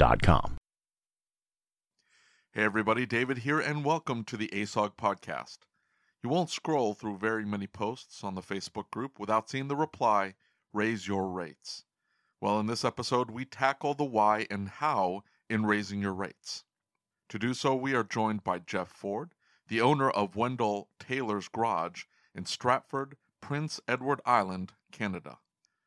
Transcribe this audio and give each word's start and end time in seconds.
Getshopware.com. 0.00 0.56
Hey 2.52 2.62
everybody, 2.62 3.04
David 3.04 3.38
here, 3.38 3.60
and 3.60 3.84
welcome 3.84 4.24
to 4.24 4.38
the 4.38 4.48
ASOG 4.48 4.96
podcast. 4.96 5.58
You 6.22 6.30
won't 6.30 6.48
scroll 6.48 6.94
through 6.94 7.18
very 7.18 7.44
many 7.44 7.66
posts 7.66 8.24
on 8.24 8.34
the 8.34 8.40
Facebook 8.40 8.90
group 8.90 9.20
without 9.20 9.50
seeing 9.50 9.68
the 9.68 9.76
reply, 9.76 10.34
Raise 10.72 11.06
Your 11.06 11.28
Rates. 11.28 11.84
Well, 12.40 12.58
in 12.58 12.66
this 12.66 12.82
episode, 12.82 13.30
we 13.30 13.44
tackle 13.44 13.92
the 13.92 14.04
why 14.04 14.46
and 14.50 14.70
how 14.70 15.22
in 15.50 15.66
raising 15.66 16.00
your 16.00 16.14
rates. 16.14 16.64
To 17.28 17.38
do 17.38 17.52
so, 17.52 17.74
we 17.74 17.94
are 17.94 18.02
joined 18.02 18.42
by 18.42 18.58
Jeff 18.58 18.88
Ford, 18.88 19.34
the 19.68 19.82
owner 19.82 20.08
of 20.08 20.34
Wendell 20.34 20.88
Taylor's 20.98 21.48
Garage 21.48 22.04
in 22.34 22.46
Stratford, 22.46 23.18
Prince 23.42 23.80
Edward 23.86 24.22
Island, 24.24 24.72
Canada. 24.92 25.38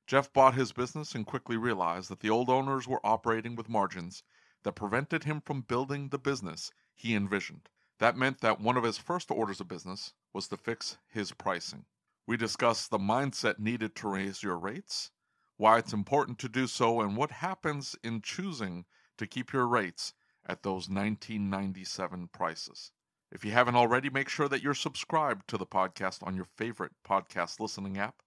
Jeff 0.06 0.34
bought 0.34 0.54
his 0.54 0.74
business 0.74 1.16
and 1.16 1.26
quickly 1.26 1.56
realized 1.56 2.10
that 2.10 2.20
the 2.20 2.30
old 2.30 2.50
owners 2.50 2.88
were 2.88 3.06
operating 3.06 3.56
with 3.56 3.70
margins 3.70 4.24
that 4.64 4.74
prevented 4.74 5.24
him 5.24 5.40
from 5.40 5.62
building 5.62 6.10
the 6.10 6.20
business 6.20 6.72
he 6.94 7.16
envisioned. 7.16 7.70
That 8.00 8.18
meant 8.18 8.42
that 8.42 8.60
one 8.60 8.76
of 8.76 8.84
his 8.84 8.98
first 8.98 9.32
orders 9.32 9.62
of 9.62 9.68
business 9.68 10.14
was 10.34 10.48
to 10.50 10.58
fix 10.58 10.98
his 11.08 11.32
pricing. 11.32 11.86
We 12.28 12.36
discuss 12.36 12.88
the 12.88 12.98
mindset 12.98 13.60
needed 13.60 13.96
to 13.96 14.10
raise 14.10 14.44
your 14.44 14.58
rates, 14.58 15.12
why 15.58 15.78
it's 15.78 15.94
important 15.94 16.40
to 16.40 16.50
do 16.50 16.68
so, 16.68 17.00
and 17.00 17.16
what 17.16 17.32
happens 17.32 17.96
in 18.04 18.22
choosing 18.22 18.86
to 19.18 19.28
keep 19.28 19.54
your 19.54 19.68
rates 19.68 20.14
at 20.46 20.64
those 20.64 20.90
1997 20.90 22.28
prices. 22.34 22.92
If 23.32 23.46
you 23.46 23.52
haven't 23.52 23.76
already, 23.76 24.10
make 24.10 24.30
sure 24.30 24.50
that 24.50 24.62
you're 24.62 24.74
subscribed 24.74 25.48
to 25.48 25.58
the 25.58 25.66
podcast 25.66 26.26
on 26.28 26.36
your 26.36 26.48
favorite 26.58 26.92
podcast 27.08 27.60
listening 27.60 27.98
app. 27.98 28.22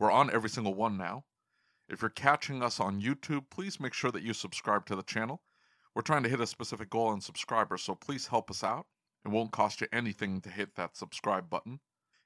We're 0.00 0.10
on 0.10 0.34
every 0.34 0.50
single 0.50 0.74
one 0.74 0.96
now. 0.96 1.26
If 1.88 2.02
you're 2.02 2.10
catching 2.10 2.60
us 2.60 2.80
on 2.80 3.00
YouTube, 3.00 3.44
please 3.50 3.78
make 3.78 3.94
sure 3.94 4.10
that 4.10 4.24
you 4.24 4.32
subscribe 4.32 4.86
to 4.86 4.96
the 4.96 5.04
channel 5.04 5.42
we're 5.92 6.02
trying 6.02 6.22
to 6.22 6.28
hit 6.28 6.40
a 6.40 6.46
specific 6.46 6.88
goal 6.88 7.12
in 7.12 7.20
subscribers, 7.20 7.82
so 7.82 7.96
please 7.96 8.28
help 8.28 8.48
us 8.48 8.62
out. 8.62 8.86
It 9.24 9.28
won't 9.28 9.50
cost 9.50 9.80
you 9.80 9.88
anything 9.92 10.40
to 10.42 10.48
hit 10.48 10.76
that 10.76 10.96
subscribe 10.96 11.50
button. 11.50 11.80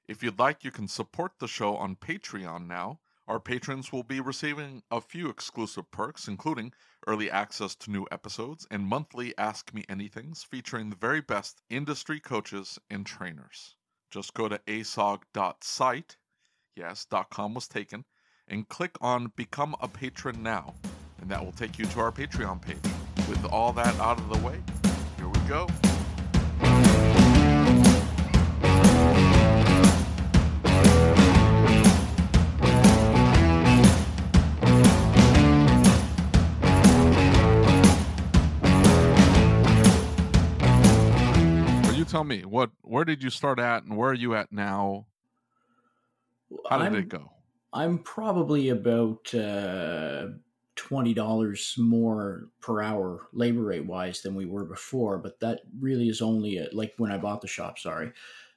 If 0.07 0.21
you'd 0.21 0.37
like, 0.37 0.63
you 0.63 0.69
can 0.69 0.87
support 0.87 1.39
the 1.39 1.47
show 1.47 1.75
on 1.75 1.95
Patreon 1.95 2.67
now. 2.67 2.99
Our 3.27 3.39
patrons 3.39 3.91
will 3.91 4.03
be 4.03 4.19
receiving 4.19 4.83
a 4.91 5.01
few 5.01 5.29
exclusive 5.29 5.89
perks, 5.89 6.27
including 6.27 6.73
early 7.07 7.31
access 7.31 7.73
to 7.77 7.91
new 7.91 8.05
episodes 8.11 8.67
and 8.69 8.85
monthly 8.85 9.35
Ask 9.35 9.73
Me 9.73 9.83
Anythings 9.89 10.45
featuring 10.45 10.91
the 10.91 10.95
very 10.95 11.21
best 11.21 11.63
industry 11.71 12.19
coaches 12.19 12.77
and 12.91 13.03
trainers. 13.03 13.77
Just 14.11 14.35
go 14.35 14.47
to 14.47 14.59
asog.site, 14.67 16.17
yes, 16.75 17.07
.com 17.31 17.53
was 17.53 17.67
taken, 17.67 18.05
and 18.47 18.67
click 18.67 18.97
on 19.01 19.31
Become 19.35 19.75
a 19.81 19.87
Patron 19.87 20.43
Now, 20.43 20.73
and 21.21 21.29
that 21.29 21.43
will 21.43 21.51
take 21.53 21.79
you 21.79 21.85
to 21.85 21.99
our 21.99 22.11
Patreon 22.11 22.61
page. 22.61 22.77
With 23.29 23.45
all 23.45 23.73
that 23.73 23.95
out 23.99 24.19
of 24.19 24.29
the 24.29 24.37
way, 24.45 24.61
here 25.17 25.27
we 25.27 25.39
go. 25.47 25.67
You 41.95 42.05
tell 42.05 42.23
me 42.23 42.45
what 42.45 42.71
where 42.81 43.05
did 43.05 43.23
you 43.23 43.31
start 43.31 43.57
at 43.57 43.83
and 43.83 43.97
where 43.97 44.11
are 44.11 44.13
you 44.13 44.35
at 44.35 44.51
now 44.51 45.07
how 46.69 46.77
did 46.77 46.87
I'm, 46.87 46.95
it 46.95 47.09
go 47.09 47.31
I'm 47.75 47.99
probably 47.99 48.69
about 48.69 49.33
uh, 49.35 50.27
twenty 50.77 51.13
dollars 51.13 51.75
more 51.77 52.47
per 52.61 52.81
hour 52.81 53.27
labor 53.33 53.63
rate 53.63 53.85
wise 53.85 54.21
than 54.21 54.33
we 54.33 54.45
were 54.45 54.63
before, 54.63 55.17
but 55.17 55.41
that 55.41 55.59
really 55.79 56.07
is 56.07 56.21
only 56.21 56.57
a, 56.57 56.69
like 56.71 56.93
when 56.97 57.11
I 57.11 57.17
bought 57.17 57.41
the 57.41 57.49
shop. 57.49 57.77
Sorry, 57.77 58.13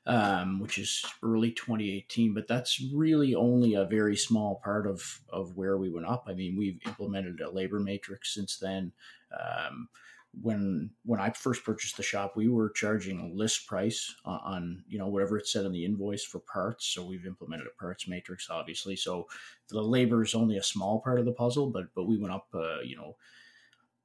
um, 0.06 0.60
which 0.60 0.78
is 0.78 1.04
early 1.24 1.50
2018. 1.50 2.32
But 2.32 2.46
that's 2.46 2.80
really 2.94 3.34
only 3.34 3.74
a 3.74 3.86
very 3.86 4.16
small 4.16 4.60
part 4.62 4.86
of 4.86 5.20
of 5.30 5.56
where 5.56 5.78
we 5.78 5.90
went 5.90 6.06
up. 6.06 6.24
I 6.28 6.34
mean, 6.34 6.56
we've 6.56 6.80
implemented 6.86 7.40
a 7.40 7.50
labor 7.50 7.80
matrix 7.80 8.34
since 8.34 8.56
then. 8.56 8.92
Um, 9.32 9.88
when 10.42 10.90
when 11.04 11.20
I 11.20 11.30
first 11.30 11.64
purchased 11.64 11.96
the 11.96 12.02
shop, 12.02 12.36
we 12.36 12.48
were 12.48 12.70
charging 12.70 13.20
a 13.20 13.34
list 13.34 13.66
price 13.66 14.14
on, 14.24 14.40
on, 14.44 14.84
you 14.88 14.98
know 14.98 15.08
whatever 15.08 15.38
it 15.38 15.46
said 15.46 15.64
on 15.66 15.72
the 15.72 15.84
invoice 15.84 16.24
for 16.24 16.38
parts. 16.40 16.86
So 16.86 17.04
we've 17.04 17.26
implemented 17.26 17.66
a 17.66 17.78
parts 17.80 18.08
matrix, 18.08 18.48
obviously. 18.50 18.96
So 18.96 19.28
the 19.68 19.82
labor 19.82 20.22
is 20.22 20.34
only 20.34 20.56
a 20.56 20.62
small 20.62 21.00
part 21.00 21.18
of 21.18 21.24
the 21.24 21.32
puzzle, 21.32 21.70
but 21.70 21.94
but 21.94 22.04
we 22.04 22.18
went 22.18 22.34
up, 22.34 22.46
uh, 22.54 22.80
you 22.80 22.96
know, 22.96 23.16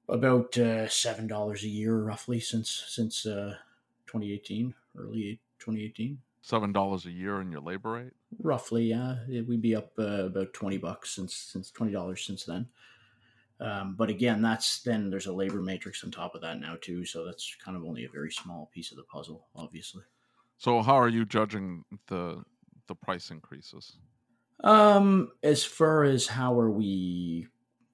about 0.10 0.58
uh, 0.58 0.88
seven 0.90 1.28
dollars 1.28 1.64
a 1.64 1.70
year 1.70 1.96
roughly 1.98 2.40
since 2.40 2.84
since 2.88 3.26
uh, 3.26 3.56
2018, 4.08 4.74
early 4.98 5.40
2018. 5.60 6.20
seven 6.42 6.72
dollars 6.74 7.06
a 7.06 7.12
year 7.12 7.42
in 7.42 7.52
your 7.52 7.62
labor 7.62 7.92
rate 7.92 8.14
Roughly, 8.40 8.86
yeah, 8.86 9.18
we'd 9.28 9.62
be 9.62 9.76
up 9.76 9.92
uh, 10.00 10.26
about 10.26 10.54
twenty 10.54 10.78
bucks 10.78 11.12
since 11.12 11.36
since 11.36 11.70
twenty 11.72 11.94
dollars 11.94 12.26
since 12.26 12.44
then. 12.46 12.68
Um, 13.64 13.96
but 13.96 14.10
again, 14.10 14.42
that's 14.42 14.82
then 14.84 15.10
there's 15.10 15.28
a 15.28 15.34
labor 15.34 15.62
matrix 15.62 16.04
on 16.04 16.12
top 16.12 16.36
of 16.36 16.42
that 16.42 16.60
now 16.60 16.76
too, 16.82 17.06
so 17.06 17.24
that's 17.26 17.56
kind 17.64 17.78
of 17.78 17.84
only 17.84 18.04
a 18.06 18.10
very 18.10 18.32
small 18.32 18.70
piece 18.74 18.92
of 18.92 18.98
the 18.98 19.04
puzzle, 19.04 19.48
obviously. 19.56 20.04
so 20.58 20.82
how 20.82 20.96
are 20.96 21.10
you 21.10 21.24
judging 21.26 21.84
the 22.08 22.44
the 22.88 22.96
price 22.96 23.32
increases 23.32 23.98
Um, 24.64 25.32
as 25.42 25.64
far 25.64 26.04
as 26.04 26.28
how 26.28 26.60
are 26.60 26.72
we 26.72 27.48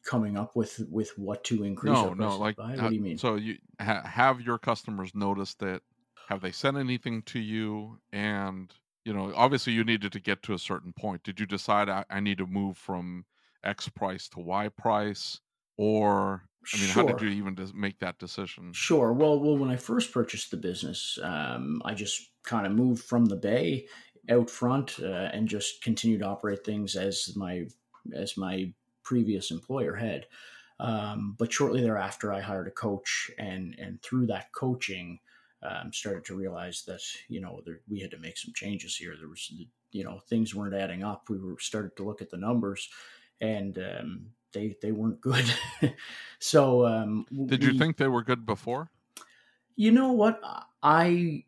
coming 0.04 0.38
up 0.38 0.56
with 0.56 0.81
with 0.89 1.12
what 1.18 1.44
to 1.45 1.63
increase? 1.63 1.94
no 1.94 2.13
no 2.13 2.38
like 2.38 2.56
by? 2.56 2.75
what 2.75 2.89
do 2.89 2.95
you 2.95 3.01
mean? 3.01 3.18
so 3.18 3.36
you 3.36 3.57
ha- 3.80 4.01
have 4.06 4.42
your 4.42 4.57
customers 4.57 5.13
noticed 5.13 5.62
it 5.62 5.83
have 6.30 6.42
they 6.42 6.51
sent 6.51 6.77
anything 6.77 7.22
to 7.24 7.39
you 7.39 8.00
and 8.12 8.74
you 9.06 9.13
know 9.13 9.31
obviously 9.36 9.74
you 9.74 9.83
needed 9.83 10.12
to 10.12 10.19
get 10.19 10.42
to 10.44 10.54
a 10.54 10.60
certain 10.60 10.94
point 10.94 11.22
did 11.24 11.39
you 11.39 11.45
decide 11.45 11.89
i, 11.89 12.04
I 12.10 12.19
need 12.19 12.38
to 12.39 12.48
move 12.48 12.77
from 12.77 13.25
x 13.63 13.89
price 13.89 14.27
to 14.30 14.39
y 14.39 14.69
price 14.69 15.42
or 15.80 16.44
i 16.74 16.78
mean 16.78 16.90
how 16.90 17.04
did 17.04 17.22
you 17.22 17.30
even 17.30 17.56
make 17.74 17.98
that 18.00 18.20
decision 18.20 18.74
Sure. 18.74 19.14
Well, 19.14 19.40
well, 19.40 19.58
when 19.58 19.70
I 19.70 19.78
first 19.78 20.12
purchased 20.12 20.52
the 20.52 20.58
business, 20.58 21.18
um, 21.24 21.81
I 21.86 21.94
just 21.94 22.31
kind 22.44 22.68
of 22.68 22.74
moved 22.74 23.04
from 23.04 23.26
the 23.26 23.38
bay 23.38 23.88
out 24.30 24.50
front 24.50 25.00
uh, 25.02 25.30
and 25.34 25.48
just 25.48 25.81
continued 25.81 26.20
to 26.20 26.28
operate 26.28 26.66
things 26.66 26.96
as 26.96 27.34
my 27.36 27.66
as 28.14 28.38
my 28.38 28.74
previous 29.04 29.52
employer 29.52 29.96
had. 29.96 30.26
Um, 30.81 31.36
but 31.38 31.52
shortly 31.52 31.82
thereafter, 31.82 32.34
I 32.34 32.42
hired 32.42 32.68
a 32.68 32.72
coach, 32.72 33.32
and 33.38 33.75
and 33.80 34.02
through 34.02 34.28
that 34.28 34.52
coaching, 34.54 35.20
um, 35.64 35.94
started 35.94 36.25
to 36.25 36.36
realize 36.36 36.84
that 36.88 37.02
you 37.30 37.40
know 37.40 37.62
there, 37.66 37.80
we 37.90 38.00
had 38.00 38.12
to 38.12 38.20
make 38.20 38.38
some 38.38 38.54
changes 38.54 38.98
here. 38.98 39.16
There 39.18 39.30
was 39.30 39.50
you 39.92 40.04
know 40.04 40.20
things 40.30 40.54
weren't 40.54 40.75
adding 40.75 41.04
up. 41.04 41.30
We 41.30 41.40
were 41.40 41.58
started 41.60 41.96
to 41.98 42.04
look 42.04 42.22
at 42.22 42.30
the 42.30 42.38
numbers, 42.38 42.90
and 43.40 43.78
um, 43.78 44.25
they 44.54 44.75
they 44.81 44.92
weren't 44.92 45.22
good. 45.22 45.46
so 46.40 46.86
um, 46.86 47.25
did 47.46 47.63
you 47.63 47.78
think 47.78 47.98
they 47.98 48.07
were 48.07 48.24
good 48.24 48.46
before? 48.46 48.90
You 49.75 49.92
know 49.92 50.12
what 50.12 50.40
I 50.84 51.46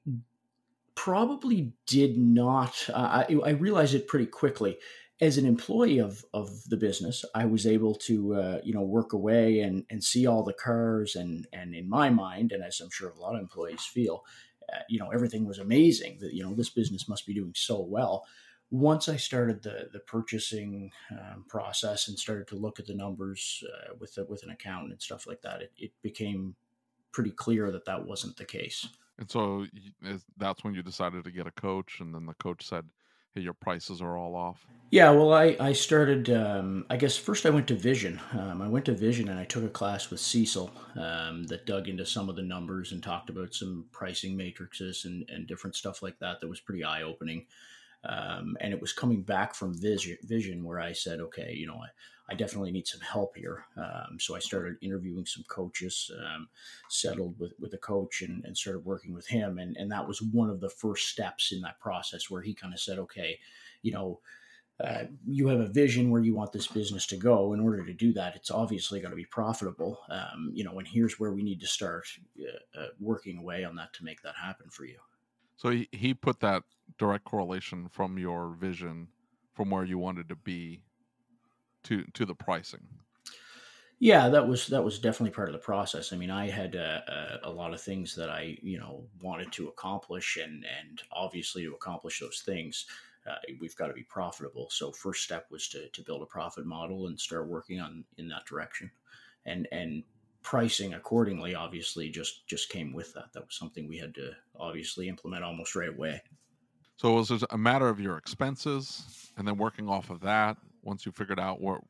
probably 0.96 1.74
did 1.86 2.18
not. 2.18 2.90
Uh, 2.90 3.26
I, 3.30 3.40
I 3.46 3.50
realized 3.52 3.94
it 3.94 4.08
pretty 4.08 4.28
quickly 4.28 4.78
as 5.22 5.38
an 5.38 5.46
employee 5.46 6.00
of 6.00 6.26
of 6.34 6.68
the 6.68 6.78
business, 6.78 7.24
I 7.36 7.46
was 7.46 7.68
able 7.68 7.94
to 7.96 8.34
uh, 8.34 8.60
you 8.64 8.74
know 8.74 8.82
work 8.82 9.14
away 9.14 9.60
and 9.60 9.86
and 9.90 10.04
see 10.04 10.26
all 10.26 10.44
the 10.44 10.54
cars 10.54 11.16
and 11.16 11.48
and 11.54 11.76
in 11.76 11.88
my 11.88 12.10
mind, 12.10 12.52
and 12.52 12.64
as 12.64 12.82
I'm 12.82 12.90
sure 12.90 13.10
a 13.10 13.20
lot 13.20 13.36
of 13.36 13.42
employees 13.42 13.84
feel, 13.84 14.26
uh, 14.74 14.80
you 14.90 15.00
know 15.00 15.12
everything 15.12 15.46
was 15.46 15.60
amazing. 15.60 16.18
That 16.22 16.34
you 16.34 16.44
know 16.44 16.56
this 16.56 16.72
business 16.72 17.08
must 17.08 17.28
be 17.28 17.36
doing 17.36 17.54
so 17.56 17.80
well. 17.80 18.26
Once 18.72 19.10
I 19.10 19.18
started 19.18 19.62
the 19.62 19.90
the 19.92 20.00
purchasing 20.00 20.92
um, 21.12 21.46
process 21.48 22.08
and 22.08 22.18
started 22.18 22.48
to 22.48 22.56
look 22.56 22.80
at 22.80 22.88
the 22.88 22.96
numbers 22.96 23.64
uh, 23.68 23.94
with 24.00 24.16
the, 24.16 24.26
with 24.26 24.44
an 24.44 24.50
accountant 24.50 24.94
and 24.94 25.02
stuff 25.02 25.28
like 25.28 25.42
that, 25.42 25.62
it, 25.62 25.72
it 25.78 25.92
became 26.02 26.56
pretty 27.12 27.32
clear 27.32 27.72
that 27.72 27.86
that 27.86 28.06
wasn't 28.06 28.38
the 28.38 28.46
case. 28.46 28.88
And 29.20 29.30
so 29.30 29.66
that's 30.38 30.64
when 30.64 30.74
you 30.74 30.82
decided 30.82 31.26
to 31.26 31.32
get 31.32 31.46
a 31.46 31.52
coach, 31.52 32.00
and 32.00 32.16
then 32.16 32.26
the 32.26 32.34
coach 32.36 32.66
said, 32.66 32.86
hey, 33.36 33.42
your 33.42 33.54
prices 33.54 34.02
are 34.02 34.18
all 34.18 34.36
off? 34.36 34.66
Yeah, 34.90 35.12
well, 35.12 35.34
I, 35.34 35.56
I 35.60 35.74
started, 35.74 36.30
um, 36.30 36.86
I 36.90 36.98
guess 36.98 37.16
first 37.16 37.46
I 37.46 37.50
went 37.50 37.68
to 37.68 37.76
Vision. 37.76 38.20
Um, 38.34 38.62
I 38.62 38.68
went 38.68 38.86
to 38.86 38.94
Vision 38.94 39.30
and 39.30 39.40
I 39.40 39.46
took 39.46 39.64
a 39.64 39.70
class 39.70 40.10
with 40.10 40.20
Cecil 40.20 40.70
um, 40.96 41.44
that 41.46 41.66
dug 41.66 41.88
into 41.88 42.06
some 42.06 42.30
of 42.30 42.36
the 42.36 42.42
numbers 42.42 42.92
and 42.92 43.02
talked 43.02 43.30
about 43.30 43.54
some 43.54 43.86
pricing 43.92 44.36
matrices 44.36 45.06
and, 45.06 45.30
and 45.30 45.48
different 45.48 45.76
stuff 45.76 46.02
like 46.02 46.20
that 46.20 46.42
that 46.42 46.50
was 46.50 46.60
pretty 46.60 46.84
eye 46.84 47.04
opening. 47.04 47.46
Um, 48.04 48.58
and 48.60 48.74
it 48.74 48.82
was 48.82 48.94
coming 48.94 49.22
back 49.22 49.54
from 49.54 49.80
Vision, 49.80 50.18
Vision 50.24 50.64
where 50.64 50.80
I 50.80 50.92
said, 50.94 51.20
okay, 51.20 51.54
you 51.56 51.68
know, 51.68 51.76
I, 51.76 52.32
I 52.32 52.36
definitely 52.36 52.72
need 52.72 52.88
some 52.88 53.02
help 53.02 53.36
here. 53.36 53.66
Um, 53.78 54.18
so 54.20 54.36
I 54.36 54.40
started 54.40 54.78
interviewing 54.82 55.26
some 55.26 55.44
coaches, 55.48 56.10
um, 56.18 56.48
settled 56.90 57.38
with, 57.40 57.54
with 57.60 57.74
a 57.74 57.78
coach 57.78 58.22
and, 58.22 58.44
and 58.46 58.58
started 58.58 58.86
working 58.86 59.14
with 59.14 59.28
him. 59.28 59.60
And, 59.60 59.76
and 59.78 59.92
that 59.92 60.08
was 60.08 60.22
one 60.22 60.50
of 60.50 60.62
the 60.62 60.70
first 60.70 61.10
steps 61.10 61.52
in 61.52 61.62
that 61.62 61.80
process 61.80 62.30
where 62.30 62.42
he 62.42 62.54
kind 62.54 62.74
of 62.74 62.80
said, 62.80 62.98
okay, 63.00 63.38
you 63.82 63.92
know, 63.92 64.20
uh, 64.84 65.04
you 65.28 65.48
have 65.48 65.60
a 65.60 65.68
vision 65.68 66.10
where 66.10 66.22
you 66.22 66.34
want 66.34 66.52
this 66.52 66.68
business 66.68 67.06
to 67.06 67.18
go. 67.18 67.54
In 67.54 67.60
order 67.60 67.86
to 67.86 67.94
do 67.94 68.14
that, 68.14 68.36
it's 68.36 68.50
obviously 68.50 69.00
going 69.00 69.12
to 69.12 69.16
be 69.16 69.26
profitable. 69.26 70.00
Um, 70.10 70.52
you 70.54 70.64
know, 70.64 70.80
and 70.80 70.88
here's 70.88 71.20
where 71.20 71.32
we 71.32 71.44
need 71.44 71.60
to 71.62 71.68
start 71.68 72.06
uh, 72.40 72.80
uh, 72.80 72.88
working 73.00 73.38
away 73.38 73.64
on 73.64 73.76
that 73.76 73.94
to 73.94 74.04
make 74.04 74.24
that 74.24 74.34
happen 74.42 74.70
for 74.70 74.86
you. 74.86 74.98
So 75.56 75.70
he, 75.70 75.88
he 75.92 76.16
put 76.16 76.40
that 76.40 76.64
direct 76.98 77.26
correlation 77.26 77.88
from 77.90 78.18
your 78.18 78.54
vision 78.54 79.10
from 79.54 79.70
where 79.70 79.84
you 79.84 79.98
wanted 79.98 80.30
to 80.30 80.36
be 80.36 80.84
to 81.84 82.04
to 82.14 82.26
the 82.26 82.36
pricing. 82.36 82.88
Yeah, 84.00 84.30
that 84.30 84.48
was 84.48 84.66
that 84.68 84.84
was 84.84 84.98
definitely 84.98 85.36
part 85.36 85.50
of 85.50 85.54
the 85.54 85.60
process. 85.60 86.12
I 86.12 86.18
mean, 86.18 86.32
I 86.32 86.50
had 86.50 86.76
uh, 86.76 87.02
uh, 87.08 87.38
a 87.44 87.52
lot 87.52 87.72
of 87.72 87.82
things 87.82 88.16
that 88.16 88.32
I 88.32 88.58
you 88.64 88.80
know 88.80 89.08
wanted 89.22 89.52
to 89.54 89.68
accomplish, 89.68 90.38
and 90.38 90.66
and 90.66 91.02
obviously 91.12 91.64
to 91.64 91.76
accomplish 91.76 92.20
those 92.20 92.42
things, 92.44 92.88
uh, 93.28 93.36
we've 93.60 93.76
got 93.76 93.88
to 93.88 93.94
be 93.94 94.04
profitable. 94.04 94.70
So 94.72 94.92
first 94.92 95.24
step 95.24 95.46
was 95.52 95.68
to 95.70 95.88
to 95.90 96.02
build 96.02 96.24
a 96.24 96.26
profit 96.26 96.66
model 96.66 97.08
and 97.08 97.20
start 97.20 97.48
working 97.48 97.80
on 97.80 98.04
in 98.18 98.28
that 98.30 98.46
direction, 98.46 98.90
and 99.46 99.68
and 99.72 100.04
pricing 100.42 100.96
accordingly. 100.96 101.54
Obviously, 101.54 102.10
just 102.10 102.48
just 102.48 102.70
came 102.70 102.94
with 102.94 103.14
that. 103.14 103.32
That 103.34 103.46
was 103.46 103.56
something 103.56 103.88
we 103.88 104.00
had 104.00 104.16
to 104.16 104.32
obviously 104.56 105.10
implement 105.10 105.44
almost 105.44 105.76
right 105.76 105.90
away. 105.90 106.24
So 107.02 107.14
was 107.14 107.32
it 107.32 107.42
a 107.50 107.58
matter 107.58 107.90
of 107.90 108.00
your 108.00 108.16
expenses 108.16 109.32
and 109.36 109.48
then 109.48 109.58
working 109.58 109.90
off 109.90 110.12
of 110.12 110.22
that 110.22 110.58
once 110.84 111.04
you 111.04 111.12
figured 111.12 111.40
out 111.40 111.60
what 111.60 111.82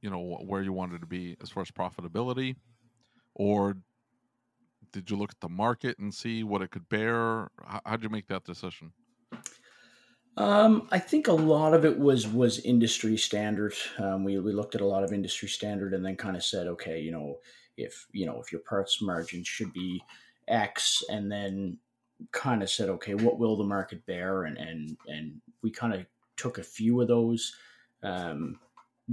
you 0.00 0.10
know 0.10 0.40
where 0.44 0.60
you 0.60 0.72
wanted 0.72 1.02
to 1.02 1.06
be 1.06 1.36
as 1.40 1.50
far 1.50 1.62
as 1.62 1.70
profitability? 1.70 2.56
Or 3.36 3.76
did 4.90 5.08
you 5.08 5.16
look 5.16 5.30
at 5.30 5.40
the 5.40 5.48
market 5.48 6.00
and 6.00 6.12
see 6.12 6.42
what 6.42 6.62
it 6.62 6.72
could 6.72 6.88
bear? 6.88 7.52
How 7.64 7.92
did 7.92 8.02
you 8.02 8.08
make 8.08 8.26
that 8.26 8.42
decision? 8.42 8.90
Um, 10.36 10.88
I 10.90 10.98
think 10.98 11.28
a 11.28 11.32
lot 11.32 11.72
of 11.72 11.84
it 11.84 11.96
was 11.96 12.26
was 12.26 12.58
industry 12.58 13.16
standard. 13.16 13.74
Um, 13.98 14.24
we 14.24 14.36
we 14.40 14.52
looked 14.52 14.74
at 14.74 14.80
a 14.80 14.86
lot 14.86 15.04
of 15.04 15.12
industry 15.12 15.48
standard 15.48 15.94
and 15.94 16.04
then 16.04 16.16
kind 16.16 16.34
of 16.34 16.42
said, 16.42 16.66
okay, 16.66 16.98
you 16.98 17.12
know, 17.12 17.36
if 17.76 18.04
you 18.10 18.26
know 18.26 18.40
if 18.40 18.50
your 18.50 18.62
parts 18.62 19.00
margin 19.00 19.44
should 19.44 19.72
be 19.72 20.02
X, 20.48 21.04
and 21.08 21.30
then 21.30 21.78
kind 22.32 22.62
of 22.62 22.70
said, 22.70 22.88
okay, 22.88 23.14
what 23.14 23.38
will 23.38 23.56
the 23.56 23.64
market 23.64 24.04
bear, 24.06 24.44
and 24.44 24.58
and 24.58 24.96
and 25.06 25.40
we 25.62 25.70
kind 25.70 25.94
of 25.94 26.06
took 26.36 26.58
a 26.58 26.62
few 26.62 27.00
of 27.00 27.08
those 27.08 27.54
um, 28.02 28.58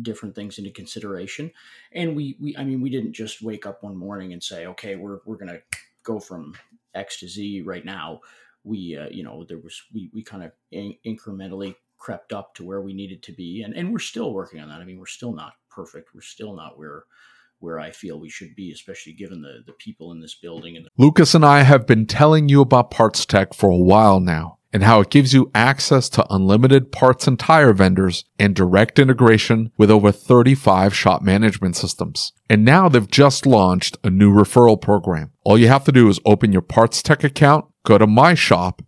different 0.02 0.36
things 0.36 0.58
into 0.58 0.72
consideration. 0.72 1.52
And 1.92 2.16
we, 2.16 2.38
we, 2.40 2.56
I 2.56 2.64
mean, 2.64 2.82
we 2.82 2.90
didn't 2.90 3.14
just 3.14 3.42
wake 3.42 3.66
up 3.66 3.84
one 3.84 3.98
morning 3.98 4.34
and 4.34 4.42
say, 4.42 4.66
okay, 4.68 4.96
we're, 4.96 5.20
we're 5.26 5.38
to 5.38 5.62
go 6.04 6.20
from 6.20 6.54
X 6.96 7.20
to 7.20 7.28
Z 7.28 7.64
right 7.64 7.84
now. 7.84 8.22
We, 8.64 8.98
uh, 8.98 9.10
you 9.10 9.24
know, 9.24 9.44
there 9.44 9.60
was, 9.60 9.82
we, 9.94 10.10
we 10.14 10.24
kind 10.24 10.44
of 10.44 10.52
in- 10.72 10.96
incrementally 11.06 11.76
crept 11.98 12.32
up 12.32 12.56
to 12.56 12.66
where 12.66 12.82
we 12.82 12.94
needed 12.94 13.24
to 13.24 13.34
be. 13.34 13.64
And, 13.64 13.74
and 13.74 13.92
we're 13.92 14.00
still 14.00 14.34
working 14.34 14.62
on 14.62 14.70
that. 14.70 14.80
I 14.80 14.86
mean, 14.86 15.00
we're 15.00 15.06
still 15.06 15.34
not 15.34 15.54
perfect. 15.70 16.14
We're 16.14 16.22
still 16.22 16.56
not 16.56 16.78
where, 16.78 17.04
where 17.60 17.80
I 17.80 17.92
feel 17.92 18.20
we 18.20 18.30
should 18.30 18.56
be, 18.56 18.72
especially 18.72 19.14
given 19.14 19.42
the, 19.42 19.60
the 19.66 19.74
people 19.74 20.12
in 20.12 20.22
this 20.22 20.36
building. 20.36 20.76
And 20.76 20.86
the- 20.86 20.90
Lucas 20.98 21.34
and 21.36 21.46
I 21.46 21.64
have 21.64 21.88
been 21.88 22.06
telling 22.06 22.50
you 22.50 22.62
about 22.62 22.92
Parts 22.92 23.26
Tech 23.26 23.54
for 23.54 23.70
a 23.70 23.78
while 23.78 24.20
now 24.20 24.58
and 24.74 24.84
how 24.84 25.00
it 25.00 25.10
gives 25.10 25.34
you 25.34 25.50
access 25.56 26.10
to 26.10 26.26
unlimited 26.30 26.92
parts 26.92 27.26
and 27.26 27.40
tire 27.40 27.74
vendors 27.74 28.26
and 28.38 28.54
direct 28.56 29.00
integration 29.00 29.72
with 29.78 29.90
over 29.90 30.12
35 30.12 30.94
shop 30.94 31.22
management 31.22 31.76
systems. 31.76 32.34
And 32.50 32.66
now 32.66 32.90
they've 32.90 33.10
just 33.10 33.46
launched 33.46 33.98
a 34.04 34.10
new 34.10 34.32
referral 34.32 34.80
program. 34.80 35.32
All 35.44 35.58
you 35.58 35.68
have 35.70 35.86
to 35.86 35.92
do 35.92 36.10
is 36.10 36.20
open 36.26 36.52
your 36.52 36.62
Parts 36.62 37.02
Tech 37.02 37.24
account, 37.24 37.66
go 37.86 37.98
to 37.98 38.06
My 38.06 38.34
Shop, 38.34 38.82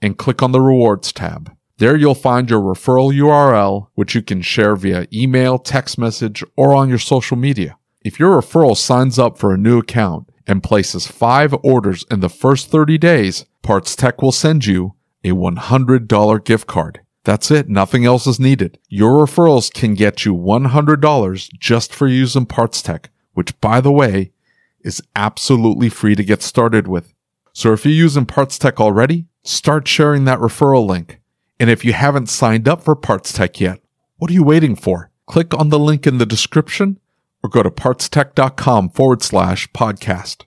and 0.00 0.18
click 0.18 0.42
on 0.42 0.52
the 0.52 0.60
Rewards 0.60 1.12
tab. 1.12 1.50
There 1.78 1.96
you'll 1.96 2.14
find 2.14 2.48
your 2.48 2.60
referral 2.60 3.12
URL, 3.12 3.88
which 3.94 4.14
you 4.14 4.22
can 4.22 4.42
share 4.42 4.76
via 4.76 5.06
email, 5.12 5.58
text 5.58 5.98
message, 5.98 6.44
or 6.56 6.74
on 6.74 6.88
your 6.88 6.98
social 6.98 7.36
media. 7.36 7.76
If 8.04 8.18
your 8.18 8.40
referral 8.40 8.76
signs 8.76 9.16
up 9.16 9.38
for 9.38 9.54
a 9.54 9.58
new 9.58 9.78
account 9.78 10.28
and 10.44 10.60
places 10.62 11.06
five 11.06 11.54
orders 11.62 12.04
in 12.10 12.18
the 12.18 12.28
first 12.28 12.68
30 12.68 12.98
days, 12.98 13.44
Parts 13.62 13.94
Tech 13.94 14.20
will 14.20 14.32
send 14.32 14.66
you 14.66 14.94
a 15.22 15.28
$100 15.28 16.44
gift 16.44 16.66
card. 16.66 17.00
That's 17.22 17.52
it. 17.52 17.68
Nothing 17.68 18.04
else 18.04 18.26
is 18.26 18.40
needed. 18.40 18.78
Your 18.88 19.24
referrals 19.24 19.72
can 19.72 19.94
get 19.94 20.24
you 20.24 20.34
$100 20.34 21.50
just 21.60 21.94
for 21.94 22.08
using 22.08 22.44
Parts 22.44 22.82
Tech, 22.82 23.10
which 23.34 23.58
by 23.60 23.80
the 23.80 23.92
way, 23.92 24.32
is 24.80 25.00
absolutely 25.14 25.88
free 25.88 26.16
to 26.16 26.24
get 26.24 26.42
started 26.42 26.88
with. 26.88 27.14
So 27.52 27.72
if 27.72 27.84
you're 27.84 27.94
using 27.94 28.26
Parts 28.26 28.58
Tech 28.58 28.80
already, 28.80 29.26
start 29.44 29.86
sharing 29.86 30.24
that 30.24 30.40
referral 30.40 30.88
link. 30.88 31.20
And 31.60 31.70
if 31.70 31.84
you 31.84 31.92
haven't 31.92 32.30
signed 32.30 32.66
up 32.66 32.82
for 32.82 32.96
Parts 32.96 33.32
Tech 33.32 33.60
yet, 33.60 33.78
what 34.16 34.28
are 34.28 34.34
you 34.34 34.42
waiting 34.42 34.74
for? 34.74 35.12
Click 35.26 35.54
on 35.54 35.68
the 35.68 35.78
link 35.78 36.04
in 36.04 36.18
the 36.18 36.26
description 36.26 36.98
or 37.42 37.50
go 37.50 37.62
to 37.62 37.70
partstech.com 37.70 38.90
forward 38.90 39.22
slash 39.22 39.70
podcast. 39.72 40.44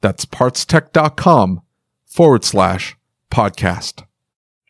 That's 0.00 0.24
partstech.com 0.24 1.62
forward 2.06 2.44
slash 2.44 2.96
podcast. 3.30 4.04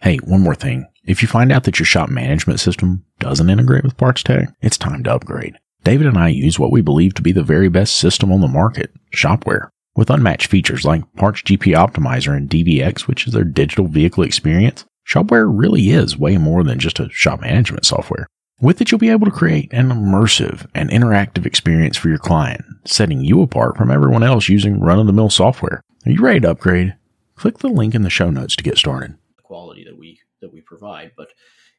Hey, 0.00 0.18
one 0.18 0.42
more 0.42 0.54
thing. 0.54 0.86
If 1.04 1.22
you 1.22 1.28
find 1.28 1.52
out 1.52 1.64
that 1.64 1.78
your 1.78 1.86
shop 1.86 2.08
management 2.08 2.60
system 2.60 3.04
doesn't 3.18 3.50
integrate 3.50 3.84
with 3.84 3.96
Parts 3.96 4.22
Tech, 4.22 4.48
it's 4.62 4.78
time 4.78 5.02
to 5.04 5.14
upgrade. 5.14 5.58
David 5.82 6.06
and 6.06 6.16
I 6.16 6.28
use 6.28 6.58
what 6.58 6.72
we 6.72 6.80
believe 6.80 7.14
to 7.14 7.22
be 7.22 7.32
the 7.32 7.42
very 7.42 7.68
best 7.68 7.96
system 7.96 8.32
on 8.32 8.40
the 8.40 8.48
market, 8.48 8.90
Shopware. 9.14 9.68
With 9.94 10.10
unmatched 10.10 10.48
features 10.48 10.84
like 10.84 11.04
Parts 11.14 11.42
GP 11.42 11.76
Optimizer 11.76 12.34
and 12.34 12.48
DVX, 12.48 13.02
which 13.02 13.26
is 13.26 13.34
their 13.34 13.44
digital 13.44 13.86
vehicle 13.86 14.24
experience, 14.24 14.86
Shopware 15.06 15.46
really 15.46 15.90
is 15.90 16.16
way 16.16 16.38
more 16.38 16.64
than 16.64 16.78
just 16.78 17.00
a 17.00 17.10
shop 17.10 17.42
management 17.42 17.84
software. 17.84 18.26
With 18.64 18.80
it, 18.80 18.90
you'll 18.90 18.98
be 18.98 19.10
able 19.10 19.26
to 19.26 19.30
create 19.30 19.70
an 19.74 19.90
immersive 19.90 20.66
and 20.74 20.88
interactive 20.88 21.44
experience 21.44 21.98
for 21.98 22.08
your 22.08 22.16
client, 22.16 22.64
setting 22.86 23.20
you 23.20 23.42
apart 23.42 23.76
from 23.76 23.90
everyone 23.90 24.22
else 24.22 24.48
using 24.48 24.80
run 24.80 24.98
of 24.98 25.06
the 25.06 25.12
mill 25.12 25.28
software. 25.28 25.82
Are 26.06 26.10
you 26.10 26.22
ready 26.22 26.40
to 26.40 26.52
upgrade? 26.52 26.96
Click 27.34 27.58
the 27.58 27.68
link 27.68 27.94
in 27.94 28.00
the 28.00 28.08
show 28.08 28.30
notes 28.30 28.56
to 28.56 28.64
get 28.64 28.78
started. 28.78 29.18
Quality 29.42 29.84
that 29.84 29.98
we 29.98 30.18
that 30.40 30.50
we 30.50 30.62
provide, 30.62 31.12
but 31.14 31.28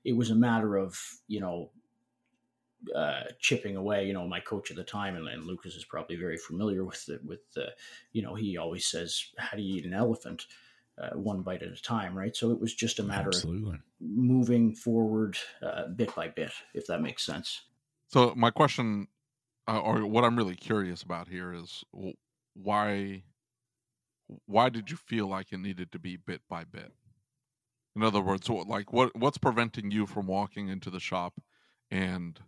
it 0.03 0.15
was 0.15 0.29
a 0.29 0.35
matter 0.35 0.75
of 0.75 0.95
you 1.27 1.39
know 1.39 1.71
uh, 2.95 3.21
chipping 3.39 3.75
away. 3.77 4.05
You 4.05 4.13
know, 4.13 4.27
my 4.27 4.39
coach 4.39 4.69
at 4.69 4.77
the 4.77 4.83
time, 4.83 5.15
and, 5.15 5.27
and 5.27 5.43
Lucas 5.43 5.73
is 5.73 5.85
probably 5.85 6.17
very 6.17 6.37
familiar 6.37 6.85
with 6.85 7.09
it. 7.09 7.19
With 7.25 7.51
the, 7.55 7.69
you 8.13 8.21
know, 8.21 8.35
he 8.35 8.57
always 8.57 8.85
says, 8.85 9.25
"How 9.39 9.57
do 9.57 9.63
you 9.63 9.77
eat 9.77 9.85
an 9.85 9.93
elephant?" 9.95 10.45
Uh, 10.97 11.09
one 11.15 11.41
bite 11.41 11.61
at 11.61 11.77
a 11.77 11.81
time, 11.81 12.17
right? 12.17 12.35
So 12.35 12.51
it 12.51 12.59
was 12.59 12.73
just 12.73 12.99
a 12.99 13.03
matter 13.03 13.27
Absolutely. 13.27 13.73
of 13.73 13.81
moving 13.99 14.73
forward 14.75 15.37
uh, 15.61 15.87
bit 15.87 16.15
by 16.15 16.29
bit, 16.29 16.51
if 16.73 16.87
that 16.87 17.01
makes 17.01 17.25
sense. 17.25 17.63
So 18.07 18.33
my 18.35 18.49
question 18.49 19.07
uh, 19.67 19.79
or 19.79 20.05
what 20.05 20.23
I'm 20.23 20.37
really 20.37 20.55
curious 20.55 21.03
about 21.03 21.27
here 21.27 21.53
is 21.53 21.83
why 22.53 23.23
why 24.45 24.69
did 24.69 24.89
you 24.89 24.97
feel 24.97 25.27
like 25.27 25.51
it 25.51 25.59
needed 25.59 25.91
to 25.91 25.99
be 25.99 26.17
bit 26.17 26.41
by 26.49 26.63
bit? 26.63 26.91
In 27.95 28.03
other 28.03 28.21
words, 28.21 28.49
like 28.49 28.91
what 28.91 29.15
what's 29.15 29.37
preventing 29.37 29.89
you 29.91 30.05
from 30.05 30.27
walking 30.27 30.67
into 30.67 30.89
the 30.89 30.99
shop 30.99 31.41
and 31.89 32.39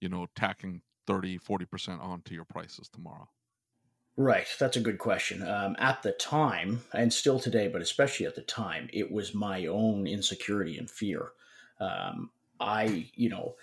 you 0.00 0.08
know 0.08 0.26
tacking 0.36 0.82
30 1.06 1.38
40% 1.38 2.00
onto 2.00 2.34
your 2.34 2.44
prices 2.44 2.88
tomorrow? 2.88 3.28
Right, 4.22 4.46
that's 4.58 4.76
a 4.76 4.82
good 4.82 4.98
question. 4.98 5.42
Um, 5.48 5.76
at 5.78 6.02
the 6.02 6.12
time, 6.12 6.82
and 6.92 7.10
still 7.10 7.40
today, 7.40 7.68
but 7.68 7.80
especially 7.80 8.26
at 8.26 8.34
the 8.34 8.42
time, 8.42 8.90
it 8.92 9.10
was 9.10 9.34
my 9.34 9.64
own 9.64 10.06
insecurity 10.06 10.76
and 10.76 10.90
fear. 10.90 11.30
Um, 11.80 12.28
I, 12.60 13.06
you 13.14 13.30
know, 13.30 13.54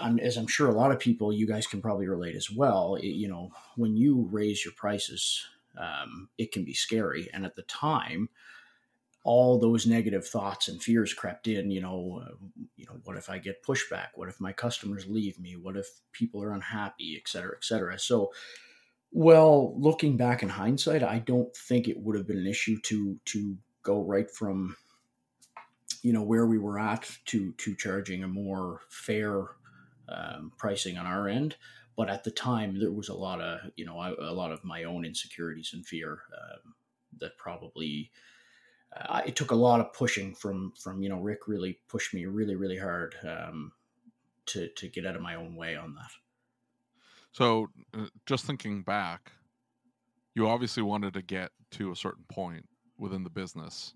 I'm, 0.00 0.18
as 0.18 0.36
I'm 0.36 0.48
sure 0.48 0.68
a 0.68 0.74
lot 0.74 0.90
of 0.90 0.98
people, 0.98 1.32
you 1.32 1.46
guys 1.46 1.68
can 1.68 1.80
probably 1.80 2.08
relate 2.08 2.34
as 2.34 2.50
well. 2.50 2.96
It, 2.96 3.06
you 3.06 3.28
know, 3.28 3.52
when 3.76 3.96
you 3.96 4.28
raise 4.32 4.64
your 4.64 4.74
prices, 4.74 5.40
um, 5.78 6.28
it 6.38 6.50
can 6.50 6.64
be 6.64 6.74
scary. 6.74 7.30
And 7.32 7.44
at 7.44 7.54
the 7.54 7.62
time, 7.62 8.30
all 9.22 9.60
those 9.60 9.86
negative 9.86 10.26
thoughts 10.26 10.66
and 10.66 10.82
fears 10.82 11.14
crept 11.14 11.46
in. 11.46 11.70
You 11.70 11.82
know, 11.82 12.24
uh, 12.26 12.34
you 12.74 12.86
know, 12.86 12.98
what 13.04 13.16
if 13.16 13.30
I 13.30 13.38
get 13.38 13.62
pushback? 13.62 14.08
What 14.16 14.28
if 14.28 14.40
my 14.40 14.52
customers 14.52 15.06
leave 15.06 15.38
me? 15.38 15.54
What 15.54 15.76
if 15.76 15.86
people 16.10 16.42
are 16.42 16.52
unhappy, 16.52 17.16
et 17.16 17.28
cetera, 17.28 17.54
et 17.56 17.64
cetera? 17.64 17.96
So, 17.96 18.32
well, 19.12 19.78
looking 19.78 20.16
back 20.16 20.42
in 20.42 20.48
hindsight, 20.48 21.02
I 21.02 21.18
don't 21.18 21.54
think 21.54 21.86
it 21.86 22.00
would 22.00 22.16
have 22.16 22.26
been 22.26 22.38
an 22.38 22.46
issue 22.46 22.80
to 22.84 23.18
to 23.26 23.56
go 23.82 24.02
right 24.02 24.30
from 24.30 24.76
you 26.02 26.12
know 26.12 26.22
where 26.22 26.46
we 26.46 26.58
were 26.58 26.78
at 26.78 27.08
to 27.26 27.52
to 27.52 27.74
charging 27.76 28.24
a 28.24 28.28
more 28.28 28.80
fair 28.88 29.44
um, 30.08 30.52
pricing 30.56 30.96
on 30.96 31.06
our 31.06 31.28
end. 31.28 31.56
But 31.94 32.08
at 32.08 32.24
the 32.24 32.30
time, 32.30 32.80
there 32.80 32.90
was 32.90 33.10
a 33.10 33.14
lot 33.14 33.42
of 33.42 33.60
you 33.76 33.84
know 33.84 34.00
a, 34.00 34.32
lot 34.32 34.50
of 34.50 34.64
my 34.64 34.84
own 34.84 35.04
insecurities 35.04 35.72
and 35.74 35.86
fear 35.86 36.22
um, 36.32 36.74
that 37.18 37.36
probably 37.36 38.10
uh, 38.96 39.20
it 39.26 39.36
took 39.36 39.50
a 39.50 39.56
lot 39.56 39.80
of 39.80 39.92
pushing 39.92 40.34
from 40.34 40.72
from 40.82 41.02
you 41.02 41.10
know 41.10 41.20
Rick 41.20 41.46
really 41.46 41.80
pushed 41.86 42.14
me 42.14 42.24
really 42.24 42.54
really 42.54 42.78
hard 42.78 43.14
um, 43.28 43.72
to 44.46 44.68
to 44.68 44.88
get 44.88 45.04
out 45.04 45.16
of 45.16 45.22
my 45.22 45.34
own 45.34 45.54
way 45.54 45.76
on 45.76 45.94
that. 45.96 46.21
So, 47.32 47.68
uh, 47.96 48.06
just 48.26 48.44
thinking 48.44 48.82
back, 48.82 49.32
you 50.34 50.48
obviously 50.48 50.82
wanted 50.82 51.14
to 51.14 51.22
get 51.22 51.50
to 51.72 51.90
a 51.90 51.96
certain 51.96 52.24
point 52.28 52.66
within 52.98 53.24
the 53.24 53.30
business. 53.30 53.94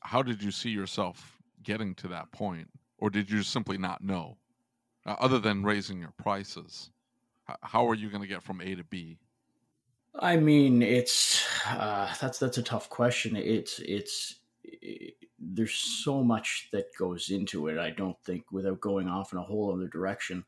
How 0.00 0.22
did 0.22 0.42
you 0.42 0.50
see 0.50 0.70
yourself 0.70 1.38
getting 1.62 1.94
to 1.96 2.08
that 2.08 2.32
point, 2.32 2.68
or 2.98 3.10
did 3.10 3.30
you 3.30 3.42
simply 3.42 3.78
not 3.78 4.02
know? 4.02 4.38
uh, 5.06 5.14
other 5.20 5.38
than 5.38 5.62
raising 5.62 6.00
your 6.00 6.12
prices? 6.18 6.90
How 7.62 7.88
are 7.88 7.94
you 7.94 8.10
going 8.10 8.22
to 8.22 8.28
get 8.28 8.42
from 8.42 8.60
A 8.60 8.74
to 8.74 8.84
B? 8.84 9.18
I 10.18 10.36
mean, 10.36 10.82
it's 10.82 11.46
uh, 11.66 12.12
that's 12.20 12.38
that's 12.38 12.58
a 12.58 12.62
tough 12.62 12.90
question. 12.90 13.36
It's 13.36 13.78
it's 13.78 14.40
it, 14.64 15.14
there's 15.38 15.74
so 15.74 16.24
much 16.24 16.68
that 16.72 16.86
goes 16.98 17.30
into 17.30 17.68
it. 17.68 17.78
I 17.78 17.90
don't 17.90 18.20
think 18.24 18.50
without 18.50 18.80
going 18.80 19.08
off 19.08 19.32
in 19.32 19.38
a 19.38 19.42
whole 19.42 19.72
other 19.72 19.86
direction. 19.86 20.44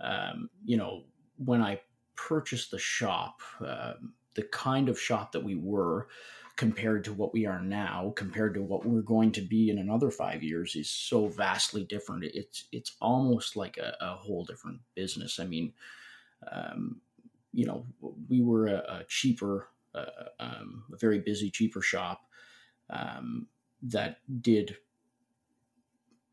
Um, 0.00 0.50
you 0.64 0.76
know, 0.76 1.04
when 1.36 1.62
I 1.62 1.80
purchased 2.16 2.70
the 2.70 2.78
shop, 2.78 3.40
um, 3.60 4.14
the 4.34 4.42
kind 4.44 4.88
of 4.88 5.00
shop 5.00 5.32
that 5.32 5.44
we 5.44 5.54
were, 5.54 6.08
compared 6.56 7.04
to 7.04 7.12
what 7.12 7.32
we 7.32 7.46
are 7.46 7.62
now, 7.62 8.12
compared 8.16 8.54
to 8.54 8.62
what 8.62 8.84
we're 8.84 9.00
going 9.00 9.30
to 9.30 9.40
be 9.40 9.70
in 9.70 9.78
another 9.78 10.10
five 10.10 10.42
years, 10.42 10.74
is 10.74 10.90
so 10.90 11.28
vastly 11.28 11.84
different. 11.84 12.24
It's 12.24 12.64
it's 12.72 12.96
almost 13.00 13.56
like 13.56 13.78
a, 13.78 13.96
a 14.00 14.16
whole 14.16 14.44
different 14.44 14.80
business. 14.94 15.38
I 15.38 15.46
mean, 15.46 15.72
um, 16.50 17.00
you 17.52 17.64
know, 17.64 17.86
we 18.28 18.42
were 18.42 18.66
a, 18.66 19.00
a 19.00 19.04
cheaper, 19.08 19.68
uh, 19.94 20.06
um, 20.40 20.84
a 20.92 20.96
very 20.96 21.20
busy, 21.20 21.50
cheaper 21.50 21.80
shop 21.82 22.22
um, 22.90 23.46
that 23.82 24.18
did. 24.42 24.76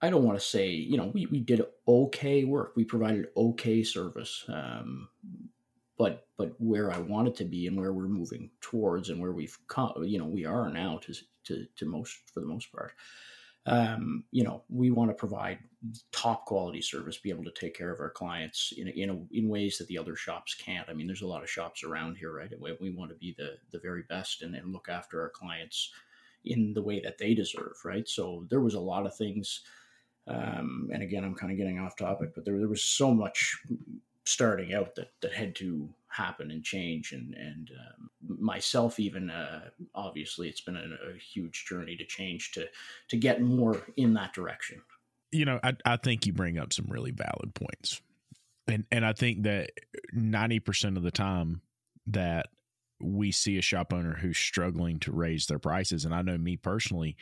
I 0.02 0.10
don't 0.10 0.24
want 0.24 0.38
to 0.38 0.46
say, 0.46 0.70
you 0.70 0.98
know, 0.98 1.12
we, 1.14 1.25
we 1.28 1.40
did 1.40 1.62
okay 1.88 2.44
work. 2.44 2.74
We 2.75 2.84
provided 2.84 3.28
okay 3.36 3.84
service. 3.84 4.44
Um, 4.48 5.10
but 5.98 6.28
but 6.38 6.54
where 6.60 6.92
I 6.92 7.00
wanted 7.00 7.36
to 7.36 7.46
be 7.46 7.68
and 7.68 7.78
where 7.78 7.94
we're 7.94 8.08
moving 8.08 8.52
towards 8.60 9.10
and 9.10 9.20
where 9.22 9.32
we've 9.32 9.58
come, 9.68 9.94
you 10.04 10.20
know, 10.20 10.25
we 10.25 10.46
are 10.46 10.70
now 10.70 11.00
to 11.04 11.14
to, 11.46 11.66
to 11.78 11.86
most 11.86 12.30
for 12.34 12.42
the 12.42 12.46
most 12.46 12.72
part. 12.72 12.94
Um, 13.68 14.25
you 14.32 14.44
know, 14.44 14.64
we 14.70 14.92
want 14.92 15.10
to 15.10 15.16
provide 15.16 15.58
top 16.12 16.46
quality 16.46 16.82
service, 16.82 17.18
be 17.18 17.32
able 17.32 17.46
to 17.46 17.52
take 17.52 17.75
care 17.75 17.92
of 17.92 18.00
our 18.00 18.12
clients 18.12 18.74
in 18.78 18.90
in, 18.90 19.10
a, 19.10 19.38
in 19.38 19.50
ways 19.50 19.78
that 19.78 19.88
the 19.88 19.98
other 19.98 20.16
shops 20.16 20.54
can't. 20.54 20.88
I 20.90 20.94
mean, 20.94 21.08
there's 21.08 21.24
a 21.24 21.28
lot 21.28 21.44
of 21.44 21.50
shops 21.50 21.84
around 21.84 22.18
here, 22.18 22.34
right? 22.34 22.52
We, 22.60 22.78
we 22.80 22.90
want 22.92 23.12
to 23.12 23.18
be 23.18 23.34
the 23.38 23.56
the 23.72 23.80
very 23.80 24.04
best 24.10 24.42
and, 24.42 24.56
and 24.56 24.74
look 24.74 24.90
after 24.90 25.22
our 25.22 25.30
clients 25.30 25.92
in 26.44 26.74
the 26.74 26.84
way 26.84 27.00
that 27.00 27.18
they 27.18 27.34
deserve, 27.34 27.74
right? 27.84 28.08
So 28.08 28.46
there 28.50 28.62
was 28.62 28.75
a 28.75 28.80
lot 28.80 29.06
of 29.06 29.16
things. 29.16 29.62
Um, 30.27 30.89
and 30.91 31.03
again, 31.03 31.24
I'm 31.24 31.36
kind 31.36 31.51
of 31.51 31.58
getting 31.58 31.79
off 31.79 31.96
topic, 31.96 32.34
but 32.34 32.46
there, 32.46 32.58
there 32.58 32.67
was 32.67 32.84
so 32.84 33.13
much 33.13 33.58
starting 34.25 34.74
out 34.74 34.96
that 34.96 35.12
that 35.22 35.34
had 35.34 35.55
to 35.55 35.88
happen 36.08 36.50
and 36.50 36.63
change 36.63 37.12
and 37.12 37.34
and 37.36 37.72
um, 37.72 38.10
myself 38.39 39.00
even 39.00 39.29
uh, 39.29 39.62
obviously 39.94 40.48
it's 40.48 40.62
been 40.62 40.75
a, 40.77 41.13
a, 41.13 41.17
huge 41.17 41.65
journey 41.65 41.96
to 41.96 42.05
change 42.05 42.51
to 42.51 42.65
to 43.10 43.17
get 43.17 43.41
more 43.41 43.82
in 43.98 44.13
that 44.13 44.34
direction. 44.34 44.82
You 45.32 45.46
know 45.46 45.60
I, 45.63 45.74
I 45.86 45.98
think 45.98 46.25
you 46.25 46.34
bring 46.34 46.58
up 46.58 46.74
some 46.74 46.86
really 46.89 47.12
valid 47.12 47.53
points. 47.53 48.01
And 48.67 48.86
and 48.91 49.05
i 49.05 49.13
think 49.13 49.44
that 49.44 49.72
90% 50.15 50.98
of 50.98 51.03
the 51.03 51.12
time 51.12 51.62
that 52.08 52.48
we 53.00 53.32
see 53.32 53.58
a 53.58 53.62
shop 53.62 53.94
owner 53.94 54.15
who's 54.15 54.38
struggling 54.38 55.00
to 55.01 55.12
raise 55.12 55.46
their 55.46 55.60
prices 55.60 56.05
and 56.05 56.15
i 56.15 56.24
know 56.24 56.38
me 56.38 56.58
personally 56.58 57.15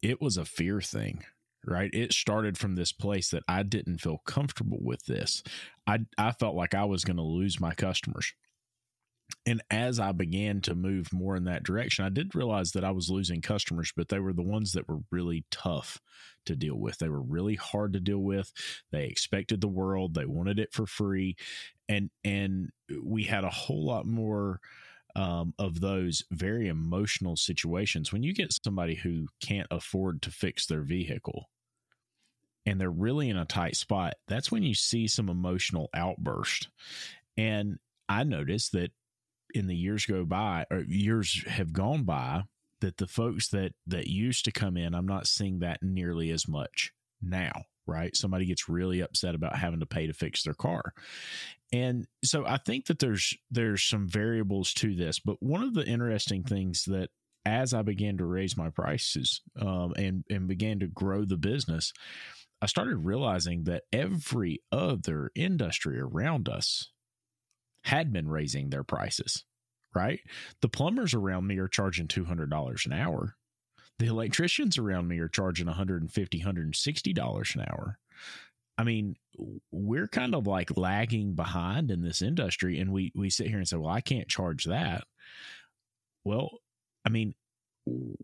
it 0.00 0.22
was 0.22 0.38
a 0.38 0.44
fear 0.46 0.80
thing 0.80 1.24
right? 1.64 1.90
It 1.92 2.12
started 2.12 2.58
from 2.58 2.74
this 2.74 2.92
place 2.92 3.30
that 3.30 3.42
I 3.48 3.62
didn't 3.62 3.98
feel 3.98 4.22
comfortable 4.26 4.78
with 4.80 5.04
this. 5.06 5.42
I 5.86 6.00
I 6.16 6.32
felt 6.32 6.56
like 6.56 6.74
I 6.74 6.84
was 6.84 7.04
going 7.04 7.16
to 7.16 7.22
lose 7.22 7.60
my 7.60 7.74
customers. 7.74 8.32
And 9.44 9.62
as 9.70 10.00
I 10.00 10.12
began 10.12 10.60
to 10.62 10.74
move 10.74 11.12
more 11.12 11.36
in 11.36 11.44
that 11.44 11.62
direction, 11.62 12.04
I 12.04 12.08
did 12.08 12.34
realize 12.34 12.72
that 12.72 12.84
I 12.84 12.90
was 12.90 13.10
losing 13.10 13.40
customers, 13.42 13.92
but 13.94 14.08
they 14.08 14.18
were 14.18 14.32
the 14.32 14.42
ones 14.42 14.72
that 14.72 14.88
were 14.88 15.00
really 15.10 15.44
tough 15.50 16.00
to 16.46 16.56
deal 16.56 16.76
with. 16.76 16.98
They 16.98 17.08
were 17.08 17.22
really 17.22 17.54
hard 17.54 17.92
to 17.92 18.00
deal 18.00 18.20
with. 18.20 18.52
They 18.90 19.06
expected 19.06 19.60
the 19.60 19.68
world, 19.68 20.14
they 20.14 20.26
wanted 20.26 20.58
it 20.58 20.72
for 20.72 20.86
free. 20.86 21.36
And 21.88 22.10
and 22.24 22.70
we 23.02 23.24
had 23.24 23.44
a 23.44 23.50
whole 23.50 23.84
lot 23.84 24.06
more 24.06 24.60
um, 25.18 25.52
of 25.58 25.80
those 25.80 26.22
very 26.30 26.68
emotional 26.68 27.34
situations 27.34 28.12
when 28.12 28.22
you 28.22 28.32
get 28.32 28.56
somebody 28.64 28.94
who 28.94 29.26
can't 29.42 29.66
afford 29.68 30.22
to 30.22 30.30
fix 30.30 30.66
their 30.66 30.82
vehicle 30.82 31.46
and 32.64 32.80
they're 32.80 32.88
really 32.88 33.28
in 33.28 33.36
a 33.36 33.44
tight 33.44 33.74
spot 33.74 34.14
that's 34.28 34.52
when 34.52 34.62
you 34.62 34.74
see 34.74 35.08
some 35.08 35.28
emotional 35.28 35.90
outburst. 35.92 36.68
And 37.36 37.78
i 38.08 38.22
noticed 38.22 38.72
that 38.72 38.92
in 39.54 39.66
the 39.66 39.76
years 39.76 40.06
go 40.06 40.24
by 40.24 40.64
or 40.70 40.84
years 40.86 41.42
have 41.48 41.72
gone 41.72 42.04
by 42.04 42.42
that 42.80 42.98
the 42.98 43.08
folks 43.08 43.48
that 43.48 43.72
that 43.88 44.06
used 44.06 44.44
to 44.44 44.52
come 44.52 44.76
in 44.76 44.94
i'm 44.94 45.06
not 45.06 45.26
seeing 45.26 45.58
that 45.58 45.82
nearly 45.82 46.30
as 46.30 46.46
much 46.46 46.92
now 47.20 47.64
right? 47.88 48.14
Somebody 48.14 48.44
gets 48.44 48.68
really 48.68 49.00
upset 49.00 49.34
about 49.34 49.56
having 49.56 49.80
to 49.80 49.86
pay 49.86 50.06
to 50.06 50.12
fix 50.12 50.42
their 50.42 50.54
car 50.54 50.92
and 51.72 52.06
so 52.24 52.46
I 52.46 52.58
think 52.58 52.86
that 52.86 52.98
there's 52.98 53.34
there's 53.50 53.82
some 53.82 54.08
variables 54.08 54.72
to 54.74 54.94
this, 54.94 55.18
but 55.18 55.42
one 55.42 55.62
of 55.62 55.74
the 55.74 55.86
interesting 55.86 56.42
things 56.42 56.84
that 56.86 57.10
as 57.44 57.74
I 57.74 57.82
began 57.82 58.18
to 58.18 58.24
raise 58.24 58.56
my 58.56 58.70
prices 58.70 59.42
um, 59.60 59.92
and 59.96 60.24
and 60.30 60.48
began 60.48 60.80
to 60.80 60.86
grow 60.86 61.24
the 61.24 61.36
business, 61.36 61.92
I 62.62 62.66
started 62.66 62.96
realizing 62.96 63.64
that 63.64 63.84
every 63.92 64.62
other 64.72 65.30
industry 65.34 66.00
around 66.00 66.48
us 66.48 66.90
had 67.84 68.12
been 68.12 68.28
raising 68.28 68.70
their 68.70 68.84
prices. 68.84 69.44
Right, 69.94 70.20
the 70.60 70.68
plumbers 70.68 71.14
around 71.14 71.46
me 71.46 71.58
are 71.58 71.68
charging 71.68 72.08
two 72.08 72.24
hundred 72.24 72.50
dollars 72.50 72.86
an 72.86 72.92
hour. 72.92 73.34
The 73.98 74.06
electricians 74.06 74.78
around 74.78 75.08
me 75.08 75.18
are 75.18 75.28
charging 75.28 75.66
150 75.66 76.40
$160 76.40 77.54
an 77.56 77.60
hour. 77.62 77.98
I 78.78 78.84
mean, 78.84 79.16
we're 79.72 80.08
kind 80.08 80.34
of 80.34 80.46
like 80.46 80.76
lagging 80.76 81.34
behind 81.34 81.90
in 81.90 82.00
this 82.00 82.22
industry, 82.22 82.78
and 82.78 82.92
we 82.92 83.12
we 83.14 83.28
sit 83.28 83.48
here 83.48 83.58
and 83.58 83.68
say, 83.68 83.76
"Well, 83.76 83.90
I 83.90 84.00
can't 84.00 84.28
charge 84.28 84.64
that." 84.64 85.04
Well, 86.24 86.60
I 87.04 87.10
mean, 87.10 87.34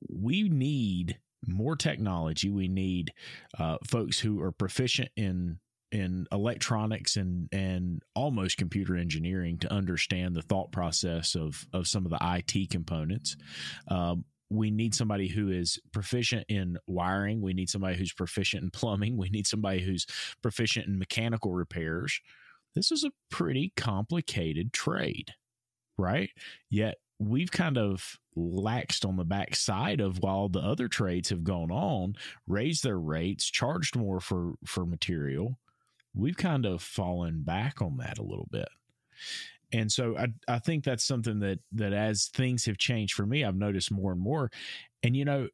we 0.09 0.49
need 0.49 1.19
more 1.47 1.77
technology. 1.77 2.51
We 2.51 2.69
need 2.69 3.13
uh, 3.59 3.79
folks 3.85 4.19
who 4.19 4.41
are 4.43 4.53
proficient 4.53 5.11
in 5.17 5.59
in 5.93 6.27
electronics 6.33 7.17
and 7.17 7.49
and 7.53 8.03
almost 8.15 8.57
computer 8.57 8.97
engineering 8.97 9.59
to 9.59 9.73
understand 9.73 10.35
the 10.35 10.43
thought 10.43 10.73
process 10.73 11.35
of 11.35 11.67
of 11.73 11.87
some 11.87 12.05
of 12.05 12.11
the 12.11 12.19
IT 12.21 12.71
components. 12.71 13.37
Um, 13.89 14.25
we 14.55 14.71
need 14.71 14.95
somebody 14.95 15.29
who 15.29 15.51
is 15.51 15.79
proficient 15.93 16.47
in 16.49 16.79
wiring. 16.87 17.41
We 17.41 17.55
need 17.55 17.71
somebody 17.71 17.97
who's 17.97 18.13
proficient 18.13 18.63
in 18.63 18.71
plumbing. 18.71 19.17
We 19.17 19.31
need 19.31 19.47
somebody 19.47 19.81
who's 19.81 20.07
proficient 20.43 20.87
in 20.87 20.99
mechanical 20.99 21.53
repairs. 21.53 22.21
this 22.75 22.91
is 22.91 23.05
a 23.05 23.13
pretty 23.31 23.73
complicated 23.77 24.73
trade, 24.73 25.35
right? 25.97 26.31
Yet 26.71 26.97
we've 27.19 27.53
kind 27.53 27.79
of 27.79 28.19
laxed 28.37 29.07
on 29.07 29.17
the 29.17 29.25
backside 29.25 30.01
of 30.01 30.19
while 30.19 30.49
the 30.49 30.61
other 30.61 30.89
trades 30.89 31.31
have 31.31 31.45
gone 31.45 31.71
on, 31.71 32.15
raised 32.47 32.83
their 32.83 32.99
rates, 32.99 33.45
charged 33.51 33.97
more 33.97 34.21
for 34.21 34.55
for 34.67 34.85
material. 34.85 35.59
We've 36.15 36.37
kind 36.37 36.65
of 36.67 36.83
fallen 36.83 37.43
back 37.43 37.81
on 37.83 37.97
that 37.99 38.19
a 38.19 38.23
little 38.25 38.49
bit. 38.51 38.69
And 39.73 39.91
so 39.91 40.17
I, 40.17 40.29
I 40.49 40.59
think 40.59 40.85
that's 40.85 41.05
something 41.05 41.41
that 41.41 41.59
that 41.73 41.93
as 41.93 42.29
things 42.29 42.65
have 42.67 42.79
changed 42.79 43.15
for 43.15 43.27
me, 43.27 43.45
I've 43.45 43.57
noticed 43.57 43.91
more 43.91 44.13
and 44.13 44.21
more. 44.21 44.51
And 45.03 45.17
you 45.17 45.25
know, 45.25 45.49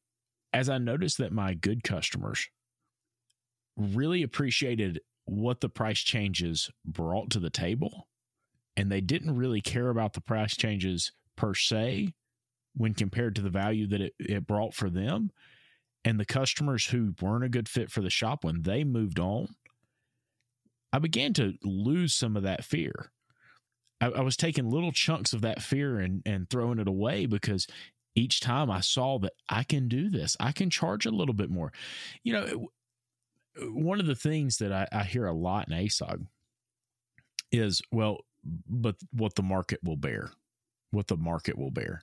as 0.52 0.68
I 0.68 0.78
noticed 0.78 1.18
that 1.18 1.32
my 1.32 1.54
good 1.54 1.82
customers 1.82 2.48
really 3.76 4.22
appreciated 4.22 5.00
what 5.24 5.60
the 5.60 5.68
price 5.68 6.00
changes 6.00 6.70
brought 6.84 7.30
to 7.30 7.40
the 7.40 7.50
table, 7.50 8.08
and 8.76 8.90
they 8.90 9.00
didn't 9.00 9.36
really 9.36 9.60
care 9.60 9.90
about 9.90 10.12
the 10.12 10.20
price 10.20 10.56
changes 10.56 11.12
per 11.36 11.54
se 11.54 12.12
when 12.74 12.94
compared 12.94 13.34
to 13.36 13.42
the 13.42 13.50
value 13.50 13.86
that 13.86 14.00
it, 14.00 14.14
it 14.18 14.46
brought 14.46 14.74
for 14.74 14.90
them. 14.90 15.30
And 16.04 16.18
the 16.18 16.24
customers 16.24 16.86
who 16.86 17.14
weren't 17.20 17.44
a 17.44 17.48
good 17.48 17.68
fit 17.68 17.90
for 17.90 18.00
the 18.00 18.10
shop 18.10 18.44
when 18.44 18.62
they 18.62 18.84
moved 18.84 19.20
on, 19.20 19.48
I 20.92 20.98
began 20.98 21.32
to 21.34 21.54
lose 21.62 22.14
some 22.14 22.36
of 22.36 22.42
that 22.42 22.64
fear. 22.64 23.12
I, 24.00 24.06
I 24.06 24.20
was 24.20 24.36
taking 24.36 24.70
little 24.70 24.92
chunks 24.92 25.32
of 25.32 25.42
that 25.42 25.62
fear 25.62 25.98
and, 25.98 26.22
and 26.24 26.48
throwing 26.48 26.78
it 26.78 26.88
away 26.88 27.26
because 27.26 27.66
each 28.14 28.40
time 28.40 28.70
I 28.70 28.80
saw 28.80 29.18
that 29.20 29.32
I 29.48 29.62
can 29.62 29.88
do 29.88 30.08
this, 30.08 30.36
I 30.40 30.52
can 30.52 30.70
charge 30.70 31.06
a 31.06 31.10
little 31.10 31.34
bit 31.34 31.50
more. 31.50 31.72
You 32.22 32.32
know, 32.32 32.68
one 33.68 34.00
of 34.00 34.06
the 34.06 34.14
things 34.14 34.58
that 34.58 34.72
I, 34.72 34.88
I 34.92 35.04
hear 35.04 35.26
a 35.26 35.32
lot 35.32 35.68
in 35.68 35.74
ASOG 35.76 36.26
is, 37.52 37.82
well, 37.92 38.24
but 38.68 38.96
what 39.12 39.34
the 39.34 39.42
market 39.42 39.80
will 39.82 39.96
bear, 39.96 40.30
what 40.90 41.08
the 41.08 41.16
market 41.16 41.58
will 41.58 41.70
bear. 41.70 42.02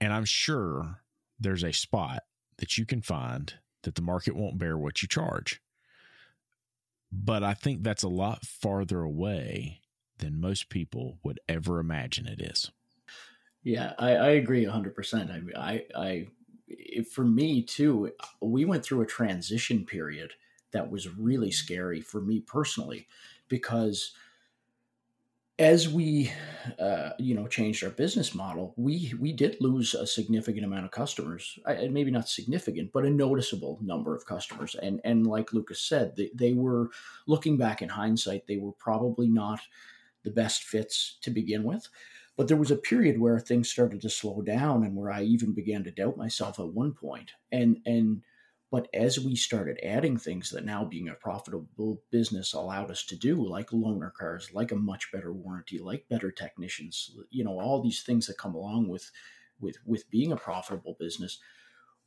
And 0.00 0.12
I'm 0.12 0.24
sure 0.24 1.00
there's 1.38 1.64
a 1.64 1.72
spot 1.72 2.22
that 2.58 2.76
you 2.78 2.84
can 2.84 3.00
find 3.00 3.54
that 3.82 3.94
the 3.94 4.02
market 4.02 4.36
won't 4.36 4.58
bear 4.58 4.76
what 4.76 5.02
you 5.02 5.08
charge. 5.08 5.60
But 7.12 7.42
I 7.42 7.54
think 7.54 7.82
that's 7.82 8.02
a 8.02 8.08
lot 8.08 8.44
farther 8.44 9.02
away 9.02 9.80
than 10.20 10.40
most 10.40 10.68
people 10.68 11.18
would 11.22 11.40
ever 11.48 11.80
imagine 11.80 12.26
it 12.26 12.40
is. 12.40 12.70
Yeah, 13.62 13.92
I, 13.98 14.10
I 14.12 14.28
agree 14.30 14.64
100%. 14.64 15.54
I, 15.56 15.60
I, 15.60 15.84
I, 15.94 17.02
for 17.02 17.24
me 17.24 17.62
too, 17.62 18.12
we 18.40 18.64
went 18.64 18.84
through 18.84 19.02
a 19.02 19.06
transition 19.06 19.84
period 19.84 20.32
that 20.72 20.90
was 20.90 21.08
really 21.08 21.50
scary 21.50 22.00
for 22.00 22.20
me 22.20 22.40
personally 22.40 23.06
because 23.48 24.12
as 25.60 25.88
we 25.88 26.32
uh, 26.78 27.10
you 27.18 27.34
know 27.34 27.46
changed 27.46 27.84
our 27.84 27.90
business 27.90 28.34
model 28.34 28.72
we 28.76 29.12
we 29.20 29.32
did 29.32 29.56
lose 29.60 29.94
a 29.94 30.06
significant 30.06 30.64
amount 30.64 30.86
of 30.86 30.90
customers 30.90 31.58
I, 31.66 31.88
maybe 31.88 32.10
not 32.10 32.28
significant 32.28 32.92
but 32.92 33.04
a 33.04 33.10
noticeable 33.10 33.78
number 33.82 34.16
of 34.16 34.24
customers 34.24 34.74
and 34.82 35.00
and 35.04 35.26
like 35.26 35.52
lucas 35.52 35.82
said 35.82 36.16
they, 36.16 36.30
they 36.34 36.54
were 36.54 36.90
looking 37.26 37.58
back 37.58 37.82
in 37.82 37.90
hindsight 37.90 38.46
they 38.46 38.56
were 38.56 38.72
probably 38.72 39.28
not 39.28 39.60
the 40.24 40.30
best 40.30 40.64
fits 40.64 41.18
to 41.22 41.30
begin 41.30 41.64
with 41.64 41.88
but 42.36 42.48
there 42.48 42.56
was 42.56 42.70
a 42.70 42.76
period 42.76 43.20
where 43.20 43.38
things 43.38 43.68
started 43.68 44.00
to 44.00 44.10
slow 44.10 44.42
down 44.42 44.84
and 44.84 44.96
where 44.96 45.10
i 45.10 45.22
even 45.22 45.52
began 45.52 45.84
to 45.84 45.90
doubt 45.90 46.16
myself 46.16 46.58
at 46.58 46.72
one 46.72 46.92
point. 46.92 47.32
and 47.52 47.78
and 47.86 48.22
but 48.70 48.88
as 48.94 49.18
we 49.18 49.34
started 49.34 49.80
adding 49.82 50.16
things 50.16 50.50
that 50.50 50.64
now 50.64 50.84
being 50.84 51.08
a 51.08 51.14
profitable 51.14 52.02
business 52.12 52.52
allowed 52.52 52.90
us 52.90 53.04
to 53.06 53.16
do, 53.16 53.44
like 53.44 53.70
loaner 53.70 54.12
cars, 54.12 54.50
like 54.54 54.70
a 54.70 54.76
much 54.76 55.10
better 55.12 55.32
warranty, 55.32 55.80
like 55.80 56.08
better 56.08 56.30
technicians, 56.30 57.10
you 57.30 57.42
know, 57.42 57.58
all 57.58 57.82
these 57.82 58.02
things 58.02 58.28
that 58.28 58.38
come 58.38 58.54
along 58.54 58.88
with 58.88 59.10
with 59.60 59.76
with 59.84 60.08
being 60.10 60.30
a 60.30 60.36
profitable 60.36 60.96
business, 61.00 61.40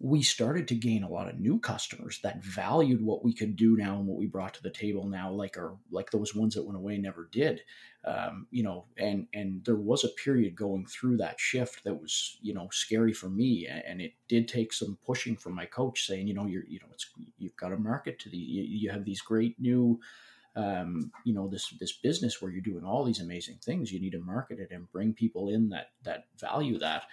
we 0.03 0.21
started 0.21 0.67
to 0.67 0.75
gain 0.75 1.01
a 1.01 1.09
lot 1.09 1.29
of 1.29 1.39
new 1.39 1.57
customers 1.57 2.19
that 2.23 2.43
valued 2.43 3.01
what 3.01 3.23
we 3.23 3.33
could 3.33 3.55
do 3.55 3.77
now 3.77 3.95
and 3.95 4.05
what 4.05 4.17
we 4.17 4.27
brought 4.27 4.53
to 4.53 4.61
the 4.61 4.69
table 4.69 5.07
now, 5.07 5.31
like 5.31 5.57
our 5.57 5.77
like 5.91 6.11
those 6.11 6.35
ones 6.35 6.55
that 6.55 6.65
went 6.65 6.75
away 6.75 6.97
never 6.97 7.29
did. 7.31 7.61
Um, 8.03 8.47
you 8.51 8.63
know, 8.63 8.83
and 8.97 9.27
and 9.33 9.63
there 9.63 9.77
was 9.77 10.03
a 10.03 10.09
period 10.09 10.57
going 10.57 10.87
through 10.87 11.17
that 11.17 11.39
shift 11.39 11.85
that 11.85 12.01
was 12.01 12.37
you 12.41 12.53
know 12.53 12.67
scary 12.73 13.13
for 13.13 13.29
me, 13.29 13.65
and 13.65 14.01
it 14.01 14.11
did 14.27 14.49
take 14.49 14.73
some 14.73 14.97
pushing 15.05 15.37
from 15.37 15.55
my 15.55 15.65
coach 15.65 16.05
saying, 16.05 16.27
you 16.27 16.33
know, 16.33 16.47
you're 16.47 16.65
you 16.67 16.79
know 16.81 16.87
it's 16.91 17.09
you've 17.37 17.55
got 17.55 17.69
to 17.69 17.77
market 17.77 18.19
to 18.19 18.29
the 18.29 18.35
you, 18.35 18.63
you 18.63 18.91
have 18.91 19.05
these 19.05 19.21
great 19.21 19.55
new 19.57 20.01
um, 20.57 21.11
you 21.23 21.33
know 21.33 21.47
this 21.47 21.73
this 21.79 21.93
business 21.93 22.41
where 22.41 22.51
you're 22.51 22.61
doing 22.61 22.83
all 22.83 23.05
these 23.05 23.21
amazing 23.21 23.59
things 23.63 23.91
you 23.91 24.01
need 24.01 24.11
to 24.11 24.19
market 24.19 24.59
it 24.59 24.71
and 24.71 24.91
bring 24.91 25.13
people 25.13 25.49
in 25.49 25.69
that 25.69 25.91
that 26.03 26.25
value 26.37 26.77
that 26.79 27.03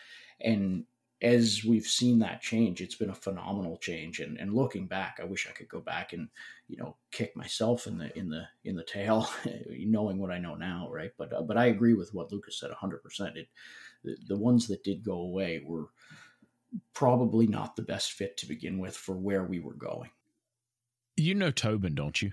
and 0.41 0.85
as 1.23 1.65
we've 1.65 1.87
seen 1.87 2.19
that 2.21 2.41
change, 2.41 2.81
it's 2.81 2.95
been 2.95 3.11
a 3.11 3.15
phenomenal 3.15 3.77
change. 3.77 4.21
And, 4.21 4.39
and 4.39 4.55
looking 4.55 4.87
back, 4.87 5.19
I 5.21 5.25
wish 5.25 5.47
I 5.47 5.53
could 5.53 5.69
go 5.69 5.81
back 5.81 6.13
and 6.13 6.29
you 6.69 6.77
know 6.79 6.97
kick 7.11 7.37
myself 7.37 7.87
in 7.87 7.99
the 7.99 8.17
in 8.17 8.31
the 8.31 8.45
in 8.65 8.77
the 8.77 8.85
tail, 8.85 9.29
knowing 9.71 10.19
what 10.19 10.31
I 10.31 10.39
know 10.39 10.55
now, 10.55 10.89
right? 10.91 11.11
But 11.19 11.33
uh, 11.33 11.43
but 11.43 11.57
I 11.57 11.67
agree 11.67 11.95
with 11.95 12.15
what 12.15 12.33
Lucas 12.33 12.59
said, 12.59 12.71
hundred 12.71 13.03
percent. 13.03 13.37
It 13.37 13.49
the, 14.03 14.17
the 14.29 14.39
ones 14.39 14.67
that 14.69 14.83
did 14.83 15.05
go 15.05 15.15
away 15.21 15.63
were 15.65 15.89
probably 16.95 17.47
not 17.47 17.77
the 17.77 17.83
best 17.83 18.13
fit 18.13 18.37
to 18.39 18.47
begin 18.47 18.79
with 18.79 18.97
for 18.97 19.17
where 19.17 19.45
we 19.45 19.61
were 19.61 19.75
going. 19.75 20.11
You 21.17 21.35
know 21.35 21.51
Tobin, 21.51 21.95
don't 21.95 22.23
you? 22.23 22.33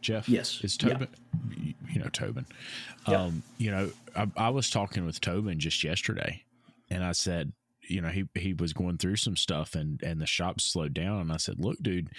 Jeff? 0.00 0.28
Yes. 0.28 0.60
Is 0.62 0.76
Tobin? 0.76 1.08
Yeah. 1.50 1.72
You 1.92 2.00
know 2.00 2.08
Tobin. 2.08 2.46
Um, 3.06 3.42
you 3.58 3.70
know, 3.70 3.90
I, 4.16 4.28
I 4.36 4.48
was 4.48 4.70
talking 4.70 5.04
with 5.04 5.20
Tobin 5.20 5.58
just 5.58 5.84
yesterday 5.84 6.42
and 6.92 7.02
I 7.02 7.12
said, 7.12 7.52
you 7.88 8.00
know, 8.00 8.08
he 8.08 8.24
he 8.34 8.54
was 8.54 8.72
going 8.72 8.98
through 8.98 9.16
some 9.16 9.36
stuff 9.36 9.74
and 9.74 10.00
and 10.02 10.20
the 10.20 10.26
shop 10.26 10.60
slowed 10.60 10.94
down 10.94 11.20
and 11.20 11.32
I 11.32 11.38
said, 11.38 11.58
"Look, 11.58 11.78
dude, 11.82 12.10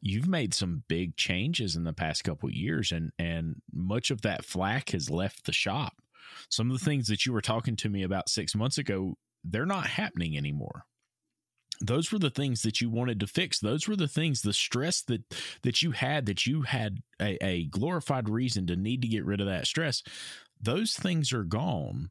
you've 0.00 0.28
made 0.28 0.54
some 0.54 0.84
big 0.88 1.16
changes 1.16 1.74
in 1.74 1.84
the 1.84 1.92
past 1.92 2.24
couple 2.24 2.50
years 2.50 2.92
and 2.92 3.10
and 3.18 3.56
much 3.72 4.10
of 4.10 4.22
that 4.22 4.44
flack 4.44 4.90
has 4.90 5.10
left 5.10 5.46
the 5.46 5.52
shop. 5.52 5.94
Some 6.48 6.70
of 6.70 6.78
the 6.78 6.84
things 6.84 7.08
that 7.08 7.26
you 7.26 7.32
were 7.32 7.40
talking 7.40 7.74
to 7.76 7.88
me 7.88 8.02
about 8.02 8.28
6 8.28 8.54
months 8.54 8.78
ago, 8.78 9.16
they're 9.42 9.66
not 9.66 9.86
happening 9.86 10.36
anymore." 10.36 10.84
Those 11.80 12.10
were 12.10 12.18
the 12.18 12.30
things 12.30 12.62
that 12.62 12.80
you 12.80 12.90
wanted 12.90 13.20
to 13.20 13.28
fix. 13.28 13.60
Those 13.60 13.86
were 13.86 13.94
the 13.94 14.08
things, 14.08 14.42
the 14.42 14.52
stress 14.52 15.00
that 15.02 15.22
that 15.62 15.80
you 15.80 15.92
had, 15.92 16.26
that 16.26 16.44
you 16.44 16.62
had 16.62 16.98
a, 17.20 17.44
a 17.44 17.64
glorified 17.66 18.28
reason 18.28 18.66
to 18.66 18.76
need 18.76 19.00
to 19.02 19.08
get 19.08 19.24
rid 19.24 19.40
of 19.40 19.46
that 19.46 19.66
stress. 19.66 20.02
Those 20.60 20.94
things 20.94 21.32
are 21.32 21.44
gone 21.44 22.10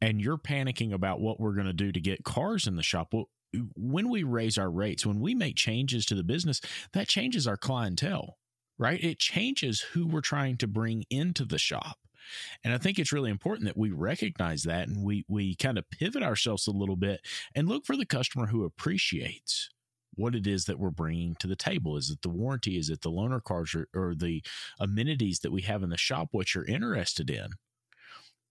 and 0.00 0.20
you're 0.20 0.38
panicking 0.38 0.92
about 0.92 1.20
what 1.20 1.40
we're 1.40 1.54
going 1.54 1.66
to 1.66 1.72
do 1.72 1.92
to 1.92 2.00
get 2.00 2.24
cars 2.24 2.66
in 2.66 2.76
the 2.76 2.82
shop. 2.82 3.08
Well, 3.12 3.28
when 3.74 4.08
we 4.08 4.22
raise 4.22 4.58
our 4.58 4.70
rates, 4.70 5.06
when 5.06 5.20
we 5.20 5.34
make 5.34 5.56
changes 5.56 6.04
to 6.06 6.14
the 6.14 6.22
business, 6.22 6.60
that 6.92 7.08
changes 7.08 7.46
our 7.46 7.56
clientele, 7.56 8.36
right? 8.78 9.02
It 9.02 9.18
changes 9.18 9.80
who 9.80 10.06
we're 10.06 10.20
trying 10.20 10.56
to 10.58 10.66
bring 10.66 11.04
into 11.10 11.44
the 11.44 11.58
shop. 11.58 11.96
And 12.62 12.74
I 12.74 12.78
think 12.78 12.98
it's 12.98 13.12
really 13.12 13.30
important 13.30 13.66
that 13.66 13.76
we 13.76 13.90
recognize 13.90 14.64
that 14.64 14.86
and 14.86 15.02
we 15.02 15.24
we 15.28 15.54
kind 15.56 15.78
of 15.78 15.88
pivot 15.90 16.22
ourselves 16.22 16.66
a 16.66 16.72
little 16.72 16.96
bit 16.96 17.20
and 17.54 17.68
look 17.68 17.86
for 17.86 17.96
the 17.96 18.04
customer 18.04 18.46
who 18.46 18.64
appreciates 18.64 19.70
what 20.14 20.34
it 20.34 20.46
is 20.46 20.64
that 20.64 20.78
we're 20.78 20.90
bringing 20.90 21.36
to 21.36 21.46
the 21.46 21.56
table. 21.56 21.96
Is 21.96 22.10
it 22.10 22.22
the 22.22 22.28
warranty? 22.28 22.76
Is 22.76 22.90
it 22.90 23.02
the 23.02 23.10
loaner 23.10 23.42
cars 23.42 23.74
or, 23.74 23.88
or 23.94 24.14
the 24.14 24.42
amenities 24.80 25.38
that 25.40 25.52
we 25.52 25.62
have 25.62 25.82
in 25.82 25.90
the 25.90 25.96
shop? 25.96 26.28
What 26.32 26.54
you're 26.54 26.64
interested 26.64 27.30
in? 27.30 27.50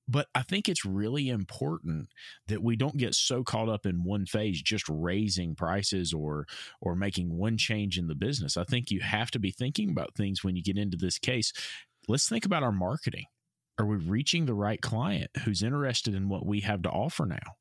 But 0.07 0.27
I 0.33 0.41
think 0.41 0.69
it's 0.69 0.85
really 0.85 1.29
important 1.29 2.07
that 2.47 2.63
we 2.63 2.75
don't 2.77 2.97
get 2.97 3.13
so 3.13 3.43
caught 3.43 3.67
up 3.67 3.85
in 3.85 4.03
one 4.03 4.25
phase, 4.25 4.61
just 4.61 4.85
raising 4.87 5.53
prices 5.53 6.13
or 6.13 6.47
or 6.81 6.95
making 6.95 7.37
one 7.37 7.57
change 7.57 7.97
in 7.97 8.07
the 8.07 8.15
business. 8.15 8.55
I 8.55 8.63
think 8.63 8.89
you 8.89 9.01
have 9.01 9.31
to 9.31 9.39
be 9.39 9.51
thinking 9.51 9.89
about 9.89 10.15
things 10.15 10.43
when 10.43 10.55
you 10.55 10.63
get 10.63 10.77
into 10.77 10.97
this 10.97 11.19
case. 11.19 11.51
Let's 12.07 12.29
think 12.29 12.45
about 12.45 12.63
our 12.63 12.71
marketing. 12.71 13.25
Are 13.77 13.85
we 13.85 13.97
reaching 13.97 14.45
the 14.45 14.53
right 14.53 14.81
client 14.81 15.29
who's 15.43 15.61
interested 15.61 16.15
in 16.15 16.29
what 16.29 16.45
we 16.45 16.61
have 16.61 16.81
to 16.83 16.89
offer 16.89 17.25
now? 17.25 17.55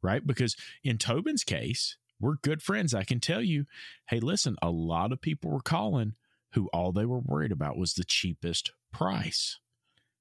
Right? 0.00 0.24
Because 0.24 0.56
in 0.84 0.96
Tobin's 0.96 1.44
case, 1.44 1.96
we're 2.20 2.36
good 2.36 2.62
friends. 2.62 2.94
I 2.94 3.04
can 3.04 3.20
tell 3.20 3.42
you, 3.42 3.66
hey, 4.08 4.20
listen, 4.20 4.56
a 4.62 4.70
lot 4.70 5.12
of 5.12 5.20
people 5.20 5.50
were 5.50 5.60
calling 5.60 6.14
who 6.52 6.68
all 6.72 6.92
they 6.92 7.04
were 7.04 7.18
worried 7.18 7.52
about 7.52 7.76
was 7.76 7.94
the 7.94 8.04
cheapest 8.04 8.72
price 8.92 9.58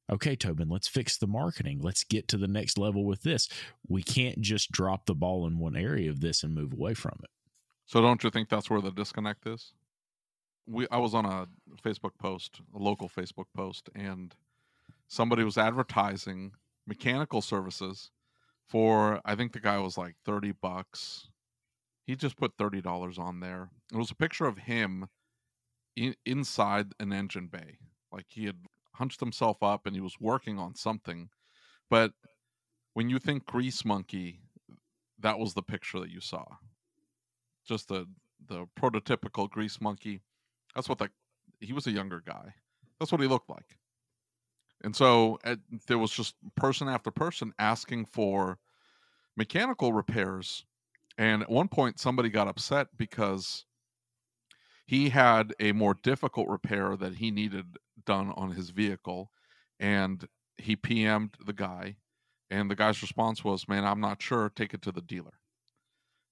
okay, 0.09 0.35
Tobin, 0.35 0.69
let's 0.69 0.87
fix 0.87 1.17
the 1.17 1.27
marketing. 1.27 1.79
Let's 1.81 2.03
get 2.03 2.27
to 2.29 2.37
the 2.37 2.47
next 2.47 2.77
level 2.77 3.05
with 3.05 3.23
this. 3.23 3.47
We 3.87 4.03
can't 4.03 4.41
just 4.41 4.71
drop 4.71 5.05
the 5.05 5.15
ball 5.15 5.45
in 5.47 5.59
one 5.59 5.75
area 5.75 6.09
of 6.09 6.21
this 6.21 6.43
and 6.43 6.53
move 6.53 6.73
away 6.73 6.93
from 6.93 7.19
it. 7.23 7.29
So 7.85 8.01
don't 8.01 8.23
you 8.23 8.29
think 8.29 8.49
that's 8.49 8.69
where 8.69 8.81
the 8.81 8.91
disconnect 8.91 9.47
is? 9.47 9.73
We 10.67 10.87
I 10.91 10.97
was 10.97 11.15
on 11.15 11.25
a 11.25 11.47
Facebook 11.83 12.17
post, 12.19 12.61
a 12.75 12.77
local 12.77 13.09
Facebook 13.09 13.47
post, 13.55 13.89
and 13.95 14.35
somebody 15.07 15.43
was 15.43 15.57
advertising 15.57 16.51
mechanical 16.85 17.41
services 17.41 18.11
for 18.67 19.19
I 19.25 19.35
think 19.35 19.53
the 19.53 19.59
guy 19.59 19.79
was 19.79 19.97
like 19.97 20.15
30 20.25 20.53
bucks. 20.61 21.27
He 22.05 22.15
just 22.15 22.37
put 22.37 22.57
$30 22.57 23.19
on 23.19 23.39
there. 23.39 23.69
It 23.91 23.97
was 23.97 24.11
a 24.11 24.15
picture 24.15 24.45
of 24.45 24.59
him 24.59 25.07
in, 25.95 26.15
inside 26.25 26.93
an 26.99 27.11
engine 27.11 27.47
bay 27.47 27.77
like 28.11 28.25
he 28.29 28.45
had 28.45 28.57
hunched 28.99 29.19
himself 29.21 29.63
up 29.63 29.87
and 29.87 29.95
he 29.95 30.01
was 30.01 30.19
working 30.19 30.59
on 30.59 30.75
something. 30.75 31.29
But 31.89 32.11
when 32.93 33.09
you 33.09 33.17
think 33.17 33.45
grease 33.45 33.83
monkey, 33.85 34.41
that 35.19 35.39
was 35.39 35.53
the 35.53 35.63
picture 35.63 35.99
that 35.99 36.11
you 36.11 36.19
saw. 36.19 36.45
Just 37.65 37.87
the 37.87 38.07
the 38.47 38.67
prototypical 38.79 39.49
grease 39.49 39.81
monkey. 39.81 40.21
That's 40.75 40.89
what 40.89 40.99
the 40.99 41.09
he 41.59 41.73
was 41.73 41.87
a 41.87 41.91
younger 41.91 42.21
guy. 42.23 42.53
That's 42.99 43.11
what 43.11 43.21
he 43.21 43.27
looked 43.27 43.49
like. 43.49 43.77
And 44.83 44.95
so 44.95 45.39
at, 45.43 45.59
there 45.87 45.97
was 45.97 46.11
just 46.11 46.35
person 46.55 46.87
after 46.87 47.11
person 47.11 47.53
asking 47.57 48.05
for 48.05 48.59
mechanical 49.35 49.93
repairs. 49.93 50.65
And 51.17 51.41
at 51.41 51.49
one 51.49 51.67
point, 51.67 51.99
somebody 51.99 52.29
got 52.29 52.47
upset 52.47 52.87
because 52.97 53.65
he 54.85 55.09
had 55.09 55.53
a 55.59 55.73
more 55.73 55.95
difficult 56.01 56.47
repair 56.47 56.95
that 56.95 57.15
he 57.15 57.29
needed 57.29 57.77
done 58.05 58.31
on 58.35 58.51
his 58.51 58.69
vehicle. 58.69 59.31
And 59.79 60.25
he 60.57 60.75
PM'd 60.75 61.35
the 61.45 61.53
guy. 61.53 61.97
And 62.49 62.69
the 62.69 62.75
guy's 62.75 63.01
response 63.01 63.43
was, 63.43 63.67
Man, 63.67 63.85
I'm 63.85 64.01
not 64.01 64.21
sure. 64.21 64.49
Take 64.49 64.73
it 64.73 64.81
to 64.83 64.91
the 64.91 65.01
dealer. 65.01 65.39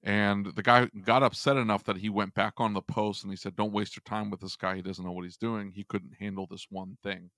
And 0.03 0.45
the 0.55 0.63
guy 0.63 0.89
got 1.03 1.23
upset 1.23 1.57
enough 1.57 1.83
that 1.85 1.97
he 1.97 2.09
went 2.09 2.33
back 2.33 2.53
on 2.57 2.73
the 2.73 2.81
post 2.81 3.23
and 3.23 3.31
he 3.31 3.37
said, 3.37 3.55
Don't 3.55 3.73
waste 3.73 3.95
your 3.95 4.03
time 4.05 4.29
with 4.29 4.41
this 4.41 4.55
guy. 4.55 4.75
He 4.75 4.81
doesn't 4.81 5.03
know 5.03 5.11
what 5.11 5.25
he's 5.25 5.37
doing. 5.37 5.71
He 5.71 5.83
couldn't 5.83 6.15
handle 6.19 6.47
this 6.49 6.67
one 6.69 6.97
thing. 7.03 7.29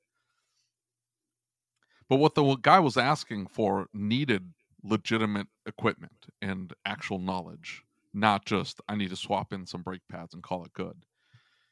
But 2.09 2.17
what 2.17 2.35
the 2.35 2.55
guy 2.55 2.79
was 2.79 2.97
asking 2.97 3.47
for 3.47 3.87
needed 3.93 4.53
legitimate 4.83 5.47
equipment 5.65 6.27
and 6.41 6.73
actual 6.85 7.19
knowledge, 7.19 7.83
not 8.13 8.45
just, 8.45 8.81
I 8.87 8.95
need 8.95 9.11
to 9.11 9.15
swap 9.15 9.53
in 9.53 9.65
some 9.65 9.83
brake 9.83 10.01
pads 10.11 10.33
and 10.33 10.41
call 10.41 10.65
it 10.65 10.73
good. 10.73 11.05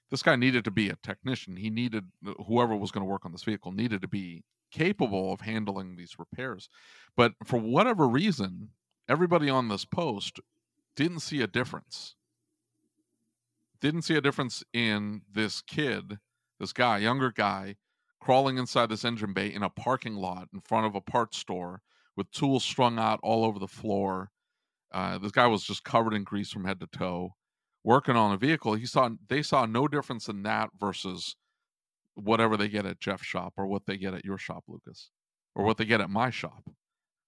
This 0.09 0.23
guy 0.23 0.35
needed 0.35 0.63
to 0.65 0.71
be 0.71 0.89
a 0.89 0.95
technician. 0.95 1.57
He 1.57 1.69
needed, 1.69 2.05
whoever 2.47 2.75
was 2.75 2.91
going 2.91 3.05
to 3.05 3.09
work 3.09 3.25
on 3.25 3.31
this 3.31 3.43
vehicle 3.43 3.71
needed 3.71 4.01
to 4.01 4.07
be 4.07 4.43
capable 4.71 5.33
of 5.33 5.41
handling 5.41 5.95
these 5.95 6.17
repairs. 6.17 6.69
But 7.15 7.33
for 7.45 7.59
whatever 7.59 8.07
reason, 8.07 8.69
everybody 9.09 9.49
on 9.49 9.67
this 9.67 9.85
post 9.85 10.39
didn't 10.95 11.19
see 11.19 11.41
a 11.41 11.47
difference. 11.47 12.15
Didn't 13.79 14.03
see 14.03 14.15
a 14.15 14.21
difference 14.21 14.63
in 14.73 15.21
this 15.31 15.61
kid, 15.61 16.17
this 16.59 16.73
guy, 16.73 16.97
younger 16.99 17.31
guy, 17.31 17.75
crawling 18.19 18.57
inside 18.57 18.89
this 18.89 19.05
engine 19.05 19.33
bay 19.33 19.53
in 19.53 19.61
a 19.61 19.69
parking 19.69 20.15
lot 20.15 20.47
in 20.53 20.59
front 20.61 20.85
of 20.85 20.95
a 20.95 21.01
parts 21.01 21.37
store 21.37 21.81
with 22.15 22.31
tools 22.31 22.63
strung 22.63 22.97
out 22.97 23.19
all 23.21 23.45
over 23.45 23.59
the 23.59 23.67
floor. 23.67 24.31
Uh, 24.91 25.17
this 25.17 25.31
guy 25.31 25.45
was 25.45 25.63
just 25.63 25.83
covered 25.83 26.13
in 26.13 26.23
grease 26.23 26.49
from 26.49 26.65
head 26.65 26.79
to 26.79 26.87
toe, 26.87 27.35
working 27.83 28.15
on 28.15 28.33
a 28.33 28.37
vehicle. 28.37 28.75
He 28.75 28.85
saw 28.85 29.09
they 29.27 29.41
saw 29.41 29.65
no 29.65 29.87
difference 29.87 30.27
in 30.27 30.43
that 30.43 30.69
versus 30.79 31.35
whatever 32.15 32.57
they 32.57 32.67
get 32.67 32.85
at 32.85 32.99
Jeff's 32.99 33.25
shop 33.25 33.53
or 33.57 33.67
what 33.67 33.85
they 33.85 33.97
get 33.97 34.13
at 34.13 34.25
your 34.25 34.37
shop, 34.37 34.63
Lucas, 34.67 35.11
or 35.55 35.63
what 35.63 35.77
they 35.77 35.85
get 35.85 36.01
at 36.01 36.09
my 36.09 36.29
shop. 36.29 36.69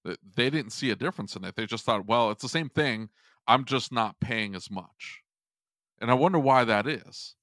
They 0.03 0.49
didn't 0.49 0.71
see 0.71 0.89
a 0.89 0.95
difference 0.95 1.35
in 1.35 1.43
it. 1.43 1.55
They 1.55 1.65
just 1.65 1.85
thought, 1.85 2.07
well, 2.07 2.31
it's 2.31 2.41
the 2.41 2.49
same 2.49 2.69
thing. 2.69 3.09
I'm 3.47 3.65
just 3.65 3.91
not 3.91 4.19
paying 4.19 4.55
as 4.55 4.71
much. 4.71 5.21
And 5.99 6.09
I 6.09 6.13
wonder 6.13 6.39
why 6.39 6.63
that 6.63 6.87
is. 6.87 7.35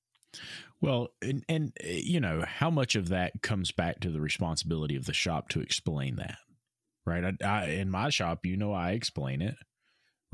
Well, 0.81 1.09
and, 1.23 1.45
and 1.49 1.73
eh, 1.81 2.01
you 2.03 2.21
know, 2.21 2.45
how 2.47 2.71
much 2.71 2.95
of 2.97 3.09
that 3.09 3.42
comes 3.42 3.73
back 3.73 4.01
to 4.01 4.11
the 4.11 4.21
responsibility 4.21 4.97
of 4.97 5.07
the 5.07 5.12
shop 5.12 5.49
to 5.51 5.61
explain 5.61 6.16
that, 6.16 6.38
right? 7.05 7.25
I, 7.25 7.47
I, 7.47 7.64
in 7.66 7.90
my 7.90 8.09
shop, 8.11 8.45
you 8.45 8.57
know, 8.57 8.73
I 8.73 8.92
explain 8.92 9.42
it, 9.42 9.57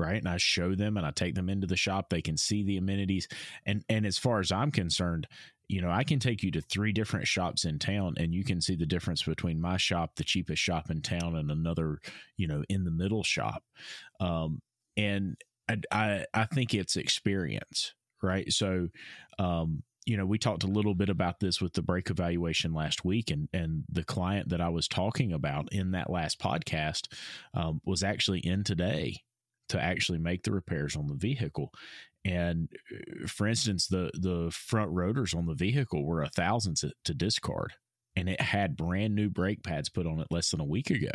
right? 0.03 0.17
And 0.17 0.27
I 0.27 0.37
show 0.37 0.75
them 0.75 0.97
and 0.97 1.05
I 1.05 1.11
take 1.11 1.35
them 1.35 1.49
into 1.49 1.65
the 1.65 1.77
shop. 1.77 2.09
They 2.09 2.21
can 2.21 2.37
see 2.37 2.63
the 2.63 2.77
amenities. 2.77 3.27
And, 3.65 3.83
and 3.89 4.05
as 4.05 4.17
far 4.17 4.39
as 4.39 4.51
I'm 4.51 4.71
concerned, 4.71 5.27
you 5.69 5.81
know, 5.81 5.89
I 5.89 6.03
can 6.03 6.19
take 6.19 6.43
you 6.43 6.51
to 6.51 6.61
three 6.61 6.91
different 6.91 7.27
shops 7.27 7.63
in 7.63 7.79
town 7.79 8.15
and 8.17 8.33
you 8.33 8.43
can 8.43 8.61
see 8.61 8.75
the 8.75 8.85
difference 8.85 9.23
between 9.23 9.61
my 9.61 9.77
shop, 9.77 10.15
the 10.15 10.23
cheapest 10.23 10.61
shop 10.61 10.91
in 10.91 11.01
town, 11.01 11.35
and 11.35 11.49
another, 11.49 11.99
you 12.35 12.47
know, 12.47 12.63
in 12.69 12.83
the 12.83 12.91
middle 12.91 13.23
shop. 13.23 13.63
Um, 14.19 14.61
and 14.97 15.37
I, 15.69 15.77
I, 15.91 16.25
I 16.33 16.45
think 16.45 16.73
it's 16.73 16.97
experience, 16.97 17.93
right? 18.21 18.51
So, 18.51 18.89
um, 19.39 19.83
you 20.05 20.17
know, 20.17 20.25
we 20.25 20.37
talked 20.37 20.65
a 20.65 20.67
little 20.67 20.95
bit 20.95 21.07
about 21.07 21.39
this 21.39 21.61
with 21.61 21.73
the 21.73 21.81
brake 21.81 22.09
evaluation 22.09 22.73
last 22.73 23.05
week, 23.05 23.31
and 23.31 23.47
and 23.53 23.85
the 23.89 24.03
client 24.03 24.49
that 24.49 24.59
I 24.59 24.67
was 24.67 24.89
talking 24.89 25.31
about 25.31 25.71
in 25.71 25.91
that 25.91 26.09
last 26.09 26.41
podcast 26.41 27.07
um, 27.53 27.79
was 27.85 28.03
actually 28.03 28.39
in 28.39 28.65
today 28.65 29.21
to 29.69 29.81
actually 29.81 30.19
make 30.19 30.43
the 30.43 30.51
repairs 30.51 30.95
on 30.95 31.07
the 31.07 31.15
vehicle. 31.15 31.71
And 32.25 32.69
uh, 32.91 33.27
for 33.27 33.47
instance, 33.47 33.87
the 33.87 34.11
the 34.13 34.51
front 34.51 34.91
rotors 34.91 35.33
on 35.33 35.45
the 35.45 35.55
vehicle 35.55 36.05
were 36.05 36.21
a 36.21 36.29
thousand 36.29 36.77
to, 36.77 36.91
to 37.05 37.13
discard, 37.13 37.73
and 38.15 38.29
it 38.29 38.41
had 38.41 38.77
brand 38.77 39.15
new 39.15 39.29
brake 39.29 39.63
pads 39.63 39.89
put 39.89 40.07
on 40.07 40.19
it 40.19 40.27
less 40.31 40.51
than 40.51 40.61
a 40.61 40.65
week 40.65 40.89
ago. 40.89 41.11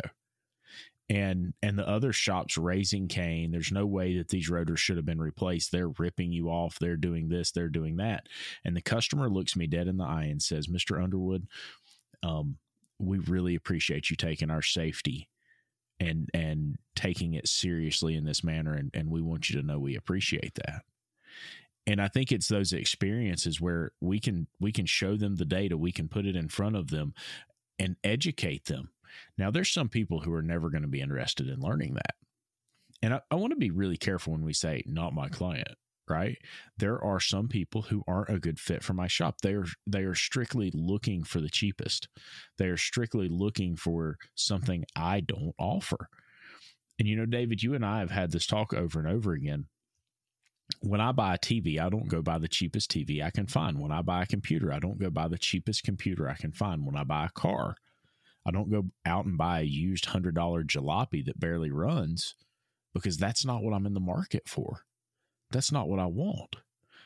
And 1.09 1.55
and 1.63 1.79
the 1.79 1.87
other 1.87 2.13
shops 2.13 2.55
raising 2.55 3.07
Cain 3.07 3.51
there's 3.51 3.71
no 3.71 3.87
way 3.87 4.17
that 4.17 4.29
these 4.29 4.49
rotors 4.49 4.79
should 4.79 4.97
have 4.97 5.05
been 5.07 5.21
replaced. 5.21 5.71
They're 5.71 5.89
ripping 5.97 6.31
you 6.31 6.49
off. 6.49 6.77
They're 6.77 6.97
doing 6.97 7.29
this. 7.29 7.51
They're 7.51 7.69
doing 7.69 7.97
that. 7.97 8.27
And 8.63 8.75
the 8.75 8.81
customer 8.81 9.27
looks 9.27 9.55
me 9.55 9.65
dead 9.65 9.87
in 9.87 9.97
the 9.97 10.05
eye 10.05 10.25
and 10.25 10.39
says 10.39 10.67
mr 10.67 11.01
underwood 11.03 11.47
um, 12.21 12.57
we 12.99 13.17
really 13.19 13.55
appreciate 13.55 14.09
you 14.09 14.15
taking 14.15 14.51
our 14.51 14.61
safety 14.61 15.29
and 15.99 16.29
and 16.33 16.77
taking 16.95 17.33
it 17.33 17.47
seriously 17.47 18.15
in 18.15 18.25
this 18.25 18.43
manner 18.43 18.73
and, 18.73 18.91
and 18.93 19.09
we 19.09 19.21
want 19.21 19.49
you 19.49 19.59
to 19.59 19.65
know 19.65 19.79
we 19.79 19.95
appreciate 19.95 20.55
that. 20.55 20.83
And 21.87 22.01
i 22.01 22.07
think 22.07 22.31
it's 22.31 22.47
those 22.47 22.71
experiences 22.73 23.59
where 23.59 23.91
we 23.99 24.19
can 24.19 24.47
we 24.59 24.71
can 24.71 24.85
show 24.85 25.15
them 25.15 25.35
the 25.35 25.45
data 25.45 25.77
we 25.77 25.91
can 25.91 26.07
put 26.07 26.25
it 26.25 26.35
in 26.35 26.47
front 26.47 26.75
of 26.75 26.89
them 26.89 27.13
and 27.79 27.95
educate 28.03 28.65
them. 28.65 28.89
Now, 29.37 29.49
there's 29.49 29.71
some 29.71 29.89
people 29.89 30.19
who 30.19 30.33
are 30.33 30.41
never 30.41 30.69
going 30.69 30.83
to 30.83 30.87
be 30.87 31.01
interested 31.01 31.47
in 31.47 31.61
learning 31.61 31.95
that. 31.95 32.15
And 33.01 33.13
I, 33.13 33.21
I 33.31 33.35
want 33.35 33.51
to 33.51 33.57
be 33.57 33.71
really 33.71 33.97
careful 33.97 34.33
when 34.33 34.43
we 34.43 34.53
say, 34.53 34.83
not 34.85 35.13
my 35.13 35.29
client, 35.29 35.77
right? 36.09 36.37
There 36.77 37.03
are 37.03 37.19
some 37.19 37.47
people 37.47 37.83
who 37.83 38.03
aren't 38.07 38.29
a 38.29 38.39
good 38.39 38.59
fit 38.59 38.83
for 38.83 38.93
my 38.93 39.07
shop. 39.07 39.41
They 39.41 39.53
are 39.53 39.65
they 39.85 40.03
are 40.03 40.15
strictly 40.15 40.71
looking 40.73 41.23
for 41.23 41.39
the 41.39 41.49
cheapest. 41.49 42.07
They 42.57 42.67
are 42.67 42.77
strictly 42.77 43.27
looking 43.29 43.75
for 43.75 44.17
something 44.35 44.85
I 44.95 45.21
don't 45.21 45.55
offer. 45.59 46.09
And 46.97 47.07
you 47.07 47.15
know, 47.15 47.25
David, 47.25 47.63
you 47.63 47.73
and 47.73 47.85
I 47.85 47.99
have 47.99 48.11
had 48.11 48.31
this 48.31 48.45
talk 48.45 48.73
over 48.73 48.99
and 48.99 49.07
over 49.07 49.33
again. 49.33 49.65
When 50.81 51.01
I 51.01 51.11
buy 51.11 51.35
a 51.35 51.37
TV, 51.37 51.79
I 51.79 51.89
don't 51.89 52.07
go 52.07 52.21
buy 52.21 52.37
the 52.37 52.47
cheapest 52.47 52.91
TV 52.91 53.23
I 53.23 53.31
can 53.31 53.47
find. 53.47 53.79
When 53.79 53.91
I 53.91 54.01
buy 54.01 54.23
a 54.23 54.27
computer, 54.27 54.71
I 54.71 54.79
don't 54.79 54.99
go 54.99 55.09
buy 55.09 55.27
the 55.27 55.37
cheapest 55.37 55.83
computer 55.83 56.29
I 56.29 56.35
can 56.35 56.51
find. 56.51 56.85
When 56.85 56.95
I 56.95 57.03
buy 57.03 57.25
a 57.25 57.29
car, 57.29 57.75
I 58.45 58.51
don't 58.51 58.69
go 58.69 58.85
out 59.05 59.25
and 59.25 59.37
buy 59.37 59.61
a 59.61 59.63
used 59.63 60.07
$100 60.07 60.33
jalopy 60.33 61.25
that 61.25 61.39
barely 61.39 61.71
runs 61.71 62.35
because 62.93 63.17
that's 63.17 63.45
not 63.45 63.63
what 63.63 63.73
I'm 63.73 63.85
in 63.85 63.93
the 63.93 63.99
market 63.99 64.47
for. 64.47 64.81
That's 65.51 65.71
not 65.71 65.87
what 65.87 65.99
I 65.99 66.05
want. 66.05 66.55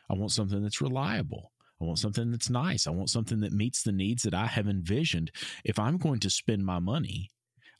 I 0.09 0.13
want 0.13 0.31
something 0.31 0.61
that's 0.61 0.81
reliable. 0.81 1.51
I 1.81 1.85
want 1.85 1.99
something 1.99 2.31
that's 2.31 2.49
nice. 2.49 2.87
I 2.87 2.91
want 2.91 3.09
something 3.09 3.41
that 3.41 3.51
meets 3.51 3.83
the 3.83 3.91
needs 3.91 4.23
that 4.23 4.33
I 4.33 4.47
have 4.47 4.67
envisioned. 4.67 5.31
If 5.63 5.79
I'm 5.79 5.97
going 5.97 6.19
to 6.21 6.29
spend 6.29 6.65
my 6.65 6.79
money, 6.79 7.29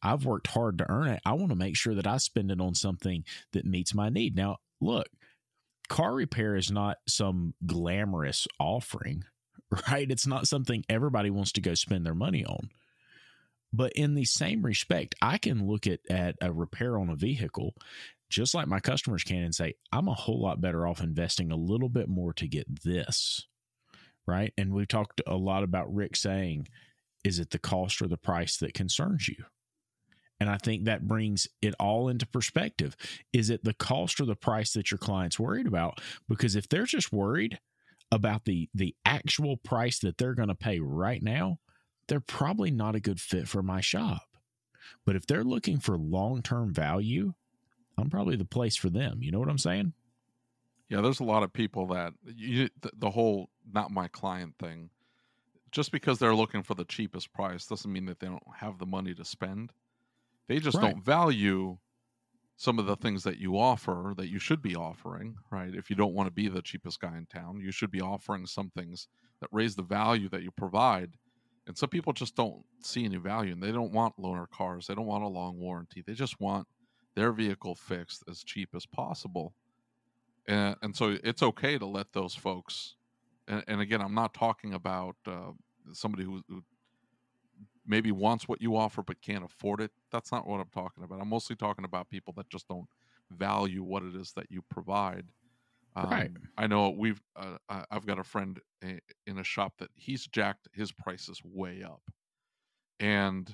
I've 0.02 0.26
worked 0.26 0.48
hard 0.48 0.78
to 0.80 0.90
earn 0.90 1.08
it. 1.08 1.22
I 1.26 1.34
want 1.34 1.50
to 1.50 1.56
make 1.56 1.78
sure 1.78 1.96
that 1.96 2.08
I 2.08 2.18
spend 2.18 2.52
it 2.52 2.60
on 2.60 2.76
something 2.76 3.24
that 3.54 3.66
meets 3.66 3.94
my 3.94 4.10
need. 4.10 4.36
Now, 4.36 4.58
look, 4.82 5.08
car 5.88 6.14
repair 6.14 6.56
is 6.56 6.72
not 6.72 6.98
some 7.08 7.54
glamorous 7.66 8.48
offering, 8.60 9.24
right? 9.90 10.10
It's 10.10 10.28
not 10.28 10.48
something 10.48 10.84
everybody 10.90 11.30
wants 11.30 11.54
to 11.54 11.62
go 11.62 11.74
spend 11.74 12.06
their 12.06 12.16
money 12.16 12.46
on. 12.46 12.70
But 13.72 13.94
in 13.94 14.14
the 14.14 14.26
same 14.26 14.62
respect, 14.64 15.16
I 15.22 15.40
can 15.40 15.66
look 15.66 15.88
at, 15.88 16.00
at 16.10 16.36
a 16.42 16.52
repair 16.52 16.98
on 16.98 17.10
a 17.10 17.16
vehicle 17.16 17.74
just 18.34 18.56
like 18.56 18.68
my 18.68 18.80
customers 18.80 19.24
can 19.24 19.44
and 19.44 19.56
say, 19.56 19.76
I'm 19.92 20.08
a 20.08 20.14
whole 20.14 20.42
lot 20.42 20.62
better 20.62 20.88
off 20.88 21.02
investing 21.02 21.52
a 21.52 21.56
little 21.56 21.90
bit 21.90 22.10
more 22.10 22.34
to 22.34 22.48
get 22.48 22.84
this. 22.84 23.46
Right. 24.26 24.54
And 24.58 24.74
we've 24.74 24.88
talked 24.88 25.22
a 25.28 25.36
lot 25.36 25.64
about 25.64 25.94
Rick 25.94 26.16
saying, 26.16 26.68
is 27.24 27.40
it 27.40 27.52
the 27.52 27.60
cost 27.60 28.02
or 28.02 28.08
the 28.08 28.18
price 28.18 28.58
that 28.58 28.74
concerns 28.74 29.28
you? 29.28 29.36
And 30.40 30.50
I 30.50 30.58
think 30.58 30.86
that 30.86 31.08
brings 31.08 31.48
it 31.62 31.76
all 31.80 32.10
into 32.10 32.26
perspective. 32.26 32.96
Is 33.32 33.50
it 33.50 33.64
the 33.64 33.74
cost 33.74 34.20
or 34.20 34.26
the 34.26 34.36
price 34.36 34.74
that 34.74 34.92
your 34.92 34.98
client's 34.98 35.40
worried 35.40 35.68
about? 35.68 36.02
Because 36.28 36.56
if 36.56 36.68
they're 36.68 36.86
just 36.86 37.14
worried 37.14 37.60
about 38.12 38.46
the 38.46 38.70
the 38.74 38.96
actual 39.06 39.58
price 39.58 40.00
that 40.00 40.18
they're 40.18 40.36
going 40.36 40.50
to 40.50 40.56
pay 40.56 40.80
right 40.80 41.24
now, 41.24 41.60
they're 42.08 42.20
probably 42.20 42.72
not 42.72 42.96
a 42.96 43.00
good 43.00 43.22
fit 43.22 43.48
for 43.48 43.64
my 43.64 43.82
shop. 43.82 44.24
But 45.06 45.16
if 45.16 45.26
they're 45.26 45.44
looking 45.44 45.80
for 45.80 45.98
long 45.98 46.42
term 46.42 46.74
value, 46.74 47.34
I'm 47.98 48.10
probably 48.10 48.36
the 48.36 48.46
place 48.46 48.76
for 48.76 48.90
them. 48.90 49.22
You 49.22 49.32
know 49.32 49.40
what 49.40 49.50
I'm 49.50 49.58
saying? 49.58 49.94
Yeah, 50.90 51.02
there's 51.02 51.20
a 51.20 51.26
lot 51.26 51.44
of 51.44 51.54
people 51.54 51.88
that 51.88 52.14
you, 52.26 52.70
the, 52.82 52.92
the 52.98 53.10
whole 53.12 53.50
not 53.72 53.92
my 53.92 54.08
client 54.08 54.56
thing, 54.60 54.90
just 55.72 55.92
because 55.92 56.20
they're 56.20 56.36
looking 56.36 56.64
for 56.64 56.76
the 56.76 56.86
cheapest 56.86 57.34
price 57.34 57.66
doesn't 57.66 57.92
mean 57.92 58.06
that 58.06 58.20
they 58.20 58.28
don't 58.28 58.44
have 58.58 58.78
the 58.80 58.86
money 58.86 59.14
to 59.16 59.26
spend. 59.26 59.72
They 60.48 60.60
just 60.60 60.78
right. 60.78 60.92
don't 60.94 61.04
value 61.04 61.78
some 62.58 62.80
of 62.80 62.86
the 62.86 62.96
things 62.96 63.24
that 63.24 63.40
you 63.40 63.58
offer 63.58 64.14
that 64.18 64.30
you 64.30 64.40
should 64.40 64.62
be 64.62 64.76
offering, 64.76 65.36
right? 65.52 65.74
If 65.74 65.90
you 65.90 65.96
don't 65.96 66.14
want 66.14 66.28
to 66.28 66.34
be 66.34 66.48
the 66.48 66.62
cheapest 66.62 67.00
guy 67.00 67.18
in 67.18 67.26
town, 67.26 67.60
you 67.60 67.72
should 67.72 67.92
be 67.92 68.02
offering 68.02 68.46
some 68.46 68.70
things 68.70 69.08
that 69.42 69.50
raise 69.52 69.76
the 69.76 69.84
value 69.84 70.30
that 70.30 70.44
you 70.44 70.52
provide 70.52 71.18
And 71.66 71.78
some 71.78 71.90
people 71.90 72.14
just 72.14 72.36
don't 72.36 72.64
see 72.82 73.06
any 73.06 73.18
value 73.18 73.54
and 73.54 73.64
they 73.64 73.72
don't 73.72 73.94
want 73.94 74.18
loaner 74.18 74.50
cars. 74.50 74.88
They 74.88 74.96
don't 74.96 75.06
want 75.06 75.24
a 75.24 75.28
long 75.28 75.60
warranty. 75.60 76.04
They 76.06 76.14
just 76.14 76.40
want 76.40 76.68
their 77.16 77.32
vehicle 77.32 77.76
fixed 77.76 78.24
as 78.30 78.44
cheap 78.44 78.70
as 78.76 78.86
possible. 78.86 79.54
And, 80.48 80.76
and 80.82 80.96
so 80.96 81.18
it's 81.24 81.44
okay 81.44 81.78
to 81.78 81.86
let 81.86 82.14
those 82.14 82.36
folks. 82.36 82.96
And, 83.48 83.64
and 83.68 83.82
again, 83.82 84.02
I'm 84.02 84.16
not 84.16 84.34
talking 84.34 84.74
about 84.74 85.16
uh, 85.26 85.52
somebody 85.92 86.24
who, 86.24 86.42
who 86.50 86.64
maybe 87.86 88.12
wants 88.12 88.48
what 88.48 88.62
you 88.62 88.76
offer 88.76 89.04
but 89.04 89.22
can't 89.22 89.44
afford 89.44 89.82
it. 89.82 89.92
That's 90.12 90.32
not 90.32 90.48
what 90.48 90.60
I'm 90.60 90.70
talking 90.74 91.04
about. 91.04 91.22
I'm 91.22 91.30
mostly 91.30 91.56
talking 91.56 91.86
about 91.86 92.10
people 92.10 92.34
that 92.38 92.50
just 92.50 92.68
don't 92.68 92.88
value 93.32 93.84
what 93.84 94.04
it 94.04 94.16
is 94.16 94.34
that 94.34 94.50
you 94.50 94.62
provide. 94.70 95.26
Um, 95.96 96.10
Right. 96.10 96.32
I 96.58 96.68
know 96.68 96.90
we've. 96.90 97.22
Uh, 97.36 97.58
I've 97.70 98.06
got 98.06 98.18
a 98.20 98.24
friend 98.24 98.60
in 98.82 99.38
a 99.38 99.44
shop 99.44 99.74
that 99.78 99.90
he's 99.94 100.26
jacked 100.26 100.68
his 100.74 100.92
prices 100.92 101.40
way 101.44 101.84
up, 101.84 102.02
and 103.00 103.54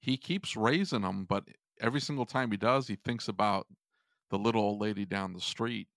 he 0.00 0.16
keeps 0.16 0.54
raising 0.56 1.02
them. 1.02 1.24
But 1.24 1.44
every 1.80 2.00
single 2.00 2.26
time 2.26 2.50
he 2.50 2.56
does, 2.56 2.88
he 2.88 2.96
thinks 2.96 3.28
about 3.28 3.66
the 4.30 4.38
little 4.38 4.62
old 4.62 4.80
lady 4.80 5.04
down 5.04 5.32
the 5.32 5.40
street 5.40 5.88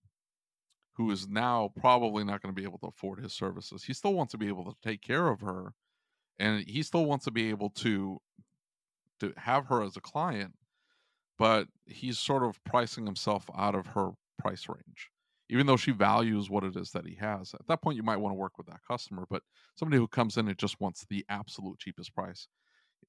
who 0.94 1.10
is 1.10 1.28
now 1.28 1.72
probably 1.80 2.24
not 2.24 2.42
going 2.42 2.54
to 2.54 2.60
be 2.60 2.66
able 2.66 2.78
to 2.78 2.86
afford 2.86 3.20
his 3.20 3.32
services. 3.32 3.84
He 3.84 3.94
still 3.94 4.14
wants 4.14 4.32
to 4.32 4.38
be 4.38 4.48
able 4.48 4.64
to 4.64 4.76
take 4.82 5.00
care 5.00 5.28
of 5.28 5.40
her, 5.40 5.72
and 6.38 6.64
he 6.66 6.82
still 6.82 7.06
wants 7.06 7.24
to 7.24 7.30
be 7.30 7.50
able 7.50 7.70
to 7.70 8.20
to 9.20 9.32
have 9.36 9.66
her 9.66 9.82
as 9.82 9.96
a 9.96 10.00
client, 10.00 10.54
but 11.38 11.68
he's 11.86 12.18
sort 12.18 12.42
of 12.42 12.62
pricing 12.64 13.06
himself 13.06 13.48
out 13.56 13.74
of 13.74 13.86
her 13.88 14.10
price 14.38 14.68
range. 14.68 15.10
Even 15.48 15.66
though 15.66 15.76
she 15.76 15.92
values 15.92 16.50
what 16.50 16.64
it 16.64 16.76
is 16.76 16.90
that 16.90 17.06
he 17.06 17.14
has, 17.14 17.54
at 17.54 17.66
that 17.68 17.82
point 17.82 17.96
you 17.96 18.02
might 18.02 18.16
want 18.16 18.32
to 18.32 18.38
work 18.38 18.58
with 18.58 18.66
that 18.66 18.80
customer. 18.88 19.24
But 19.30 19.42
somebody 19.76 19.98
who 19.98 20.08
comes 20.08 20.36
in 20.36 20.48
and 20.48 20.58
just 20.58 20.80
wants 20.80 21.06
the 21.08 21.24
absolute 21.28 21.78
cheapest 21.78 22.14
price, 22.14 22.48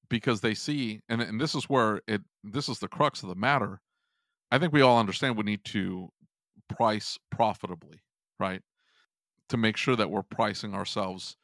because 0.08 0.40
they 0.40 0.54
see, 0.54 1.00
and 1.08 1.20
and 1.20 1.40
this 1.40 1.54
is 1.54 1.64
where 1.64 2.00
it 2.06 2.22
this 2.42 2.68
is 2.68 2.78
the 2.78 2.88
crux 2.88 3.22
of 3.22 3.28
the 3.28 3.34
matter. 3.34 3.80
I 4.50 4.58
think 4.58 4.72
we 4.72 4.82
all 4.82 4.98
understand 4.98 5.36
we 5.36 5.44
need 5.44 5.64
to 5.66 6.10
price 6.68 7.18
profitably, 7.30 8.00
right? 8.38 8.62
To 9.48 9.56
make 9.56 9.76
sure 9.76 9.96
that 9.96 10.10
we're 10.10 10.22
pricing 10.22 10.74
ourselves 10.74 11.36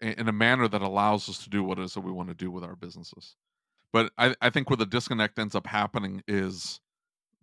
in 0.00 0.28
a 0.28 0.32
manner 0.32 0.68
that 0.68 0.82
allows 0.82 1.28
us 1.28 1.42
to 1.44 1.50
do 1.50 1.62
what 1.64 1.78
it 1.78 1.84
is 1.84 1.94
that 1.94 2.00
we 2.00 2.12
want 2.12 2.28
to 2.28 2.34
do 2.34 2.50
with 2.50 2.62
our 2.62 2.76
businesses. 2.76 3.34
But 3.92 4.12
I, 4.18 4.34
I 4.42 4.50
think 4.50 4.68
where 4.68 4.76
the 4.76 4.84
disconnect 4.84 5.38
ends 5.38 5.54
up 5.54 5.66
happening 5.66 6.22
is 6.28 6.80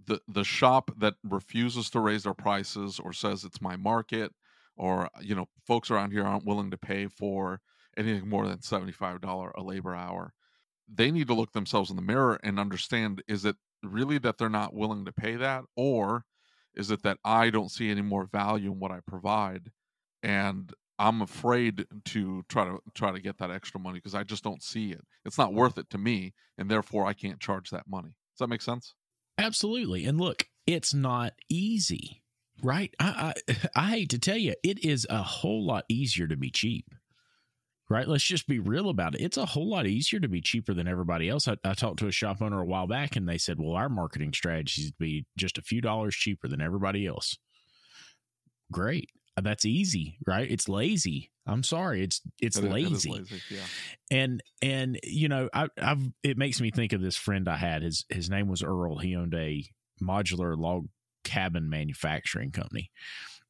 the 0.05 0.19
the 0.27 0.43
shop 0.43 0.91
that 0.97 1.15
refuses 1.23 1.89
to 1.91 1.99
raise 1.99 2.23
their 2.23 2.33
prices 2.33 2.99
or 2.99 3.13
says 3.13 3.43
it's 3.43 3.61
my 3.61 3.75
market 3.75 4.31
or 4.75 5.09
you 5.21 5.33
know 5.33 5.47
folks 5.65 5.89
around 5.89 6.11
here 6.11 6.25
aren't 6.25 6.45
willing 6.45 6.71
to 6.71 6.77
pay 6.77 7.07
for 7.07 7.61
anything 7.97 8.29
more 8.29 8.47
than 8.47 8.59
$75 8.59 9.51
a 9.55 9.61
labor 9.61 9.95
hour 9.95 10.33
they 10.91 11.11
need 11.11 11.27
to 11.27 11.33
look 11.33 11.53
themselves 11.53 11.89
in 11.89 11.95
the 11.95 12.01
mirror 12.01 12.39
and 12.43 12.59
understand 12.59 13.23
is 13.27 13.45
it 13.45 13.55
really 13.83 14.17
that 14.17 14.37
they're 14.37 14.49
not 14.49 14.73
willing 14.73 15.05
to 15.05 15.11
pay 15.11 15.35
that 15.35 15.63
or 15.75 16.25
is 16.75 16.91
it 16.91 17.03
that 17.03 17.17
I 17.23 17.49
don't 17.49 17.71
see 17.71 17.89
any 17.89 18.01
more 18.01 18.25
value 18.25 18.71
in 18.71 18.79
what 18.79 18.91
I 18.91 18.99
provide 19.05 19.71
and 20.21 20.71
I'm 20.99 21.21
afraid 21.21 21.85
to 22.05 22.43
try 22.49 22.65
to 22.65 22.79
try 22.93 23.11
to 23.11 23.19
get 23.19 23.37
that 23.39 23.51
extra 23.51 23.79
money 23.79 23.97
because 23.97 24.15
I 24.15 24.23
just 24.23 24.43
don't 24.43 24.61
see 24.61 24.91
it. 24.91 25.01
It's 25.25 25.37
not 25.37 25.53
worth 25.53 25.77
it 25.77 25.89
to 25.89 25.97
me 25.97 26.33
and 26.57 26.69
therefore 26.69 27.05
I 27.05 27.13
can't 27.13 27.39
charge 27.39 27.71
that 27.71 27.87
money. 27.87 28.09
Does 28.33 28.39
that 28.39 28.49
make 28.49 28.61
sense? 28.61 28.93
Absolutely. 29.37 30.05
And 30.05 30.19
look, 30.19 30.47
it's 30.67 30.93
not 30.93 31.33
easy, 31.49 32.23
right? 32.61 32.93
I, 32.99 33.33
I 33.47 33.55
I 33.75 33.89
hate 33.89 34.09
to 34.11 34.19
tell 34.19 34.37
you, 34.37 34.53
it 34.63 34.83
is 34.85 35.05
a 35.09 35.23
whole 35.23 35.65
lot 35.65 35.85
easier 35.89 36.27
to 36.27 36.37
be 36.37 36.51
cheap. 36.51 36.85
Right? 37.89 38.07
Let's 38.07 38.23
just 38.23 38.47
be 38.47 38.59
real 38.59 38.89
about 38.89 39.13
it. 39.15 39.21
It's 39.21 39.37
a 39.37 39.45
whole 39.45 39.69
lot 39.69 39.85
easier 39.85 40.19
to 40.21 40.27
be 40.29 40.41
cheaper 40.41 40.73
than 40.73 40.87
everybody 40.87 41.29
else. 41.29 41.47
I, 41.47 41.57
I 41.63 41.73
talked 41.73 41.99
to 41.99 42.07
a 42.07 42.11
shop 42.11 42.41
owner 42.41 42.59
a 42.61 42.65
while 42.65 42.87
back 42.87 43.15
and 43.15 43.27
they 43.27 43.37
said, 43.37 43.59
well, 43.59 43.73
our 43.75 43.89
marketing 43.89 44.33
strategy 44.33 44.83
is 44.83 44.87
to 44.91 44.95
be 44.99 45.25
just 45.37 45.57
a 45.57 45.61
few 45.61 45.81
dollars 45.81 46.15
cheaper 46.15 46.47
than 46.47 46.61
everybody 46.61 47.05
else. 47.05 47.37
Great. 48.71 49.09
Uh, 49.37 49.41
that's 49.41 49.65
easy, 49.65 50.17
right? 50.25 50.49
It's 50.49 50.69
lazy. 50.69 51.31
I'm 51.45 51.63
sorry. 51.63 52.03
It's 52.03 52.21
it's 52.41 52.57
It 52.57 52.65
is- 52.65 52.71
it 52.71 52.77
is 52.77 52.91
lazy 52.91 53.11
lazy, 53.11 53.41
Yeah. 53.49 53.61
and 54.11 54.41
and 54.61 54.99
you 55.03 55.27
know 55.27 55.49
I, 55.53 55.67
I've 55.81 56.01
it 56.23 56.37
makes 56.37 56.61
me 56.61 56.71
think 56.71 56.93
of 56.93 57.01
this 57.01 57.17
friend 57.17 57.49
I 57.49 57.57
had. 57.57 57.81
His 57.83 58.05
his 58.09 58.29
name 58.29 58.47
was 58.47 58.63
Earl. 58.63 58.99
He 58.99 59.15
owned 59.15 59.33
a 59.33 59.65
modular 60.01 60.57
log 60.57 60.87
cabin 61.25 61.69
manufacturing 61.69 62.51
company, 62.51 62.91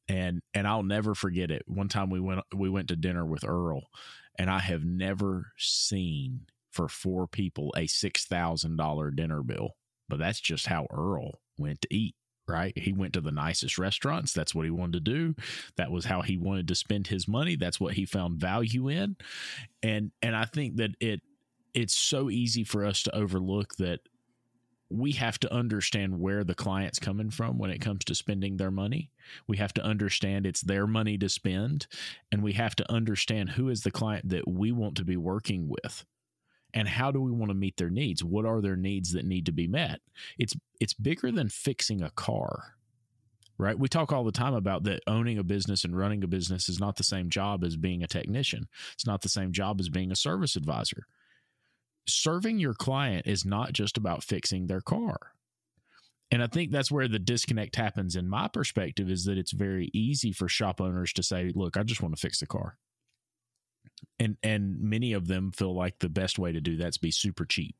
and 0.08 0.40
and 0.54 0.66
I'll 0.66 0.82
never 0.82 1.14
forget 1.14 1.50
it. 1.52 1.62
One 1.66 1.88
time 1.88 2.10
we 2.10 2.18
went 2.18 2.40
we 2.54 2.68
went 2.68 2.88
to 2.88 2.96
dinner 2.96 3.24
with 3.24 3.44
Earl, 3.44 3.82
and 4.38 4.50
I 4.50 4.60
have 4.60 4.84
never 4.84 5.52
seen 5.56 6.46
for 6.72 6.88
four 6.88 7.26
people 7.26 7.72
a 7.76 7.86
six 7.86 8.24
thousand 8.26 8.76
dollar 8.76 9.10
dinner 9.10 9.42
bill. 9.42 9.70
But 10.08 10.18
that's 10.18 10.40
just 10.40 10.66
how 10.66 10.86
Earl 10.92 11.40
went 11.58 11.80
to 11.82 11.94
eat. 11.94 12.14
Right. 12.46 12.76
He 12.76 12.92
went 12.92 13.14
to 13.14 13.22
the 13.22 13.32
nicest 13.32 13.78
restaurants. 13.78 14.34
That's 14.34 14.54
what 14.54 14.66
he 14.66 14.70
wanted 14.70 15.04
to 15.04 15.12
do. 15.12 15.34
That 15.76 15.90
was 15.90 16.04
how 16.04 16.20
he 16.20 16.36
wanted 16.36 16.68
to 16.68 16.74
spend 16.74 17.06
his 17.06 17.26
money. 17.26 17.56
That's 17.56 17.80
what 17.80 17.94
he 17.94 18.04
found 18.04 18.38
value 18.38 18.88
in 18.88 19.16
and 19.82 20.10
and 20.22 20.36
I 20.36 20.44
think 20.44 20.76
that 20.76 20.90
it 21.00 21.22
it's 21.74 21.94
so 21.94 22.30
easy 22.30 22.64
for 22.64 22.84
us 22.84 23.02
to 23.04 23.14
overlook 23.14 23.76
that 23.76 24.00
we 24.90 25.12
have 25.12 25.38
to 25.40 25.52
understand 25.52 26.20
where 26.20 26.44
the 26.44 26.54
client's 26.54 26.98
coming 26.98 27.30
from 27.30 27.58
when 27.58 27.70
it 27.70 27.80
comes 27.80 28.04
to 28.04 28.14
spending 28.14 28.56
their 28.56 28.70
money. 28.70 29.10
We 29.46 29.56
have 29.56 29.72
to 29.74 29.82
understand 29.82 30.46
it's 30.46 30.60
their 30.60 30.86
money 30.86 31.18
to 31.18 31.28
spend 31.28 31.86
and 32.30 32.42
we 32.42 32.52
have 32.52 32.76
to 32.76 32.92
understand 32.92 33.50
who 33.50 33.68
is 33.68 33.82
the 33.82 33.90
client 33.90 34.28
that 34.28 34.46
we 34.46 34.72
want 34.72 34.96
to 34.96 35.04
be 35.04 35.16
working 35.16 35.68
with. 35.68 36.04
And 36.74 36.88
how 36.88 37.12
do 37.12 37.20
we 37.20 37.30
want 37.30 37.50
to 37.50 37.54
meet 37.54 37.76
their 37.76 37.90
needs? 37.90 38.24
What 38.24 38.44
are 38.44 38.60
their 38.60 38.76
needs 38.76 39.12
that 39.12 39.24
need 39.24 39.46
to 39.46 39.52
be 39.52 39.68
met? 39.68 40.00
It's 40.38 40.54
it's 40.80 40.94
bigger 40.94 41.30
than 41.30 41.48
fixing 41.48 42.02
a 42.02 42.10
car 42.10 42.74
right? 43.58 43.78
We 43.78 43.88
talk 43.88 44.12
all 44.12 44.24
the 44.24 44.32
time 44.32 44.54
about 44.54 44.84
that 44.84 45.02
owning 45.06 45.38
a 45.38 45.44
business 45.44 45.84
and 45.84 45.96
running 45.96 46.24
a 46.24 46.26
business 46.26 46.68
is 46.68 46.80
not 46.80 46.96
the 46.96 47.04
same 47.04 47.30
job 47.30 47.62
as 47.62 47.76
being 47.76 48.02
a 48.02 48.08
technician. 48.08 48.66
It's 48.94 49.06
not 49.06 49.22
the 49.22 49.28
same 49.28 49.52
job 49.52 49.80
as 49.80 49.88
being 49.88 50.10
a 50.10 50.16
service 50.16 50.56
advisor. 50.56 51.06
Serving 52.06 52.58
your 52.58 52.74
client 52.74 53.26
is 53.26 53.44
not 53.44 53.72
just 53.72 53.96
about 53.96 54.22
fixing 54.22 54.66
their 54.66 54.80
car. 54.80 55.32
And 56.30 56.42
I 56.42 56.46
think 56.46 56.70
that's 56.70 56.90
where 56.90 57.08
the 57.08 57.18
disconnect 57.18 57.76
happens 57.76 58.16
in 58.16 58.28
my 58.28 58.48
perspective 58.48 59.08
is 59.08 59.24
that 59.24 59.38
it's 59.38 59.52
very 59.52 59.90
easy 59.92 60.32
for 60.32 60.48
shop 60.48 60.80
owners 60.80 61.12
to 61.14 61.22
say, 61.22 61.52
"Look, 61.54 61.76
I 61.76 61.82
just 61.82 62.02
want 62.02 62.14
to 62.16 62.20
fix 62.20 62.40
the 62.40 62.46
car." 62.46 62.76
And 64.18 64.36
and 64.42 64.80
many 64.80 65.12
of 65.12 65.28
them 65.28 65.52
feel 65.52 65.74
like 65.74 65.98
the 65.98 66.08
best 66.08 66.38
way 66.38 66.52
to 66.52 66.60
do 66.60 66.76
that's 66.76 66.98
be 66.98 67.10
super 67.10 67.44
cheap. 67.44 67.76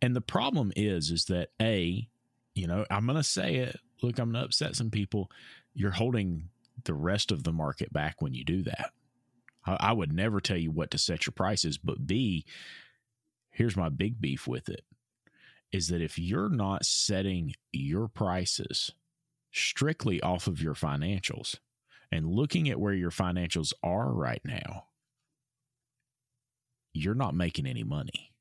And 0.00 0.14
the 0.14 0.20
problem 0.20 0.72
is 0.76 1.10
is 1.10 1.24
that 1.26 1.48
a, 1.60 2.08
you 2.54 2.66
know, 2.66 2.86
I'm 2.90 3.06
going 3.06 3.16
to 3.16 3.24
say 3.24 3.56
it, 3.56 3.80
look, 4.02 4.18
I'm 4.18 4.30
going 4.30 4.42
to 4.42 4.46
upset 4.46 4.76
some 4.76 4.90
people. 4.90 5.30
You're 5.74 5.90
holding 5.90 6.50
the 6.84 6.94
rest 6.94 7.32
of 7.32 7.42
the 7.42 7.52
market 7.52 7.92
back 7.92 8.20
when 8.20 8.34
you 8.34 8.44
do 8.44 8.62
that. 8.64 8.90
I, 9.64 9.76
I 9.80 9.92
would 9.92 10.12
never 10.12 10.40
tell 10.40 10.56
you 10.56 10.70
what 10.70 10.90
to 10.92 10.98
set 10.98 11.26
your 11.26 11.32
prices, 11.32 11.78
but 11.78 12.06
B, 12.06 12.44
here's 13.56 13.76
my 13.76 13.88
big 13.88 14.20
beef 14.20 14.46
with 14.46 14.68
it 14.68 14.84
is 15.72 15.88
that 15.88 16.02
if 16.02 16.18
you're 16.18 16.50
not 16.50 16.84
setting 16.84 17.54
your 17.72 18.06
prices 18.06 18.92
strictly 19.50 20.20
off 20.20 20.46
of 20.46 20.60
your 20.60 20.74
financials 20.74 21.56
and 22.12 22.26
looking 22.26 22.68
at 22.68 22.78
where 22.78 22.92
your 22.92 23.10
financials 23.10 23.72
are 23.82 24.12
right 24.12 24.42
now, 24.44 24.84
you're 26.92 27.14
not 27.14 27.34
making 27.34 27.66
any 27.66 27.82
money. 27.82 28.32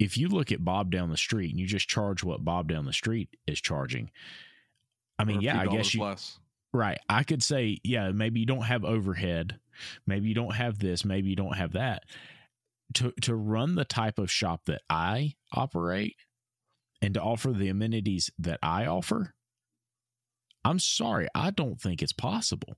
If 0.00 0.18
you 0.18 0.28
look 0.28 0.50
at 0.50 0.64
Bob 0.64 0.90
down 0.90 1.10
the 1.10 1.16
street 1.16 1.52
and 1.52 1.60
you 1.60 1.66
just 1.66 1.88
charge 1.88 2.24
what 2.24 2.44
Bob 2.44 2.68
down 2.68 2.86
the 2.86 2.92
street 2.92 3.28
is 3.46 3.60
charging, 3.60 4.10
I 5.20 5.24
mean, 5.24 5.40
yeah, 5.40 5.60
I 5.60 5.66
guess 5.66 5.94
you 5.94 6.02
less. 6.02 6.38
Right. 6.72 6.98
I 7.08 7.22
could 7.22 7.44
say, 7.44 7.78
yeah, 7.84 8.10
maybe 8.10 8.40
you 8.40 8.46
don't 8.46 8.62
have 8.64 8.84
overhead. 8.84 9.60
Maybe 10.04 10.28
you 10.28 10.34
don't 10.34 10.54
have 10.54 10.80
this. 10.80 11.04
Maybe 11.04 11.30
you 11.30 11.36
don't 11.36 11.56
have 11.56 11.74
that. 11.74 12.02
To 12.94 13.12
to 13.22 13.34
run 13.34 13.74
the 13.74 13.84
type 13.84 14.18
of 14.18 14.30
shop 14.30 14.66
that 14.66 14.82
I 14.88 15.34
operate 15.52 16.16
and 17.02 17.14
to 17.14 17.22
offer 17.22 17.52
the 17.52 17.68
amenities 17.68 18.30
that 18.38 18.58
I 18.62 18.86
offer, 18.86 19.34
I'm 20.64 20.78
sorry, 20.78 21.26
I 21.34 21.50
don't 21.50 21.80
think 21.80 22.02
it's 22.02 22.12
possible. 22.12 22.76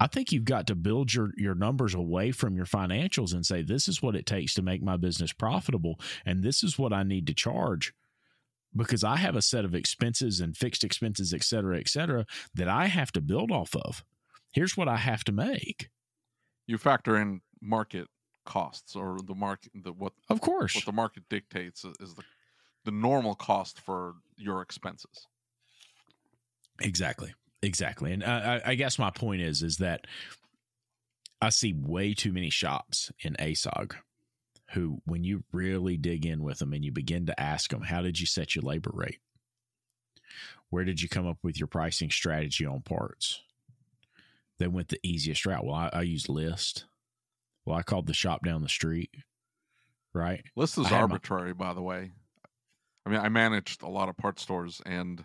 I 0.00 0.06
think 0.06 0.30
you've 0.30 0.44
got 0.44 0.66
to 0.66 0.74
build 0.74 1.14
your 1.14 1.30
your 1.36 1.54
numbers 1.54 1.94
away 1.94 2.32
from 2.32 2.56
your 2.56 2.66
financials 2.66 3.32
and 3.32 3.46
say 3.46 3.62
this 3.62 3.88
is 3.88 4.02
what 4.02 4.16
it 4.16 4.26
takes 4.26 4.54
to 4.54 4.62
make 4.62 4.82
my 4.82 4.96
business 4.96 5.32
profitable 5.32 5.98
and 6.26 6.42
this 6.42 6.62
is 6.62 6.78
what 6.78 6.92
I 6.92 7.02
need 7.02 7.26
to 7.28 7.34
charge 7.34 7.92
because 8.76 9.02
I 9.02 9.16
have 9.16 9.34
a 9.36 9.42
set 9.42 9.64
of 9.64 9.74
expenses 9.74 10.40
and 10.40 10.56
fixed 10.56 10.84
expenses, 10.84 11.32
et 11.32 11.42
cetera, 11.42 11.78
et 11.78 11.88
cetera, 11.88 12.26
that 12.54 12.68
I 12.68 12.86
have 12.86 13.10
to 13.12 13.20
build 13.20 13.50
off 13.50 13.74
of. 13.74 14.04
Here's 14.52 14.76
what 14.76 14.88
I 14.88 14.96
have 14.96 15.24
to 15.24 15.32
make. 15.32 15.88
You 16.66 16.78
factor 16.78 17.16
in 17.16 17.40
market 17.60 18.08
costs 18.48 18.96
or 18.96 19.18
the 19.24 19.34
market 19.34 19.70
the 19.74 19.92
what 19.92 20.14
Of 20.28 20.40
course. 20.40 20.74
what 20.74 20.84
the 20.86 20.92
market 20.92 21.24
dictates 21.28 21.84
is- 21.84 22.14
the 22.14 22.24
the 22.84 22.90
normal 22.92 23.34
cost 23.34 23.78
for 23.80 24.14
your 24.36 24.62
expenses. 24.62 25.26
Exactly. 26.80 27.34
Exactly. 27.62 28.12
And 28.12 28.24
I, 28.24 28.56
I 28.56 28.70
I 28.70 28.74
guess 28.76 28.98
my 28.98 29.10
point 29.10 29.42
is, 29.42 29.62
is 29.62 29.76
that 29.78 30.06
I 31.42 31.50
see 31.50 31.74
way 31.74 32.14
too 32.14 32.32
many 32.32 32.50
shops 32.50 33.10
in 33.20 33.34
ASOG 33.34 33.94
who, 34.72 35.02
when 35.04 35.24
you 35.24 35.44
really 35.52 35.96
dig 35.96 36.24
in 36.24 36.42
with 36.42 36.58
them 36.60 36.72
and 36.72 36.84
you 36.84 36.92
begin 36.92 37.26
to 37.26 37.38
ask 37.40 37.70
them, 37.70 37.82
how 37.82 38.00
did 38.02 38.20
you 38.20 38.26
set 38.26 38.54
your 38.54 38.62
labor 38.62 38.90
rate? 38.94 39.18
Where 40.70 40.84
did 40.84 41.00
you 41.02 41.08
come 41.08 41.26
up 41.26 41.38
with 41.42 41.58
your 41.58 41.66
pricing 41.68 42.10
strategy 42.10 42.64
on 42.66 42.80
parts? 42.82 43.40
They 44.58 44.68
went 44.68 44.88
the 44.88 45.00
easiest 45.02 45.44
route. 45.46 45.64
Well, 45.64 45.74
I, 45.74 45.90
I 45.92 46.02
used 46.02 46.28
List. 46.28 46.84
Well, 47.68 47.76
I 47.76 47.82
called 47.82 48.06
the 48.06 48.14
shop 48.14 48.46
down 48.46 48.62
the 48.62 48.68
street. 48.68 49.10
Right. 50.14 50.42
List 50.56 50.78
is 50.78 50.86
had 50.86 50.94
my- 50.96 51.00
arbitrary, 51.02 51.52
by 51.52 51.74
the 51.74 51.82
way. 51.82 52.12
I 53.04 53.10
mean, 53.10 53.20
I 53.20 53.28
managed 53.28 53.82
a 53.82 53.88
lot 53.88 54.08
of 54.08 54.16
part 54.16 54.40
stores, 54.40 54.80
and 54.86 55.22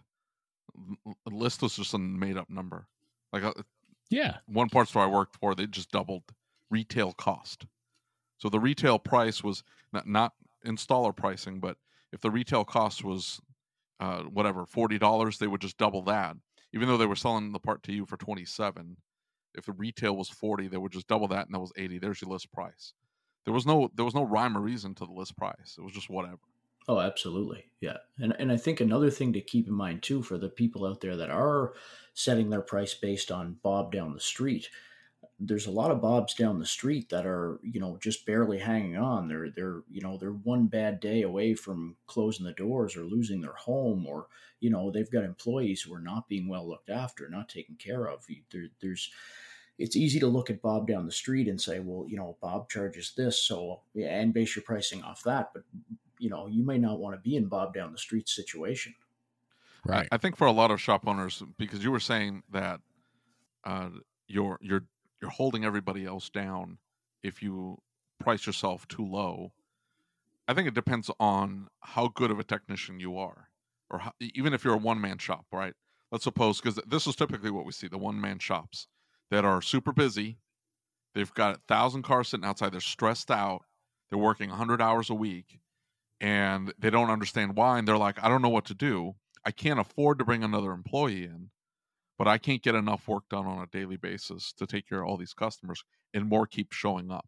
list 1.26 1.62
was 1.62 1.78
just 1.78 1.94
a 1.94 1.98
made 1.98 2.36
up 2.36 2.50
number. 2.50 2.88
Like 3.32 3.44
uh, 3.44 3.54
Yeah. 4.10 4.38
one 4.46 4.68
part 4.68 4.90
store 4.90 5.04
I 5.04 5.08
worked 5.08 5.38
for, 5.38 5.56
they 5.56 5.68
just 5.68 5.90
doubled 5.92 6.24
retail 6.70 7.14
cost. 7.14 7.66
So 8.40 8.50
the 8.50 8.60
retail 8.60 9.00
price 9.00 9.42
was 9.42 9.64
not, 9.94 10.06
not 10.06 10.34
installer 10.66 11.16
pricing, 11.16 11.62
but 11.62 11.78
if 12.12 12.20
the 12.20 12.32
retail 12.32 12.66
cost 12.66 13.06
was 13.06 13.40
uh, 14.02 14.24
whatever 14.24 14.66
forty 14.66 14.98
dollars, 14.98 15.38
they 15.38 15.48
would 15.48 15.62
just 15.62 15.78
double 15.78 16.02
that. 16.04 16.36
Even 16.74 16.90
though 16.90 16.98
they 16.98 17.06
were 17.06 17.16
selling 17.16 17.54
the 17.54 17.60
part 17.60 17.84
to 17.84 17.94
you 17.94 18.06
for 18.06 18.18
twenty 18.18 18.44
seven, 18.44 18.98
if 19.56 19.66
the 19.66 19.72
retail 19.74 20.16
was 20.16 20.30
forty, 20.30 20.68
they 20.68 20.78
would 20.78 20.92
just 20.92 21.08
double 21.08 21.28
that, 21.30 21.46
and 21.46 21.54
that 21.54 21.60
was 21.60 21.74
eighty. 21.76 22.00
There's 22.00 22.22
your 22.22 22.32
list 22.32 22.52
price. 22.52 22.94
There 23.46 23.54
was 23.54 23.66
no 23.66 23.90
there 23.96 24.06
was 24.06 24.16
no 24.16 24.24
rhyme 24.24 24.58
or 24.58 24.62
reason 24.62 24.96
to 24.96 25.06
the 25.06 25.12
list 25.12 25.38
price. 25.38 25.76
It 25.78 25.84
was 25.84 25.94
just 25.94 26.10
whatever. 26.10 26.40
Oh, 26.88 27.00
absolutely. 27.00 27.66
Yeah. 27.80 27.98
And 28.20 28.36
and 28.40 28.52
I 28.52 28.58
think 28.58 28.80
another 28.80 29.10
thing 29.10 29.34
to 29.34 29.42
keep 29.42 29.68
in 29.68 29.74
mind 29.74 30.04
too 30.04 30.22
for 30.22 30.38
the 30.38 30.50
people 30.50 30.86
out 30.86 31.02
there 31.02 31.16
that 31.18 31.30
are 31.30 31.74
setting 32.14 32.50
their 32.50 32.62
price 32.62 32.94
based 32.94 33.32
on 33.32 33.58
Bob 33.64 33.92
down 33.92 34.14
the 34.14 34.20
street, 34.20 34.70
there's 35.46 35.68
a 35.68 35.72
lot 35.72 35.92
of 35.92 36.02
Bobs 36.02 36.34
down 36.34 36.60
the 36.60 36.66
street 36.66 37.10
that 37.10 37.26
are, 37.26 37.60
you 37.62 37.80
know, 37.80 37.98
just 38.02 38.26
barely 38.26 38.60
hanging 38.60 38.98
on. 38.98 39.28
They're 39.28 39.50
they're, 39.50 39.84
you 39.92 40.02
know, 40.02 40.18
they're 40.18 40.32
one 40.32 40.68
bad 40.68 41.00
day 41.00 41.22
away 41.22 41.54
from 41.54 41.98
closing 42.08 42.46
the 42.46 42.54
doors 42.54 42.96
or 42.96 43.04
losing 43.04 43.42
their 43.42 43.54
home 43.54 44.06
or, 44.08 44.28
you 44.62 44.70
know, 44.70 44.90
they've 44.90 45.12
got 45.12 45.26
employees 45.26 45.82
who 45.82 45.94
are 45.94 46.02
not 46.02 46.30
being 46.30 46.48
well 46.48 46.68
looked 46.68 46.90
after, 46.90 47.28
not 47.28 47.50
taken 47.50 47.76
care 47.76 48.08
of. 48.08 48.26
There, 48.52 48.68
there's 48.82 49.12
it's 49.78 49.96
easy 49.96 50.20
to 50.20 50.28
look 50.28 50.50
at 50.50 50.62
Bob 50.62 50.88
down 50.88 51.06
the 51.06 51.12
street 51.12 51.48
and 51.48 51.60
say, 51.60 51.80
well, 51.80 52.06
you 52.08 52.16
know, 52.16 52.38
Bob 52.42 52.70
charges 52.70 53.14
this, 53.18 53.44
so 53.44 53.82
yeah, 53.94 54.18
and 54.20 54.34
base 54.34 54.56
your 54.56 54.64
pricing 54.64 55.04
off 55.04 55.24
that. 55.24 55.52
But 55.54 55.64
you 56.20 56.30
know, 56.30 56.48
you 56.48 56.64
may 56.64 56.78
not 56.78 57.00
want 57.00 57.16
to 57.16 57.22
be 57.22 57.36
in 57.36 57.48
Bob 57.48 57.74
down 57.74 57.92
the 57.92 57.98
street 57.98 58.30
situation. 58.30 58.96
I- 59.86 59.90
Right. 59.92 60.08
I, 60.14 60.18
think 60.18 60.38
for 60.38 60.48
a 60.48 60.52
lot 60.54 60.72
of 60.72 60.80
shop 60.80 61.06
owners, 61.06 61.44
because 61.58 61.84
you 61.84 61.92
were 61.92 62.00
saying 62.00 62.44
that 62.54 62.80
uh, 63.66 63.90
you're 64.28 64.58
you're 64.62 64.86
you're 65.24 65.32
holding 65.32 65.64
everybody 65.64 66.06
else 66.06 66.30
down 66.30 66.78
if 67.24 67.42
you 67.42 67.78
price 68.20 68.46
yourself 68.46 68.86
too 68.90 69.06
low. 69.06 69.54
I 70.50 70.54
think 70.54 70.68
it 70.68 70.74
depends 70.74 71.10
on 71.18 71.70
how 71.80 72.10
good 72.10 72.30
of 72.30 72.40
a 72.40 72.44
technician 72.44 73.00
you 73.00 73.18
are, 73.18 73.48
or 73.90 74.00
how, 74.00 74.12
even 74.20 74.54
if 74.54 74.66
you're 74.66 74.74
a 74.74 74.78
one 74.78 75.00
man 75.00 75.18
shop, 75.20 75.46
right? 75.54 75.74
Let's 76.12 76.26
suppose 76.26 76.60
because 76.60 76.78
this 76.86 77.08
is 77.08 77.16
typically 77.16 77.52
what 77.52 77.66
we 77.66 77.72
see: 77.72 77.88
the 77.88 77.98
one 77.98 78.20
man 78.20 78.40
shops 78.40 78.88
that 79.32 79.46
are 79.46 79.62
super 79.62 79.94
busy. 79.94 80.40
They've 81.16 81.34
got 81.34 81.56
a 81.56 81.62
thousand 81.70 82.04
cars 82.04 82.28
sitting 82.28 82.46
outside. 82.46 82.74
They're 82.74 82.82
stressed 82.82 83.32
out. 83.32 83.64
They're 84.10 84.20
working 84.20 84.50
hundred 84.50 84.82
hours 84.82 85.10
a 85.10 85.16
week, 85.16 85.62
and 86.20 86.74
they 86.78 86.90
don't 86.90 87.12
understand 87.12 87.56
why. 87.56 87.80
And 87.80 87.88
they're 87.88 87.98
like, 87.98 88.22
I 88.22 88.28
don't 88.28 88.42
know 88.42 88.50
what 88.50 88.66
to 88.66 88.74
do. 88.74 89.16
I 89.46 89.52
can't 89.52 89.80
afford 89.80 90.20
to 90.20 90.26
bring 90.26 90.44
another 90.44 90.72
employee 90.72 91.24
in, 91.24 91.50
but 92.18 92.28
I 92.28 92.38
can't 92.38 92.62
get 92.62 92.76
enough 92.76 93.08
work 93.08 93.24
done 93.30 93.46
on 93.46 93.62
a 93.62 93.68
daily 93.68 93.98
basis 93.98 94.54
to 94.54 94.68
take 94.68 94.88
care 94.88 95.02
of 95.02 95.08
all 95.08 95.18
these 95.18 95.34
customers, 95.34 95.84
and 96.14 96.28
more 96.28 96.46
keep 96.48 96.72
showing 96.72 97.12
up. 97.12 97.28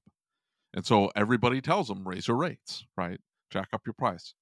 And 0.73 0.85
so 0.85 1.11
everybody 1.15 1.61
tells 1.61 1.87
them 1.87 2.07
raise 2.07 2.27
your 2.27 2.37
rates, 2.37 2.85
right? 2.97 3.19
Jack 3.49 3.69
up 3.73 3.81
your 3.85 3.93
price. 3.93 4.33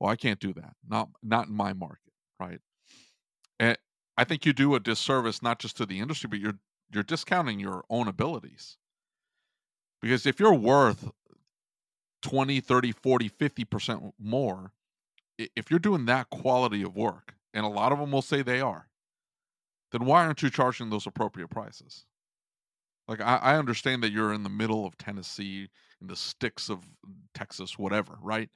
Well, 0.00 0.10
I 0.10 0.16
can't 0.16 0.40
do 0.40 0.52
that. 0.54 0.74
Not 0.88 1.10
not 1.22 1.48
in 1.48 1.54
my 1.54 1.72
market, 1.72 2.12
right? 2.40 2.60
And 3.60 3.76
I 4.16 4.24
think 4.24 4.46
you 4.46 4.52
do 4.52 4.74
a 4.74 4.80
disservice 4.80 5.42
not 5.42 5.58
just 5.58 5.76
to 5.76 5.86
the 5.86 6.00
industry, 6.00 6.28
but 6.28 6.38
you're 6.38 6.58
you're 6.92 7.02
discounting 7.02 7.60
your 7.60 7.84
own 7.90 8.08
abilities. 8.08 8.76
Because 10.00 10.26
if 10.26 10.38
you're 10.38 10.54
worth 10.54 11.10
20, 12.22 12.60
30, 12.60 12.92
40, 12.92 13.30
50% 13.30 14.12
more, 14.18 14.72
if 15.38 15.70
you're 15.70 15.78
doing 15.78 16.06
that 16.06 16.30
quality 16.30 16.82
of 16.82 16.96
work, 16.96 17.34
and 17.52 17.64
a 17.64 17.68
lot 17.68 17.92
of 17.92 17.98
them 17.98 18.12
will 18.12 18.22
say 18.22 18.42
they 18.42 18.60
are, 18.60 18.88
then 19.94 20.06
why 20.06 20.24
aren't 20.24 20.42
you 20.42 20.50
charging 20.50 20.90
those 20.90 21.06
appropriate 21.06 21.50
prices? 21.50 22.04
Like 23.06 23.20
I, 23.20 23.36
I 23.36 23.56
understand 23.56 24.02
that 24.02 24.10
you're 24.10 24.32
in 24.32 24.42
the 24.42 24.48
middle 24.48 24.84
of 24.84 24.98
Tennessee, 24.98 25.68
in 26.00 26.08
the 26.08 26.16
sticks 26.16 26.68
of 26.68 26.84
Texas, 27.32 27.78
whatever, 27.78 28.18
right? 28.20 28.50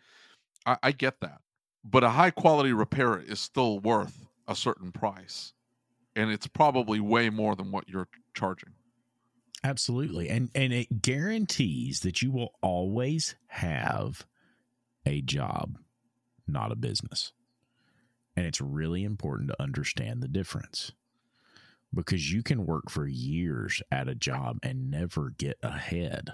I, 0.67 0.77
I 0.83 0.93
get 0.93 1.21
that. 1.21 1.41
But 1.85 2.03
a 2.03 2.11
high 2.11 2.33
quality 2.33 2.73
repair 2.73 3.21
is 3.21 3.39
still 3.39 3.79
worth 3.79 4.27
a 4.49 4.57
certain 4.57 4.91
price. 4.91 5.53
And 6.17 6.29
it's 6.33 6.49
probably 6.49 6.99
way 6.99 7.31
more 7.31 7.55
than 7.55 7.71
what 7.71 7.89
you're 7.89 8.09
charging. 8.35 8.71
Absolutely. 9.63 10.29
And 10.29 10.51
and 10.57 10.73
it 10.73 11.03
guarantees 11.03 12.01
that 12.01 12.21
you 12.21 12.33
will 12.33 12.55
always 12.61 13.37
have 13.47 14.27
a 15.07 15.21
job, 15.21 15.79
not 16.49 16.73
a 16.73 16.77
business. 16.77 17.33
And 18.35 18.45
it's 18.45 18.61
really 18.61 19.05
important 19.05 19.51
to 19.51 19.63
understand 19.63 20.21
the 20.21 20.29
difference. 20.29 20.93
Because 21.95 22.33
you 22.33 22.43
can 22.43 22.67
work 22.67 22.91
for 22.91 23.07
years 23.07 23.83
at 23.91 24.09
a 24.09 24.15
job 24.15 24.59
and 24.63 24.91
never 24.91 25.31
get 25.37 25.59
ahead. 25.63 26.33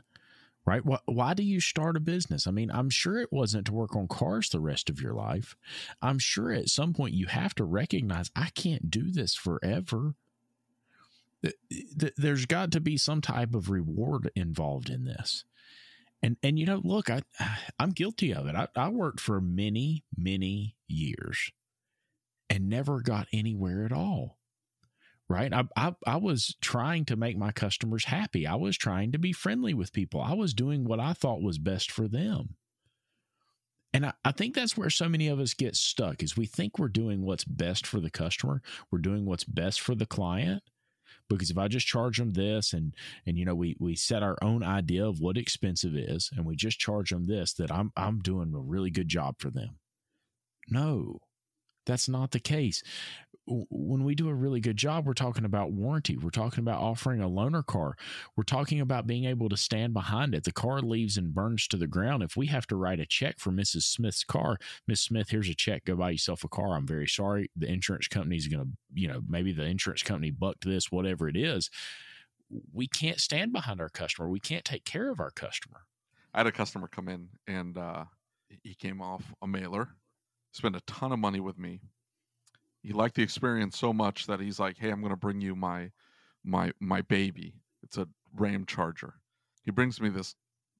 Right? 0.66 0.84
Why, 0.84 0.98
why 1.04 1.34
do 1.34 1.42
you 1.42 1.60
start 1.60 1.96
a 1.96 2.00
business? 2.00 2.46
I 2.46 2.50
mean, 2.50 2.70
I'm 2.70 2.88
sure 2.88 3.18
it 3.18 3.32
wasn't 3.32 3.66
to 3.66 3.74
work 3.74 3.94
on 3.94 4.08
cars 4.08 4.48
the 4.48 4.60
rest 4.60 4.88
of 4.88 5.00
your 5.00 5.12
life. 5.12 5.56
I'm 6.00 6.18
sure 6.18 6.50
at 6.50 6.70
some 6.70 6.94
point 6.94 7.14
you 7.14 7.26
have 7.26 7.54
to 7.56 7.64
recognize 7.64 8.30
I 8.34 8.48
can't 8.54 8.90
do 8.90 9.12
this 9.12 9.34
forever 9.34 10.14
th- 11.44 11.86
th- 11.98 12.14
there's 12.16 12.46
got 12.46 12.70
to 12.72 12.80
be 12.80 12.96
some 12.96 13.20
type 13.20 13.54
of 13.54 13.70
reward 13.70 14.30
involved 14.34 14.90
in 14.90 15.04
this. 15.04 15.44
And 16.22 16.36
and 16.42 16.58
you 16.58 16.66
know, 16.66 16.80
look, 16.82 17.10
I 17.10 17.22
I'm 17.78 17.90
guilty 17.90 18.32
of 18.32 18.46
it. 18.46 18.54
I, 18.54 18.68
I 18.74 18.88
worked 18.88 19.20
for 19.20 19.40
many 19.40 20.04
many 20.16 20.76
years 20.86 21.50
and 22.48 22.68
never 22.68 23.00
got 23.00 23.28
anywhere 23.32 23.84
at 23.84 23.92
all. 23.92 24.38
Right? 25.28 25.52
I, 25.52 25.64
I 25.76 25.94
I 26.06 26.16
was 26.16 26.54
trying 26.60 27.06
to 27.06 27.16
make 27.16 27.38
my 27.38 27.50
customers 27.50 28.04
happy. 28.04 28.46
I 28.46 28.56
was 28.56 28.76
trying 28.76 29.12
to 29.12 29.18
be 29.18 29.32
friendly 29.32 29.72
with 29.72 29.92
people. 29.92 30.20
I 30.20 30.34
was 30.34 30.52
doing 30.52 30.84
what 30.84 31.00
I 31.00 31.14
thought 31.14 31.42
was 31.42 31.58
best 31.58 31.90
for 31.90 32.08
them. 32.08 32.56
And 33.94 34.06
I, 34.06 34.12
I 34.24 34.32
think 34.32 34.54
that's 34.54 34.76
where 34.76 34.90
so 34.90 35.08
many 35.08 35.28
of 35.28 35.38
us 35.38 35.54
get 35.54 35.76
stuck 35.76 36.22
is 36.22 36.36
we 36.36 36.46
think 36.46 36.78
we're 36.78 36.88
doing 36.88 37.22
what's 37.22 37.44
best 37.44 37.86
for 37.86 38.00
the 38.00 38.10
customer. 38.10 38.60
We're 38.90 38.98
doing 38.98 39.24
what's 39.24 39.44
best 39.44 39.80
for 39.80 39.94
the 39.94 40.04
client 40.04 40.62
because 41.28 41.50
if 41.50 41.56
I 41.56 41.68
just 41.68 41.86
charge 41.86 42.18
them 42.18 42.32
this 42.32 42.72
and 42.72 42.94
and 43.24 43.38
you 43.38 43.44
know 43.44 43.54
we 43.54 43.76
we 43.78 43.94
set 43.94 44.22
our 44.22 44.36
own 44.42 44.62
idea 44.62 45.06
of 45.06 45.20
what 45.20 45.38
expensive 45.38 45.94
is 45.96 46.30
and 46.36 46.44
we 46.44 46.56
just 46.56 46.78
charge 46.78 47.10
them 47.10 47.26
this 47.26 47.54
that 47.54 47.72
I'm 47.72 47.92
I'm 47.96 48.18
doing 48.18 48.52
a 48.54 48.60
really 48.60 48.90
good 48.90 49.08
job 49.08 49.36
for 49.38 49.50
them. 49.50 49.78
No. 50.68 51.20
That's 51.86 52.08
not 52.08 52.30
the 52.30 52.40
case. 52.40 52.82
When 53.46 54.04
we 54.04 54.14
do 54.14 54.28
a 54.28 54.34
really 54.34 54.60
good 54.60 54.78
job, 54.78 55.04
we're 55.04 55.12
talking 55.12 55.44
about 55.44 55.72
warranty. 55.72 56.16
We're 56.16 56.30
talking 56.30 56.60
about 56.60 56.80
offering 56.80 57.20
a 57.20 57.28
loaner 57.28 57.64
car. 57.64 57.94
We're 58.36 58.44
talking 58.44 58.80
about 58.80 59.06
being 59.06 59.26
able 59.26 59.50
to 59.50 59.56
stand 59.56 59.92
behind 59.92 60.34
it. 60.34 60.44
The 60.44 60.52
car 60.52 60.80
leaves 60.80 61.18
and 61.18 61.34
burns 61.34 61.68
to 61.68 61.76
the 61.76 61.86
ground. 61.86 62.22
If 62.22 62.36
we 62.36 62.46
have 62.46 62.66
to 62.68 62.76
write 62.76 63.00
a 63.00 63.06
check 63.06 63.38
for 63.38 63.50
Mrs. 63.50 63.82
Smith's 63.82 64.24
car, 64.24 64.56
Miss 64.88 65.02
Smith, 65.02 65.28
here's 65.28 65.50
a 65.50 65.54
check. 65.54 65.84
Go 65.84 65.96
buy 65.96 66.10
yourself 66.10 66.42
a 66.42 66.48
car. 66.48 66.74
I'm 66.74 66.86
very 66.86 67.06
sorry. 67.06 67.50
The 67.54 67.70
insurance 67.70 68.08
company's 68.08 68.48
going 68.48 68.64
to, 68.64 68.70
you 68.94 69.08
know, 69.08 69.20
maybe 69.28 69.52
the 69.52 69.64
insurance 69.64 70.02
company 70.02 70.30
bucked 70.30 70.64
this, 70.64 70.90
whatever 70.90 71.28
it 71.28 71.36
is. 71.36 71.68
We 72.72 72.86
can't 72.86 73.20
stand 73.20 73.52
behind 73.52 73.80
our 73.80 73.90
customer. 73.90 74.30
We 74.30 74.40
can't 74.40 74.64
take 74.64 74.84
care 74.84 75.10
of 75.10 75.20
our 75.20 75.30
customer. 75.30 75.82
I 76.32 76.38
had 76.38 76.46
a 76.46 76.52
customer 76.52 76.88
come 76.88 77.08
in 77.08 77.28
and 77.46 77.76
uh, 77.76 78.04
he 78.62 78.74
came 78.74 79.00
off 79.00 79.34
a 79.42 79.46
mailer, 79.46 79.88
spent 80.52 80.76
a 80.76 80.80
ton 80.86 81.12
of 81.12 81.18
money 81.18 81.40
with 81.40 81.58
me. 81.58 81.80
He 82.84 82.92
liked 82.92 83.16
the 83.16 83.22
experience 83.22 83.78
so 83.78 83.92
much 83.92 84.26
that 84.26 84.40
he's 84.40 84.60
like, 84.60 84.78
"Hey, 84.78 84.90
I'm 84.90 85.00
going 85.00 85.10
to 85.10 85.16
bring 85.16 85.40
you 85.40 85.56
my 85.56 85.90
my 86.44 86.72
my 86.80 87.02
baby. 87.02 87.54
It's 87.82 87.98
a 87.98 88.08
Ramcharger." 88.38 89.12
He 89.64 89.72
brings 89.72 90.00
me 90.00 90.10
this 90.10 90.36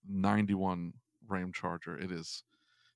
91 0.09 0.93
Ramcharger. 1.29 2.03
It 2.03 2.13
is 2.13 2.45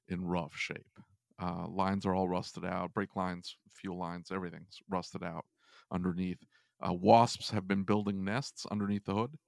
in 0.09 0.25
rough 0.25 0.55
shape. 0.55 1.01
Uh, 1.41 1.67
lines 1.69 2.07
are 2.07 2.15
all 2.15 2.29
rusted 2.29 2.65
out. 2.65 2.95
Brake 2.95 3.17
lines, 3.17 3.57
fuel 3.73 3.99
lines, 3.99 4.31
everything's 4.33 4.81
rusted 4.91 5.25
out 5.25 5.47
underneath. 5.91 6.39
Uh, 6.87 6.93
wasps 6.93 7.51
have 7.51 7.67
been 7.67 7.85
building 7.85 8.25
nests 8.25 8.67
underneath 8.71 9.05
the 9.05 9.15
hood 9.15 9.39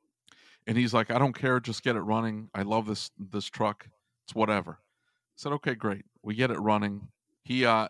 and 0.66 0.76
he's 0.76 0.94
like, 0.94 1.10
I 1.10 1.18
don't 1.18 1.34
care, 1.34 1.60
just 1.60 1.82
get 1.82 1.96
it 1.96 2.00
running. 2.00 2.48
I 2.54 2.62
love 2.62 2.86
this 2.86 3.10
this 3.18 3.46
truck. 3.46 3.88
It's 4.24 4.34
whatever. 4.34 4.78
I 4.80 5.36
said, 5.36 5.52
okay, 5.52 5.74
great. 5.74 6.04
We 6.22 6.34
get 6.34 6.50
it 6.50 6.60
running. 6.60 7.08
He 7.42 7.64
uh 7.64 7.88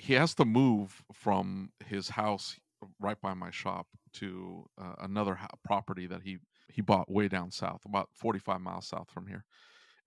he 0.00 0.14
has 0.14 0.34
to 0.34 0.44
move 0.44 1.02
from 1.12 1.70
his 1.86 2.08
house 2.08 2.58
right 2.98 3.20
by 3.20 3.34
my 3.34 3.50
shop 3.50 3.86
to 4.14 4.64
uh, 4.80 4.94
another 5.00 5.38
property 5.64 6.06
that 6.06 6.22
he 6.22 6.38
he 6.68 6.80
bought 6.80 7.10
way 7.10 7.28
down 7.28 7.50
south, 7.50 7.84
about 7.84 8.08
45 8.14 8.60
miles 8.60 8.86
south 8.86 9.10
from 9.10 9.26
here. 9.26 9.44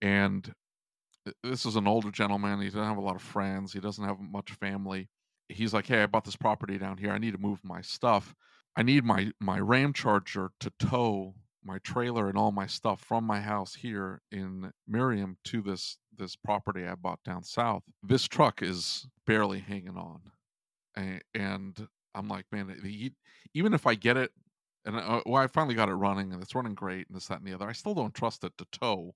And 0.01 0.51
this 1.43 1.65
is 1.65 1.75
an 1.75 1.87
older 1.87 2.09
gentleman. 2.09 2.59
He 2.61 2.67
doesn't 2.67 2.83
have 2.83 2.97
a 2.97 3.01
lot 3.01 3.15
of 3.15 3.21
friends. 3.21 3.73
He 3.73 3.79
doesn't 3.79 4.03
have 4.03 4.19
much 4.19 4.51
family. 4.53 5.09
He's 5.49 5.73
like, 5.73 5.87
"Hey, 5.87 6.01
I 6.01 6.07
bought 6.07 6.25
this 6.25 6.35
property 6.35 6.77
down 6.77 6.97
here. 6.97 7.11
I 7.11 7.19
need 7.19 7.33
to 7.33 7.37
move 7.37 7.59
my 7.63 7.81
stuff. 7.81 8.33
I 8.75 8.81
need 8.81 9.03
my 9.03 9.31
my 9.39 9.59
Ramcharger 9.59 10.49
to 10.61 10.71
tow 10.79 11.35
my 11.65 11.79
trailer 11.79 12.29
and 12.29 12.37
all 12.37 12.51
my 12.51 12.67
stuff 12.67 13.01
from 13.01 13.23
my 13.23 13.39
house 13.39 13.73
here 13.73 14.21
in 14.31 14.71
Miriam 14.87 15.37
to 15.45 15.61
this 15.61 15.97
this 16.17 16.35
property 16.35 16.85
I 16.85 16.95
bought 16.95 17.23
down 17.23 17.43
south. 17.43 17.83
This 18.03 18.27
truck 18.27 18.61
is 18.61 19.07
barely 19.25 19.59
hanging 19.59 19.97
on, 19.97 20.21
and, 21.33 21.87
I'm 22.15 22.27
like, 22.27 22.45
man, 22.51 22.75
he, 22.83 23.11
even 23.55 23.73
if 23.73 23.87
I 23.87 23.95
get 23.95 24.17
it, 24.17 24.31
and 24.85 24.95
uh, 24.95 25.21
well, 25.25 25.41
I 25.41 25.47
finally 25.47 25.73
got 25.73 25.89
it 25.89 25.93
running 25.93 26.31
and 26.31 26.43
it's 26.43 26.53
running 26.53 26.75
great, 26.75 27.07
and 27.07 27.15
this, 27.15 27.27
that, 27.27 27.39
and 27.39 27.47
the 27.47 27.53
other. 27.53 27.67
I 27.67 27.71
still 27.71 27.95
don't 27.95 28.13
trust 28.13 28.43
it 28.43 28.53
to 28.59 28.65
tow 28.71 29.15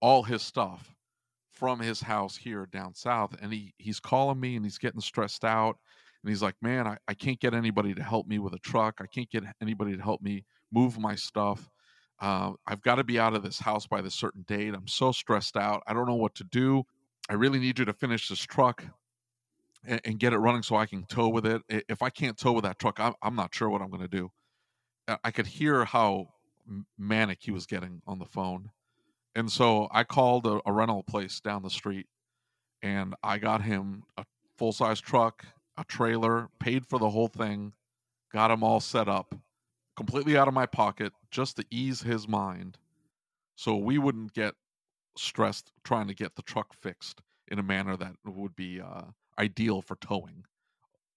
all 0.00 0.22
his 0.22 0.42
stuff 0.42 0.94
from 1.54 1.80
his 1.80 2.00
house 2.00 2.36
here 2.36 2.66
down 2.72 2.94
south. 2.94 3.34
And 3.40 3.52
he 3.52 3.72
he's 3.78 4.00
calling 4.00 4.40
me 4.40 4.56
and 4.56 4.64
he's 4.64 4.78
getting 4.78 5.00
stressed 5.00 5.44
out. 5.44 5.76
And 6.22 6.30
he's 6.30 6.42
like, 6.42 6.56
man, 6.62 6.86
I, 6.86 6.96
I 7.06 7.14
can't 7.14 7.40
get 7.40 7.54
anybody 7.54 7.94
to 7.94 8.02
help 8.02 8.26
me 8.26 8.38
with 8.38 8.54
a 8.54 8.58
truck. 8.58 8.96
I 9.00 9.06
can't 9.06 9.30
get 9.30 9.44
anybody 9.62 9.96
to 9.96 10.02
help 10.02 10.22
me 10.22 10.44
move 10.74 10.98
my 10.98 11.14
stuff. 11.14 11.70
Uh, 12.20 12.52
I've 12.66 12.82
got 12.82 12.96
to 12.96 13.04
be 13.04 13.18
out 13.18 13.34
of 13.34 13.42
this 13.42 13.58
house 13.58 13.86
by 13.86 14.00
this 14.00 14.14
certain 14.14 14.44
date. 14.48 14.74
I'm 14.74 14.88
so 14.88 15.12
stressed 15.12 15.56
out. 15.56 15.82
I 15.86 15.92
don't 15.94 16.06
know 16.06 16.14
what 16.14 16.34
to 16.36 16.44
do. 16.44 16.84
I 17.28 17.34
really 17.34 17.58
need 17.58 17.78
you 17.78 17.84
to 17.84 17.92
finish 17.92 18.28
this 18.28 18.40
truck 18.40 18.84
and, 19.86 20.00
and 20.04 20.18
get 20.18 20.32
it 20.32 20.38
running 20.38 20.62
so 20.62 20.76
I 20.76 20.86
can 20.86 21.04
tow 21.04 21.28
with 21.28 21.46
it. 21.46 21.62
If 21.68 22.02
I 22.02 22.10
can't 22.10 22.36
tow 22.36 22.52
with 22.52 22.64
that 22.64 22.78
truck, 22.78 23.00
I'm, 23.00 23.14
I'm 23.22 23.36
not 23.36 23.54
sure 23.54 23.68
what 23.68 23.82
I'm 23.82 23.90
going 23.90 24.02
to 24.02 24.08
do. 24.08 24.30
I 25.22 25.30
could 25.30 25.46
hear 25.46 25.84
how 25.84 26.28
manic 26.98 27.38
he 27.42 27.50
was 27.50 27.66
getting 27.66 28.00
on 28.06 28.18
the 28.18 28.24
phone. 28.24 28.70
And 29.34 29.50
so 29.50 29.88
I 29.90 30.04
called 30.04 30.46
a, 30.46 30.60
a 30.64 30.72
rental 30.72 31.02
place 31.02 31.40
down 31.40 31.62
the 31.62 31.70
street 31.70 32.06
and 32.82 33.14
I 33.22 33.38
got 33.38 33.62
him 33.62 34.04
a 34.16 34.24
full 34.56 34.72
size 34.72 35.00
truck, 35.00 35.44
a 35.76 35.84
trailer, 35.84 36.48
paid 36.60 36.86
for 36.86 36.98
the 36.98 37.10
whole 37.10 37.28
thing, 37.28 37.72
got 38.32 38.50
him 38.50 38.62
all 38.62 38.80
set 38.80 39.08
up, 39.08 39.34
completely 39.96 40.36
out 40.36 40.48
of 40.48 40.54
my 40.54 40.66
pocket, 40.66 41.12
just 41.30 41.56
to 41.56 41.64
ease 41.70 42.02
his 42.02 42.28
mind 42.28 42.78
so 43.56 43.76
we 43.76 43.98
wouldn't 43.98 44.32
get 44.32 44.54
stressed 45.16 45.70
trying 45.84 46.08
to 46.08 46.14
get 46.14 46.34
the 46.34 46.42
truck 46.42 46.74
fixed 46.74 47.20
in 47.48 47.58
a 47.58 47.62
manner 47.62 47.96
that 47.96 48.14
would 48.24 48.56
be 48.56 48.80
uh, 48.80 49.02
ideal 49.38 49.80
for 49.80 49.96
towing 49.96 50.44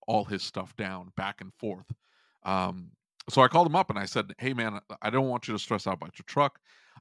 all 0.08 0.24
his 0.24 0.44
stuff 0.44 0.76
down 0.76 1.12
back 1.18 1.42
and 1.42 1.54
forth. 1.56 1.92
Um, 2.44 2.92
so 3.30 3.42
I 3.42 3.48
called 3.48 3.68
him 3.68 3.76
up 3.76 3.90
and 3.90 4.00
I 4.00 4.06
said, 4.06 4.34
"Hey 4.38 4.54
man, 4.54 4.80
I 5.02 5.10
don't 5.10 5.28
want 5.28 5.48
you 5.48 5.54
to 5.54 5.60
stress 5.60 5.88
out 5.88 5.96
about 5.96 6.18
your 6.18 6.26
truck. 6.28 6.60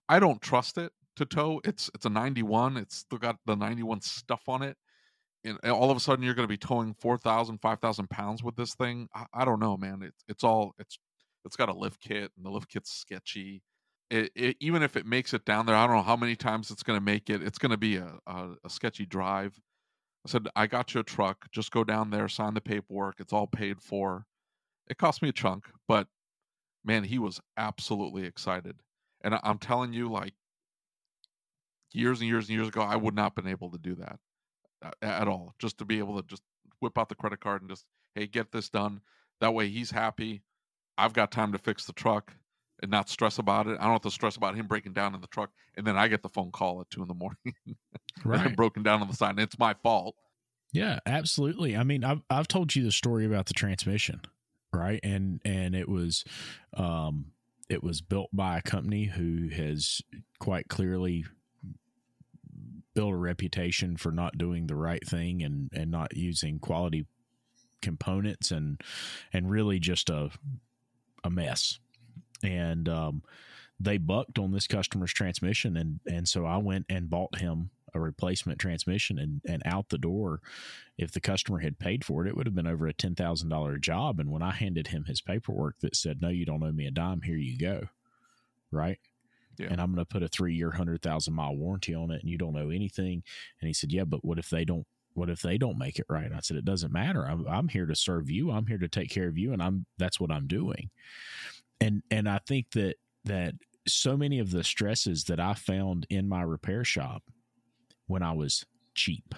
I 0.09 0.18
don't 0.18 0.41
trust 0.41 0.79
it 0.79 0.93
to 1.16 1.24
tow. 1.24 1.61
It's 1.64 1.91
it's 1.95 2.07
a 2.07 2.11
91. 2.11 2.77
It's 2.77 2.97
still 2.97 3.18
got 3.18 3.37
the 3.47 3.55
91 3.55 4.01
stuff 4.01 4.49
on 4.49 4.62
it. 4.62 4.77
And 5.45 5.59
all 5.70 5.91
of 5.91 5.97
a 5.97 6.01
sudden 6.01 6.24
you're 6.24 6.35
going 6.35 6.49
to 6.49 6.53
be 6.53 6.57
towing 6.57 6.95
4,000, 6.95 7.59
5,000 7.59 8.11
pounds 8.11 8.43
with 8.43 8.57
this 8.57 8.74
thing. 8.74 9.09
I, 9.14 9.27
I 9.33 9.45
don't 9.45 9.61
know, 9.61 9.77
man. 9.77 10.03
It's 10.03 10.24
it's 10.29 10.45
all 10.45 10.74
it's 10.79 10.99
it's 11.47 11.57
got 11.57 11.68
a 11.68 11.72
lift 11.72 12.01
kit 12.01 12.32
and 12.36 12.44
the 12.44 12.51
lift 12.51 12.68
kit's 12.68 12.92
sketchy. 12.92 13.62
It, 14.11 14.30
it, 14.36 14.57
even 14.61 14.82
if 14.82 14.97
it 14.97 15.07
makes 15.07 15.32
it 15.34 15.44
down 15.44 15.66
there, 15.66 15.74
I 15.74 15.86
don't 15.86 15.97
know 15.97 16.03
how 16.03 16.16
many 16.16 16.36
times 16.36 16.70
it's 16.70 16.82
going 16.82 16.99
to 16.99 17.05
make 17.05 17.30
it. 17.30 17.42
It's 17.42 17.59
going 17.59 17.70
to 17.70 17.76
be 17.76 17.97
a, 17.97 18.18
a, 18.26 18.51
a 18.64 18.70
sketchy 18.70 19.07
drive. 19.07 19.59
I 20.26 20.28
said, 20.28 20.49
I 20.55 20.66
got 20.66 20.94
you 20.94 21.01
a 21.01 21.05
truck. 21.05 21.47
Just 21.53 21.70
go 21.70 21.84
down 21.84 22.11
there, 22.11 22.28
sign 22.28 22.55
the 22.55 22.61
paperwork. 22.61 23.16
It's 23.18 23.32
all 23.32 23.47
paid 23.47 23.80
for. 23.80 24.26
It 24.88 24.99
cost 24.99 25.22
me 25.22 25.28
a 25.30 25.32
chunk, 25.32 25.66
but 25.88 26.09
man, 26.84 27.05
he 27.05 27.18
was 27.18 27.40
absolutely 27.57 28.24
excited. 28.24 28.76
And 29.22 29.38
I'm 29.42 29.59
telling 29.59 29.92
you, 29.92 30.11
like 30.11 30.34
years 31.92 32.20
and 32.20 32.28
years 32.28 32.49
and 32.49 32.57
years 32.57 32.68
ago, 32.68 32.82
I 32.82 32.97
would 32.97 33.14
not 33.14 33.24
have 33.24 33.34
been 33.34 33.49
able 33.49 33.70
to 33.70 33.78
do 33.78 33.97
that 33.97 34.18
uh, 34.84 34.90
at 35.03 35.26
all. 35.26 35.55
Just 35.59 35.78
to 35.78 35.84
be 35.84 35.99
able 35.99 36.20
to 36.20 36.28
just 36.28 36.42
whip 36.80 36.99
out 36.99 37.09
the 37.09 37.14
credit 37.14 37.40
card 37.40 37.62
and 37.62 37.70
just, 37.70 37.84
hey, 38.14 38.26
get 38.26 38.53
this 38.53 38.68
done. 38.68 39.01
That 39.40 39.55
way 39.55 39.68
he's 39.68 39.90
happy. 39.90 40.42
I've 40.99 41.12
got 41.12 41.30
time 41.30 41.53
to 41.53 41.59
fix 41.59 41.84
the 41.84 41.92
truck 41.92 42.32
and 42.82 42.90
not 42.90 43.09
stress 43.09 43.38
about 43.38 43.66
it. 43.66 43.78
I 43.80 43.84
don't 43.84 43.92
have 43.92 44.03
to 44.03 44.11
stress 44.11 44.36
about 44.36 44.55
him 44.55 44.66
breaking 44.66 44.92
down 44.92 45.14
in 45.14 45.20
the 45.20 45.26
truck. 45.28 45.51
And 45.76 45.86
then 45.86 45.97
I 45.97 46.09
get 46.09 46.22
the 46.22 46.28
phone 46.28 46.51
call 46.51 46.80
at 46.80 46.90
two 46.90 47.03
in 47.03 47.09
the 47.09 47.14
morning. 47.14 47.36
right. 48.24 48.55
broken 48.57 48.82
down 48.82 49.03
on 49.03 49.09
the 49.09 49.14
side. 49.14 49.30
And 49.30 49.40
it's 49.40 49.59
my 49.59 49.74
fault. 49.82 50.14
Yeah, 50.72 50.99
absolutely. 51.07 51.76
I 51.76 51.84
mean, 51.84 52.05
I've, 52.05 52.22
I've 52.28 52.49
told 52.49 52.74
you 52.74 52.82
the 52.82 52.92
story 52.92 53.24
about 53.24 53.47
the 53.47 53.55
transmission, 53.55 54.20
right? 54.72 55.01
And, 55.03 55.40
and 55.44 55.74
it 55.74 55.88
was, 55.88 56.24
um, 56.74 57.26
it 57.68 57.82
was 57.82 58.01
built 58.01 58.30
by 58.32 58.59
a 58.59 58.62
company 58.62 59.05
who 59.05 59.49
has 59.49 60.03
quite 60.38 60.68
clearly 60.68 61.24
built 62.94 63.12
a 63.12 63.16
reputation 63.16 63.97
for 63.97 64.11
not 64.11 64.38
doing 64.38 64.66
the 64.66 64.76
right 64.76 65.07
thing 65.07 65.42
and, 65.42 65.70
and 65.72 65.90
not 65.90 66.16
using 66.16 66.59
quality 66.59 67.07
components 67.82 68.51
and, 68.51 68.80
and 69.32 69.51
really 69.51 69.78
just 69.78 70.11
a, 70.11 70.30
a 71.24 71.30
mess. 71.30 71.78
And, 72.42 72.88
um, 72.88 73.22
they 73.78 73.98
bucked 73.98 74.38
on 74.38 74.52
this 74.52 74.66
customer's 74.66 75.12
transmission. 75.12 75.76
And 75.76 76.00
and 76.06 76.28
so 76.28 76.46
I 76.46 76.56
went 76.56 76.86
and 76.88 77.10
bought 77.10 77.38
him 77.38 77.70
a 77.94 78.00
replacement 78.00 78.58
transmission 78.58 79.18
and 79.18 79.40
and 79.46 79.62
out 79.64 79.88
the 79.90 79.98
door. 79.98 80.40
If 80.98 81.12
the 81.12 81.20
customer 81.20 81.58
had 81.58 81.78
paid 81.78 82.04
for 82.04 82.24
it 82.24 82.28
it 82.28 82.36
would 82.36 82.46
have 82.46 82.54
been 82.54 82.66
over 82.66 82.86
a 82.86 82.94
$10,000 82.94 83.80
job. 83.80 84.18
And 84.20 84.30
when 84.30 84.42
I 84.42 84.52
handed 84.52 84.88
him 84.88 85.04
his 85.04 85.20
paperwork 85.20 85.78
that 85.80 85.96
said 85.96 86.22
no 86.22 86.28
you 86.28 86.46
don't 86.46 86.62
owe 86.62 86.72
me 86.72 86.86
a 86.86 86.90
dime. 86.90 87.22
Here 87.22 87.36
you 87.36 87.58
go. 87.58 87.88
Right? 88.70 88.98
Yeah. 89.58 89.68
and 89.70 89.80
I'm 89.80 89.94
going 89.94 90.04
to 90.04 90.08
put 90.08 90.22
a 90.22 90.28
3 90.28 90.54
year 90.54 90.68
100,000 90.68 91.32
mile 91.32 91.56
warranty 91.56 91.94
on 91.94 92.10
it 92.10 92.20
and 92.20 92.30
you 92.30 92.36
don't 92.36 92.56
owe 92.58 92.68
anything. 92.68 93.22
And 93.60 93.68
he 93.68 93.72
said 93.72 93.92
yeah 93.92 94.04
but 94.04 94.24
what 94.24 94.38
if 94.38 94.48
they 94.50 94.64
don't 94.64 94.86
what 95.16 95.30
if 95.30 95.40
they 95.42 95.58
don't 95.58 95.78
make 95.78 95.98
it 95.98 96.06
right? 96.08 96.30
I 96.32 96.40
said, 96.40 96.56
it 96.56 96.64
doesn't 96.64 96.92
matter. 96.92 97.24
I'm, 97.24 97.46
I'm 97.48 97.68
here 97.68 97.86
to 97.86 97.94
serve 97.94 98.30
you. 98.30 98.50
I'm 98.50 98.66
here 98.66 98.78
to 98.78 98.88
take 98.88 99.10
care 99.10 99.28
of 99.28 99.38
you. 99.38 99.52
And 99.52 99.62
I'm, 99.62 99.86
that's 99.98 100.20
what 100.20 100.30
I'm 100.30 100.46
doing. 100.46 100.90
And, 101.80 102.02
and 102.10 102.28
I 102.28 102.38
think 102.46 102.70
that 102.72 102.96
that 103.24 103.54
so 103.86 104.16
many 104.16 104.38
of 104.38 104.50
the 104.50 104.64
stresses 104.64 105.24
that 105.24 105.40
I 105.40 105.54
found 105.54 106.06
in 106.08 106.28
my 106.28 106.42
repair 106.42 106.84
shop 106.84 107.22
when 108.06 108.22
I 108.22 108.32
was 108.32 108.64
cheap, 108.94 109.34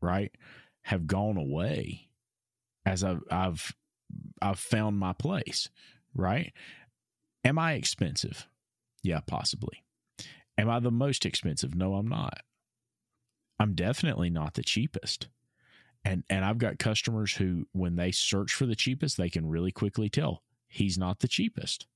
right, 0.00 0.32
have 0.82 1.06
gone 1.06 1.36
away 1.36 2.08
as 2.84 3.04
I've 3.04 3.22
I've 3.30 3.72
I've 4.42 4.58
found 4.58 4.98
my 4.98 5.12
place, 5.12 5.68
right? 6.14 6.52
Am 7.44 7.58
I 7.58 7.74
expensive? 7.74 8.46
Yeah, 9.02 9.20
possibly. 9.26 9.84
Am 10.58 10.68
I 10.68 10.80
the 10.80 10.90
most 10.90 11.24
expensive? 11.24 11.74
No, 11.74 11.94
I'm 11.94 12.08
not. 12.08 12.40
I'm 13.60 13.74
definitely 13.74 14.30
not 14.30 14.54
the 14.54 14.62
cheapest. 14.62 15.28
And 16.02 16.24
and 16.30 16.44
I've 16.46 16.58
got 16.58 16.78
customers 16.78 17.34
who 17.34 17.68
when 17.72 17.96
they 17.96 18.10
search 18.10 18.54
for 18.54 18.64
the 18.64 18.74
cheapest, 18.74 19.18
they 19.18 19.28
can 19.28 19.46
really 19.46 19.70
quickly 19.70 20.08
tell 20.08 20.42
he's 20.66 20.96
not 20.96 21.20
the 21.20 21.28
cheapest. 21.28 21.86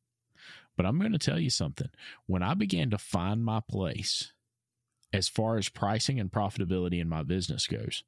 But 0.76 0.84
I'm 0.84 0.98
going 0.98 1.12
to 1.12 1.18
tell 1.18 1.40
you 1.40 1.50
something. 1.50 1.88
When 2.26 2.42
I 2.42 2.52
began 2.52 2.90
to 2.90 2.98
find 2.98 3.42
my 3.42 3.60
place 3.60 4.32
as 5.12 5.28
far 5.28 5.56
as 5.56 5.68
pricing 5.68 6.20
and 6.20 6.30
profitability 6.30 7.00
in 7.00 7.08
my 7.08 7.22
business 7.22 7.66
goes, 7.66 8.04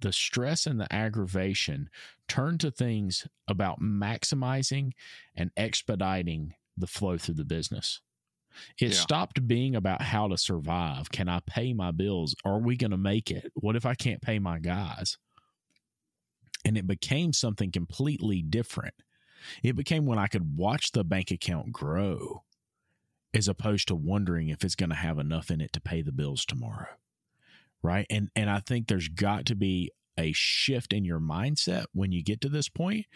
the 0.00 0.12
stress 0.12 0.66
and 0.66 0.80
the 0.80 0.92
aggravation 0.92 1.90
turned 2.26 2.60
to 2.60 2.70
things 2.70 3.28
about 3.46 3.80
maximizing 3.80 4.92
and 5.36 5.52
expediting 5.56 6.54
the 6.76 6.86
flow 6.88 7.18
through 7.18 7.36
the 7.36 7.44
business. 7.44 8.00
It 8.80 8.92
yeah. 8.92 8.98
stopped 8.98 9.46
being 9.46 9.74
about 9.74 10.02
how 10.02 10.28
to 10.28 10.38
survive. 10.38 11.10
Can 11.10 11.28
I 11.28 11.40
pay 11.46 11.72
my 11.72 11.90
bills? 11.90 12.34
Are 12.44 12.58
we 12.58 12.76
going 12.76 12.90
to 12.90 12.96
make 12.96 13.30
it? 13.30 13.50
What 13.54 13.76
if 13.76 13.86
I 13.86 13.94
can't 13.94 14.22
pay 14.22 14.38
my 14.38 14.58
guys? 14.58 15.16
And 16.64 16.78
it 16.78 16.86
became 16.86 17.32
something 17.32 17.70
completely 17.70 18.42
different. 18.42 18.94
It 19.62 19.76
became 19.76 20.06
when 20.06 20.18
I 20.18 20.26
could 20.26 20.56
watch 20.56 20.92
the 20.92 21.04
bank 21.04 21.30
account 21.30 21.72
grow 21.72 22.44
as 23.34 23.48
opposed 23.48 23.88
to 23.88 23.94
wondering 23.94 24.48
if 24.48 24.64
it's 24.64 24.76
going 24.76 24.90
to 24.90 24.96
have 24.96 25.18
enough 25.18 25.50
in 25.50 25.60
it 25.60 25.72
to 25.72 25.80
pay 25.80 26.00
the 26.00 26.12
bills 26.12 26.44
tomorrow. 26.44 26.96
Right? 27.82 28.06
And 28.08 28.30
and 28.34 28.48
I 28.48 28.60
think 28.60 28.86
there's 28.86 29.08
got 29.08 29.44
to 29.46 29.54
be 29.54 29.90
a 30.16 30.32
shift 30.32 30.92
in 30.92 31.04
your 31.04 31.20
mindset 31.20 31.86
when 31.92 32.12
you 32.12 32.22
get 32.22 32.40
to 32.40 32.48
this 32.48 32.68
point, 32.68 33.06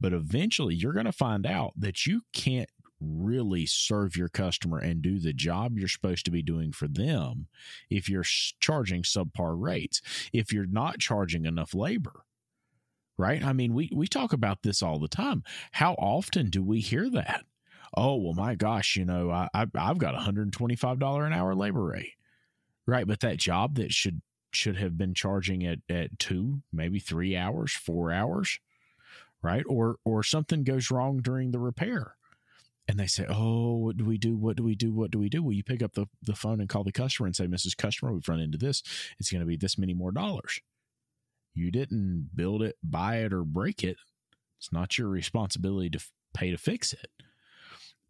but 0.00 0.12
eventually 0.12 0.74
you're 0.74 0.92
going 0.92 1.06
to 1.06 1.12
find 1.12 1.46
out 1.46 1.72
that 1.76 2.04
you 2.04 2.22
can't 2.32 2.68
really 3.00 3.66
serve 3.66 4.16
your 4.16 4.28
customer 4.28 4.78
and 4.78 5.02
do 5.02 5.18
the 5.18 5.32
job 5.32 5.78
you're 5.78 5.88
supposed 5.88 6.24
to 6.24 6.30
be 6.30 6.42
doing 6.42 6.72
for 6.72 6.88
them 6.88 7.46
if 7.90 8.08
you're 8.08 8.24
charging 8.60 9.02
subpar 9.02 9.60
rates, 9.60 10.02
if 10.32 10.52
you're 10.52 10.66
not 10.66 10.98
charging 10.98 11.46
enough 11.46 11.74
labor 11.74 12.24
right? 13.18 13.44
I 13.44 13.52
mean, 13.52 13.74
we, 13.74 13.90
we 13.92 14.06
talk 14.06 14.32
about 14.32 14.62
this 14.62 14.82
all 14.82 14.98
the 14.98 15.08
time. 15.08 15.42
How 15.72 15.94
often 15.94 16.50
do 16.50 16.62
we 16.62 16.80
hear 16.80 17.10
that? 17.10 17.44
Oh, 17.96 18.16
well, 18.16 18.34
my 18.34 18.54
gosh, 18.54 18.96
you 18.96 19.04
know, 19.04 19.30
I, 19.30 19.48
I, 19.52 19.66
I've 19.74 19.98
got 19.98 20.14
$125 20.14 21.26
an 21.26 21.32
hour 21.32 21.54
labor 21.54 21.84
rate, 21.84 22.12
right? 22.86 23.06
But 23.06 23.20
that 23.20 23.38
job 23.38 23.74
that 23.74 23.92
should 23.92 24.22
should 24.50 24.78
have 24.78 24.96
been 24.96 25.12
charging 25.12 25.66
at, 25.66 25.78
at 25.90 26.18
two, 26.18 26.62
maybe 26.72 26.98
three 26.98 27.36
hours, 27.36 27.72
four 27.72 28.10
hours, 28.12 28.58
right? 29.42 29.64
Or 29.68 29.96
or 30.04 30.22
something 30.22 30.64
goes 30.64 30.90
wrong 30.90 31.18
during 31.18 31.50
the 31.50 31.58
repair. 31.58 32.14
And 32.88 32.98
they 32.98 33.06
say, 33.06 33.26
"Oh, 33.28 33.76
what 33.76 33.98
do 33.98 34.04
we 34.04 34.16
do? 34.16 34.36
What 34.36 34.56
do 34.56 34.62
we 34.62 34.74
do? 34.74 34.92
What 34.92 35.10
do 35.10 35.18
we 35.18 35.28
do?" 35.28 35.42
Well, 35.42 35.52
you 35.52 35.62
pick 35.62 35.82
up 35.82 35.92
the, 35.92 36.06
the 36.22 36.34
phone 36.34 36.60
and 36.60 36.68
call 36.68 36.84
the 36.84 36.92
customer 36.92 37.26
and 37.26 37.36
say, 37.36 37.46
"Mrs. 37.46 37.76
Customer, 37.76 38.12
we've 38.12 38.28
run 38.28 38.40
into 38.40 38.58
this. 38.58 38.82
It's 39.20 39.30
going 39.30 39.40
to 39.40 39.46
be 39.46 39.56
this 39.56 39.78
many 39.78 39.94
more 39.94 40.10
dollars." 40.10 40.60
You 41.54 41.70
didn't 41.70 42.30
build 42.34 42.62
it, 42.62 42.76
buy 42.82 43.16
it, 43.16 43.32
or 43.32 43.44
break 43.44 43.84
it. 43.84 43.96
It's 44.58 44.72
not 44.72 44.96
your 44.96 45.08
responsibility 45.08 45.90
to 45.90 46.00
pay 46.32 46.50
to 46.50 46.58
fix 46.58 46.92
it. 46.92 47.10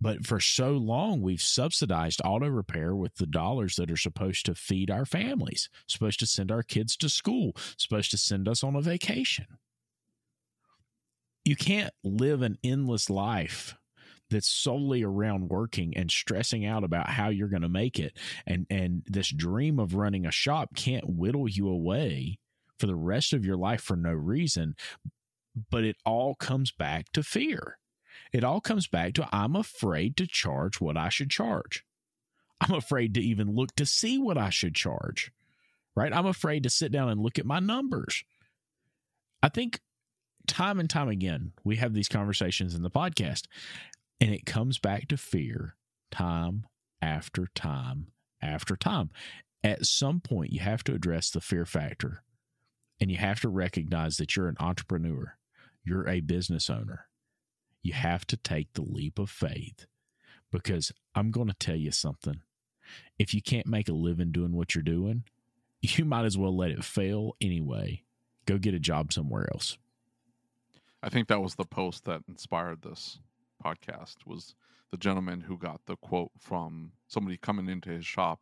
But 0.00 0.26
for 0.26 0.38
so 0.38 0.72
long, 0.72 1.22
we've 1.22 1.42
subsidized 1.42 2.20
auto 2.24 2.46
repair 2.46 2.94
with 2.94 3.16
the 3.16 3.26
dollars 3.26 3.74
that 3.76 3.90
are 3.90 3.96
supposed 3.96 4.46
to 4.46 4.54
feed 4.54 4.90
our 4.90 5.04
families, 5.04 5.68
supposed 5.86 6.20
to 6.20 6.26
send 6.26 6.52
our 6.52 6.62
kids 6.62 6.96
to 6.98 7.08
school, 7.08 7.52
supposed 7.76 8.12
to 8.12 8.18
send 8.18 8.48
us 8.48 8.62
on 8.62 8.76
a 8.76 8.80
vacation. 8.80 9.46
You 11.44 11.56
can't 11.56 11.94
live 12.04 12.42
an 12.42 12.58
endless 12.62 13.10
life 13.10 13.74
that's 14.30 14.48
solely 14.48 15.02
around 15.02 15.48
working 15.48 15.96
and 15.96 16.10
stressing 16.10 16.64
out 16.66 16.84
about 16.84 17.10
how 17.10 17.28
you're 17.28 17.48
going 17.48 17.62
to 17.62 17.68
make 17.68 17.98
it 17.98 18.16
and 18.46 18.66
and 18.70 19.02
this 19.06 19.30
dream 19.30 19.78
of 19.78 19.94
running 19.94 20.26
a 20.26 20.30
shop 20.30 20.74
can't 20.74 21.08
whittle 21.08 21.48
you 21.48 21.68
away 21.68 22.38
for 22.78 22.86
the 22.86 22.96
rest 22.96 23.32
of 23.32 23.44
your 23.44 23.56
life 23.56 23.80
for 23.80 23.96
no 23.96 24.12
reason 24.12 24.74
but 25.70 25.84
it 25.84 25.96
all 26.06 26.36
comes 26.36 26.70
back 26.70 27.10
to 27.12 27.20
fear. 27.20 27.78
It 28.32 28.44
all 28.44 28.60
comes 28.60 28.86
back 28.86 29.14
to 29.14 29.28
i'm 29.32 29.56
afraid 29.56 30.16
to 30.18 30.26
charge 30.26 30.80
what 30.80 30.96
i 30.96 31.08
should 31.08 31.30
charge. 31.30 31.84
I'm 32.60 32.74
afraid 32.74 33.14
to 33.14 33.20
even 33.20 33.54
look 33.54 33.74
to 33.76 33.86
see 33.86 34.18
what 34.18 34.38
i 34.38 34.50
should 34.50 34.74
charge 34.74 35.32
right? 35.98 36.12
I'm 36.12 36.26
afraid 36.26 36.62
to 36.62 36.70
sit 36.70 36.92
down 36.92 37.08
and 37.08 37.20
look 37.20 37.40
at 37.40 37.44
my 37.44 37.58
numbers. 37.58 38.22
I 39.42 39.48
think 39.48 39.80
time 40.46 40.78
and 40.78 40.88
time 40.88 41.08
again 41.08 41.52
we 41.64 41.76
have 41.76 41.92
these 41.92 42.08
conversations 42.08 42.74
in 42.74 42.82
the 42.82 42.90
podcast 42.90 43.42
and 44.20 44.32
it 44.32 44.46
comes 44.46 44.78
back 44.78 45.08
to 45.08 45.16
fear 45.16 45.76
time 46.10 46.66
after 47.00 47.48
time 47.54 48.08
after 48.42 48.76
time. 48.76 49.10
At 49.62 49.86
some 49.86 50.20
point, 50.20 50.52
you 50.52 50.60
have 50.60 50.84
to 50.84 50.94
address 50.94 51.30
the 51.30 51.40
fear 51.40 51.64
factor 51.64 52.22
and 53.00 53.10
you 53.10 53.16
have 53.16 53.40
to 53.40 53.48
recognize 53.48 54.16
that 54.16 54.36
you're 54.36 54.48
an 54.48 54.56
entrepreneur, 54.60 55.36
you're 55.84 56.08
a 56.08 56.20
business 56.20 56.68
owner. 56.68 57.06
You 57.82 57.92
have 57.92 58.26
to 58.26 58.36
take 58.36 58.72
the 58.72 58.82
leap 58.82 59.18
of 59.18 59.30
faith 59.30 59.86
because 60.50 60.92
I'm 61.14 61.30
going 61.30 61.48
to 61.48 61.54
tell 61.54 61.76
you 61.76 61.90
something. 61.90 62.40
If 63.18 63.34
you 63.34 63.42
can't 63.42 63.66
make 63.66 63.88
a 63.88 63.92
living 63.92 64.32
doing 64.32 64.52
what 64.52 64.74
you're 64.74 64.82
doing, 64.82 65.24
you 65.80 66.04
might 66.04 66.24
as 66.24 66.36
well 66.36 66.56
let 66.56 66.70
it 66.70 66.84
fail 66.84 67.36
anyway. 67.40 68.02
Go 68.46 68.58
get 68.58 68.74
a 68.74 68.80
job 68.80 69.12
somewhere 69.12 69.48
else. 69.52 69.78
I 71.02 71.08
think 71.08 71.28
that 71.28 71.42
was 71.42 71.54
the 71.54 71.64
post 71.64 72.04
that 72.06 72.22
inspired 72.28 72.82
this 72.82 73.20
podcast 73.64 74.16
was 74.26 74.54
the 74.90 74.96
gentleman 74.96 75.40
who 75.40 75.58
got 75.58 75.80
the 75.86 75.96
quote 75.96 76.30
from 76.38 76.92
somebody 77.06 77.36
coming 77.36 77.68
into 77.68 77.90
his 77.90 78.06
shop 78.06 78.40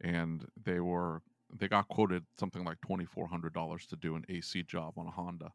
and 0.00 0.46
they 0.64 0.80
were 0.80 1.22
they 1.58 1.68
got 1.68 1.88
quoted 1.88 2.24
something 2.38 2.64
like 2.64 2.78
$2400 2.80 3.86
to 3.88 3.96
do 3.96 4.16
an 4.16 4.24
AC 4.28 4.62
job 4.62 4.94
on 4.96 5.06
a 5.06 5.10
Honda. 5.10 5.52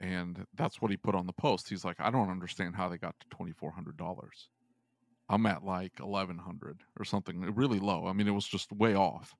And 0.00 0.44
that's 0.54 0.80
what 0.80 0.90
he 0.90 0.96
put 0.96 1.14
on 1.14 1.26
the 1.26 1.32
post. 1.32 1.68
He's 1.68 1.84
like, 1.84 2.00
I 2.00 2.10
don't 2.10 2.30
understand 2.30 2.74
how 2.74 2.88
they 2.88 2.98
got 2.98 3.14
to 3.20 3.36
$2400. 3.36 3.92
I'm 5.28 5.46
at 5.46 5.62
like 5.62 5.92
1100 6.00 6.80
or 6.98 7.04
something 7.04 7.40
really 7.54 7.78
low. 7.78 8.06
I 8.06 8.12
mean, 8.12 8.26
it 8.26 8.32
was 8.32 8.48
just 8.48 8.72
way 8.72 8.94
off. 8.94 9.36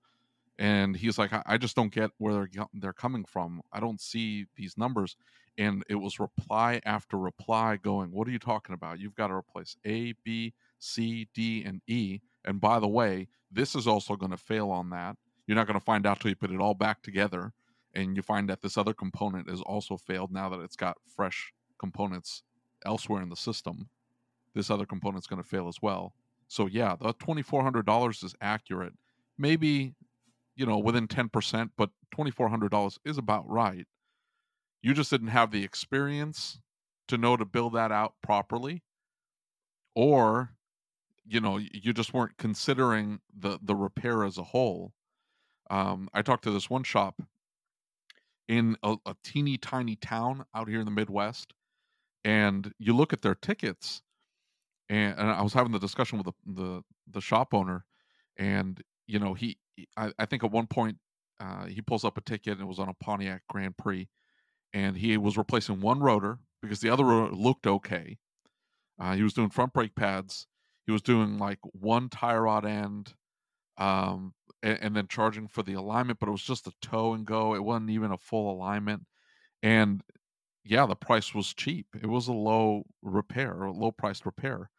And 0.58 0.94
he's 0.94 1.18
like, 1.18 1.32
I, 1.32 1.42
I 1.46 1.58
just 1.58 1.74
don't 1.74 1.92
get 1.92 2.10
where 2.18 2.34
they're 2.34 2.66
they're 2.74 2.92
coming 2.92 3.24
from. 3.24 3.62
I 3.72 3.80
don't 3.80 4.00
see 4.00 4.46
these 4.54 4.76
numbers 4.76 5.16
and 5.60 5.84
it 5.90 5.96
was 5.96 6.18
reply 6.18 6.80
after 6.86 7.18
reply 7.18 7.76
going, 7.76 8.10
What 8.10 8.26
are 8.26 8.30
you 8.30 8.38
talking 8.38 8.74
about? 8.74 8.98
You've 8.98 9.14
got 9.14 9.26
to 9.26 9.34
replace 9.34 9.76
A, 9.84 10.14
B, 10.24 10.54
C, 10.78 11.28
D, 11.34 11.62
and 11.64 11.82
E. 11.86 12.20
And 12.46 12.58
by 12.62 12.80
the 12.80 12.88
way, 12.88 13.28
this 13.52 13.74
is 13.74 13.86
also 13.86 14.16
going 14.16 14.30
to 14.30 14.38
fail 14.38 14.70
on 14.70 14.88
that. 14.90 15.16
You're 15.46 15.56
not 15.56 15.66
going 15.66 15.78
to 15.78 15.84
find 15.84 16.06
out 16.06 16.18
till 16.18 16.30
you 16.30 16.36
put 16.36 16.50
it 16.50 16.60
all 16.60 16.72
back 16.72 17.02
together. 17.02 17.52
And 17.94 18.16
you 18.16 18.22
find 18.22 18.48
that 18.48 18.62
this 18.62 18.78
other 18.78 18.94
component 18.94 19.50
has 19.50 19.60
also 19.60 19.98
failed 19.98 20.32
now 20.32 20.48
that 20.48 20.60
it's 20.60 20.76
got 20.76 20.96
fresh 21.14 21.52
components 21.78 22.42
elsewhere 22.86 23.20
in 23.20 23.28
the 23.28 23.36
system. 23.36 23.90
This 24.54 24.70
other 24.70 24.86
component's 24.86 25.26
going 25.26 25.42
to 25.42 25.48
fail 25.48 25.68
as 25.68 25.82
well. 25.82 26.14
So, 26.48 26.66
yeah, 26.68 26.96
the 26.98 27.12
$2,400 27.12 28.24
is 28.24 28.34
accurate. 28.40 28.94
Maybe, 29.36 29.94
you 30.56 30.64
know, 30.64 30.78
within 30.78 31.06
10%, 31.06 31.70
but 31.76 31.90
$2,400 32.16 32.98
is 33.04 33.18
about 33.18 33.46
right 33.46 33.86
you 34.82 34.94
just 34.94 35.10
didn't 35.10 35.28
have 35.28 35.50
the 35.50 35.64
experience 35.64 36.60
to 37.08 37.18
know 37.18 37.36
to 37.36 37.44
build 37.44 37.74
that 37.74 37.92
out 37.92 38.14
properly? 38.22 38.82
Or 39.94 40.50
you 41.24 41.40
know 41.40 41.58
you 41.58 41.92
just 41.92 42.14
weren't 42.14 42.38
considering 42.38 43.20
the 43.36 43.58
the 43.62 43.74
repair 43.74 44.24
as 44.24 44.38
a 44.38 44.44
whole? 44.44 44.92
Um, 45.70 46.08
i 46.12 46.22
talked 46.22 46.44
to 46.44 46.50
this 46.50 46.68
one 46.68 46.82
shop 46.82 47.22
in 48.48 48.76
a, 48.82 48.96
a 49.06 49.14
teeny 49.22 49.56
tiny 49.56 49.94
town 49.94 50.44
out 50.54 50.68
here 50.68 50.80
in 50.80 50.84
the 50.84 50.90
midwest 50.90 51.52
and 52.24 52.72
you 52.80 52.92
look 52.92 53.12
at 53.12 53.22
their 53.22 53.36
tickets 53.36 54.02
and, 54.88 55.16
and 55.16 55.30
i 55.30 55.40
was 55.40 55.52
having 55.52 55.70
the 55.70 55.78
discussion 55.78 56.18
with 56.18 56.26
the, 56.26 56.62
the, 56.62 56.82
the 57.08 57.20
shop 57.20 57.54
owner 57.54 57.84
and 58.36 58.82
you 59.06 59.20
know 59.20 59.34
he 59.34 59.56
I, 59.96 60.12
I 60.18 60.26
think 60.26 60.42
at 60.42 60.50
one 60.50 60.66
point 60.66 60.98
uh, 61.38 61.66
he 61.66 61.80
pulls 61.80 62.04
up 62.04 62.18
a 62.18 62.20
ticket 62.20 62.54
and 62.54 62.62
it 62.62 62.66
was 62.66 62.80
on 62.80 62.88
a 62.88 62.94
pontiac 62.94 63.42
grand 63.48 63.76
prix 63.76 64.08
and 64.72 64.96
he 64.96 65.16
was 65.16 65.36
replacing 65.36 65.80
one 65.80 66.00
rotor 66.00 66.38
because 66.62 66.80
the 66.80 66.90
other 66.90 67.04
rotor 67.04 67.34
looked 67.34 67.66
okay. 67.66 68.18
Uh, 68.98 69.14
he 69.14 69.22
was 69.22 69.32
doing 69.32 69.50
front 69.50 69.72
brake 69.72 69.94
pads. 69.94 70.46
He 70.86 70.92
was 70.92 71.02
doing 71.02 71.38
like 71.38 71.58
one 71.62 72.08
tie 72.08 72.36
rod 72.36 72.66
end, 72.66 73.14
um, 73.78 74.34
and, 74.62 74.78
and, 74.82 74.96
then 74.96 75.06
charging 75.08 75.48
for 75.48 75.62
the 75.62 75.74
alignment, 75.74 76.18
but 76.18 76.28
it 76.28 76.32
was 76.32 76.42
just 76.42 76.66
a 76.66 76.72
toe 76.82 77.14
and 77.14 77.24
go. 77.24 77.54
It 77.54 77.64
wasn't 77.64 77.90
even 77.90 78.10
a 78.10 78.18
full 78.18 78.52
alignment. 78.52 79.04
And 79.62 80.02
yeah, 80.64 80.86
the 80.86 80.96
price 80.96 81.34
was 81.34 81.54
cheap. 81.54 81.86
It 82.00 82.08
was 82.08 82.28
a 82.28 82.32
low 82.32 82.84
repair, 83.02 83.62
a 83.62 83.72
low 83.72 83.90
priced 83.90 84.26
repair. 84.26 84.70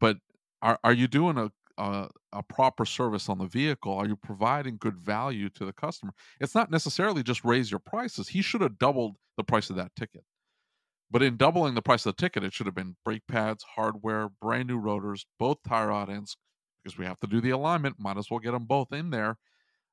But 0.00 0.18
are 0.60 0.78
are 0.84 0.92
you 0.92 1.08
doing 1.08 1.38
a 1.38 1.50
a, 1.78 2.08
a, 2.32 2.42
proper 2.42 2.84
service 2.84 3.28
on 3.28 3.38
the 3.38 3.46
vehicle? 3.46 3.92
Are 3.92 4.06
you 4.06 4.16
providing 4.16 4.76
good 4.78 4.98
value 4.98 5.48
to 5.50 5.64
the 5.64 5.72
customer? 5.72 6.12
It's 6.40 6.54
not 6.54 6.70
necessarily 6.70 7.22
just 7.22 7.44
raise 7.44 7.70
your 7.70 7.80
prices. 7.80 8.28
He 8.28 8.42
should 8.42 8.60
have 8.60 8.78
doubled 8.78 9.16
the 9.36 9.44
price 9.44 9.70
of 9.70 9.76
that 9.76 9.94
ticket. 9.96 10.24
But 11.10 11.22
in 11.22 11.36
doubling 11.36 11.74
the 11.74 11.82
price 11.82 12.06
of 12.06 12.16
the 12.16 12.22
ticket, 12.22 12.42
it 12.42 12.54
should 12.54 12.66
have 12.66 12.74
been 12.74 12.96
brake 13.04 13.26
pads, 13.28 13.64
hardware, 13.76 14.30
brand 14.40 14.68
new 14.68 14.78
rotors, 14.78 15.26
both 15.38 15.58
tie 15.62 15.84
rod 15.84 16.08
ends, 16.08 16.38
because 16.82 16.96
we 16.96 17.04
have 17.04 17.20
to 17.20 17.26
do 17.26 17.40
the 17.40 17.50
alignment. 17.50 17.96
Might 17.98 18.16
as 18.16 18.30
well 18.30 18.40
get 18.40 18.52
them 18.52 18.64
both 18.64 18.92
in 18.92 19.10
there, 19.10 19.36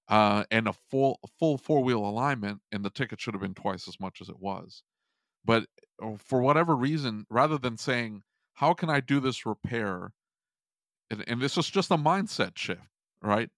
uh, 0.07 0.45
and 0.49 0.67
a 0.67 0.73
full 0.89 1.19
full 1.37 1.57
four 1.57 1.83
wheel 1.83 2.05
alignment. 2.05 2.61
And 2.71 2.85
the 2.85 2.89
ticket 2.89 3.19
should 3.19 3.33
have 3.33 3.41
been 3.41 3.53
twice 3.53 3.87
as 3.87 3.99
much 3.99 4.21
as 4.21 4.29
it 4.29 4.39
was. 4.39 4.83
But 5.43 5.65
uh, 6.01 6.15
for 6.17 6.41
whatever 6.41 6.73
reason, 6.73 7.25
rather 7.29 7.57
than 7.57 7.77
saying, 7.77 8.23
"How 8.53 8.73
can 8.73 8.89
I 8.89 9.01
do 9.01 9.19
this 9.19 9.45
repair?" 9.45 10.13
And, 11.09 11.23
and 11.27 11.41
this 11.41 11.57
is 11.57 11.69
just 11.69 11.91
a 11.91 11.97
mindset 11.97 12.57
shift, 12.57 12.81
right? 13.21 13.49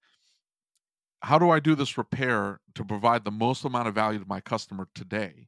How 1.23 1.37
do 1.37 1.49
I 1.49 1.59
do 1.59 1.75
this 1.75 1.97
repair 1.97 2.59
to 2.75 2.83
provide 2.83 3.23
the 3.25 3.31
most 3.31 3.63
amount 3.63 3.87
of 3.87 3.95
value 3.95 4.19
to 4.19 4.25
my 4.27 4.41
customer 4.41 4.87
today? 4.95 5.47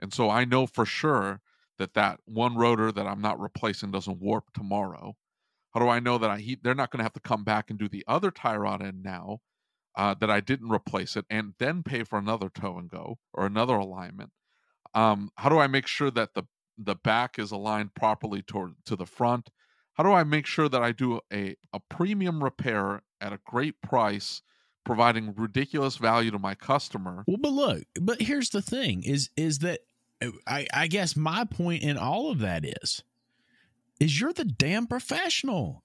And 0.00 0.12
so 0.12 0.28
I 0.28 0.44
know 0.44 0.66
for 0.66 0.84
sure 0.84 1.40
that 1.78 1.94
that 1.94 2.20
one 2.24 2.56
rotor 2.56 2.92
that 2.92 3.06
I'm 3.06 3.20
not 3.20 3.40
replacing 3.40 3.90
doesn't 3.90 4.20
warp 4.20 4.52
tomorrow. 4.52 5.16
How 5.72 5.80
do 5.80 5.88
I 5.88 5.98
know 5.98 6.18
that 6.18 6.30
I 6.30 6.38
he, 6.38 6.58
they're 6.62 6.74
not 6.74 6.90
going 6.90 6.98
to 6.98 7.04
have 7.04 7.14
to 7.14 7.20
come 7.20 7.42
back 7.42 7.70
and 7.70 7.78
do 7.78 7.88
the 7.88 8.04
other 8.06 8.30
tie 8.30 8.56
rod 8.56 8.82
end 8.82 9.02
now 9.02 9.38
uh, 9.96 10.14
that 10.20 10.30
I 10.30 10.40
didn't 10.40 10.70
replace 10.70 11.16
it 11.16 11.24
and 11.30 11.54
then 11.58 11.82
pay 11.82 12.04
for 12.04 12.18
another 12.18 12.48
toe 12.48 12.78
and 12.78 12.88
go 12.88 13.18
or 13.32 13.46
another 13.46 13.74
alignment? 13.74 14.30
Um, 14.94 15.30
how 15.36 15.48
do 15.48 15.58
I 15.58 15.66
make 15.66 15.86
sure 15.86 16.10
that 16.10 16.34
the 16.34 16.44
the 16.76 16.96
back 16.96 17.38
is 17.38 17.52
aligned 17.52 17.94
properly 17.94 18.42
toward 18.42 18.74
to 18.84 18.96
the 18.96 19.06
front 19.06 19.50
how 19.94 20.02
do 20.02 20.12
I 20.12 20.24
make 20.24 20.46
sure 20.46 20.68
that 20.68 20.82
I 20.82 20.92
do 20.92 21.20
a, 21.32 21.56
a 21.72 21.80
premium 21.88 22.42
repair 22.42 23.02
at 23.20 23.32
a 23.32 23.40
great 23.46 23.80
price, 23.80 24.42
providing 24.84 25.34
ridiculous 25.34 25.96
value 25.96 26.30
to 26.32 26.38
my 26.38 26.54
customer? 26.54 27.24
Well, 27.26 27.38
but 27.38 27.52
look, 27.52 27.82
but 28.00 28.20
here's 28.22 28.50
the 28.50 28.62
thing: 28.62 29.04
is 29.04 29.30
is 29.36 29.60
that 29.60 29.80
uh, 30.20 30.30
I, 30.46 30.66
I 30.74 30.86
guess 30.88 31.16
my 31.16 31.44
point 31.44 31.82
in 31.82 31.96
all 31.96 32.30
of 32.30 32.40
that 32.40 32.64
is, 32.64 33.02
is 34.00 34.20
you're 34.20 34.32
the 34.32 34.44
damn 34.44 34.86
professional. 34.86 35.83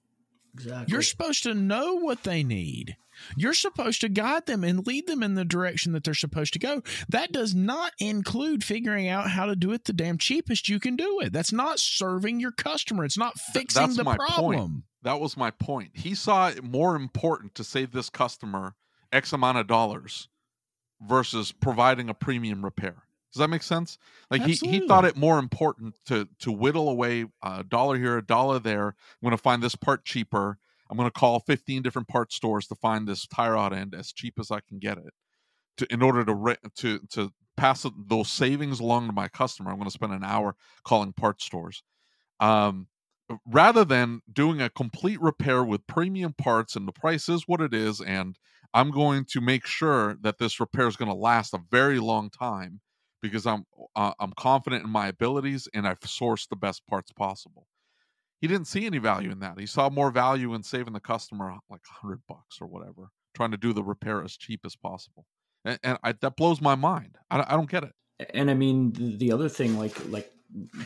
Exactly. 0.54 0.92
You're 0.92 1.02
supposed 1.02 1.42
to 1.44 1.54
know 1.54 1.94
what 1.94 2.24
they 2.24 2.42
need. 2.42 2.96
You're 3.36 3.54
supposed 3.54 4.00
to 4.00 4.08
guide 4.08 4.46
them 4.46 4.64
and 4.64 4.86
lead 4.86 5.06
them 5.06 5.22
in 5.22 5.34
the 5.34 5.44
direction 5.44 5.92
that 5.92 6.04
they're 6.04 6.14
supposed 6.14 6.52
to 6.54 6.58
go. 6.58 6.82
That 7.08 7.32
does 7.32 7.54
not 7.54 7.92
include 7.98 8.64
figuring 8.64 9.08
out 9.08 9.30
how 9.30 9.46
to 9.46 9.56
do 9.56 9.72
it 9.72 9.84
the 9.84 9.92
damn 9.92 10.18
cheapest 10.18 10.68
you 10.68 10.80
can 10.80 10.96
do 10.96 11.20
it. 11.20 11.32
That's 11.32 11.52
not 11.52 11.78
serving 11.78 12.40
your 12.40 12.52
customer. 12.52 13.04
It's 13.04 13.18
not 13.18 13.38
fixing 13.38 13.82
That's 13.82 13.96
the 13.96 14.04
my 14.04 14.16
problem. 14.16 14.54
Point. 14.54 14.84
That 15.02 15.20
was 15.20 15.36
my 15.36 15.50
point. 15.50 15.90
He 15.94 16.14
saw 16.14 16.48
it 16.48 16.62
more 16.62 16.96
important 16.96 17.54
to 17.56 17.64
save 17.64 17.92
this 17.92 18.10
customer 18.10 18.74
X 19.12 19.32
amount 19.32 19.58
of 19.58 19.66
dollars 19.66 20.28
versus 21.00 21.52
providing 21.52 22.08
a 22.08 22.14
premium 22.14 22.64
repair. 22.64 23.04
Does 23.32 23.38
that 23.38 23.50
make 23.50 23.62
sense? 23.62 23.96
Like 24.30 24.42
he, 24.42 24.54
he 24.54 24.86
thought 24.86 25.04
it 25.04 25.16
more 25.16 25.38
important 25.38 25.94
to 26.06 26.28
to 26.40 26.50
whittle 26.50 26.88
away 26.88 27.26
a 27.42 27.62
dollar 27.62 27.96
here, 27.96 28.18
a 28.18 28.26
dollar 28.26 28.58
there. 28.58 28.88
I'm 28.88 29.22
going 29.22 29.36
to 29.36 29.42
find 29.42 29.62
this 29.62 29.76
part 29.76 30.04
cheaper. 30.04 30.58
I'm 30.90 30.96
going 30.96 31.06
to 31.08 31.18
call 31.18 31.38
15 31.38 31.82
different 31.82 32.08
part 32.08 32.32
stores 32.32 32.66
to 32.66 32.74
find 32.74 33.06
this 33.06 33.26
tire 33.28 33.52
rod 33.52 33.72
end 33.72 33.94
as 33.94 34.12
cheap 34.12 34.34
as 34.40 34.50
I 34.50 34.58
can 34.60 34.80
get 34.80 34.98
it. 34.98 35.12
To 35.78 35.92
in 35.92 36.02
order 36.02 36.24
to 36.24 36.56
to 36.76 36.98
to 37.10 37.32
pass 37.56 37.86
those 38.06 38.30
savings 38.30 38.80
along 38.80 39.06
to 39.06 39.12
my 39.12 39.28
customer, 39.28 39.70
I'm 39.70 39.76
going 39.76 39.86
to 39.86 39.92
spend 39.92 40.12
an 40.12 40.24
hour 40.24 40.56
calling 40.82 41.12
part 41.12 41.40
stores. 41.40 41.84
Um, 42.40 42.88
rather 43.46 43.84
than 43.84 44.22
doing 44.32 44.60
a 44.60 44.70
complete 44.70 45.20
repair 45.20 45.62
with 45.62 45.86
premium 45.86 46.32
parts 46.32 46.74
and 46.74 46.88
the 46.88 46.92
price 46.92 47.28
is 47.28 47.44
what 47.46 47.60
it 47.60 47.74
is, 47.74 48.00
and 48.00 48.36
I'm 48.74 48.90
going 48.90 49.24
to 49.26 49.40
make 49.40 49.66
sure 49.66 50.16
that 50.22 50.38
this 50.38 50.58
repair 50.58 50.88
is 50.88 50.96
going 50.96 51.10
to 51.10 51.16
last 51.16 51.54
a 51.54 51.60
very 51.70 52.00
long 52.00 52.30
time 52.30 52.80
because 53.20 53.46
I'm 53.46 53.64
uh, 53.96 54.12
I'm 54.18 54.32
confident 54.36 54.84
in 54.84 54.90
my 54.90 55.08
abilities 55.08 55.68
and 55.74 55.86
I've 55.86 56.00
sourced 56.00 56.48
the 56.48 56.56
best 56.56 56.86
parts 56.86 57.12
possible. 57.12 57.66
He 58.40 58.48
didn't 58.48 58.66
see 58.66 58.86
any 58.86 58.98
value 58.98 59.30
in 59.30 59.40
that. 59.40 59.58
He 59.58 59.66
saw 59.66 59.90
more 59.90 60.10
value 60.10 60.54
in 60.54 60.62
saving 60.62 60.94
the 60.94 61.00
customer 61.00 61.54
like 61.68 61.82
hundred 61.86 62.20
bucks 62.26 62.58
or 62.60 62.66
whatever, 62.66 63.10
trying 63.34 63.50
to 63.50 63.58
do 63.58 63.72
the 63.72 63.82
repair 63.82 64.22
as 64.22 64.36
cheap 64.36 64.60
as 64.64 64.76
possible, 64.76 65.26
and, 65.64 65.78
and 65.82 65.98
I, 66.02 66.12
that 66.12 66.36
blows 66.36 66.60
my 66.60 66.74
mind. 66.74 67.16
I, 67.30 67.44
I 67.46 67.56
don't 67.56 67.70
get 67.70 67.84
it. 67.84 67.92
and 68.32 68.50
I 68.50 68.54
mean 68.54 68.92
the, 68.92 69.16
the 69.16 69.32
other 69.32 69.48
thing, 69.48 69.78
like 69.78 69.96
like 70.08 70.32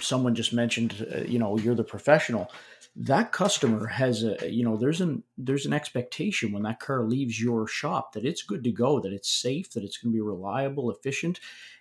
someone 0.00 0.34
just 0.34 0.52
mentioned, 0.52 1.06
uh, 1.14 1.20
you 1.20 1.38
know, 1.38 1.56
you're 1.58 1.74
the 1.74 1.84
professional. 1.84 2.50
That 2.96 3.32
customer 3.32 3.86
has 3.88 4.22
a, 4.22 4.48
you 4.48 4.64
know, 4.64 4.76
there's 4.76 5.00
an 5.00 5.24
there's 5.36 5.66
an 5.66 5.72
expectation 5.72 6.52
when 6.52 6.62
that 6.62 6.78
car 6.78 7.02
leaves 7.02 7.40
your 7.40 7.66
shop 7.66 8.12
that 8.12 8.24
it's 8.24 8.42
good 8.42 8.62
to 8.64 8.70
go, 8.70 9.00
that 9.00 9.12
it's 9.12 9.28
safe, 9.28 9.72
that 9.72 9.82
it's 9.82 9.96
going 9.96 10.12
to 10.12 10.16
be 10.16 10.20
reliable, 10.20 10.90
efficient, 10.92 11.40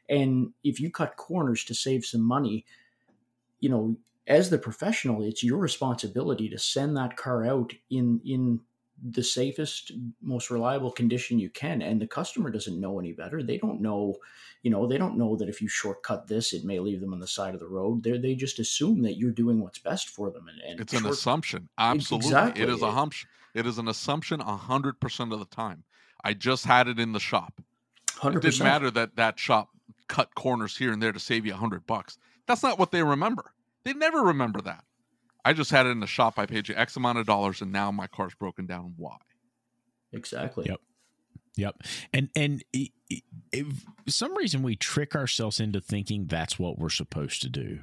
and 0.10 0.54
if 0.64 0.80
you 0.80 0.90
cut 0.90 1.16
corners 1.16 1.64
to 1.66 1.76
save 1.76 2.04
some 2.04 2.22
money, 2.22 2.66
you 3.60 3.70
know, 3.70 3.96
as 4.26 4.50
the 4.50 4.58
professional, 4.58 5.22
it's 5.22 5.44
your 5.44 5.60
responsibility 5.60 6.50
to 6.50 6.58
send 6.58 6.98
that 6.98 7.16
car 7.16 7.46
out 7.46 7.74
in 7.92 8.20
in 8.26 8.62
the 9.12 9.24
safest, 9.24 9.92
most 10.22 10.50
reliable 10.50 10.92
condition 10.92 11.40
you 11.40 11.50
can. 11.50 11.82
And 11.82 12.02
the 12.02 12.08
customer 12.08 12.50
doesn't 12.50 12.80
know 12.80 13.00
any 13.00 13.12
better. 13.12 13.44
They 13.44 13.58
don't 13.58 13.82
know, 13.82 14.16
you 14.62 14.72
know, 14.72 14.88
they 14.88 14.98
don't 14.98 15.18
know 15.18 15.36
that 15.36 15.50
if 15.50 15.62
you 15.62 15.68
shortcut 15.68 16.28
this, 16.28 16.54
it 16.54 16.64
may 16.64 16.80
leave 16.80 17.02
them 17.02 17.14
on 17.14 17.20
the 17.20 17.28
side 17.28 17.54
of 17.54 17.60
the 17.60 17.68
road. 17.68 18.04
They 18.04 18.18
they 18.18 18.36
just 18.36 18.60
assume 18.60 19.02
that 19.04 19.18
you're 19.18 19.32
doing 19.32 19.60
what's 19.62 19.80
best 19.80 20.10
for 20.10 20.32
them. 20.32 20.48
And, 20.48 20.60
and 20.62 20.80
It's 20.80 20.94
an 20.94 21.06
assumption. 21.06 21.68
Absolutely, 21.78 22.28
exactly. 22.30 22.64
it 22.64 22.70
is 22.70 22.82
a 22.82 22.88
It- 22.88 22.92
hump. 22.92 23.14
It 23.54 23.68
is 23.68 23.78
an 23.78 23.88
assumption 23.88 24.42
a 24.42 24.58
hundred 24.58 25.00
percent 25.00 25.32
of 25.34 25.40
the 25.40 25.46
time. 25.46 25.84
I 26.24 26.34
just 26.34 26.66
had 26.66 26.88
it 26.88 27.00
in 27.00 27.12
the 27.12 27.20
shop. 27.20 27.54
It 27.58 28.14
hundred 28.20 28.42
didn't 28.42 28.64
matter 28.64 28.90
that 28.92 29.16
that 29.18 29.38
shop 29.38 29.70
cut 30.08 30.34
corners 30.36 30.78
here 30.78 30.92
and 30.94 31.02
there 31.04 31.12
to 31.12 31.20
save 31.20 31.46
you 31.46 31.54
a 31.54 31.58
hundred 31.58 31.86
bucks. 31.86 32.18
That's 32.48 32.64
not 32.64 32.80
what 32.80 32.92
they 32.92 33.04
remember. 33.04 33.54
They 33.84 33.94
never 33.94 34.22
remember 34.24 34.62
that. 34.62 34.86
I 35.46 35.54
just 35.54 35.72
had 35.72 35.86
it 35.86 35.90
in 35.90 36.00
the 36.00 36.08
shop. 36.08 36.40
I 36.40 36.46
paid 36.46 36.68
you 36.70 36.76
X 36.76 36.96
amount 36.96 37.18
of 37.20 37.26
dollars, 37.26 37.62
and 37.62 37.72
now 37.72 37.92
my 37.92 38.08
car's 38.08 38.34
broken 38.36 38.66
down. 38.66 38.94
Why? 38.98 39.18
Exactly. 40.12 40.66
Yep. 40.68 40.80
Yep. 41.56 41.76
And 42.14 42.30
and 42.36 42.64
i- 42.76 42.90
i- 43.12 43.22
if 43.52 43.68
some 44.08 44.36
reason 44.36 44.64
we 44.64 44.76
trick 44.76 45.16
ourselves 45.16 45.60
into 45.60 45.82
thinking 45.82 46.26
that's 46.26 46.58
what 46.58 46.80
we're 46.80 46.90
supposed 46.90 47.42
to 47.44 47.50
do. 47.50 47.80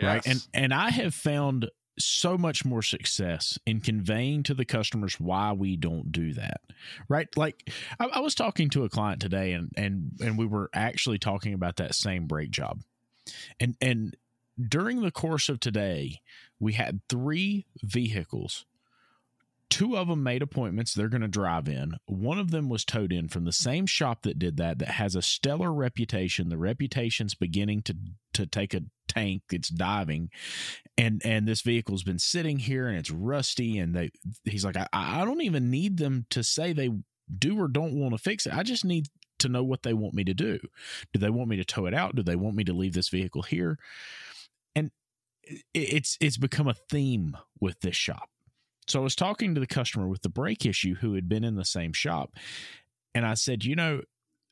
Right. 0.00 0.26
And 0.26 0.46
and 0.52 0.74
I 0.74 0.90
have 0.90 1.14
found 1.14 1.70
so 1.96 2.36
much 2.36 2.64
more 2.64 2.82
success 2.82 3.56
in 3.64 3.80
conveying 3.80 4.42
to 4.42 4.54
the 4.54 4.64
customers 4.64 5.20
why 5.20 5.52
we 5.52 5.76
don't 5.76 6.10
do 6.10 6.32
that. 6.34 6.60
Right. 7.08 7.28
Like 7.36 7.70
I, 8.00 8.06
I 8.06 8.18
was 8.20 8.34
talking 8.34 8.68
to 8.70 8.82
a 8.84 8.88
client 8.88 9.20
today 9.20 9.52
and 9.52 9.70
and 9.76 10.10
and 10.20 10.36
we 10.36 10.46
were 10.46 10.70
actually 10.74 11.18
talking 11.18 11.54
about 11.54 11.76
that 11.76 11.94
same 11.94 12.26
brake 12.26 12.50
job. 12.50 12.80
And 13.60 13.76
and 13.80 14.16
during 14.68 15.00
the 15.00 15.10
course 15.10 15.48
of 15.48 15.60
today, 15.60 16.20
we 16.58 16.74
had 16.74 17.00
three 17.08 17.66
vehicles. 17.82 18.64
Two 19.70 19.96
of 19.96 20.06
them 20.06 20.22
made 20.22 20.42
appointments 20.42 20.94
they're 20.94 21.08
going 21.08 21.22
to 21.22 21.28
drive 21.28 21.68
in. 21.68 21.94
One 22.06 22.38
of 22.38 22.50
them 22.52 22.68
was 22.68 22.84
towed 22.84 23.12
in 23.12 23.28
from 23.28 23.44
the 23.44 23.52
same 23.52 23.86
shop 23.86 24.22
that 24.22 24.38
did 24.38 24.56
that 24.58 24.78
that 24.78 24.88
has 24.88 25.16
a 25.16 25.22
stellar 25.22 25.72
reputation. 25.72 26.48
The 26.48 26.58
reputation's 26.58 27.34
beginning 27.34 27.82
to 27.82 27.96
to 28.34 28.46
take 28.46 28.72
a 28.74 28.82
tank. 29.08 29.42
It's 29.50 29.68
diving. 29.68 30.30
And 30.96 31.20
and 31.24 31.48
this 31.48 31.62
vehicle's 31.62 32.04
been 32.04 32.20
sitting 32.20 32.58
here 32.60 32.86
and 32.86 32.96
it's 32.96 33.10
rusty 33.10 33.78
and 33.78 33.94
they 33.94 34.10
he's 34.44 34.64
like 34.64 34.76
i, 34.76 34.86
I 34.92 35.24
don't 35.24 35.42
even 35.42 35.70
need 35.70 35.96
them 35.96 36.26
to 36.30 36.44
say 36.44 36.72
they 36.72 36.90
do 37.36 37.58
or 37.58 37.66
don't 37.66 37.98
want 37.98 38.14
to 38.14 38.22
fix 38.22 38.46
it. 38.46 38.54
I 38.54 38.62
just 38.62 38.84
need 38.84 39.08
to 39.38 39.48
know 39.48 39.64
what 39.64 39.82
they 39.82 39.92
want 39.92 40.14
me 40.14 40.22
to 40.24 40.34
do. 40.34 40.60
Do 41.12 41.18
they 41.18 41.30
want 41.30 41.48
me 41.48 41.56
to 41.56 41.64
tow 41.64 41.86
it 41.86 41.94
out? 41.94 42.14
Do 42.14 42.22
they 42.22 42.36
want 42.36 42.54
me 42.54 42.64
to 42.64 42.72
leave 42.72 42.92
this 42.92 43.08
vehicle 43.08 43.42
here 43.42 43.78
it's 45.72 46.16
it's 46.20 46.36
become 46.36 46.68
a 46.68 46.74
theme 46.74 47.36
with 47.60 47.80
this 47.80 47.96
shop 47.96 48.28
so 48.86 49.00
I 49.00 49.02
was 49.02 49.16
talking 49.16 49.54
to 49.54 49.60
the 49.60 49.66
customer 49.66 50.08
with 50.08 50.22
the 50.22 50.28
brake 50.28 50.66
issue 50.66 50.96
who 50.96 51.14
had 51.14 51.28
been 51.28 51.44
in 51.44 51.56
the 51.56 51.64
same 51.64 51.92
shop. 51.92 52.34
And 53.14 53.24
I 53.24 53.34
said, 53.34 53.64
you 53.64 53.76
know, 53.76 54.02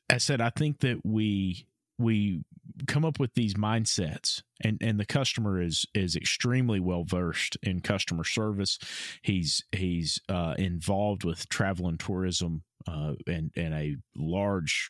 I 0.09 0.17
said, 0.17 0.41
I 0.41 0.49
think 0.49 0.79
that 0.79 1.01
we 1.03 1.67
we 1.99 2.43
come 2.87 3.05
up 3.05 3.19
with 3.19 3.35
these 3.35 3.53
mindsets 3.53 4.41
and 4.63 4.77
and 4.81 4.99
the 4.99 5.05
customer 5.05 5.61
is 5.61 5.85
is 5.93 6.15
extremely 6.15 6.79
well 6.79 7.03
versed 7.03 7.55
in 7.61 7.79
customer 7.81 8.23
service 8.23 8.79
he's 9.21 9.63
he's 9.71 10.19
uh, 10.27 10.55
involved 10.57 11.23
with 11.23 11.47
travel 11.49 11.87
and 11.87 11.99
tourism 11.99 12.63
uh, 12.87 13.13
and 13.27 13.51
and 13.55 13.75
a 13.75 13.95
large 14.15 14.89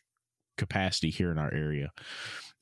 capacity 0.56 1.10
here 1.10 1.30
in 1.30 1.36
our 1.36 1.52
area 1.52 1.90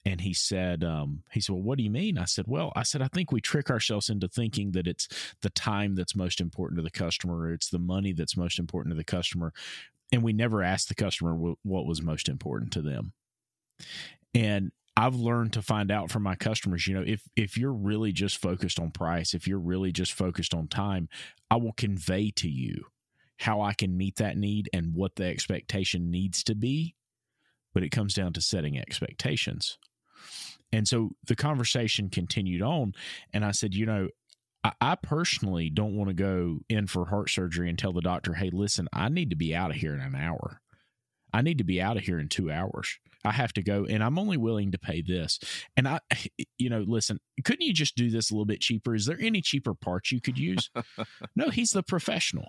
and 0.04 0.20
he 0.20 0.34
said 0.34 0.82
um, 0.82 1.22
he 1.32 1.40
said 1.40 1.54
well 1.54 1.62
what 1.62 1.78
do 1.78 1.84
you 1.84 1.90
mean 1.90 2.18
i 2.18 2.24
said 2.24 2.46
well 2.48 2.72
i 2.74 2.82
said 2.82 3.02
i 3.02 3.08
think 3.08 3.30
we 3.30 3.40
trick 3.40 3.70
ourselves 3.70 4.08
into 4.08 4.28
thinking 4.28 4.72
that 4.72 4.86
it's 4.86 5.08
the 5.42 5.50
time 5.50 5.94
that's 5.94 6.16
most 6.16 6.40
important 6.40 6.78
to 6.78 6.82
the 6.82 6.90
customer 6.90 7.52
it's 7.52 7.70
the 7.70 7.78
money 7.78 8.12
that's 8.12 8.36
most 8.36 8.58
important 8.58 8.92
to 8.92 8.96
the 8.96 9.04
customer 9.04 9.52
and 10.12 10.22
we 10.22 10.32
never 10.32 10.62
ask 10.62 10.88
the 10.88 10.94
customer 10.94 11.34
wh- 11.34 11.66
what 11.66 11.86
was 11.86 12.02
most 12.02 12.28
important 12.28 12.72
to 12.72 12.82
them 12.82 13.12
and 14.34 14.72
I've 14.96 15.14
learned 15.14 15.54
to 15.54 15.62
find 15.62 15.90
out 15.90 16.10
from 16.10 16.22
my 16.22 16.34
customers, 16.34 16.86
you 16.86 16.94
know, 16.94 17.04
if 17.06 17.22
if 17.34 17.56
you're 17.56 17.72
really 17.72 18.12
just 18.12 18.36
focused 18.36 18.78
on 18.78 18.90
price, 18.90 19.32
if 19.32 19.46
you're 19.46 19.58
really 19.58 19.90
just 19.90 20.12
focused 20.12 20.52
on 20.52 20.68
time, 20.68 21.08
I 21.50 21.56
will 21.56 21.72
convey 21.72 22.30
to 22.32 22.48
you 22.48 22.86
how 23.38 23.60
I 23.60 23.72
can 23.72 23.96
meet 23.96 24.16
that 24.16 24.36
need 24.36 24.68
and 24.72 24.94
what 24.94 25.16
the 25.16 25.24
expectation 25.24 26.10
needs 26.10 26.44
to 26.44 26.54
be. 26.54 26.94
But 27.72 27.82
it 27.82 27.88
comes 27.88 28.12
down 28.12 28.34
to 28.34 28.42
setting 28.42 28.78
expectations. 28.78 29.78
And 30.72 30.88
so 30.88 31.10
the 31.26 31.36
conversation 31.36 32.08
continued 32.08 32.62
on, 32.62 32.94
and 33.32 33.44
I 33.44 33.52
said, 33.52 33.74
you 33.74 33.86
know, 33.86 34.08
I, 34.64 34.72
I 34.80 34.94
personally 34.94 35.70
don't 35.70 35.96
want 35.96 36.08
to 36.08 36.14
go 36.14 36.60
in 36.68 36.86
for 36.86 37.06
heart 37.06 37.30
surgery 37.30 37.68
and 37.68 37.78
tell 37.78 37.92
the 37.92 38.00
doctor, 38.00 38.34
hey, 38.34 38.50
listen, 38.52 38.88
I 38.92 39.08
need 39.08 39.30
to 39.30 39.36
be 39.36 39.54
out 39.54 39.70
of 39.70 39.76
here 39.76 39.94
in 39.94 40.00
an 40.00 40.14
hour. 40.14 40.60
I 41.32 41.42
need 41.42 41.58
to 41.58 41.64
be 41.64 41.80
out 41.80 41.96
of 41.96 42.04
here 42.04 42.18
in 42.18 42.28
two 42.28 42.50
hours. 42.50 42.98
I 43.24 43.32
have 43.32 43.52
to 43.54 43.62
go, 43.62 43.86
and 43.88 44.02
I'm 44.02 44.18
only 44.18 44.36
willing 44.36 44.72
to 44.72 44.78
pay 44.78 45.02
this. 45.02 45.38
And 45.76 45.86
I, 45.88 46.00
you 46.58 46.68
know, 46.68 46.84
listen, 46.86 47.20
couldn't 47.44 47.66
you 47.66 47.72
just 47.72 47.96
do 47.96 48.10
this 48.10 48.30
a 48.30 48.34
little 48.34 48.46
bit 48.46 48.60
cheaper? 48.60 48.94
Is 48.94 49.06
there 49.06 49.18
any 49.20 49.40
cheaper 49.40 49.74
parts 49.74 50.12
you 50.12 50.20
could 50.20 50.38
use? 50.38 50.70
no, 51.36 51.50
he's 51.50 51.70
the 51.70 51.82
professional, 51.82 52.48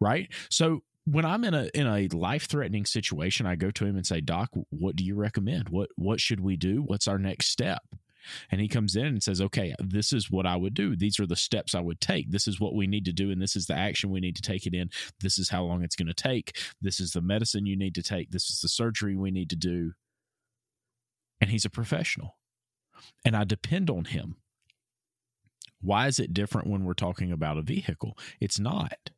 right? 0.00 0.28
So 0.50 0.82
when 1.04 1.24
I'm 1.24 1.44
in 1.44 1.54
a 1.54 1.70
in 1.74 1.86
a 1.86 2.08
life 2.08 2.46
threatening 2.46 2.84
situation, 2.84 3.46
I 3.46 3.56
go 3.56 3.70
to 3.70 3.86
him 3.86 3.96
and 3.96 4.06
say, 4.06 4.20
Doc, 4.20 4.50
what 4.70 4.96
do 4.96 5.04
you 5.04 5.14
recommend? 5.14 5.68
What 5.68 5.90
what 5.96 6.20
should 6.20 6.40
we 6.40 6.56
do? 6.56 6.82
What's 6.82 7.08
our 7.08 7.18
next 7.18 7.48
step? 7.48 7.82
And 8.50 8.60
he 8.60 8.68
comes 8.68 8.96
in 8.96 9.06
and 9.06 9.22
says, 9.22 9.40
Okay, 9.40 9.74
this 9.78 10.12
is 10.12 10.30
what 10.30 10.46
I 10.46 10.56
would 10.56 10.74
do. 10.74 10.94
These 10.96 11.18
are 11.18 11.26
the 11.26 11.36
steps 11.36 11.74
I 11.74 11.80
would 11.80 12.00
take. 12.00 12.30
This 12.30 12.46
is 12.46 12.60
what 12.60 12.74
we 12.74 12.86
need 12.86 13.04
to 13.06 13.12
do. 13.12 13.30
And 13.30 13.40
this 13.40 13.56
is 13.56 13.66
the 13.66 13.76
action 13.76 14.10
we 14.10 14.20
need 14.20 14.36
to 14.36 14.42
take 14.42 14.66
it 14.66 14.74
in. 14.74 14.90
This 15.20 15.38
is 15.38 15.48
how 15.48 15.64
long 15.64 15.82
it's 15.82 15.96
going 15.96 16.08
to 16.08 16.14
take. 16.14 16.58
This 16.80 17.00
is 17.00 17.12
the 17.12 17.22
medicine 17.22 17.66
you 17.66 17.76
need 17.76 17.94
to 17.94 18.02
take. 18.02 18.30
This 18.30 18.50
is 18.50 18.60
the 18.60 18.68
surgery 18.68 19.16
we 19.16 19.30
need 19.30 19.50
to 19.50 19.56
do. 19.56 19.92
And 21.40 21.50
he's 21.50 21.64
a 21.64 21.70
professional. 21.70 22.36
And 23.24 23.34
I 23.34 23.44
depend 23.44 23.88
on 23.88 24.04
him. 24.04 24.36
Why 25.80 26.06
is 26.06 26.18
it 26.18 26.34
different 26.34 26.68
when 26.68 26.84
we're 26.84 26.92
talking 26.92 27.32
about 27.32 27.56
a 27.56 27.62
vehicle? 27.62 28.18
It's 28.38 28.60
not. 28.60 29.10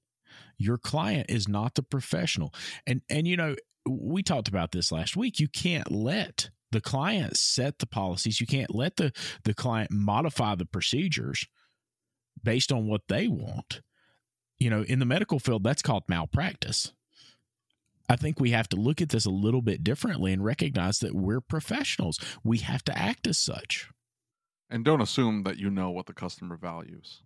Your 0.63 0.79
client 0.79 1.27
is 1.29 1.49
not 1.49 1.75
the 1.75 1.83
professional. 1.83 2.55
And 2.87 3.03
and 3.11 3.27
you 3.27 3.37
know, 3.37 3.57
we 3.89 4.23
talked 4.23 4.49
about 4.49 4.73
this 4.73 4.93
last 4.93 5.17
week. 5.17 5.41
You 5.41 5.49
can't 5.49 5.91
let 5.91 6.51
the 6.71 6.81
client 6.81 7.37
set 7.37 7.79
the 7.79 7.87
policies. 7.87 8.41
You 8.41 8.47
can't 8.47 8.75
let 8.75 8.97
the 8.97 9.13
the 9.45 9.55
client 9.55 9.91
modify 9.91 10.55
the 10.55 10.67
procedures 10.67 11.47
based 12.43 12.73
on 12.73 12.87
what 12.87 13.03
they 13.09 13.29
want. 13.29 13.81
You 14.59 14.71
know, 14.71 14.83
in 14.83 14.99
the 14.99 15.07
medical 15.07 15.39
field 15.39 15.65
that's 15.65 15.83
called 15.83 16.05
malpractice. 16.09 16.93
I 18.09 18.17
think 18.17 18.39
we 18.39 18.51
have 18.51 18.69
to 18.71 18.77
look 18.77 19.01
at 19.01 19.09
this 19.09 19.25
a 19.25 19.31
little 19.31 19.63
bit 19.63 19.83
differently 19.83 20.33
and 20.33 20.45
recognize 20.45 20.99
that 20.99 21.15
we're 21.15 21.41
professionals. 21.41 22.19
We 22.45 22.59
have 22.59 22.85
to 22.85 22.99
act 22.99 23.27
as 23.27 23.39
such. 23.39 23.89
And 24.69 24.85
don't 24.85 25.01
assume 25.01 25.45
that 25.45 25.59
you 25.59 25.71
know 25.71 25.91
what 25.91 26.07
the 26.07 26.13
customer 26.13 26.57
values. 26.57 27.23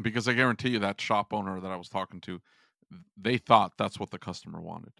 Because 0.00 0.28
I 0.28 0.34
guarantee 0.34 0.70
you 0.70 0.78
that 0.80 1.00
shop 1.00 1.32
owner 1.32 1.60
that 1.60 1.70
I 1.70 1.76
was 1.76 1.88
talking 1.88 2.20
to, 2.22 2.40
they 3.16 3.38
thought 3.38 3.72
that's 3.78 3.98
what 4.00 4.10
the 4.10 4.18
customer 4.18 4.60
wanted. 4.60 4.92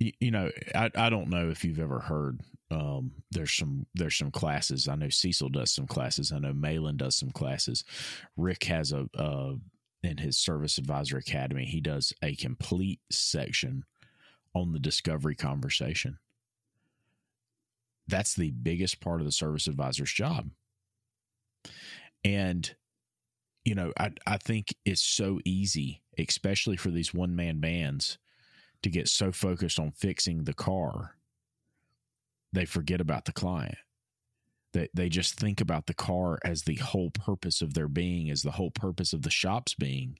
you, 0.00 0.30
know, 0.30 0.50
I, 0.74 0.90
I 0.96 1.10
don't 1.10 1.28
know 1.28 1.50
if 1.50 1.64
you've 1.64 1.80
ever 1.80 2.00
heard 2.00 2.40
Um, 2.70 3.12
there's 3.30 3.52
some 3.52 3.86
there's 3.94 4.16
some 4.16 4.30
classes. 4.30 4.88
I 4.88 4.94
know 4.94 5.08
Cecil 5.08 5.48
does 5.50 5.72
some 5.72 5.86
classes. 5.86 6.32
I 6.32 6.38
know 6.38 6.52
Malin 6.52 6.96
does 6.96 7.16
some 7.16 7.30
classes. 7.30 7.84
Rick 8.36 8.64
has 8.64 8.92
a, 8.92 9.08
a 9.14 9.54
in 10.02 10.18
his 10.18 10.36
Service 10.38 10.78
Advisor 10.78 11.16
Academy. 11.18 11.64
He 11.64 11.80
does 11.80 12.12
a 12.22 12.36
complete 12.36 13.00
section 13.10 13.84
on 14.54 14.72
the 14.72 14.78
discovery 14.78 15.34
conversation. 15.34 16.18
That's 18.06 18.34
the 18.34 18.50
biggest 18.50 19.00
part 19.00 19.20
of 19.20 19.26
the 19.26 19.32
service 19.32 19.66
advisor's 19.66 20.12
job. 20.12 20.50
And 22.24 22.74
you 23.64 23.74
know, 23.74 23.92
I 23.98 24.12
I 24.26 24.38
think 24.38 24.74
it's 24.84 25.02
so 25.02 25.40
easy, 25.44 26.02
especially 26.18 26.76
for 26.76 26.90
these 26.90 27.12
one 27.12 27.36
man 27.36 27.60
bands, 27.60 28.18
to 28.82 28.90
get 28.90 29.08
so 29.08 29.32
focused 29.32 29.78
on 29.78 29.92
fixing 29.92 30.44
the 30.44 30.54
car, 30.54 31.16
they 32.52 32.64
forget 32.64 33.00
about 33.00 33.24
the 33.24 33.32
client. 33.32 33.78
They 34.72 34.88
they 34.94 35.08
just 35.08 35.34
think 35.34 35.60
about 35.60 35.86
the 35.86 35.94
car 35.94 36.38
as 36.44 36.62
the 36.62 36.76
whole 36.76 37.10
purpose 37.10 37.62
of 37.62 37.74
their 37.74 37.88
being, 37.88 38.30
as 38.30 38.42
the 38.42 38.52
whole 38.52 38.70
purpose 38.70 39.12
of 39.12 39.22
the 39.22 39.30
shop's 39.30 39.74
being. 39.74 40.18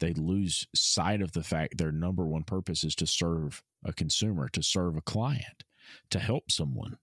They 0.00 0.12
lose 0.12 0.66
sight 0.74 1.22
of 1.22 1.32
the 1.32 1.42
fact 1.42 1.78
their 1.78 1.92
number 1.92 2.26
one 2.26 2.42
purpose 2.42 2.84
is 2.84 2.94
to 2.96 3.06
serve 3.06 3.62
a 3.84 3.92
consumer, 3.92 4.48
to 4.48 4.62
serve 4.62 4.96
a 4.96 5.02
client, 5.02 5.64
to 6.10 6.18
help 6.18 6.50
someone 6.50 6.98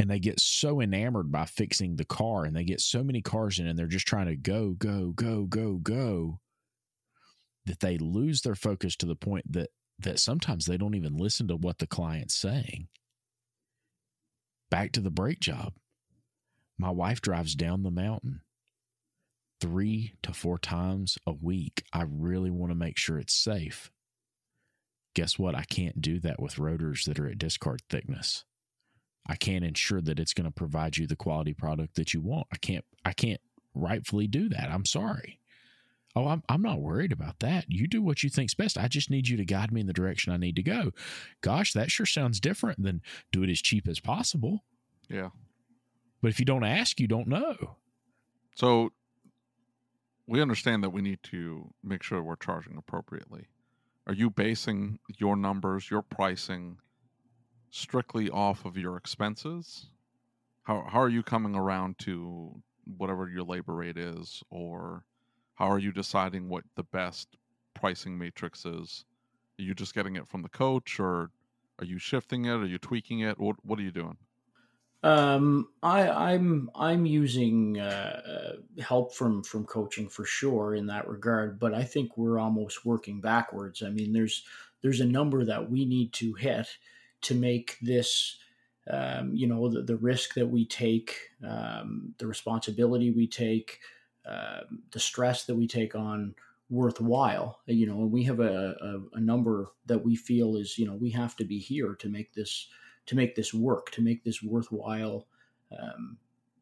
and 0.00 0.10
they 0.10 0.18
get 0.18 0.40
so 0.40 0.80
enamored 0.80 1.30
by 1.30 1.44
fixing 1.44 1.96
the 1.96 2.06
car 2.06 2.46
and 2.46 2.56
they 2.56 2.64
get 2.64 2.80
so 2.80 3.04
many 3.04 3.20
cars 3.20 3.58
in 3.58 3.66
and 3.66 3.78
they're 3.78 3.86
just 3.86 4.08
trying 4.08 4.28
to 4.28 4.34
go 4.34 4.70
go 4.70 5.12
go 5.14 5.44
go 5.44 5.74
go 5.74 6.40
that 7.66 7.80
they 7.80 7.98
lose 7.98 8.40
their 8.40 8.54
focus 8.54 8.96
to 8.96 9.04
the 9.04 9.14
point 9.14 9.52
that 9.52 9.68
that 9.98 10.18
sometimes 10.18 10.64
they 10.64 10.78
don't 10.78 10.94
even 10.94 11.18
listen 11.18 11.48
to 11.48 11.56
what 11.56 11.76
the 11.76 11.86
client's 11.86 12.34
saying. 12.34 12.88
Back 14.70 14.92
to 14.92 15.02
the 15.02 15.10
brake 15.10 15.40
job. 15.40 15.74
My 16.78 16.88
wife 16.88 17.20
drives 17.20 17.54
down 17.54 17.82
the 17.82 17.90
mountain 17.90 18.40
three 19.60 20.14
to 20.22 20.32
four 20.32 20.56
times 20.58 21.18
a 21.26 21.32
week. 21.32 21.84
I 21.92 22.06
really 22.08 22.50
want 22.50 22.70
to 22.70 22.74
make 22.74 22.96
sure 22.96 23.18
it's 23.18 23.34
safe. 23.34 23.90
Guess 25.14 25.38
what? 25.38 25.54
I 25.54 25.64
can't 25.64 26.00
do 26.00 26.18
that 26.20 26.40
with 26.40 26.58
rotors 26.58 27.04
that 27.04 27.18
are 27.18 27.28
at 27.28 27.36
discard 27.36 27.82
thickness 27.90 28.46
I 29.30 29.36
can't 29.36 29.64
ensure 29.64 30.00
that 30.00 30.18
it's 30.18 30.34
going 30.34 30.46
to 30.46 30.50
provide 30.50 30.96
you 30.96 31.06
the 31.06 31.14
quality 31.14 31.54
product 31.54 31.94
that 31.94 32.12
you 32.12 32.20
want. 32.20 32.48
I 32.52 32.56
can't 32.56 32.84
I 33.04 33.12
can't 33.12 33.40
rightfully 33.76 34.26
do 34.26 34.48
that. 34.48 34.70
I'm 34.72 34.84
sorry. 34.84 35.38
Oh, 36.16 36.26
I'm 36.26 36.42
I'm 36.48 36.62
not 36.62 36.80
worried 36.80 37.12
about 37.12 37.38
that. 37.38 37.66
You 37.68 37.86
do 37.86 38.02
what 38.02 38.24
you 38.24 38.28
think's 38.28 38.54
best. 38.54 38.76
I 38.76 38.88
just 38.88 39.08
need 39.08 39.28
you 39.28 39.36
to 39.36 39.44
guide 39.44 39.70
me 39.70 39.80
in 39.80 39.86
the 39.86 39.92
direction 39.92 40.32
I 40.32 40.36
need 40.36 40.56
to 40.56 40.64
go. 40.64 40.90
Gosh, 41.42 41.72
that 41.74 41.92
sure 41.92 42.06
sounds 42.06 42.40
different 42.40 42.82
than 42.82 43.02
do 43.30 43.44
it 43.44 43.50
as 43.50 43.62
cheap 43.62 43.86
as 43.86 44.00
possible. 44.00 44.64
Yeah. 45.08 45.28
But 46.20 46.32
if 46.32 46.40
you 46.40 46.44
don't 46.44 46.64
ask, 46.64 46.98
you 46.98 47.06
don't 47.06 47.28
know. 47.28 47.76
So 48.56 48.90
we 50.26 50.42
understand 50.42 50.82
that 50.82 50.90
we 50.90 51.02
need 51.02 51.22
to 51.24 51.72
make 51.84 52.02
sure 52.02 52.20
we're 52.20 52.34
charging 52.34 52.76
appropriately. 52.76 53.46
Are 54.08 54.12
you 54.12 54.28
basing 54.28 54.98
your 55.18 55.36
numbers, 55.36 55.88
your 55.88 56.02
pricing 56.02 56.78
strictly 57.70 58.30
off 58.30 58.64
of 58.64 58.76
your 58.76 58.96
expenses? 58.96 59.86
How 60.62 60.86
how 60.88 61.00
are 61.00 61.08
you 61.08 61.22
coming 61.22 61.54
around 61.54 61.98
to 62.00 62.62
whatever 62.96 63.28
your 63.28 63.44
labor 63.44 63.74
rate 63.74 63.96
is, 63.96 64.42
or 64.50 65.04
how 65.54 65.70
are 65.70 65.78
you 65.78 65.92
deciding 65.92 66.48
what 66.48 66.64
the 66.76 66.84
best 66.84 67.36
pricing 67.74 68.18
matrix 68.18 68.64
is? 68.64 69.04
Are 69.58 69.62
you 69.62 69.74
just 69.74 69.94
getting 69.94 70.16
it 70.16 70.26
from 70.26 70.42
the 70.42 70.48
coach, 70.48 71.00
or 71.00 71.30
are 71.78 71.84
you 71.84 71.98
shifting 71.98 72.44
it? 72.44 72.54
Are 72.54 72.66
you 72.66 72.78
tweaking 72.78 73.20
it? 73.20 73.38
What 73.38 73.56
what 73.64 73.78
are 73.78 73.82
you 73.82 73.92
doing? 73.92 74.16
Um, 75.02 75.68
I, 75.82 76.08
I'm 76.32 76.70
I'm 76.74 77.06
using 77.06 77.78
uh, 77.80 78.56
help 78.80 79.14
from 79.14 79.42
from 79.42 79.64
coaching 79.64 80.08
for 80.08 80.26
sure 80.26 80.74
in 80.74 80.86
that 80.86 81.08
regard, 81.08 81.58
but 81.58 81.72
I 81.72 81.84
think 81.84 82.18
we're 82.18 82.38
almost 82.38 82.84
working 82.84 83.20
backwards. 83.20 83.82
I 83.82 83.88
mean, 83.88 84.12
there's 84.12 84.44
there's 84.82 85.00
a 85.00 85.06
number 85.06 85.44
that 85.44 85.70
we 85.70 85.86
need 85.86 86.12
to 86.14 86.34
hit 86.34 86.66
to 87.22 87.34
make 87.34 87.78
this 87.80 88.36
um, 88.90 89.34
you 89.34 89.46
know 89.46 89.68
the, 89.68 89.82
the, 89.82 89.96
risk 89.96 90.34
that 90.34 90.46
we 90.46 90.64
take 90.64 91.16
um, 91.46 92.14
the 92.18 92.26
responsibility 92.26 93.10
we 93.10 93.26
take 93.26 93.78
uh, 94.28 94.60
the 94.92 95.00
stress 95.00 95.44
that 95.44 95.54
we 95.54 95.66
take 95.66 95.94
on 95.94 96.34
worthwhile. 96.70 97.60
You 97.66 97.86
know 97.86 98.00
and 98.02 98.12
we 98.12 98.24
have 98.24 98.40
a, 98.40 98.74
a, 98.80 99.16
a, 99.16 99.20
number 99.20 99.68
that 99.86 100.04
we 100.04 100.16
feel 100.16 100.56
is 100.56 100.78
you 100.78 100.86
know 100.86 100.94
we 100.94 101.10
have 101.10 101.36
to 101.36 101.44
be 101.44 101.58
here 101.58 101.94
to 101.96 102.08
make 102.08 102.32
this 102.34 102.68
to 103.06 103.16
make 103.16 103.34
this 103.34 103.52
work 103.52 103.90
to 103.92 104.02
make 104.02 104.24
this 104.24 104.42
worthwhile 104.42 105.26
um, 105.78 106.16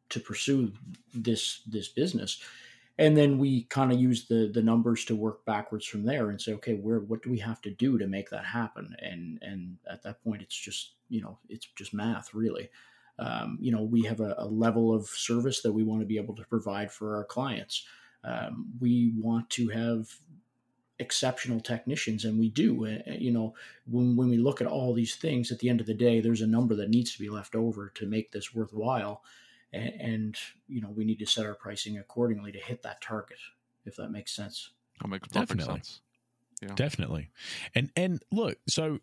to 0.09 0.19
pursue 0.19 0.73
this 1.13 1.61
this 1.67 1.87
business 1.87 2.41
and 2.99 3.15
then 3.15 3.39
we 3.39 3.63
kind 3.63 3.93
of 3.93 3.99
use 3.99 4.27
the 4.27 4.51
the 4.53 4.61
numbers 4.61 5.05
to 5.05 5.15
work 5.15 5.45
backwards 5.45 5.85
from 5.85 6.03
there 6.03 6.29
and 6.29 6.39
say 6.39 6.53
okay 6.53 6.73
where 6.73 6.99
what 6.99 7.23
do 7.23 7.31
we 7.31 7.39
have 7.39 7.61
to 7.61 7.71
do 7.71 7.97
to 7.97 8.05
make 8.05 8.29
that 8.29 8.45
happen? 8.45 8.95
And 8.99 9.39
and 9.41 9.77
at 9.89 10.03
that 10.03 10.21
point 10.23 10.43
it's 10.43 10.55
just 10.55 10.91
you 11.07 11.21
know 11.21 11.39
it's 11.47 11.67
just 11.77 11.93
math 11.93 12.33
really. 12.33 12.69
Um, 13.17 13.57
you 13.61 13.71
know 13.71 13.83
we 13.83 14.03
have 14.03 14.19
a, 14.19 14.35
a, 14.37 14.45
level 14.45 14.93
of 14.93 15.07
service 15.07 15.61
that 15.61 15.73
we 15.73 15.83
want 15.83 16.01
to 16.01 16.05
be 16.05 16.17
able 16.17 16.35
to 16.35 16.45
provide 16.45 16.91
for 16.91 17.15
our 17.15 17.25
clients. 17.25 17.85
Um, 18.23 18.73
we 18.79 19.13
want 19.17 19.49
to 19.51 19.69
have 19.69 20.07
exceptional 20.99 21.61
technicians 21.61 22.25
and 22.25 22.37
we 22.37 22.49
do 22.49 22.85
you 23.07 23.31
know 23.31 23.53
when, 23.89 24.17
when 24.17 24.29
we 24.29 24.37
look 24.37 24.59
at 24.59 24.67
all 24.67 24.93
these 24.93 25.15
things 25.15 25.49
at 25.49 25.59
the 25.59 25.69
end 25.69 25.79
of 25.79 25.87
the 25.87 25.93
day 25.93 26.19
there's 26.19 26.41
a 26.41 26.47
number 26.47 26.75
that 26.75 26.89
needs 26.89 27.13
to 27.13 27.19
be 27.19 27.29
left 27.29 27.55
over 27.55 27.89
to 27.95 28.05
make 28.05 28.33
this 28.33 28.53
worthwhile 28.53 29.21
and, 29.71 29.93
and, 30.01 30.37
you 30.67 30.81
know 30.81 30.89
we 30.89 31.05
need 31.05 31.19
to 31.19 31.25
set 31.25 31.45
our 31.45 31.55
pricing 31.55 31.97
accordingly 31.97 32.51
to 32.51 32.59
hit 32.59 32.81
that 32.83 33.01
target 33.01 33.37
if 33.85 33.95
that 33.95 34.09
makes 34.09 34.31
sense. 34.31 34.71
That 35.01 35.07
makes 35.07 35.27
perfect 35.27 35.49
definitely. 35.49 35.75
sense. 35.75 36.01
yeah. 36.61 36.75
Definitely. 36.75 37.29
And 37.75 37.91
and 37.95 38.21
look 38.31 38.57
so 38.67 38.99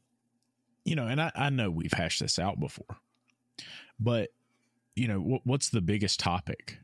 you 0.84 0.94
know 0.94 1.06
and 1.06 1.20
i, 1.20 1.32
I 1.34 1.50
know 1.50 1.70
we've 1.70 1.92
hashed 1.92 2.20
this 2.20 2.38
out 2.38 2.60
before 2.60 2.98
but 3.98 4.30
you 4.94 5.08
know 5.08 5.20
what, 5.20 5.42
what's 5.44 5.70
the 5.70 5.80
biggest 5.80 6.20
topic 6.20 6.78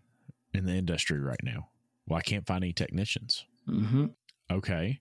in 0.52 0.66
the 0.66 0.72
industry 0.72 1.20
right 1.20 1.42
now? 1.42 1.68
Well 2.06 2.18
i 2.18 2.22
can't 2.22 2.46
find 2.46 2.64
any 2.64 2.72
technicians. 2.72 3.46
Mm-hmm. 3.68 4.06
okay. 4.50 5.00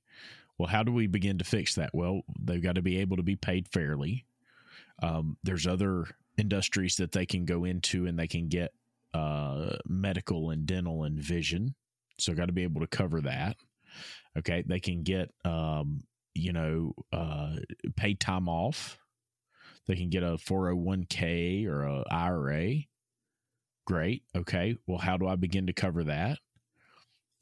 Well 0.57 0.67
how 0.67 0.83
do 0.83 0.91
we 0.91 1.07
begin 1.07 1.37
to 1.39 1.45
fix 1.45 1.75
that? 1.75 1.91
Well 1.93 2.21
they've 2.39 2.61
got 2.61 2.75
to 2.75 2.81
be 2.81 2.99
able 2.99 3.17
to 3.17 3.23
be 3.23 3.35
paid 3.35 3.67
fairly. 3.67 4.25
Um, 5.01 5.37
there's 5.43 5.65
other 5.65 6.05
industries 6.37 6.95
that 6.97 7.11
they 7.11 7.25
can 7.25 7.45
go 7.45 7.63
into 7.65 8.05
and 8.05 8.17
they 8.17 8.27
can 8.27 8.47
get 8.47 8.73
uh, 9.13 9.77
medical 9.85 10.49
and 10.49 10.65
dental 10.65 11.03
and 11.03 11.19
vision. 11.19 11.75
So, 12.19 12.33
got 12.33 12.47
to 12.47 12.53
be 12.53 12.63
able 12.63 12.81
to 12.81 12.87
cover 12.87 13.21
that. 13.21 13.57
Okay. 14.37 14.63
They 14.65 14.79
can 14.79 15.03
get, 15.03 15.33
um, 15.43 16.01
you 16.33 16.53
know, 16.53 16.93
uh, 17.11 17.55
paid 17.95 18.19
time 18.19 18.47
off. 18.47 18.97
They 19.87 19.95
can 19.95 20.09
get 20.09 20.23
a 20.23 20.37
401k 20.37 21.65
or 21.67 21.83
a 21.83 22.03
IRA. 22.09 22.75
Great. 23.85 24.23
Okay. 24.35 24.77
Well, 24.87 24.99
how 24.99 25.17
do 25.17 25.27
I 25.27 25.35
begin 25.35 25.67
to 25.67 25.73
cover 25.73 26.03
that? 26.05 26.39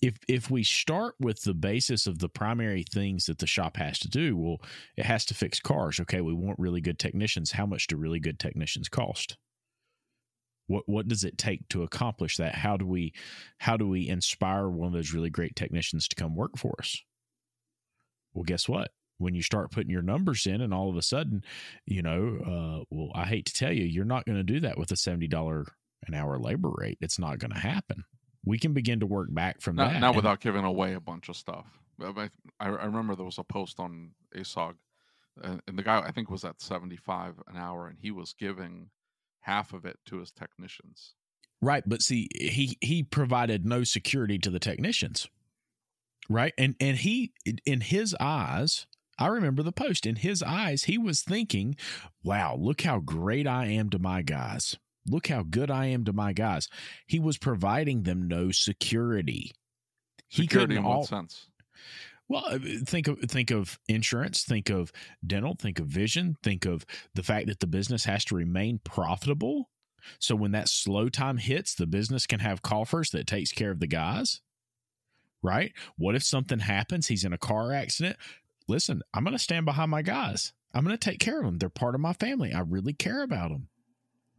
If 0.01 0.17
if 0.27 0.49
we 0.49 0.63
start 0.63 1.15
with 1.19 1.41
the 1.43 1.53
basis 1.53 2.07
of 2.07 2.19
the 2.19 2.29
primary 2.29 2.83
things 2.83 3.25
that 3.25 3.39
the 3.39 3.47
shop 3.47 3.77
has 3.77 3.99
to 3.99 4.09
do, 4.09 4.37
well, 4.37 4.61
it 4.95 5.05
has 5.05 5.25
to 5.25 5.33
fix 5.33 5.59
cars. 5.59 5.99
Okay, 5.99 6.21
we 6.21 6.33
want 6.33 6.59
really 6.59 6.81
good 6.81 6.99
technicians. 6.99 7.51
How 7.51 7.65
much 7.65 7.87
do 7.87 7.97
really 7.97 8.19
good 8.19 8.39
technicians 8.39 8.87
cost? 8.87 9.37
What 10.67 10.83
what 10.87 11.07
does 11.07 11.23
it 11.23 11.37
take 11.37 11.67
to 11.69 11.83
accomplish 11.83 12.37
that? 12.37 12.55
How 12.55 12.77
do 12.77 12.85
we 12.85 13.13
how 13.57 13.75
do 13.75 13.87
we 13.87 14.07
inspire 14.07 14.69
one 14.69 14.87
of 14.87 14.93
those 14.93 15.13
really 15.13 15.29
great 15.29 15.55
technicians 15.55 16.07
to 16.07 16.15
come 16.15 16.35
work 16.35 16.57
for 16.57 16.75
us? 16.79 16.97
Well, 18.33 18.43
guess 18.43 18.69
what? 18.69 18.91
When 19.17 19.35
you 19.35 19.41
start 19.41 19.71
putting 19.71 19.89
your 19.89 20.01
numbers 20.01 20.47
in, 20.47 20.61
and 20.61 20.73
all 20.73 20.89
of 20.89 20.95
a 20.95 21.01
sudden, 21.01 21.43
you 21.85 22.01
know, 22.01 22.37
uh, 22.39 22.85
well, 22.89 23.11
I 23.13 23.25
hate 23.25 23.47
to 23.47 23.53
tell 23.53 23.73
you, 23.73 23.83
you're 23.83 24.05
not 24.05 24.25
going 24.25 24.37
to 24.37 24.43
do 24.43 24.61
that 24.61 24.77
with 24.77 24.91
a 24.91 24.95
seventy 24.95 25.27
dollar 25.27 25.65
an 26.07 26.13
hour 26.13 26.39
labor 26.39 26.69
rate. 26.73 26.99
It's 27.01 27.19
not 27.19 27.39
going 27.39 27.51
to 27.51 27.59
happen 27.59 28.05
we 28.45 28.57
can 28.57 28.73
begin 28.73 28.99
to 28.99 29.05
work 29.05 29.33
back 29.33 29.61
from 29.61 29.75
not, 29.75 29.91
that. 29.91 29.99
Not 29.99 30.15
without 30.15 30.39
giving 30.39 30.63
away 30.63 30.93
a 30.93 30.99
bunch 30.99 31.29
of 31.29 31.35
stuff. 31.35 31.65
I, 32.01 32.29
I, 32.59 32.67
remember 32.67 33.15
there 33.15 33.25
was 33.25 33.39
a 33.39 33.43
post 33.43 33.79
on 33.79 34.11
ASOG, 34.35 34.75
and, 35.43 35.61
and 35.67 35.77
the 35.77 35.83
guy 35.83 35.99
I 35.99 36.11
think 36.11 36.29
was 36.29 36.45
at 36.45 36.61
seventy 36.61 36.95
five 36.95 37.35
an 37.47 37.57
hour, 37.57 37.87
and 37.87 37.97
he 37.99 38.11
was 38.11 38.33
giving 38.33 38.89
half 39.41 39.73
of 39.73 39.85
it 39.85 39.97
to 40.05 40.19
his 40.19 40.31
technicians. 40.31 41.15
Right, 41.61 41.83
but 41.85 42.01
see, 42.01 42.29
he 42.33 42.77
he 42.79 43.03
provided 43.03 43.65
no 43.65 43.83
security 43.83 44.39
to 44.39 44.49
the 44.49 44.59
technicians. 44.59 45.27
Right, 46.29 46.53
and 46.57 46.75
and 46.79 46.97
he 46.97 47.33
in 47.65 47.81
his 47.81 48.15
eyes, 48.19 48.87
I 49.17 49.27
remember 49.27 49.61
the 49.61 49.73
post. 49.73 50.05
In 50.05 50.17
his 50.17 50.41
eyes, 50.41 50.85
he 50.85 50.97
was 50.97 51.21
thinking, 51.21 51.75
"Wow, 52.23 52.55
look 52.57 52.81
how 52.81 52.99
great 52.99 53.45
I 53.45 53.65
am 53.65 53.89
to 53.89 53.99
my 53.99 54.21
guys." 54.21 54.77
Look 55.07 55.27
how 55.27 55.43
good 55.43 55.71
I 55.71 55.87
am 55.87 56.05
to 56.05 56.13
my 56.13 56.33
guys. 56.33 56.67
He 57.07 57.19
was 57.19 57.37
providing 57.37 58.03
them 58.03 58.27
no 58.27 58.51
security. 58.51 59.51
He 60.27 60.43
Security 60.43 60.75
in 60.75 60.83
what 60.83 60.95
all, 60.95 61.03
sense? 61.05 61.47
Well, 62.27 62.43
uh, 62.45 62.59
think 62.85 63.07
of 63.07 63.19
think 63.21 63.49
of 63.49 63.79
insurance, 63.87 64.43
think 64.43 64.69
of 64.69 64.91
dental, 65.25 65.55
think 65.59 65.79
of 65.79 65.87
vision, 65.87 66.35
think 66.43 66.65
of 66.65 66.85
the 67.15 67.23
fact 67.23 67.47
that 67.47 67.59
the 67.59 67.67
business 67.67 68.05
has 68.05 68.23
to 68.25 68.35
remain 68.35 68.79
profitable. 68.83 69.69
So 70.19 70.35
when 70.35 70.51
that 70.51 70.69
slow 70.69 71.09
time 71.09 71.37
hits, 71.37 71.73
the 71.73 71.87
business 71.87 72.27
can 72.27 72.39
have 72.39 72.61
coffers 72.61 73.09
that 73.09 73.25
takes 73.25 73.51
care 73.51 73.71
of 73.71 73.79
the 73.79 73.87
guys. 73.87 74.41
Right? 75.41 75.73
What 75.97 76.15
if 76.15 76.23
something 76.23 76.59
happens? 76.59 77.07
He's 77.07 77.23
in 77.23 77.33
a 77.33 77.37
car 77.37 77.73
accident. 77.73 78.17
Listen, 78.67 79.01
I'm 79.13 79.23
going 79.23 79.35
to 79.35 79.43
stand 79.43 79.65
behind 79.65 79.89
my 79.89 80.03
guys. 80.03 80.53
I'm 80.73 80.83
going 80.83 80.95
to 80.95 81.09
take 81.09 81.19
care 81.19 81.39
of 81.39 81.45
them. 81.45 81.57
They're 81.57 81.69
part 81.69 81.95
of 81.95 82.01
my 82.01 82.13
family. 82.13 82.53
I 82.53 82.59
really 82.59 82.93
care 82.93 83.23
about 83.23 83.49
them. 83.49 83.68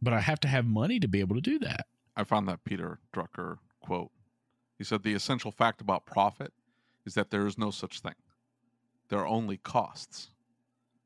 But 0.01 0.13
I 0.13 0.19
have 0.19 0.39
to 0.41 0.47
have 0.47 0.65
money 0.65 0.99
to 0.99 1.07
be 1.07 1.19
able 1.19 1.35
to 1.35 1.41
do 1.41 1.59
that. 1.59 1.85
I 2.15 2.23
found 2.23 2.47
that 2.47 2.63
Peter 2.63 2.99
Drucker 3.13 3.59
quote. 3.81 4.11
He 4.77 4.83
said 4.83 5.03
the 5.03 5.13
essential 5.13 5.51
fact 5.51 5.79
about 5.81 6.05
profit 6.05 6.53
is 7.05 7.13
that 7.13 7.29
there 7.29 7.45
is 7.45 7.57
no 7.57 7.71
such 7.71 7.99
thing. 7.99 8.15
There 9.09 9.19
are 9.19 9.27
only 9.27 9.57
costs. 9.57 10.29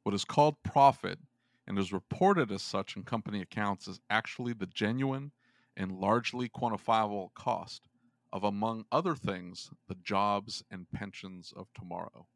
What 0.04 0.16
is 0.16 0.24
called 0.26 0.62
profit 0.64 1.20
and 1.68 1.78
is 1.80 1.92
reported 1.92 2.52
as 2.52 2.62
such 2.62 2.96
in 2.96 3.04
company 3.04 3.42
accounts 3.42 3.88
is 3.88 4.00
actually 4.10 4.54
the 4.54 4.68
genuine 4.68 5.32
and 5.76 5.92
largely 6.00 6.48
quantifiable 6.48 7.34
cost 7.34 7.90
of, 8.32 8.44
among 8.44 8.86
other 8.92 9.16
things, 9.16 9.72
the 9.88 9.96
jobs 10.04 10.64
and 10.70 10.90
pensions 10.92 11.54
of 11.56 11.68
tomorrow. 11.74 12.28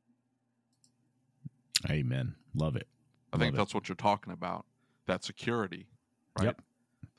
Amen. 1.89 2.35
Love 2.53 2.75
it. 2.75 2.87
I 3.31 3.35
Love 3.35 3.41
think 3.41 3.53
it. 3.53 3.57
that's 3.57 3.73
what 3.73 3.87
you're 3.87 3.95
talking 3.95 4.33
about. 4.33 4.65
That 5.05 5.23
security, 5.23 5.87
right? 6.37 6.45
Yep. 6.45 6.61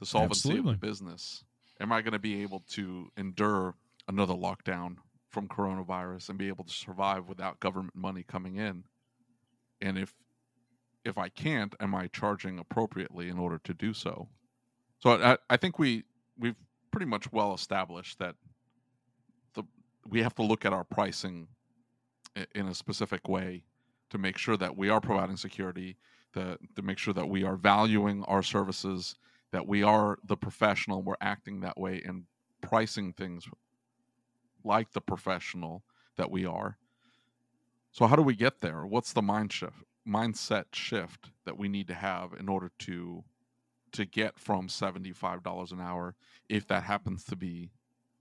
The 0.00 0.06
solvency 0.06 0.48
Absolutely. 0.48 0.72
of 0.72 0.80
the 0.80 0.86
business. 0.86 1.44
Am 1.80 1.92
I 1.92 2.02
going 2.02 2.12
to 2.12 2.18
be 2.18 2.42
able 2.42 2.62
to 2.70 3.10
endure 3.16 3.74
another 4.08 4.34
lockdown 4.34 4.96
from 5.30 5.48
coronavirus 5.48 6.28
and 6.28 6.38
be 6.38 6.48
able 6.48 6.64
to 6.64 6.72
survive 6.72 7.28
without 7.28 7.60
government 7.60 7.94
money 7.94 8.22
coming 8.22 8.56
in? 8.56 8.84
And 9.80 9.98
if 9.98 10.14
if 11.04 11.16
I 11.16 11.30
can't, 11.30 11.74
am 11.80 11.94
I 11.94 12.08
charging 12.08 12.58
appropriately 12.58 13.28
in 13.30 13.38
order 13.38 13.58
to 13.64 13.72
do 13.72 13.94
so? 13.94 14.28
So 14.98 15.12
I, 15.12 15.38
I 15.48 15.56
think 15.56 15.78
we 15.78 16.04
we've 16.38 16.56
pretty 16.90 17.06
much 17.06 17.32
well 17.32 17.54
established 17.54 18.18
that 18.18 18.34
the 19.54 19.62
we 20.08 20.22
have 20.22 20.34
to 20.34 20.42
look 20.42 20.64
at 20.64 20.72
our 20.72 20.84
pricing 20.84 21.48
in 22.54 22.68
a 22.68 22.74
specific 22.74 23.28
way 23.28 23.64
to 24.10 24.18
make 24.18 24.38
sure 24.38 24.56
that 24.56 24.76
we 24.76 24.88
are 24.88 25.00
providing 25.00 25.36
security, 25.36 25.96
to, 26.34 26.58
to 26.76 26.82
make 26.82 26.98
sure 26.98 27.14
that 27.14 27.28
we 27.28 27.44
are 27.44 27.56
valuing 27.56 28.24
our 28.24 28.42
services, 28.42 29.16
that 29.52 29.66
we 29.66 29.82
are 29.82 30.18
the 30.24 30.36
professional, 30.36 31.02
we're 31.02 31.14
acting 31.20 31.60
that 31.60 31.78
way 31.78 32.02
and 32.04 32.24
pricing 32.60 33.12
things 33.12 33.48
like 34.64 34.92
the 34.92 35.00
professional 35.00 35.82
that 36.16 36.30
we 36.30 36.44
are. 36.44 36.76
So 37.92 38.06
how 38.06 38.16
do 38.16 38.22
we 38.22 38.36
get 38.36 38.60
there? 38.60 38.86
What's 38.86 39.12
the 39.12 39.22
mind 39.22 39.52
shift, 39.52 39.82
mindset 40.06 40.66
shift 40.72 41.30
that 41.44 41.58
we 41.58 41.68
need 41.68 41.88
to 41.88 41.94
have 41.94 42.32
in 42.38 42.48
order 42.48 42.70
to 42.80 43.24
to 43.92 44.04
get 44.04 44.38
from 44.38 44.68
$75 44.68 45.72
an 45.72 45.80
hour 45.80 46.14
if 46.48 46.66
that 46.68 46.84
happens 46.84 47.24
to 47.24 47.36
be 47.36 47.70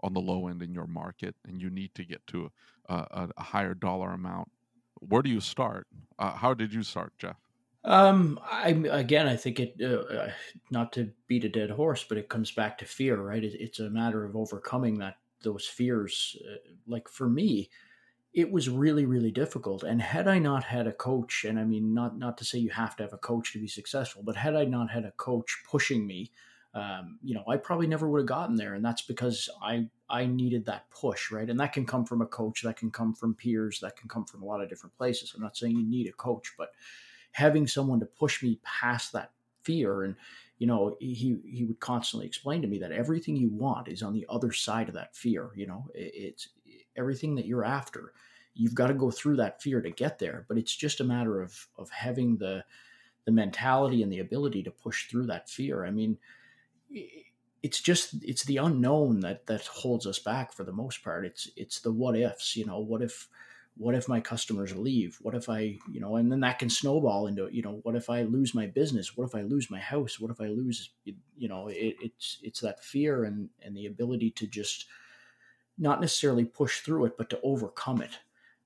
on 0.01 0.13
the 0.13 0.19
low 0.19 0.47
end 0.47 0.61
in 0.61 0.73
your 0.73 0.87
market 0.87 1.35
and 1.47 1.61
you 1.61 1.69
need 1.69 1.93
to 1.95 2.03
get 2.03 2.25
to 2.27 2.51
a, 2.87 2.93
a, 2.93 3.29
a 3.37 3.43
higher 3.43 3.73
dollar 3.73 4.11
amount 4.11 4.49
where 4.95 5.21
do 5.21 5.29
you 5.29 5.39
start 5.39 5.87
uh, 6.17 6.31
how 6.31 6.53
did 6.53 6.73
you 6.73 6.83
start 6.83 7.13
jeff 7.17 7.37
Um, 7.83 8.39
I 8.43 8.69
again, 8.91 9.27
I 9.27 9.35
think 9.35 9.59
it. 9.59 9.75
Uh, 9.81 10.13
uh, 10.13 10.31
not 10.69 10.91
to 10.93 11.11
beat 11.27 11.45
a 11.45 11.49
dead 11.49 11.69
horse, 11.69 12.03
but 12.07 12.17
it 12.17 12.29
comes 12.29 12.51
back 12.51 12.77
to 12.79 12.85
fear, 12.85 13.17
right? 13.21 13.43
It, 13.43 13.53
it's 13.59 13.79
a 13.79 13.89
matter 13.89 14.25
of 14.25 14.35
overcoming 14.35 14.99
that 14.99 15.15
those 15.43 15.65
fears. 15.65 16.35
Uh, 16.45 16.57
like 16.87 17.07
for 17.07 17.29
me, 17.29 17.69
it 18.33 18.51
was 18.51 18.69
really, 18.69 19.05
really 19.05 19.31
difficult. 19.31 19.83
And 19.83 20.01
had 20.01 20.27
I 20.27 20.39
not 20.39 20.63
had 20.65 20.87
a 20.87 20.91
coach, 20.91 21.45
and 21.45 21.57
I 21.57 21.63
mean, 21.63 21.93
not 21.93 22.17
not 22.17 22.37
to 22.39 22.45
say 22.45 22.59
you 22.59 22.69
have 22.71 22.95
to 22.97 23.03
have 23.03 23.13
a 23.13 23.17
coach 23.17 23.53
to 23.53 23.59
be 23.59 23.67
successful, 23.67 24.23
but 24.23 24.35
had 24.35 24.55
I 24.55 24.65
not 24.65 24.91
had 24.91 25.05
a 25.05 25.11
coach 25.11 25.63
pushing 25.69 26.05
me, 26.05 26.31
um, 26.73 27.17
you 27.23 27.33
know, 27.33 27.43
I 27.47 27.57
probably 27.57 27.87
never 27.87 28.09
would 28.09 28.19
have 28.19 28.27
gotten 28.27 28.55
there. 28.55 28.75
And 28.75 28.83
that's 28.83 29.03
because 29.03 29.49
I 29.61 29.87
I 30.09 30.25
needed 30.25 30.65
that 30.65 30.89
push, 30.89 31.31
right? 31.31 31.49
And 31.49 31.59
that 31.59 31.73
can 31.73 31.85
come 31.85 32.05
from 32.05 32.21
a 32.21 32.25
coach, 32.27 32.61
that 32.63 32.77
can 32.77 32.91
come 32.91 33.13
from 33.13 33.35
peers, 33.35 33.79
that 33.79 33.95
can 33.95 34.09
come 34.09 34.25
from 34.25 34.43
a 34.43 34.45
lot 34.45 34.61
of 34.61 34.69
different 34.69 34.97
places. 34.97 35.33
I'm 35.33 35.41
not 35.41 35.55
saying 35.55 35.77
you 35.77 35.89
need 35.89 36.07
a 36.07 36.13
coach, 36.13 36.53
but 36.57 36.71
having 37.31 37.67
someone 37.67 37.99
to 37.99 38.05
push 38.05 38.43
me 38.43 38.59
past 38.63 39.13
that 39.13 39.31
fear. 39.63 40.03
And 40.03 40.15
you 40.57 40.67
know 40.67 40.97
he 40.99 41.37
he 41.45 41.63
would 41.63 41.79
constantly 41.79 42.27
explain 42.27 42.61
to 42.61 42.67
me 42.67 42.79
that 42.79 42.91
everything 42.91 43.35
you 43.35 43.49
want 43.49 43.87
is 43.87 44.03
on 44.03 44.13
the 44.13 44.25
other 44.29 44.51
side 44.51 44.89
of 44.89 44.95
that 44.95 45.15
fear 45.15 45.51
you 45.55 45.65
know? 45.65 45.85
It's 45.93 46.49
everything 46.97 47.35
that 47.35 47.45
you're 47.45 47.63
after 47.63 48.13
you've 48.59 48.75
got 48.75 48.87
to 48.87 48.93
go 48.93 49.09
through 49.09 49.37
that 49.37 49.61
fear 49.61 49.81
to 49.81 49.89
get 49.89 50.19
there. 50.19 50.45
But 50.49 50.57
it's 50.57 50.75
just 50.75 50.99
a 50.99 51.05
matter 51.05 51.41
of 51.41 51.67
of 51.77 51.89
having 51.89 52.37
the 52.37 52.65
the 53.25 53.31
mentality 53.31 54.03
and 54.03 54.11
the 54.11 54.19
ability 54.19 54.63
to 54.63 54.71
push 54.71 55.07
through 55.07 55.27
that 55.27 55.49
fear. 55.49 55.85
I 55.85 55.91
mean 55.91 56.17
it's 57.61 57.81
just 57.81 58.15
it's 58.23 58.43
the 58.43 58.57
unknown 58.57 59.21
that 59.21 59.45
that 59.47 59.65
holds 59.65 60.05
us 60.05 60.19
back 60.19 60.53
for 60.53 60.63
the 60.63 60.71
most 60.71 61.03
part. 61.03 61.25
It's 61.25 61.49
it's 61.55 61.79
the 61.79 61.91
what 61.91 62.17
ifs 62.17 62.55
you 62.55 62.65
know? 62.65 62.79
What 62.79 63.01
if 63.01 63.27
what 63.79 63.95
if 63.95 64.09
my 64.09 64.19
customers 64.19 64.75
leave? 64.75 65.17
What 65.21 65.33
if 65.33 65.49
i 65.49 65.77
you 65.89 66.01
know 66.01 66.17
and 66.17 66.29
then 66.29 66.41
that 66.41 66.59
can 66.59 66.69
snowball 66.69 67.27
into 67.27 67.47
you 67.49 67.61
know 67.61 67.79
what 67.83 67.95
if 67.95 68.09
i 68.09 68.23
lose 68.23 68.53
my 68.53 68.67
business? 68.67 69.15
What 69.15 69.25
if 69.25 69.33
i 69.33 69.41
lose 69.41 69.71
my 69.71 69.79
house? 69.79 70.19
What 70.19 70.29
if 70.29 70.41
i 70.41 70.47
lose 70.47 70.91
you 71.05 71.47
know 71.47 71.69
it, 71.69 71.95
it's 72.01 72.39
it's 72.43 72.59
that 72.59 72.83
fear 72.83 73.23
and 73.23 73.49
and 73.63 73.75
the 73.75 73.85
ability 73.85 74.31
to 74.31 74.47
just 74.47 74.85
not 75.77 76.01
necessarily 76.01 76.43
push 76.43 76.81
through 76.81 77.05
it 77.05 77.17
but 77.17 77.29
to 77.29 77.39
overcome 77.41 78.01
it. 78.01 78.19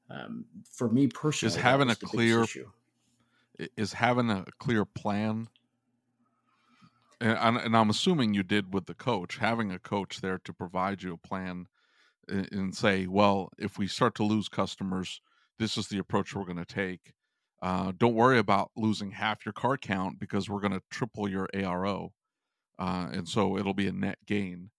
Um, 0.09 0.45
for 0.69 0.89
me 0.89 1.07
personally 1.07 1.55
is 1.55 1.61
having 1.61 1.89
a 1.89 1.95
clear- 1.95 2.43
issue. 2.43 2.69
Is 3.77 3.93
having 3.93 4.31
a 4.31 4.45
clear 4.57 4.83
plan 4.83 5.47
and, 7.21 7.57
and 7.57 7.77
i'm 7.77 7.91
assuming 7.91 8.33
you 8.33 8.41
did 8.41 8.73
with 8.73 8.87
the 8.87 8.95
coach 8.95 9.37
having 9.37 9.71
a 9.71 9.77
coach 9.77 10.21
there 10.21 10.39
to 10.39 10.51
provide 10.51 11.03
you 11.03 11.13
a 11.13 11.17
plan 11.17 11.67
and 12.27 12.75
say 12.75 13.07
well 13.07 13.49
if 13.57 13.77
we 13.77 13.87
start 13.87 14.15
to 14.15 14.23
lose 14.23 14.47
customers 14.47 15.21
this 15.59 15.77
is 15.77 15.87
the 15.87 15.97
approach 15.97 16.35
we're 16.35 16.45
going 16.45 16.57
to 16.57 16.65
take 16.65 17.13
uh, 17.61 17.93
don't 17.97 18.15
worry 18.15 18.39
about 18.39 18.71
losing 18.75 19.11
half 19.11 19.45
your 19.45 19.53
car 19.53 19.77
count 19.77 20.19
because 20.19 20.49
we're 20.49 20.59
going 20.59 20.73
to 20.73 20.81
triple 20.89 21.29
your 21.29 21.47
aro 21.53 22.09
uh, 22.79 23.07
and 23.11 23.27
so 23.27 23.57
it'll 23.57 23.73
be 23.73 23.87
a 23.87 23.91
net 23.91 24.17
gain. 24.25 24.69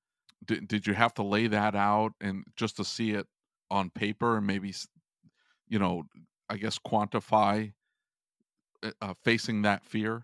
Did, 0.45 0.69
did 0.69 0.87
you 0.87 0.95
have 0.95 1.15
to 1.15 1.23
lay 1.23 1.47
that 1.47 1.75
out 1.75 2.13
and 2.21 2.45
just 2.57 2.77
to 2.77 2.85
see 2.85 3.13
it 3.13 3.27
on 3.71 3.91
paper 3.91 4.37
and 4.37 4.47
maybe 4.47 4.75
you 5.69 5.79
know 5.79 6.03
i 6.51 6.57
guess 6.59 6.79
quantify 6.79 7.73
uh, 8.83 8.91
uh, 9.01 9.15
facing 9.25 9.63
that 9.63 9.83
fear 9.83 10.23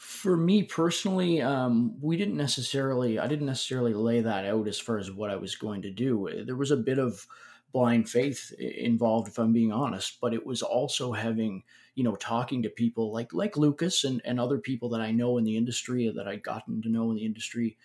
For 0.00 0.34
me 0.34 0.62
personally, 0.62 1.42
um, 1.42 1.94
we 2.00 2.16
didn't 2.16 2.38
necessarily. 2.38 3.18
I 3.18 3.26
didn't 3.26 3.44
necessarily 3.44 3.92
lay 3.92 4.22
that 4.22 4.46
out 4.46 4.66
as 4.66 4.80
far 4.80 4.96
as 4.96 5.10
what 5.10 5.28
I 5.28 5.36
was 5.36 5.56
going 5.56 5.82
to 5.82 5.90
do. 5.90 6.42
There 6.46 6.56
was 6.56 6.70
a 6.70 6.76
bit 6.78 6.98
of 6.98 7.26
blind 7.70 8.08
faith 8.08 8.50
involved, 8.58 9.28
if 9.28 9.38
I'm 9.38 9.52
being 9.52 9.72
honest. 9.72 10.18
But 10.18 10.32
it 10.32 10.46
was 10.46 10.62
also 10.62 11.12
having, 11.12 11.64
you 11.96 12.02
know, 12.02 12.16
talking 12.16 12.62
to 12.62 12.70
people 12.70 13.12
like 13.12 13.34
like 13.34 13.58
Lucas 13.58 14.04
and 14.04 14.22
and 14.24 14.40
other 14.40 14.56
people 14.56 14.88
that 14.88 15.02
I 15.02 15.10
know 15.10 15.36
in 15.36 15.44
the 15.44 15.58
industry 15.58 16.10
that 16.16 16.26
I'd 16.26 16.42
gotten 16.42 16.80
to 16.80 16.88
know 16.88 17.10
in 17.10 17.16
the 17.16 17.26
industry 17.26 17.76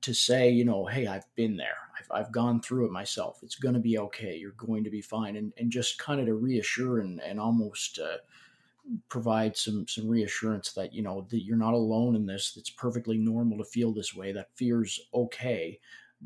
to 0.00 0.14
say, 0.14 0.48
you 0.48 0.64
know, 0.64 0.86
hey, 0.86 1.08
I've 1.08 1.26
been 1.34 1.58
there. 1.58 1.76
I've, 1.98 2.10
I've 2.10 2.32
gone 2.32 2.62
through 2.62 2.86
it 2.86 2.92
myself. 2.92 3.40
It's 3.42 3.56
going 3.56 3.74
to 3.74 3.80
be 3.80 3.98
okay. 3.98 4.34
You're 4.34 4.52
going 4.52 4.84
to 4.84 4.90
be 4.90 5.02
fine. 5.02 5.36
And, 5.36 5.52
and 5.58 5.70
just 5.70 5.98
kind 5.98 6.20
of 6.20 6.26
to 6.26 6.34
reassure 6.34 7.00
and, 7.00 7.20
and 7.20 7.38
almost 7.38 7.98
uh, 7.98 8.16
provide 9.08 9.56
some, 9.56 9.86
some 9.88 10.08
reassurance 10.08 10.72
that, 10.72 10.92
you 10.92 11.02
know, 11.02 11.26
that 11.30 11.44
you're 11.44 11.56
not 11.56 11.74
alone 11.74 12.16
in 12.16 12.26
this. 12.26 12.54
It's 12.56 12.70
perfectly 12.70 13.18
normal 13.18 13.58
to 13.58 13.64
feel 13.64 13.92
this 13.92 14.14
way. 14.14 14.32
That 14.32 14.54
fear's 14.56 15.00
okay, 15.14 15.78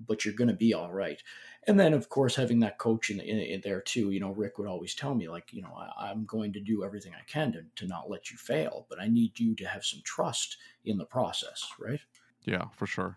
but 0.07 0.25
you're 0.25 0.35
going 0.35 0.49
to 0.49 0.55
be 0.55 0.75
all 0.75 0.93
right. 0.93 1.23
And 1.67 1.79
then, 1.79 1.95
of 1.95 2.09
course, 2.09 2.37
having 2.37 2.61
that 2.61 2.79
coach 2.79 3.11
in, 3.11 3.21
in, 3.21 3.39
in 3.39 3.61
there 3.63 3.81
too, 3.81 4.11
you 4.11 4.21
know, 4.21 4.33
Rick 4.33 4.59
would 4.59 4.69
always 4.69 4.95
tell 4.95 5.15
me, 5.15 5.29
like, 5.29 5.53
you 5.53 5.63
know, 5.63 5.75
I, 5.77 6.11
I'm 6.11 6.25
going 6.27 6.53
to 6.55 6.61
do 6.61 6.85
everything 6.85 7.13
I 7.15 7.25
can 7.27 7.53
to, 7.53 7.65
to 7.77 7.87
not 7.87 8.11
let 8.11 8.31
you 8.31 8.37
fail, 8.37 8.87
but 8.91 9.01
I 9.01 9.09
need 9.09 9.39
you 9.39 9.55
to 9.57 9.67
have 9.67 9.85
some 9.85 10.01
trust 10.05 10.59
in 10.85 10.99
the 10.99 11.07
process, 11.07 11.67
right? 11.79 12.01
yeah 12.45 12.65
for 12.77 12.87
sure 12.87 13.17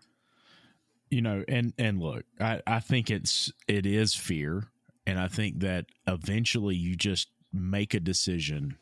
you 1.10 1.22
know 1.22 1.44
and 1.48 1.72
and 1.78 2.00
look 2.00 2.24
i 2.40 2.60
i 2.66 2.80
think 2.80 3.10
it's 3.10 3.52
it 3.66 3.86
is 3.86 4.14
fear 4.14 4.64
and 5.06 5.18
i 5.18 5.28
think 5.28 5.60
that 5.60 5.86
eventually 6.06 6.74
you 6.74 6.96
just 6.96 7.28
make 7.52 7.94
a 7.94 8.00
decision 8.00 8.76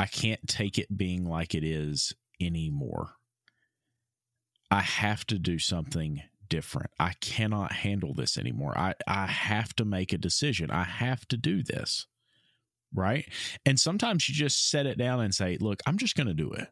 i 0.00 0.06
can't 0.06 0.48
take 0.48 0.78
it 0.78 0.96
being 0.96 1.24
like 1.24 1.54
it 1.54 1.64
is 1.64 2.14
anymore. 2.40 3.12
I 4.70 4.80
have 4.80 5.26
to 5.26 5.38
do 5.38 5.58
something 5.58 6.22
different. 6.48 6.90
I 6.98 7.12
cannot 7.20 7.72
handle 7.72 8.14
this 8.14 8.38
anymore. 8.38 8.76
I 8.76 8.94
i 9.06 9.26
have 9.26 9.74
to 9.76 9.84
make 9.84 10.12
a 10.12 10.18
decision. 10.18 10.70
I 10.70 10.84
have 10.84 11.26
to 11.28 11.36
do 11.36 11.62
this 11.62 12.06
right? 12.94 13.24
And 13.66 13.78
sometimes 13.78 14.28
you 14.28 14.34
just 14.34 14.70
set 14.70 14.86
it 14.86 14.98
down 14.98 15.20
and 15.20 15.34
say 15.34 15.58
look 15.60 15.80
i'm 15.86 15.98
just 15.98 16.16
going 16.16 16.26
to 16.26 16.34
do 16.34 16.50
it 16.52 16.68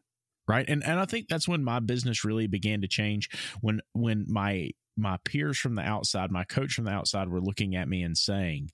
right? 0.47 0.65
And 0.67 0.83
and 0.83 0.99
i 0.99 1.05
think 1.05 1.27
that's 1.29 1.47
when 1.47 1.63
my 1.63 1.79
business 1.79 2.25
really 2.25 2.47
began 2.47 2.81
to 2.81 2.87
change. 2.87 3.29
When 3.61 3.81
when 3.93 4.25
my 4.27 4.71
my 4.97 5.17
peers 5.23 5.57
from 5.59 5.75
the 5.75 5.83
outside 5.83 6.31
my 6.31 6.43
coach 6.45 6.73
from 6.73 6.85
the 6.85 6.91
outside 6.91 7.29
were 7.29 7.41
looking 7.41 7.75
at 7.75 7.87
me 7.87 8.03
and 8.03 8.17
saying 8.17 8.71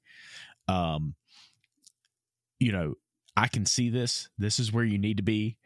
um 0.67 1.15
you 2.59 2.71
know, 2.71 2.95
I 3.38 3.47
can 3.47 3.65
see 3.65 3.89
this. 3.89 4.29
This 4.38 4.59
is 4.59 4.71
where 4.71 4.83
you 4.83 4.97
need 4.97 5.17
to 5.17 5.23
be. 5.23 5.57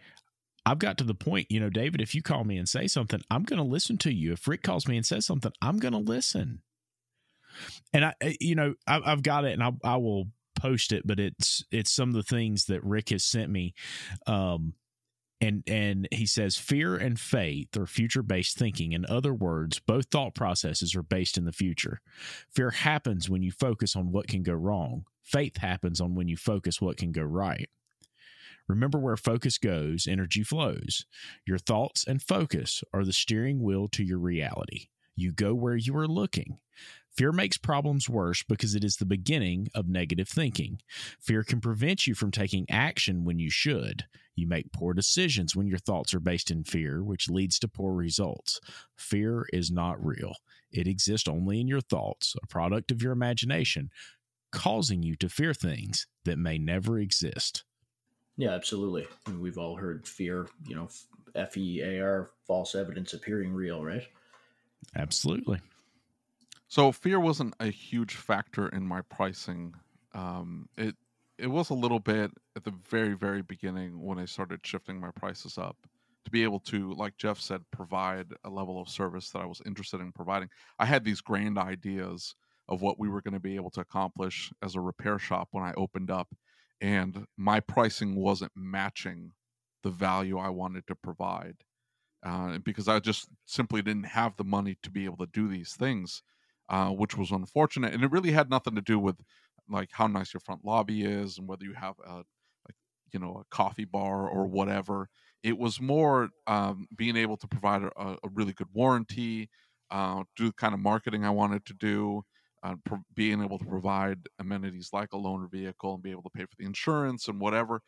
I've 0.65 0.79
got 0.79 0.97
to 0.99 1.03
the 1.03 1.15
point, 1.15 1.47
you 1.49 1.59
know, 1.59 1.69
David, 1.69 2.01
if 2.01 2.13
you 2.13 2.21
call 2.21 2.43
me 2.43 2.57
and 2.57 2.67
say 2.67 2.87
something, 2.87 3.21
I'm 3.31 3.43
going 3.43 3.57
to 3.57 3.63
listen 3.63 3.97
to 3.99 4.13
you. 4.13 4.33
If 4.33 4.47
Rick 4.47 4.63
calls 4.63 4.87
me 4.87 4.97
and 4.97 5.05
says 5.05 5.25
something, 5.25 5.51
I'm 5.61 5.79
going 5.79 5.93
to 5.93 5.99
listen. 5.99 6.61
And 7.93 8.05
I, 8.05 8.13
you 8.39 8.55
know, 8.55 8.75
I, 8.85 8.99
have 9.05 9.23
got 9.23 9.45
it 9.45 9.53
and 9.53 9.63
I, 9.63 9.71
I 9.83 9.97
will 9.97 10.27
post 10.55 10.91
it, 10.91 11.07
but 11.07 11.19
it's, 11.19 11.63
it's 11.71 11.91
some 11.91 12.09
of 12.09 12.15
the 12.15 12.23
things 12.23 12.65
that 12.65 12.83
Rick 12.83 13.09
has 13.09 13.23
sent 13.23 13.49
me. 13.49 13.73
Um, 14.27 14.73
and 15.41 15.63
and 15.67 16.07
he 16.11 16.25
says 16.25 16.57
fear 16.57 16.95
and 16.95 17.19
faith 17.19 17.75
are 17.77 17.85
future 17.85 18.23
based 18.23 18.57
thinking 18.57 18.91
in 18.91 19.05
other 19.07 19.33
words 19.33 19.79
both 19.79 20.07
thought 20.11 20.35
processes 20.35 20.95
are 20.95 21.03
based 21.03 21.37
in 21.37 21.45
the 21.45 21.51
future 21.51 22.01
fear 22.49 22.71
happens 22.71 23.29
when 23.29 23.41
you 23.41 23.51
focus 23.51 23.95
on 23.95 24.11
what 24.11 24.27
can 24.27 24.43
go 24.43 24.53
wrong 24.53 25.05
faith 25.23 25.57
happens 25.57 26.01
on 26.01 26.15
when 26.15 26.27
you 26.27 26.37
focus 26.37 26.81
what 26.81 26.97
can 26.97 27.11
go 27.11 27.23
right 27.23 27.69
Remember 28.69 28.99
where 28.99 29.17
focus 29.17 29.57
goes, 29.57 30.07
energy 30.07 30.43
flows. 30.43 31.07
Your 31.45 31.57
thoughts 31.57 32.05
and 32.07 32.21
focus 32.21 32.83
are 32.93 33.03
the 33.03 33.11
steering 33.11 33.63
wheel 33.63 33.87
to 33.89 34.03
your 34.03 34.19
reality. 34.19 34.89
You 35.15 35.31
go 35.33 35.55
where 35.55 35.75
you 35.75 35.97
are 35.97 36.07
looking. 36.07 36.59
Fear 37.15 37.31
makes 37.33 37.57
problems 37.57 38.07
worse 38.07 38.43
because 38.43 38.75
it 38.75 38.83
is 38.83 38.95
the 38.95 39.05
beginning 39.05 39.67
of 39.75 39.87
negative 39.87 40.29
thinking. 40.29 40.79
Fear 41.19 41.43
can 41.43 41.59
prevent 41.59 42.07
you 42.07 42.15
from 42.15 42.31
taking 42.31 42.65
action 42.69 43.25
when 43.25 43.39
you 43.39 43.49
should. 43.49 44.05
You 44.35 44.47
make 44.47 44.71
poor 44.71 44.93
decisions 44.93 45.53
when 45.53 45.67
your 45.67 45.79
thoughts 45.79 46.13
are 46.13 46.21
based 46.21 46.49
in 46.49 46.63
fear, 46.63 47.03
which 47.03 47.29
leads 47.29 47.59
to 47.59 47.67
poor 47.67 47.93
results. 47.93 48.61
Fear 48.95 49.47
is 49.51 49.69
not 49.69 50.03
real, 50.03 50.33
it 50.71 50.87
exists 50.87 51.27
only 51.27 51.59
in 51.59 51.67
your 51.67 51.81
thoughts, 51.81 52.35
a 52.41 52.47
product 52.47 52.89
of 52.89 53.01
your 53.01 53.11
imagination, 53.11 53.89
causing 54.51 55.03
you 55.03 55.15
to 55.17 55.27
fear 55.27 55.53
things 55.53 56.07
that 56.23 56.37
may 56.37 56.57
never 56.57 56.99
exist. 56.99 57.65
Yeah, 58.37 58.51
absolutely. 58.51 59.05
I 59.27 59.31
mean, 59.31 59.41
we've 59.41 59.57
all 59.57 59.75
heard 59.75 60.07
fear, 60.07 60.47
you 60.65 60.75
know, 60.75 60.87
F 61.35 61.57
E 61.57 61.81
A 61.81 62.01
R, 62.01 62.31
false 62.47 62.75
evidence 62.75 63.13
appearing 63.13 63.51
real, 63.51 63.83
right? 63.83 64.07
Absolutely. 64.95 65.59
So 66.69 66.91
fear 66.91 67.19
wasn't 67.19 67.55
a 67.59 67.67
huge 67.67 68.15
factor 68.15 68.69
in 68.69 68.85
my 68.87 69.01
pricing. 69.01 69.73
Um, 70.13 70.69
it 70.77 70.95
it 71.37 71.47
was 71.47 71.69
a 71.69 71.73
little 71.73 71.99
bit 71.99 72.31
at 72.55 72.63
the 72.63 72.71
very 72.71 73.13
very 73.15 73.41
beginning 73.41 74.01
when 74.01 74.19
I 74.19 74.25
started 74.25 74.65
shifting 74.65 74.99
my 74.99 75.11
prices 75.11 75.57
up 75.57 75.77
to 76.25 76.31
be 76.31 76.43
able 76.43 76.59
to, 76.61 76.93
like 76.93 77.17
Jeff 77.17 77.39
said, 77.39 77.63
provide 77.71 78.27
a 78.43 78.49
level 78.49 78.79
of 78.81 78.87
service 78.89 79.31
that 79.31 79.41
I 79.41 79.45
was 79.45 79.61
interested 79.65 79.99
in 80.01 80.11
providing. 80.13 80.49
I 80.77 80.85
had 80.85 81.03
these 81.03 81.21
grand 81.21 81.57
ideas 81.57 82.35
of 82.67 82.81
what 82.81 82.99
we 82.99 83.09
were 83.09 83.21
going 83.21 83.33
to 83.33 83.39
be 83.39 83.55
able 83.55 83.71
to 83.71 83.81
accomplish 83.81 84.51
as 84.61 84.75
a 84.75 84.81
repair 84.81 85.17
shop 85.17 85.47
when 85.51 85.63
I 85.63 85.73
opened 85.75 86.11
up, 86.11 86.27
and 86.81 87.25
my 87.37 87.59
pricing 87.61 88.15
wasn't 88.15 88.51
matching 88.55 89.33
the 89.83 89.89
value 89.91 90.37
I 90.37 90.49
wanted 90.49 90.85
to 90.87 90.95
provide 90.95 91.55
uh, 92.23 92.57
because 92.59 92.87
I 92.87 92.99
just 92.99 93.29
simply 93.45 93.81
didn't 93.81 94.05
have 94.05 94.35
the 94.37 94.43
money 94.43 94.77
to 94.83 94.91
be 94.91 95.05
able 95.05 95.17
to 95.17 95.27
do 95.27 95.47
these 95.47 95.73
things, 95.73 96.21
uh, 96.69 96.89
which 96.89 97.17
was 97.17 97.31
unfortunate. 97.31 97.93
And 97.93 98.03
it 98.03 98.11
really 98.11 98.31
had 98.31 98.49
nothing 98.49 98.75
to 98.75 98.81
do 98.81 98.99
with 98.99 99.17
like 99.69 99.89
how 99.91 100.07
nice 100.07 100.33
your 100.33 100.41
front 100.41 100.65
lobby 100.65 101.03
is 101.03 101.37
and 101.37 101.47
whether 101.47 101.65
you 101.65 101.73
have 101.73 101.95
a, 102.05 102.19
a 102.21 102.71
you 103.13 103.19
know 103.19 103.41
a 103.41 103.55
coffee 103.55 103.85
bar 103.85 104.27
or 104.29 104.45
whatever. 104.47 105.09
It 105.43 105.57
was 105.57 105.79
more 105.81 106.29
um, 106.47 106.87
being 106.95 107.15
able 107.15 107.37
to 107.37 107.47
provide 107.47 107.83
a, 107.83 107.91
a 108.23 108.29
really 108.33 108.53
good 108.53 108.67
warranty, 108.73 109.49
uh, 109.89 110.23
do 110.35 110.47
the 110.47 110.53
kind 110.53 110.73
of 110.73 110.79
marketing 110.79 111.25
I 111.25 111.29
wanted 111.29 111.65
to 111.65 111.73
do 111.73 112.23
uh, 112.63 112.75
pro- 112.83 113.03
being 113.13 113.41
able 113.41 113.57
to 113.57 113.65
provide 113.65 114.27
amenities 114.39 114.89
like 114.91 115.13
a 115.13 115.17
loaner 115.17 115.49
vehicle 115.49 115.93
and 115.93 116.03
be 116.03 116.11
able 116.11 116.23
to 116.23 116.29
pay 116.29 116.43
for 116.43 116.55
the 116.57 116.65
insurance 116.65 117.27
and 117.27 117.39
whatever. 117.39 117.81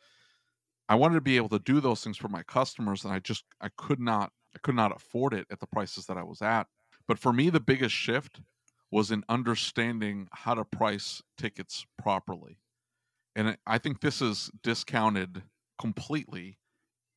I 0.88 0.94
wanted 0.94 1.14
to 1.16 1.20
be 1.20 1.36
able 1.36 1.48
to 1.50 1.58
do 1.58 1.80
those 1.80 2.02
things 2.04 2.16
for 2.18 2.28
my 2.28 2.42
customers, 2.42 3.04
and 3.04 3.12
I 3.12 3.18
just 3.18 3.44
I 3.60 3.70
could 3.76 4.00
not 4.00 4.32
I 4.54 4.58
could 4.62 4.74
not 4.74 4.94
afford 4.94 5.32
it 5.34 5.46
at 5.50 5.60
the 5.60 5.66
prices 5.66 6.06
that 6.06 6.18
I 6.18 6.22
was 6.22 6.42
at. 6.42 6.66
But 7.08 7.18
for 7.18 7.32
me, 7.32 7.50
the 7.50 7.60
biggest 7.60 7.94
shift 7.94 8.40
was 8.92 9.10
in 9.10 9.24
understanding 9.28 10.28
how 10.32 10.54
to 10.54 10.64
price 10.64 11.22
tickets 11.36 11.86
properly, 11.98 12.58
and 13.34 13.56
I 13.66 13.78
think 13.78 14.00
this 14.00 14.22
is 14.22 14.50
discounted 14.62 15.42
completely 15.80 16.58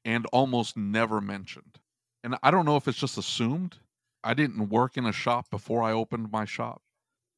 and 0.04 0.26
almost 0.28 0.78
never 0.78 1.22
mentioned. 1.22 1.80
And 2.24 2.36
I 2.42 2.50
don't 2.50 2.66
know 2.66 2.78
if 2.78 2.88
it's 2.88 2.98
just 2.98 3.18
assumed. 3.18 3.78
I 4.24 4.34
didn't 4.34 4.70
work 4.70 4.98
in 4.98 5.06
a 5.06 5.12
shop 5.12 5.52
before 5.52 5.84
I 5.84 5.92
opened 5.92 6.32
my 6.32 6.46
shop. 6.46 6.82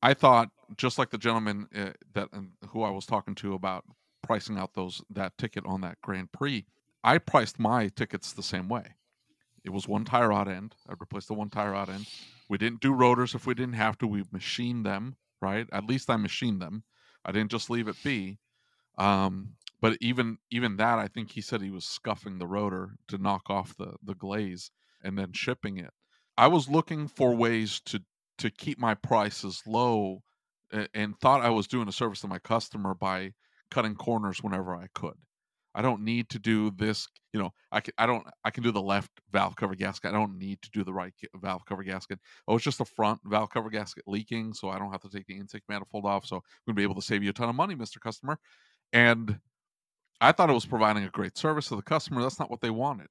I 0.02 0.14
thought 0.14 0.50
just 0.78 0.98
like 0.98 1.10
the 1.10 1.18
gentleman 1.18 1.68
uh, 1.76 1.92
that 2.14 2.30
who 2.70 2.84
I 2.84 2.92
was 2.92 3.06
talking 3.06 3.36
to 3.36 3.54
about 3.54 3.84
pricing 4.22 4.58
out 4.58 4.74
those 4.74 5.02
that 5.10 5.38
ticket 5.38 5.66
on 5.66 5.82
that 5.82 5.98
Grand 6.02 6.32
Prix, 6.32 6.66
I 7.04 7.18
priced 7.18 7.60
my 7.60 7.88
tickets 7.90 8.32
the 8.32 8.44
same 8.44 8.70
way. 8.70 8.84
It 9.64 9.72
was 9.72 9.88
one 9.88 10.06
tie 10.06 10.26
rod 10.26 10.48
end. 10.48 10.76
I 10.88 10.94
replaced 11.00 11.28
the 11.28 11.34
one 11.34 11.50
tie 11.50 11.68
rod 11.70 11.90
end. 11.90 12.08
We 12.50 12.58
didn't 12.58 12.82
do 12.82 12.94
rotors 12.94 13.36
if 13.36 13.46
we 13.46 13.54
didn't 13.54 13.76
have 13.76 13.98
to. 14.00 14.08
We 14.08 14.24
machined 14.32 14.86
them, 14.86 15.18
right? 15.42 15.68
At 15.72 15.86
least 15.86 16.10
I 16.10 16.18
machined 16.18 16.62
them. 16.62 16.84
I 17.26 17.32
didn't 17.32 17.52
just 17.52 17.70
leave 17.70 17.88
it 17.88 18.02
be. 18.04 18.40
Um, 18.98 19.56
but 19.82 19.98
even 20.02 20.38
even 20.50 20.78
that, 20.78 20.98
I 21.00 21.08
think 21.08 21.32
he 21.32 21.42
said 21.42 21.62
he 21.62 21.72
was 21.72 21.86
scuffing 21.86 22.40
the 22.40 22.48
rotor 22.48 22.98
to 23.10 23.18
knock 23.18 23.50
off 23.50 23.76
the 23.78 23.96
the 24.04 24.16
glaze 24.16 24.72
and 25.04 25.18
then 25.18 25.34
shipping 25.34 25.78
it. 25.78 25.92
I 26.38 26.48
was 26.48 26.70
looking 26.70 27.08
for 27.08 27.36
ways 27.36 27.80
to 27.86 28.04
to 28.40 28.50
keep 28.50 28.80
my 28.80 28.96
prices 28.96 29.64
low 29.66 30.24
and 30.94 31.18
thought 31.20 31.42
I 31.42 31.50
was 31.50 31.68
doing 31.68 31.88
a 31.88 31.92
service 31.94 32.22
to 32.22 32.28
my 32.28 32.40
customer 32.40 32.94
by 32.94 33.34
cutting 33.72 33.96
corners 33.96 34.44
whenever 34.44 34.76
I 34.76 34.88
could. 34.94 35.16
I 35.78 35.84
don't 35.84 36.02
need 36.02 36.30
to 36.30 36.40
do 36.40 36.72
this, 36.72 37.08
you 37.34 37.40
know, 37.40 37.54
I 37.72 37.82
can 37.82 37.94
I 38.00 38.08
don't 38.08 38.26
I 38.44 38.50
can 38.50 38.64
do 38.64 38.72
the 38.72 38.82
left 38.82 39.12
valve 39.32 39.56
cover 39.56 39.76
gasket. 39.76 40.10
I 40.10 40.18
don't 40.18 40.40
need 40.40 40.60
to 40.64 40.72
do 40.72 40.84
the 40.84 40.92
right 40.92 41.14
valve 41.36 41.66
cover 41.66 41.84
gasket. 41.84 42.20
Oh, 42.48 42.56
it's 42.56 42.64
just 42.64 42.80
the 42.80 42.86
front 42.86 43.22
valve 43.24 43.52
cover 43.52 43.70
gasket 43.70 44.06
leaking, 44.08 44.56
so 44.56 44.70
I 44.70 44.80
don't 44.80 44.92
have 44.92 45.04
to 45.04 45.10
take 45.10 45.28
the 45.28 45.38
intake 45.38 45.62
manifold 45.70 46.06
off. 46.06 46.26
So 46.26 46.38
I'm 46.38 46.44
to 46.68 46.74
be 46.74 46.82
able 46.82 46.96
to 46.96 47.02
save 47.04 47.22
you 47.22 47.30
a 47.30 47.34
ton 47.34 47.48
of 47.48 47.54
money, 47.54 47.76
Mr. 47.76 48.00
Customer. 48.02 48.40
And 48.92 49.40
I 50.20 50.32
thought 50.32 50.50
it 50.50 50.54
was 50.54 50.66
providing 50.66 51.04
a 51.04 51.10
great 51.10 51.38
service 51.38 51.68
to 51.68 51.76
the 51.76 51.84
customer. 51.84 52.24
That's 52.24 52.40
not 52.40 52.50
what 52.50 52.62
they 52.62 52.72
wanted. 52.72 53.10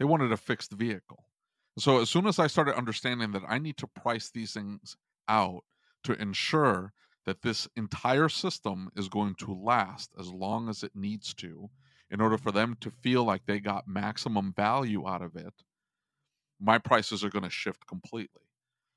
They 0.00 0.04
wanted 0.04 0.32
a 0.32 0.36
fixed 0.36 0.72
vehicle. 0.72 1.24
So 1.78 2.00
as 2.00 2.10
soon 2.10 2.26
as 2.26 2.40
I 2.40 2.48
started 2.48 2.76
understanding 2.76 3.30
that 3.30 3.44
I 3.48 3.60
need 3.60 3.76
to 3.76 3.86
price 3.86 4.28
these 4.34 4.54
things 4.54 4.96
out 5.28 5.62
to 6.02 6.20
ensure 6.20 6.92
that 7.26 7.42
this 7.42 7.68
entire 7.76 8.28
system 8.28 8.90
is 8.96 9.08
going 9.08 9.36
to 9.36 9.54
last 9.54 10.10
as 10.18 10.32
long 10.32 10.68
as 10.68 10.82
it 10.82 10.92
needs 10.96 11.32
to 11.34 11.70
in 12.10 12.20
order 12.20 12.38
for 12.38 12.52
them 12.52 12.76
to 12.80 12.90
feel 12.90 13.24
like 13.24 13.46
they 13.46 13.60
got 13.60 13.86
maximum 13.86 14.52
value 14.52 15.06
out 15.06 15.22
of 15.22 15.36
it, 15.36 15.64
my 16.60 16.78
prices 16.78 17.22
are 17.22 17.30
going 17.30 17.44
to 17.44 17.50
shift 17.50 17.86
completely. 17.86 18.42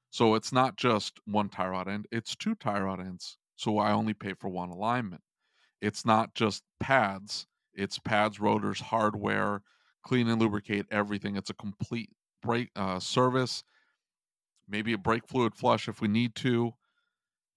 So 0.09 0.35
it's 0.35 0.51
not 0.51 0.77
just 0.77 1.19
one 1.25 1.49
tie 1.49 1.67
rod 1.67 1.87
end, 1.87 2.07
it's 2.11 2.35
two 2.35 2.55
tie 2.55 2.81
rod 2.81 2.99
ends. 2.99 3.37
So 3.55 3.77
I 3.77 3.91
only 3.91 4.13
pay 4.13 4.33
for 4.33 4.49
one 4.49 4.69
alignment. 4.69 5.21
It's 5.81 6.05
not 6.05 6.35
just 6.35 6.63
pads, 6.79 7.47
it's 7.73 7.99
pads, 7.99 8.39
rotors, 8.39 8.79
hardware, 8.81 9.61
clean 10.03 10.27
and 10.27 10.41
lubricate 10.41 10.85
everything. 10.91 11.35
It's 11.35 11.49
a 11.49 11.55
complete 11.55 12.09
brake 12.41 12.71
uh, 12.75 12.99
service, 12.99 13.63
maybe 14.67 14.93
a 14.93 14.97
brake 14.97 15.27
fluid 15.27 15.55
flush 15.55 15.87
if 15.87 16.01
we 16.01 16.07
need 16.07 16.35
to. 16.35 16.73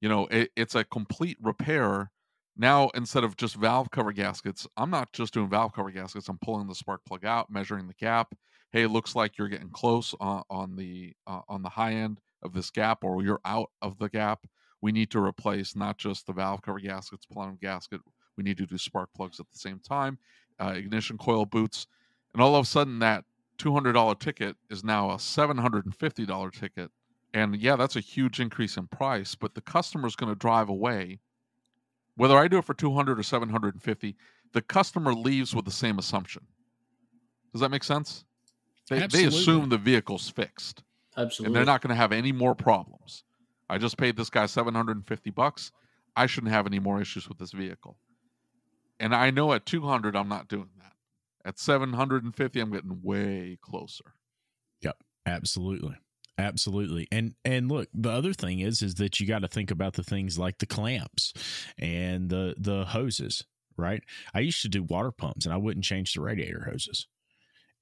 You 0.01 0.09
know, 0.09 0.27
it, 0.27 0.51
it's 0.57 0.75
a 0.75 0.85
complete 0.85 1.39
repair. 1.43 2.11
Now, 2.57 2.91
instead 2.95 3.25
of 3.25 3.37
just 3.37 3.57
valve 3.57 3.91
cover 3.91 4.13
gaskets, 4.13 4.67
I'm 4.77 4.91
not 4.91 5.13
just 5.13 5.35
doing 5.35 5.49
valve 5.49 5.73
cover 5.73 5.91
gaskets. 5.91 6.29
I'm 6.29 6.39
pulling 6.39 6.69
the 6.69 6.75
spark 6.75 7.05
plug 7.05 7.25
out, 7.25 7.51
measuring 7.51 7.89
the 7.89 7.95
gap. 7.95 8.35
Hey, 8.71 8.87
looks 8.87 9.17
like 9.17 9.39
you're 9.39 9.49
getting 9.49 9.71
close 9.71 10.15
uh, 10.21 10.43
on 10.51 10.77
the 10.77 11.15
uh, 11.27 11.41
on 11.49 11.63
the 11.63 11.69
high 11.69 11.95
end 11.95 12.21
of 12.43 12.53
this 12.53 12.71
gap, 12.71 13.03
or 13.03 13.23
you're 13.23 13.41
out 13.45 13.71
of 13.83 13.99
the 13.99 14.09
gap. 14.09 14.47
We 14.81 14.93
need 14.93 15.11
to 15.13 15.21
replace 15.21 15.75
not 15.75 15.99
just 15.99 16.27
the 16.27 16.33
valve 16.33 16.63
cover 16.63 16.79
gaskets, 16.79 17.27
plenum 17.27 17.59
gasket. 17.61 18.01
We 18.37 18.45
need 18.45 18.59
to 18.59 18.67
do 18.67 18.79
spark 18.79 19.11
plugs 19.17 19.41
at 19.41 19.47
the 19.51 19.59
same 19.59 19.81
time, 19.81 20.19
uh, 20.61 20.75
ignition 20.77 21.19
coil 21.19 21.47
boots, 21.47 21.87
and 22.33 22.43
all 22.43 22.57
of 22.57 22.65
a 22.65 22.69
sudden 22.69 22.99
that 22.99 23.25
$200 23.59 24.19
ticket 24.19 24.57
is 24.71 24.85
now 24.85 25.11
a 25.11 25.17
$750 25.17 26.53
ticket. 26.53 26.91
And 27.33 27.57
yeah, 27.57 27.77
that's 27.77 27.97
a 27.97 28.01
huge 28.01 28.41
increase 28.41 28.77
in 28.77 28.87
price, 28.89 29.35
but 29.35 29.55
the 29.55 29.61
customer's 29.61 30.17
going 30.17 30.33
to 30.33 30.39
drive 30.39 30.69
away. 30.69 31.21
Whether 32.17 32.37
I 32.37 32.49
do 32.49 32.59
it 32.59 32.65
for 32.65 32.75
200 32.75 33.19
or 33.19 33.23
750, 33.23 34.17
the 34.53 34.63
customer 34.63 35.13
leaves 35.13 35.55
with 35.55 35.65
the 35.65 35.71
same 35.71 35.99
assumption. 35.99 36.47
Does 37.53 37.61
that 37.61 37.71
make 37.71 37.85
sense? 37.85 38.25
They, 38.89 39.07
they 39.07 39.25
assume 39.25 39.69
the 39.69 39.79
vehicle's 39.79 40.29
fixed. 40.29 40.83
Absolutely. 41.17 41.47
And 41.47 41.57
they're 41.57 41.73
not 41.73 41.81
going 41.81 41.91
to 41.91 41.97
have 41.97 42.13
any 42.13 42.33
more 42.33 42.55
problems. 42.55 43.25
I 43.69 43.79
just 43.79 43.97
paid 43.97 44.17
this 44.17 44.31
guy 44.31 44.47
750 44.47 45.31
bucks. 45.31 45.73
I 46.17 46.27
shouldn't 46.27 46.53
have 46.53 46.67
any 46.67 46.79
more 46.79 47.01
issues 47.01 47.29
with 47.29 47.39
this 47.39 47.53
vehicle. 47.53 47.97
And 49.01 49.15
I 49.15 49.31
know 49.31 49.53
at 49.53 49.67
200 49.67 50.15
I'm 50.15 50.29
not 50.29 50.49
doing 50.49 50.69
that. 50.79 50.93
At 51.45 51.59
750, 51.59 52.61
I'm 52.61 52.71
getting 52.71 53.01
way 53.03 53.59
closer. 53.61 54.15
Yep, 54.83 54.97
absolutely. 55.27 55.97
Absolutely. 56.37 57.07
And 57.13 57.35
and 57.45 57.69
look, 57.71 57.89
the 57.95 58.11
other 58.11 58.33
thing 58.33 58.59
is 58.61 58.83
is 58.83 58.95
that 58.97 59.21
you 59.21 59.27
got 59.27 59.41
to 59.41 59.49
think 59.49 59.71
about 59.71 59.95
the 59.95 60.03
things 60.03 60.39
like 60.39 60.59
the 60.59 60.67
clamps 60.67 61.33
and 61.79 62.29
the 62.29 62.55
the 62.59 62.85
hoses, 62.87 63.45
right? 63.77 64.03
I 64.35 64.41
used 64.41 64.63
to 64.63 64.69
do 64.69 64.83
water 64.83 65.13
pumps 65.13 65.45
and 65.47 65.55
I 65.55 65.59
wouldn't 65.59 65.85
change 65.85 66.13
the 66.13 66.21
radiator 66.21 66.65
hoses. 66.69 67.07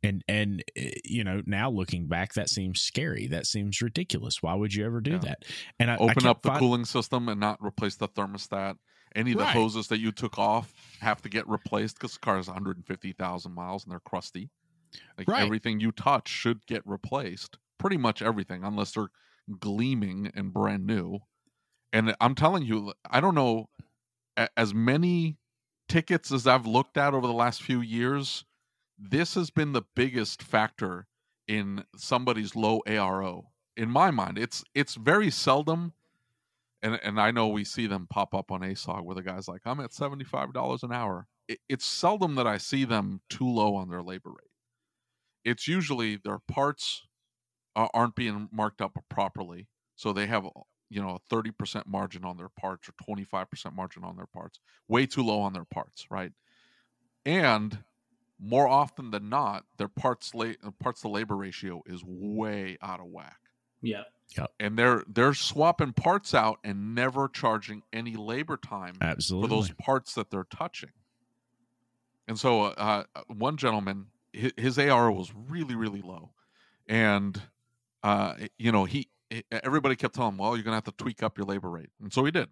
And 0.03 0.22
and 0.28 0.62
eh, 0.76 0.90
you 1.05 1.24
know 1.24 1.42
now 1.46 1.70
looking 1.70 2.09
back, 2.09 2.34
that 2.34 2.50
seems 2.50 2.80
scary. 2.82 3.26
That 3.28 3.46
seems 3.46 3.80
ridiculous. 3.80 4.42
Why 4.42 4.55
would 4.55 4.74
you 4.74 4.84
ever 4.84 5.00
do 5.00 5.12
Yeah. 5.12 5.18
that? 5.18 5.44
And 5.78 5.90
I 5.90 5.94
I 5.94 5.96
Open 5.98 6.14
kept 6.14 6.26
up 6.26 6.42
the 6.42 6.48
find- 6.50 6.59
cooling 6.61 6.84
system 6.84 7.28
and 7.30 7.40
not 7.40 7.59
replace 7.64 7.96
the 7.96 8.09
thermostat. 8.09 8.76
Any 9.14 9.32
of 9.32 9.38
the 9.38 9.44
Right. 9.44 9.53
hoses 9.55 9.88
that 9.88 9.98
you 10.00 10.12
took 10.12 10.38
off 10.38 10.72
have 11.00 11.22
to 11.22 11.28
get 11.28 11.46
replaced 11.48 11.96
because 11.96 12.14
the 12.14 12.18
car 12.20 12.38
is 12.38 12.48
150,000 12.48 13.53
miles 13.55 13.84
and 13.84 13.92
they're 13.92 14.00
crusty. 14.00 14.50
Like 15.18 15.28
Right. 15.28 15.42
everything 15.42 15.80
you 15.80 15.92
touch 15.92 16.28
should 16.28 16.66
get 16.66 16.86
replaced. 16.86 17.59
Pretty 17.83 17.97
much 17.97 18.22
everything, 18.22 18.62
unless 18.62 18.93
they're 18.93 19.09
gleaming 19.59 20.30
and 20.37 20.53
brand 20.53 20.87
new. 20.87 21.18
And 21.93 22.14
I'm 22.20 22.37
telling 22.37 22.64
you, 22.64 22.93
I 23.11 23.20
don't 23.20 23.35
know 23.35 23.68
as 24.57 24.72
many 24.72 25.37
tickets 25.89 26.30
as 26.30 26.47
I've 26.47 26.64
looked 26.64 26.97
at 26.97 27.12
over 27.12 27.26
the 27.26 27.33
last 27.33 27.61
few 27.61 27.80
years. 27.80 28.45
This 28.97 29.35
has 29.35 29.51
been 29.51 29.72
the 29.72 29.83
biggest 29.97 30.45
factor 30.45 31.09
in 31.49 31.85
somebody's 31.97 32.55
low 32.55 32.83
ARO. 32.87 33.47
In 33.76 33.91
my 33.91 34.12
mind, 34.12 34.39
it's 34.39 34.62
it's 34.76 34.95
very 34.95 35.28
seldom, 35.28 35.93
and 36.83 37.01
and 37.03 37.20
I 37.20 37.33
know 37.33 37.49
we 37.49 37.64
see 37.64 37.89
them 37.89 38.07
pop 38.09 38.33
up 38.33 38.53
on 38.53 38.61
ASOG 38.61 39.03
where 39.03 39.16
the 39.16 39.24
guy's 39.24 39.49
like, 39.49 39.62
"I'm 39.64 39.80
at 39.80 39.93
seventy 39.93 40.24
five 40.24 40.53
dollars 40.53 40.85
an 40.85 40.93
hour." 40.93 41.26
It, 41.49 41.59
it's 41.68 41.85
seldom 41.85 42.37
that 42.37 42.47
I 42.47 42.59
see 42.59 42.85
them 42.85 43.22
too 43.28 43.49
low 43.49 43.74
on 43.74 43.89
their 43.91 44.03
labor 44.03 44.30
rate. 44.30 44.53
It's 45.45 45.66
usually 45.66 46.16
their 46.16 46.39
parts 46.39 47.03
are, 47.77 47.91
aren't 47.95 48.14
being 48.14 48.49
marked 48.53 48.81
up 48.81 48.97
properly, 49.09 49.68
so 49.95 50.12
they 50.12 50.27
have 50.27 50.47
you 50.91 51.01
know 51.03 51.11
a 51.16 51.18
thirty 51.31 51.51
percent 51.51 51.87
margin 51.87 52.25
on 52.25 52.37
their 52.37 52.49
parts 52.51 52.89
or 52.89 52.93
twenty 53.03 53.25
five 53.25 53.51
percent 53.51 53.75
margin 53.75 54.05
on 54.05 54.16
their 54.16 54.27
parts, 54.27 54.61
way 54.89 55.07
too 55.07 55.23
low 55.23 55.41
on 55.41 55.53
their 55.53 55.64
parts, 55.64 56.07
right? 56.11 56.33
And 57.25 57.85
more 58.39 58.66
often 58.66 59.11
than 59.12 59.29
not, 59.29 59.64
their 59.79 59.89
parts 59.89 60.35
la- 60.35 60.53
parts 60.81 61.03
to 61.03 61.09
labor 61.09 61.37
ratio 61.37 61.83
is 61.87 62.03
way 62.05 62.77
out 62.83 62.99
of 62.99 63.07
whack 63.07 63.39
Yeah. 63.81 64.03
and 64.59 64.77
they're 64.77 65.05
they're 65.07 65.35
swapping 65.35 65.93
parts 65.93 66.35
out 66.35 66.59
and 66.64 66.95
never 66.95 67.29
charging 67.29 67.83
any 67.93 68.16
labor 68.16 68.57
time 68.57 68.95
absolutely 69.01 69.49
for 69.49 69.55
those 69.55 69.70
parts 69.73 70.14
that 70.14 70.31
they're 70.31 70.43
touching. 70.45 70.91
And 72.29 72.39
so, 72.39 72.62
uh, 72.64 73.05
uh, 73.14 73.20
one 73.29 73.57
gentleman, 73.57 74.07
his, 74.33 74.53
his 74.57 74.79
AR 74.79 75.11
was 75.12 75.33
really 75.49 75.75
really 75.77 76.03
low, 76.03 76.33
and 76.89 77.41
uh, 78.03 78.34
you 78.59 78.72
know 78.72 78.84
he 78.84 79.09
everybody 79.50 79.96
kept 79.96 80.14
telling 80.14 80.32
him, 80.32 80.38
"Well, 80.38 80.57
you're 80.57 80.64
gonna 80.64 80.76
have 80.76 80.84
to 80.84 80.92
tweak 80.92 81.22
up 81.22 81.38
your 81.38 81.46
labor 81.46 81.70
rate," 81.70 81.90
and 82.00 82.12
so 82.12 82.24
he 82.24 82.30
did. 82.30 82.48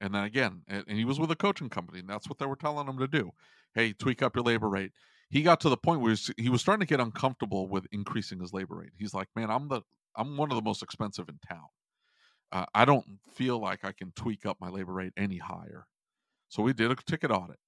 And 0.00 0.14
then 0.14 0.24
again, 0.24 0.62
and 0.68 0.84
he 0.88 1.04
was 1.04 1.20
with 1.20 1.30
a 1.30 1.36
coaching 1.36 1.68
company, 1.68 2.00
and 2.00 2.08
that's 2.08 2.28
what 2.28 2.38
they 2.38 2.46
were 2.46 2.56
telling 2.56 2.88
him 2.88 2.98
to 2.98 3.06
do. 3.06 3.32
Hey, 3.74 3.92
tweak 3.92 4.22
up 4.22 4.34
your 4.34 4.44
labor 4.44 4.68
rate. 4.68 4.92
He 5.30 5.42
got 5.42 5.60
to 5.60 5.68
the 5.68 5.76
point 5.76 6.00
where 6.00 6.10
he 6.10 6.12
was, 6.12 6.30
he 6.36 6.48
was 6.48 6.60
starting 6.60 6.86
to 6.86 6.90
get 6.90 7.00
uncomfortable 7.00 7.68
with 7.68 7.86
increasing 7.92 8.40
his 8.40 8.52
labor 8.52 8.76
rate. 8.76 8.92
He's 8.98 9.14
like, 9.14 9.28
"Man, 9.36 9.50
I'm 9.50 9.68
the 9.68 9.82
I'm 10.16 10.36
one 10.36 10.50
of 10.50 10.56
the 10.56 10.62
most 10.62 10.82
expensive 10.82 11.28
in 11.28 11.38
town. 11.48 11.66
Uh, 12.52 12.66
I 12.74 12.84
don't 12.84 13.06
feel 13.34 13.58
like 13.58 13.84
I 13.84 13.92
can 13.92 14.12
tweak 14.14 14.46
up 14.46 14.58
my 14.60 14.68
labor 14.68 14.92
rate 14.92 15.12
any 15.16 15.38
higher." 15.38 15.86
So 16.48 16.62
we 16.62 16.72
did 16.72 16.90
a 16.90 16.96
ticket 16.96 17.30
audit, 17.30 17.58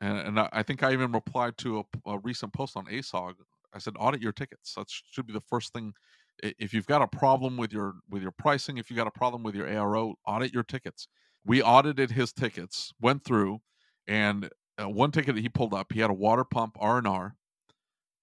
and, 0.00 0.18
and 0.18 0.40
I 0.40 0.48
I 0.52 0.62
think 0.62 0.82
I 0.82 0.92
even 0.92 1.12
replied 1.12 1.56
to 1.58 1.80
a, 1.80 2.12
a 2.12 2.18
recent 2.18 2.52
post 2.52 2.76
on 2.76 2.86
ASOG. 2.86 3.34
I 3.72 3.78
said, 3.78 3.94
"Audit 3.98 4.22
your 4.22 4.32
tickets. 4.32 4.74
That 4.74 4.86
should 4.88 5.26
be 5.26 5.32
the 5.32 5.40
first 5.40 5.72
thing. 5.72 5.94
If 6.42 6.74
you've 6.74 6.86
got 6.86 7.02
a 7.02 7.06
problem 7.06 7.56
with 7.56 7.72
your 7.72 7.94
with 8.08 8.22
your 8.22 8.32
pricing, 8.32 8.78
if 8.78 8.90
you 8.90 8.96
got 8.96 9.06
a 9.06 9.12
problem 9.12 9.42
with 9.42 9.54
your 9.54 9.66
ARO, 9.66 10.14
audit 10.26 10.52
your 10.52 10.64
tickets." 10.64 11.08
We 11.46 11.62
audited 11.62 12.12
his 12.12 12.32
tickets, 12.32 12.94
went 12.98 13.22
through, 13.22 13.60
and 14.06 14.48
uh, 14.82 14.88
one 14.88 15.10
ticket 15.10 15.34
that 15.34 15.42
he 15.42 15.48
pulled 15.48 15.74
up, 15.74 15.92
he 15.92 16.00
had 16.00 16.10
a 16.10 16.14
water 16.14 16.44
pump 16.44 16.76
R 16.80 16.98
and 16.98 17.06
R, 17.06 17.36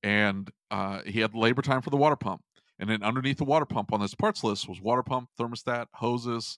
and 0.03 0.49
uh, 0.71 1.01
he 1.05 1.19
had 1.19 1.35
labor 1.35 1.61
time 1.61 1.81
for 1.81 1.91
the 1.91 1.97
water 1.97 2.15
pump. 2.15 2.41
And 2.79 2.89
then 2.89 3.03
underneath 3.03 3.37
the 3.37 3.45
water 3.45 3.65
pump 3.65 3.93
on 3.93 4.01
this 4.01 4.15
parts 4.15 4.43
list 4.43 4.67
was 4.67 4.81
water 4.81 5.03
pump, 5.03 5.29
thermostat, 5.39 5.85
hoses, 5.93 6.57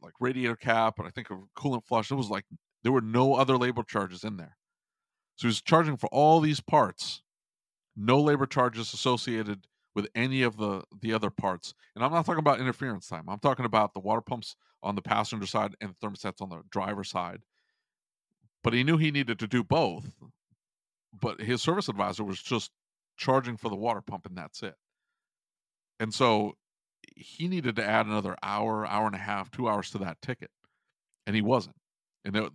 like 0.00 0.14
radiator 0.20 0.56
cap, 0.56 0.98
and 0.98 1.06
I 1.06 1.10
think 1.10 1.28
a 1.30 1.38
coolant 1.54 1.84
flush. 1.84 2.10
It 2.10 2.14
was 2.14 2.30
like 2.30 2.44
there 2.82 2.92
were 2.92 3.02
no 3.02 3.34
other 3.34 3.58
labor 3.58 3.82
charges 3.82 4.24
in 4.24 4.38
there. 4.38 4.56
So 5.36 5.42
he 5.42 5.48
was 5.48 5.60
charging 5.60 5.96
for 5.96 6.08
all 6.08 6.40
these 6.40 6.60
parts, 6.60 7.22
no 7.94 8.20
labor 8.20 8.46
charges 8.46 8.94
associated 8.94 9.66
with 9.94 10.08
any 10.14 10.42
of 10.42 10.56
the 10.56 10.82
the 11.00 11.12
other 11.12 11.30
parts. 11.30 11.74
And 11.94 12.04
I'm 12.04 12.12
not 12.12 12.26
talking 12.26 12.40
about 12.40 12.60
interference 12.60 13.08
time. 13.08 13.28
I'm 13.28 13.38
talking 13.40 13.64
about 13.64 13.94
the 13.94 14.00
water 14.00 14.20
pumps 14.20 14.56
on 14.82 14.94
the 14.94 15.02
passenger 15.02 15.46
side 15.46 15.74
and 15.80 15.90
the 15.90 16.06
thermostats 16.06 16.40
on 16.40 16.48
the 16.48 16.62
driver 16.70 17.04
side. 17.04 17.40
But 18.62 18.74
he 18.74 18.84
knew 18.84 18.96
he 18.96 19.10
needed 19.10 19.38
to 19.38 19.46
do 19.46 19.64
both. 19.64 20.06
But 21.20 21.40
his 21.40 21.62
service 21.62 21.88
advisor 21.88 22.24
was 22.24 22.40
just 22.40 22.70
charging 23.16 23.56
for 23.56 23.68
the 23.68 23.76
water 23.76 24.00
pump 24.00 24.26
and 24.26 24.36
that's 24.36 24.62
it. 24.62 24.74
And 26.00 26.12
so 26.14 26.54
he 27.16 27.48
needed 27.48 27.76
to 27.76 27.84
add 27.84 28.06
another 28.06 28.36
hour, 28.42 28.86
hour 28.86 29.06
and 29.06 29.14
a 29.14 29.18
half, 29.18 29.50
two 29.50 29.68
hours 29.68 29.90
to 29.90 29.98
that 29.98 30.20
ticket. 30.22 30.50
And 31.26 31.34
he 31.34 31.42
wasn't. 31.42 31.76
And 32.24 32.36
it, 32.36 32.52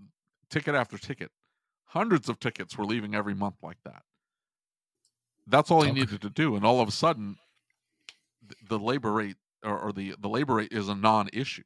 ticket 0.50 0.76
after 0.76 0.98
ticket, 0.98 1.32
hundreds 1.86 2.30
of 2.30 2.40
tickets 2.40 2.78
were 2.78 2.86
leaving 2.86 3.16
every 3.16 3.34
month 3.34 3.56
like 3.62 3.78
that. 3.86 4.04
That's 5.48 5.72
all 5.72 5.84
he 5.84 5.92
Okay. 5.92 5.92
needed 5.92 6.22
to 6.22 6.30
do. 6.30 6.56
And 6.56 6.66
all 6.66 6.80
of 6.82 6.88
a 6.88 6.92
sudden, 6.92 7.38
the 8.68 8.80
labor 8.80 9.12
rate 9.12 9.38
or, 9.64 9.78
or 9.80 9.94
the, 9.94 10.16
the 10.20 10.30
labor 10.30 10.56
rate 10.56 10.72
is 10.72 10.90
a 10.90 10.96
non 10.96 11.30
issue. 11.34 11.64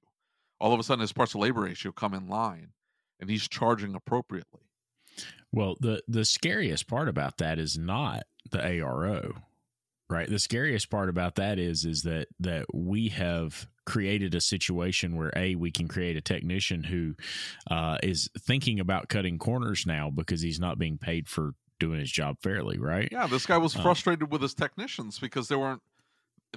All 0.60 0.74
of 0.74 0.80
a 0.80 0.84
sudden, 0.84 1.02
his 1.02 1.14
parts 1.14 1.36
of 1.36 1.42
labor 1.42 1.62
ratio 1.62 1.92
come 1.92 2.14
in 2.14 2.28
line 2.28 2.74
and 3.20 3.30
he's 3.30 3.48
charging 3.48 3.96
appropriately. 3.96 4.62
Well, 5.52 5.76
the 5.80 6.02
the 6.08 6.26
scariest 6.26 6.88
part 6.88 7.08
about 7.08 7.38
that 7.38 7.58
is 7.60 7.78
not 7.78 8.24
the 8.52 8.60
ARO, 8.60 9.42
right? 10.10 10.30
The 10.30 10.40
scariest 10.40 10.90
part 10.90 11.10
about 11.10 11.36
that 11.36 11.60
is 11.60 11.86
is 11.86 12.04
that 12.04 12.28
that 12.40 12.66
we 12.74 13.10
have 13.10 13.68
created 13.86 14.36
a 14.36 14.42
situation 14.42 15.16
where 15.16 15.32
a 15.36 15.56
we 15.56 15.72
can 15.72 15.88
create 15.88 16.18
a 16.18 16.22
technician 16.22 16.84
who 16.86 17.16
uh, 17.72 17.98
is 18.04 18.30
thinking 18.40 18.80
about 18.80 19.10
cutting 19.10 19.40
corners 19.40 19.86
now 19.86 20.10
because 20.12 20.42
he's 20.42 20.60
not 20.60 20.80
being 20.80 20.98
paid 20.98 21.28
for 21.30 21.54
doing 21.80 22.00
his 22.00 22.12
job 22.12 22.38
fairly, 22.42 22.78
right? 22.78 23.10
Yeah, 23.12 23.28
this 23.28 23.46
guy 23.46 23.58
was 23.58 23.76
Um, 23.76 23.82
frustrated 23.82 24.32
with 24.32 24.42
his 24.42 24.54
technicians 24.54 25.20
because 25.20 25.48
they 25.48 25.56
weren't 25.56 25.82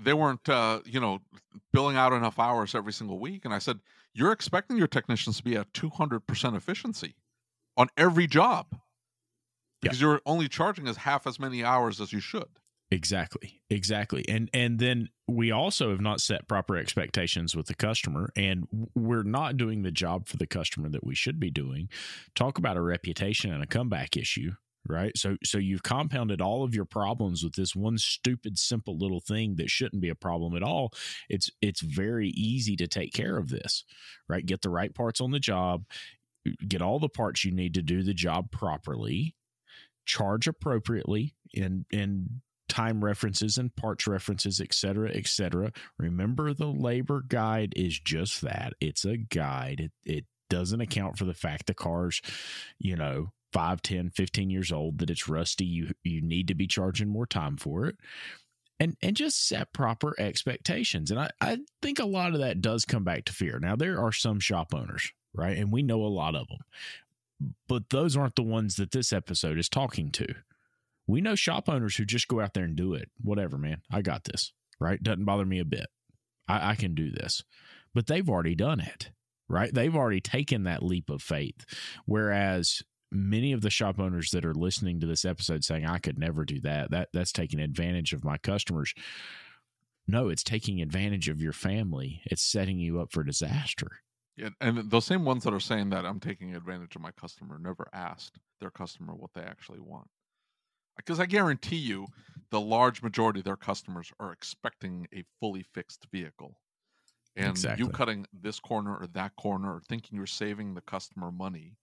they 0.01 0.12
weren't 0.14 0.49
uh, 0.49 0.81
you 0.85 1.01
know 1.01 1.21
billing 1.73 1.97
out 1.97 2.12
enough 2.12 2.39
hours 2.39 2.75
every 2.75 2.93
single 2.93 3.18
week. 3.18 3.45
And 3.45 3.53
I 3.53 3.59
said, 3.59 3.81
you're 4.14 4.33
expecting 4.33 4.77
your 4.77 4.89
technicians 4.89 5.39
to 5.39 5.45
be 5.45 5.57
at 5.57 5.73
200 5.75 6.27
percent 6.27 6.57
efficiency 6.57 7.16
on 7.77 7.89
every 7.97 8.27
job 8.27 8.66
because 9.81 10.01
you're 10.01 10.21
only 10.27 10.49
charging 10.49 10.87
as 10.88 10.99
half 10.99 11.26
as 11.26 11.38
many 11.41 11.64
hours 11.64 12.01
as 12.01 12.13
you 12.13 12.21
should. 12.21 12.49
Exactly. 12.92 13.63
Exactly. 13.71 14.25
And 14.29 14.51
and 14.53 14.80
then 14.80 15.11
we 15.29 15.53
also 15.53 15.91
have 15.91 16.01
not 16.01 16.21
set 16.21 16.49
proper 16.49 16.76
expectations 16.76 17.55
with 17.55 17.67
the 17.67 17.75
customer 17.75 18.33
and 18.34 18.67
we're 18.97 19.22
not 19.22 19.57
doing 19.57 19.83
the 19.83 19.92
job 19.92 20.26
for 20.26 20.37
the 20.37 20.47
customer 20.47 20.88
that 20.88 21.05
we 21.05 21.14
should 21.14 21.38
be 21.38 21.51
doing. 21.53 21.88
Talk 22.34 22.59
about 22.59 22.76
a 22.76 22.80
reputation 22.83 23.53
and 23.53 23.63
a 23.63 23.67
comeback 23.67 24.17
issue, 24.17 24.53
right? 24.89 25.17
So 25.17 25.37
so 25.45 25.59
you've 25.59 25.83
compounded 25.83 26.41
all 26.41 26.65
of 26.65 26.75
your 26.75 26.85
problems 26.85 27.43
with 27.43 27.55
this 27.55 27.77
one 27.77 27.99
stupid 27.99 28.59
simple 28.59 28.97
little 28.97 29.21
thing 29.21 29.57
that 29.57 29.71
shouldn't 29.71 30.03
be 30.03 30.09
a 30.09 30.15
problem 30.15 30.57
at 30.57 30.63
all. 30.63 30.93
It's 31.29 31.51
it's 31.61 31.81
very 31.81 32.29
easy 32.29 32.77
to 32.77 32.87
take 32.87 33.13
care 33.13 33.37
of 33.37 33.49
this, 33.49 33.85
right? 34.29 34.45
Get 34.45 34.63
the 34.63 34.71
right 34.71 34.95
parts 34.95 35.21
on 35.21 35.31
the 35.31 35.41
job, 35.41 35.85
get 36.67 36.83
all 36.83 36.99
the 36.99 37.09
parts 37.09 37.45
you 37.45 37.53
need 37.53 37.75
to 37.75 37.83
do 37.83 38.03
the 38.03 38.15
job 38.15 38.51
properly, 38.51 39.37
charge 40.07 40.49
appropriately 40.49 41.35
in 41.53 41.85
in 41.91 42.41
time 42.69 43.05
references 43.05 43.59
and 43.59 43.75
parts 43.75 44.07
references, 44.07 44.61
et 44.61 44.73
cetera, 44.73 45.11
et 45.13 45.27
cetera. 45.27 45.73
Remember, 45.99 46.55
the 46.55 46.69
labor 46.69 47.23
guide 47.27 47.73
is 47.77 47.99
just 47.99 48.43
that. 48.43 48.75
It's 48.81 49.05
a 49.05 49.17
guide. 49.17 49.81
It, 49.81 49.93
it 50.05 50.25
doesn't 50.49 50.81
account 50.81 51.19
for 51.19 51.25
the 51.25 51.35
fact 51.35 51.67
the 51.67 51.75
car's, 51.75 52.23
you 52.79 52.95
know, 52.95 53.33
5, 53.53 53.83
10, 53.83 54.11
15 54.11 54.51
years 54.51 54.72
old, 54.72 54.99
that 54.99 55.11
it's 55.11 55.29
rusty. 55.29 55.64
You 55.64 55.93
you 56.03 56.21
need 56.21 56.49
to 56.49 56.55
be 56.55 56.67
charging 56.67 57.09
more 57.09 57.27
time 57.27 57.57
for 57.57 57.87
it. 57.87 57.97
And 58.79 58.97
and 59.03 59.17
just 59.17 59.47
set 59.47 59.72
proper 59.72 60.14
expectations. 60.18 61.11
And 61.11 61.21
I, 61.21 61.31
I 61.41 61.59
think 61.83 61.99
a 61.99 62.07
lot 62.07 62.33
of 62.33 62.41
that 62.41 62.61
does 62.61 62.85
come 62.85 63.05
back 63.05 63.27
to 63.27 63.33
fear. 63.33 63.59
Now 63.61 63.77
there 63.77 64.01
are 64.01 64.13
some 64.13 64.41
shop 64.41 64.75
owners, 64.75 65.13
right? 65.35 65.57
And 65.57 65.71
we 65.71 65.83
know 65.83 66.03
a 66.03 66.07
lot 66.07 66.35
of 66.35 66.49
them. 66.49 67.53
But 67.68 67.91
those 67.91 68.17
aren't 68.17 68.37
the 68.37 68.43
ones 68.43 68.77
that 68.77 68.91
this 68.91 69.13
episode 69.13 69.59
is 69.59 69.68
talking 69.68 70.11
to 70.13 70.35
we 71.11 71.21
know 71.21 71.35
shop 71.35 71.68
owners 71.68 71.97
who 71.97 72.05
just 72.05 72.29
go 72.29 72.41
out 72.41 72.55
there 72.55 72.64
and 72.64 72.77
do 72.77 72.95
it. 72.95 73.11
Whatever, 73.21 73.59
man. 73.59 73.83
I 73.91 74.03
got 74.03 74.25
this. 74.25 74.53
Right? 74.79 75.03
Doesn't 75.03 75.25
bother 75.25 75.45
me 75.45 75.59
a 75.59 75.64
bit. 75.64 75.87
I, 76.49 76.71
I 76.71 76.75
can 76.75 76.95
do 76.95 77.11
this. 77.11 77.43
But 77.93 78.07
they've 78.07 78.29
already 78.29 78.55
done 78.55 78.81
it. 78.81 79.11
Right? 79.49 79.75
They've 79.75 79.97
already 79.97 80.21
taken 80.21 80.64
that 80.64 80.83
leap 80.83 81.11
of 81.11 81.22
faith. 81.22 81.64
Whereas 82.07 82.83
many 83.11 83.53
of 83.53 83.61
the 83.61 83.70
shop 83.70 83.99
owners 83.99 84.30
that 84.30 84.45
are 84.45 84.54
listening 84.54 85.00
to 85.00 85.07
this 85.07 85.24
episode 85.24 85.64
saying, 85.64 85.87
I 85.87 85.99
could 85.99 86.18
never 86.18 86.45
do 86.45 86.61
that, 86.61 86.91
that 86.91 87.08
that's 87.12 87.32
taking 87.32 87.61
advantage 87.61 88.12
of 88.12 88.24
my 88.24 88.38
customers. 88.38 88.95
No, 90.07 90.28
it's 90.28 90.42
taking 90.42 90.80
advantage 90.80 91.28
of 91.28 91.41
your 91.41 91.53
family. 91.53 92.22
It's 92.24 92.42
setting 92.42 92.78
you 92.78 93.00
up 93.00 93.12
for 93.12 93.22
disaster. 93.22 94.00
Yeah, 94.37 94.50
and 94.61 94.91
those 94.91 95.04
same 95.04 95.24
ones 95.24 95.45
that 95.45 95.53
are 95.53 95.61
saying 95.61 95.91
that 95.91 96.07
I'm 96.07 96.20
taking 96.20 96.54
advantage 96.54 96.96
of 96.96 97.03
my 97.03 97.11
customer 97.12 97.58
never 97.58 97.88
asked 97.92 98.38
their 98.61 98.70
customer 98.70 99.14
what 99.14 99.34
they 99.34 99.42
actually 99.42 99.80
want. 99.80 100.08
Because 100.96 101.20
I 101.20 101.26
guarantee 101.26 101.76
you, 101.76 102.08
the 102.50 102.61
large 102.61 103.03
majority 103.03 103.41
of 103.41 103.45
their 103.45 103.57
customers 103.57 104.12
are 104.18 104.32
expecting 104.32 105.07
a 105.14 105.24
fully 105.41 105.62
fixed 105.62 106.07
vehicle. 106.11 106.57
And 107.37 107.50
Exactly. 107.50 107.84
you 107.84 107.91
cutting 107.91 108.26
this 108.32 108.58
corner 108.58 108.96
or 108.96 109.07
that 109.08 109.37
corner 109.37 109.74
or 109.74 109.80
thinking 109.88 110.16
you're 110.16 110.26
saving 110.26 110.74
the 110.74 110.80
customer 110.80 111.30
money, 111.30 111.76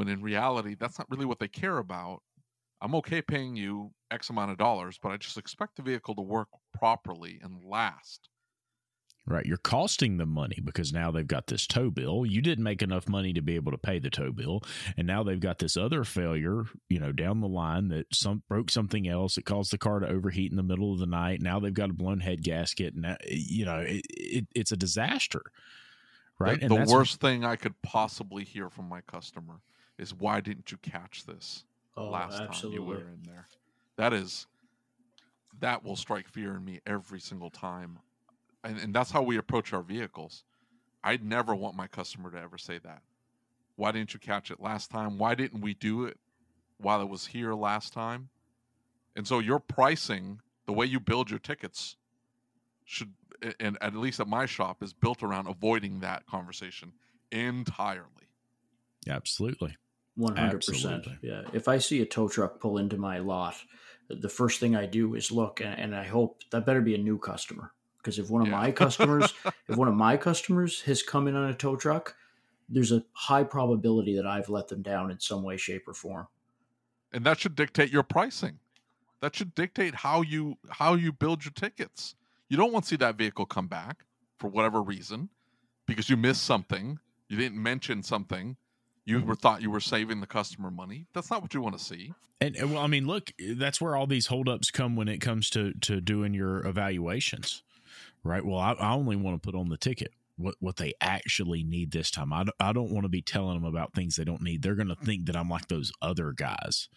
when 0.00 0.08
in 0.08 0.22
reality, 0.22 0.74
that's 0.80 0.98
not 0.98 1.10
really 1.10 1.26
what 1.26 1.38
they 1.38 1.46
care 1.46 1.76
about. 1.76 2.22
I'm 2.80 2.94
okay 2.94 3.20
paying 3.20 3.54
you 3.54 3.90
X 4.10 4.30
amount 4.30 4.50
of 4.50 4.56
dollars, 4.56 4.98
but 5.02 5.12
I 5.12 5.18
just 5.18 5.36
expect 5.36 5.76
the 5.76 5.82
vehicle 5.82 6.14
to 6.14 6.22
work 6.22 6.48
properly 6.72 7.38
and 7.42 7.62
last. 7.62 8.30
Right. 9.26 9.44
You're 9.44 9.58
costing 9.58 10.16
them 10.16 10.30
money 10.30 10.56
because 10.64 10.90
now 10.90 11.10
they've 11.10 11.26
got 11.26 11.48
this 11.48 11.66
tow 11.66 11.90
bill. 11.90 12.24
You 12.24 12.40
didn't 12.40 12.64
make 12.64 12.80
enough 12.80 13.10
money 13.10 13.34
to 13.34 13.42
be 13.42 13.56
able 13.56 13.72
to 13.72 13.78
pay 13.78 13.98
the 13.98 14.08
tow 14.08 14.32
bill. 14.32 14.62
And 14.96 15.06
now 15.06 15.22
they've 15.22 15.38
got 15.38 15.58
this 15.58 15.76
other 15.76 16.02
failure, 16.02 16.64
you 16.88 16.98
know, 16.98 17.12
down 17.12 17.42
the 17.42 17.46
line 17.46 17.88
that 17.88 18.06
some 18.14 18.42
broke 18.48 18.70
something 18.70 19.06
else. 19.06 19.36
It 19.36 19.44
caused 19.44 19.70
the 19.70 19.76
car 19.76 20.00
to 20.00 20.08
overheat 20.08 20.50
in 20.50 20.56
the 20.56 20.62
middle 20.62 20.94
of 20.94 20.98
the 20.98 21.04
night. 21.04 21.42
Now 21.42 21.60
they've 21.60 21.74
got 21.74 21.90
a 21.90 21.92
blown 21.92 22.20
head 22.20 22.42
gasket. 22.42 22.94
And, 22.94 23.18
you 23.28 23.66
know, 23.66 23.80
it, 23.80 24.06
it, 24.08 24.46
it's 24.54 24.72
a 24.72 24.78
disaster. 24.78 25.42
Right. 26.38 26.58
The, 26.58 26.68
the 26.68 26.86
worst 26.88 27.20
thing 27.20 27.44
I 27.44 27.56
could 27.56 27.74
possibly 27.82 28.44
hear 28.44 28.70
from 28.70 28.88
my 28.88 29.02
customer 29.02 29.60
is, 30.00 30.14
"Why 30.14 30.40
didn't 30.40 30.72
you 30.72 30.78
catch 30.78 31.24
this 31.24 31.64
Oh, 31.96 32.08
last 32.08 32.38
time 32.38 32.72
you 32.72 32.82
were 32.82 33.08
in 33.08 33.22
there?" 33.24 33.46
That 33.96 34.12
is, 34.12 34.46
that 35.60 35.84
will 35.84 35.96
strike 35.96 36.28
fear 36.28 36.56
in 36.56 36.64
me 36.64 36.80
every 36.86 37.20
single 37.20 37.50
time, 37.50 37.98
and 38.64 38.78
and 38.78 38.94
that's 38.94 39.10
how 39.10 39.22
we 39.22 39.36
approach 39.36 39.72
our 39.72 39.82
vehicles. 39.82 40.44
I'd 41.02 41.24
never 41.24 41.54
want 41.54 41.76
my 41.76 41.86
customer 41.86 42.30
to 42.30 42.38
ever 42.38 42.58
say 42.58 42.78
that. 42.78 43.02
Why 43.76 43.92
didn't 43.92 44.12
you 44.14 44.20
catch 44.20 44.50
it 44.50 44.60
last 44.60 44.90
time? 44.90 45.16
Why 45.18 45.34
didn't 45.34 45.62
we 45.62 45.74
do 45.74 46.04
it 46.04 46.18
while 46.78 47.00
it 47.00 47.08
was 47.08 47.26
here 47.28 47.54
last 47.54 47.92
time? 47.92 48.28
And 49.16 49.26
so 49.26 49.38
your 49.38 49.58
pricing, 49.58 50.40
the 50.66 50.72
way 50.72 50.86
you 50.86 51.00
build 51.00 51.30
your 51.30 51.38
tickets, 51.38 51.96
should 52.84 53.14
and 53.58 53.78
at 53.80 53.94
least 53.94 54.20
at 54.20 54.28
my 54.28 54.44
shop 54.46 54.82
is 54.82 54.92
built 54.92 55.22
around 55.22 55.46
avoiding 55.46 56.00
that 56.00 56.26
conversation 56.26 56.92
entirely. 57.32 58.28
Absolutely. 59.08 59.76
One 60.16 60.36
hundred 60.36 60.64
percent. 60.66 61.06
Yeah. 61.22 61.42
If 61.52 61.68
I 61.68 61.78
see 61.78 62.02
a 62.02 62.06
tow 62.06 62.28
truck 62.28 62.60
pull 62.60 62.78
into 62.78 62.96
my 62.96 63.18
lot, 63.18 63.54
the 64.08 64.28
first 64.28 64.60
thing 64.60 64.74
I 64.76 64.86
do 64.86 65.14
is 65.14 65.30
look, 65.30 65.60
and, 65.60 65.78
and 65.78 65.94
I 65.94 66.04
hope 66.04 66.42
that 66.50 66.66
better 66.66 66.80
be 66.80 66.94
a 66.94 66.98
new 66.98 67.18
customer. 67.18 67.72
Because 67.98 68.18
if 68.18 68.30
one 68.30 68.42
of 68.42 68.48
Yeah. 68.48 68.56
my 68.58 68.72
customers, 68.72 69.32
if 69.68 69.76
one 69.76 69.88
of 69.88 69.94
my 69.94 70.16
customers 70.16 70.80
has 70.82 71.02
come 71.02 71.28
in 71.28 71.36
on 71.36 71.48
a 71.50 71.54
tow 71.54 71.76
truck, 71.76 72.16
there's 72.68 72.92
a 72.92 73.04
high 73.12 73.44
probability 73.44 74.16
that 74.16 74.26
I've 74.26 74.48
let 74.48 74.68
them 74.68 74.82
down 74.82 75.10
in 75.10 75.20
some 75.20 75.42
way, 75.42 75.56
shape, 75.56 75.86
or 75.88 75.94
form. 75.94 76.26
and 77.12 77.24
that 77.24 77.38
should 77.40 77.54
dictate 77.54 77.90
your 77.90 78.02
pricing. 78.04 78.58
That 79.20 79.34
should 79.36 79.54
dictate 79.54 79.94
how 79.96 80.22
you 80.22 80.56
how 80.70 80.94
you 80.94 81.12
build 81.12 81.44
your 81.44 81.52
tickets. 81.52 82.14
You 82.48 82.56
don't 82.56 82.72
want 82.72 82.84
to 82.84 82.88
see 82.88 82.96
that 82.96 83.16
vehicle 83.16 83.44
come 83.46 83.66
back 83.68 84.04
for 84.38 84.48
whatever 84.48 84.80
reason 84.82 85.28
because 85.86 86.08
you 86.08 86.16
missed 86.16 86.42
something, 86.44 86.98
you 87.28 87.36
didn't 87.36 87.62
mention 87.62 88.02
something, 88.02 88.56
you 89.04 89.20
were 89.20 89.34
thought 89.34 89.62
you 89.62 89.70
were 89.70 89.80
saving 89.80 90.20
the 90.20 90.26
customer 90.26 90.70
money. 90.70 91.06
That's 91.12 91.30
not 91.30 91.42
what 91.42 91.54
you 91.54 91.60
want 91.60 91.78
to 91.78 91.84
see. 91.84 92.12
And 92.40 92.56
well, 92.70 92.78
I 92.78 92.86
mean, 92.86 93.06
look, 93.06 93.32
eh, 93.40 93.54
that's 93.56 93.80
where 93.80 93.96
all 93.96 94.06
these 94.06 94.26
holdups 94.26 94.70
come 94.70 94.96
when 94.96 95.08
it 95.08 95.18
comes 95.18 95.50
to 95.50 95.72
to 95.74 96.00
doing 96.00 96.34
your 96.34 96.66
evaluations, 96.66 97.62
right? 98.24 98.44
Well, 98.44 98.58
I, 98.58 98.72
I 98.72 98.92
only 98.92 99.16
want 99.16 99.40
to 99.40 99.46
put 99.46 99.58
on 99.58 99.68
the 99.68 99.76
ticket 99.76 100.12
what 100.36 100.54
what 100.60 100.76
they 100.76 100.94
actually 101.00 101.62
need 101.62 101.92
this 101.92 102.10
time. 102.10 102.32
I 102.32 102.44
I 102.58 102.72
don't 102.72 102.90
want 102.90 103.04
to 103.04 103.10
be 103.10 103.22
telling 103.22 103.54
them 103.54 103.64
about 103.64 103.94
things 103.94 104.16
they 104.16 104.24
don't 104.24 104.42
need. 104.42 104.62
They're 104.62 104.74
going 104.74 104.88
to 104.88 104.96
think 104.96 105.26
that 105.26 105.36
I'm 105.36 105.50
like 105.50 105.68
those 105.68 105.92
other 106.00 106.32
guys. 106.32 106.88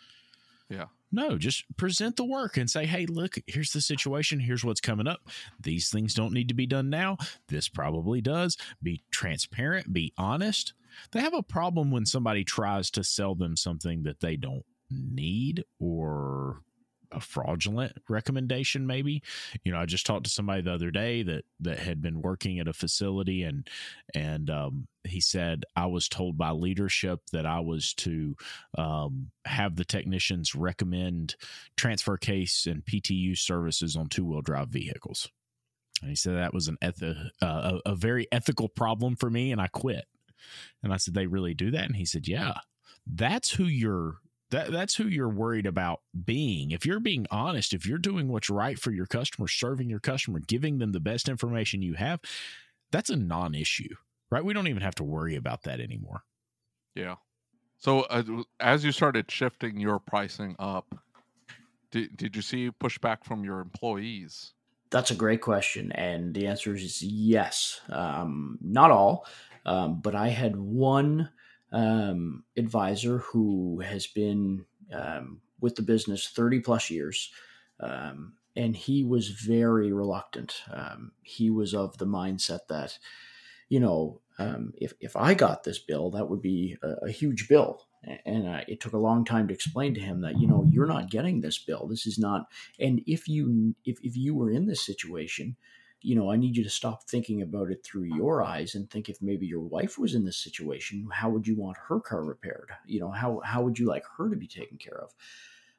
Yeah. 0.70 0.86
No, 1.12 1.38
just 1.38 1.66
present 1.78 2.16
the 2.16 2.26
work 2.26 2.58
and 2.58 2.68
say, 2.68 2.88
hey, 2.88 3.06
look, 3.06 3.36
here's 3.46 3.70
the 3.70 3.82
situation. 3.82 4.40
Here's 4.40 4.66
what's 4.66 4.82
coming 4.82 5.08
up. 5.08 5.20
These 5.60 5.90
things 5.90 6.16
don't 6.16 6.34
need 6.34 6.48
to 6.48 6.56
be 6.56 6.66
done 6.66 6.90
now. 6.90 7.18
This 7.50 7.70
probably 7.70 8.20
does. 8.20 8.58
Be 8.82 9.04
transparent, 9.12 9.94
be 9.94 10.12
honest. 10.18 10.74
They 11.12 11.20
have 11.22 11.34
a 11.34 11.44
problem 11.44 11.92
when 11.92 12.06
somebody 12.06 12.44
tries 12.44 12.90
to 12.92 13.04
sell 13.04 13.36
them 13.36 13.56
something 13.56 14.04
that 14.04 14.20
they 14.20 14.36
don't 14.36 14.66
need 14.90 15.64
or 15.80 16.62
a 17.14 17.20
fraudulent 17.20 17.94
recommendation 18.10 18.88
maybe. 18.88 19.22
You 19.64 19.72
know 19.72 19.80
i 19.80 19.86
just 19.86 20.06
talked 20.06 20.26
to 20.26 20.32
somebody 20.32 20.62
the 20.62 20.74
other 20.74 20.92
day 20.92 21.24
that 21.24 21.46
that 21.60 21.80
had 21.80 22.02
been 22.02 22.22
working 22.22 22.60
at 22.60 22.68
a 22.68 22.74
facility 22.74 23.44
and 23.44 23.68
and 24.14 24.50
um, 24.50 24.88
he 25.04 25.22
said 25.22 25.64
i 25.76 25.86
was 25.86 26.10
told 26.10 26.38
by 26.38 26.52
leadership 26.52 27.20
that 27.32 27.46
i 27.46 27.60
was 27.60 27.94
to 27.96 28.36
um, 28.78 29.32
have 29.46 29.76
the 29.76 29.86
technicians 29.86 30.56
recommend 30.56 31.36
transfer 31.78 32.18
case 32.18 32.66
and 32.66 32.84
ptu 32.86 33.38
services 33.38 33.96
on 33.96 34.08
two-wheel 34.08 34.42
drive 34.42 34.70
vehicles. 34.70 35.30
And 36.02 36.10
he 36.10 36.16
said 36.16 36.36
that 36.36 36.54
was 36.54 36.68
an 36.68 36.78
eth- 36.82 37.02
uh, 37.02 37.22
a, 37.42 37.80
a 37.92 37.96
very 37.96 38.28
ethical 38.32 38.68
problem 38.68 39.16
for 39.16 39.30
me 39.30 39.52
and 39.52 39.62
i 39.62 39.68
quit 39.68 40.06
and 40.82 40.94
i 40.94 40.98
said 40.98 41.14
they 41.14 41.28
really 41.28 41.54
do 41.54 41.72
that 41.72 41.86
and 41.86 41.96
he 41.96 42.06
said 42.06 42.28
yeah 42.28 42.54
that's 43.06 43.52
who 43.52 43.66
you're 43.66 44.16
that, 44.54 44.72
that's 44.72 44.96
who 44.96 45.08
you're 45.08 45.30
worried 45.30 45.66
about 45.66 46.02
being. 46.26 46.70
If 46.70 46.86
you're 46.86 47.00
being 47.00 47.26
honest, 47.32 47.74
if 47.74 47.88
you're 47.88 47.98
doing 47.98 48.28
what's 48.28 48.52
right 48.52 48.78
for 48.78 48.92
your 48.92 49.08
customer, 49.08 49.48
serving 49.48 49.90
your 49.90 50.00
customer, 50.00 50.40
giving 50.46 50.78
them 50.78 50.92
the 50.92 51.00
best 51.00 51.28
information 51.28 51.82
you 51.82 51.96
have, 51.96 52.20
that's 52.92 53.10
a 53.10 53.16
non 53.16 53.56
issue, 53.56 53.96
right? 54.30 54.46
We 54.46 54.54
don't 54.54 54.68
even 54.68 54.84
have 54.84 54.94
to 54.96 55.04
worry 55.04 55.36
about 55.36 55.64
that 55.64 55.80
anymore. 55.80 56.24
Yeah. 56.94 57.16
So 57.80 58.02
uh, 58.02 58.44
as 58.60 58.86
you 58.86 58.92
started 58.92 59.30
shifting 59.32 59.80
your 59.80 59.98
pricing 59.98 60.56
up, 60.60 60.94
did, 61.92 62.16
did 62.16 62.36
you 62.36 62.44
see 62.44 62.70
pushback 62.70 63.26
from 63.26 63.44
your 63.44 63.60
employees? 63.60 64.54
That's 64.92 65.10
a 65.10 65.16
great 65.16 65.42
question, 65.42 65.92
and 65.94 66.36
the 66.36 66.46
answer 66.46 66.76
is 66.76 67.02
yes. 67.02 67.82
Um, 67.90 68.60
not 68.62 68.92
all, 68.92 69.26
um, 69.66 70.02
but 70.02 70.16
I 70.16 70.30
had 70.30 70.56
one 70.56 71.30
um, 71.72 72.44
advisor 72.56 73.20
who 73.20 73.80
has 73.80 74.08
been 74.08 74.66
um, 74.94 75.42
with 75.60 75.76
the 75.76 75.82
business 75.82 76.30
30 76.30 76.60
plus 76.60 76.90
years. 76.90 77.32
Um, 77.80 78.34
and 78.56 78.76
he 78.76 79.04
was 79.04 79.30
very 79.30 79.92
reluctant. 79.92 80.62
Um, 80.72 81.14
he 81.24 81.50
was 81.50 81.74
of 81.74 81.98
the 81.98 82.06
mindset 82.06 82.68
that, 82.70 83.00
you 83.70 83.80
know, 83.80 84.22
um, 84.38 84.74
if, 84.78 84.94
if 85.00 85.16
I 85.16 85.34
got 85.34 85.64
this 85.64 85.80
bill, 85.80 86.12
that 86.12 86.30
would 86.30 86.42
be 86.42 86.78
a, 86.84 87.08
a 87.08 87.12
huge 87.12 87.48
bill. 87.48 87.82
And 88.26 88.48
uh, 88.48 88.62
it 88.68 88.82
took 88.82 88.94
a 88.94 88.98
long 88.98 89.24
time 89.24 89.48
to 89.48 89.54
explain 89.54 89.94
to 89.94 90.02
him 90.02 90.22
that, 90.22 90.38
you 90.38 90.46
know, 90.46 90.66
you're 90.70 90.86
not 90.86 91.10
getting 91.10 91.40
this 91.40 91.58
bill. 91.58 91.88
This 91.88 92.06
is 92.06 92.20
not. 92.20 92.48
And 92.78 93.02
if 93.08 93.30
you 93.30 93.76
if, 93.86 93.98
if 94.04 94.18
you 94.18 94.36
were 94.36 94.52
in 94.52 94.66
this 94.66 94.86
situation, 94.86 95.56
you 96.04 96.16
know, 96.16 96.30
I 96.30 96.36
need 96.36 96.58
you 96.58 96.64
to 96.64 96.70
stop 96.70 97.04
thinking 97.04 97.42
about 97.42 97.72
it 97.72 97.84
through 97.84 98.04
your 98.04 98.44
eyes 98.44 98.76
and 98.76 98.90
think 98.90 99.10
if 99.10 99.22
maybe 99.22 99.48
your 99.48 99.62
wife 99.62 99.98
was 99.98 100.14
in 100.14 100.26
this 100.26 100.38
situation, 100.38 101.08
how 101.12 101.30
would 101.30 101.48
you 101.48 101.56
want 101.56 101.78
her 101.88 102.00
car 102.00 102.24
repaired? 102.24 102.72
You 102.86 103.00
know, 103.00 103.10
how 103.10 103.40
how 103.44 103.64
would 103.64 103.80
you 103.80 103.88
like 103.88 104.04
her 104.18 104.30
to 104.30 104.36
be 104.36 104.48
taken 104.48 104.78
care 104.78 105.00
of? 105.02 105.16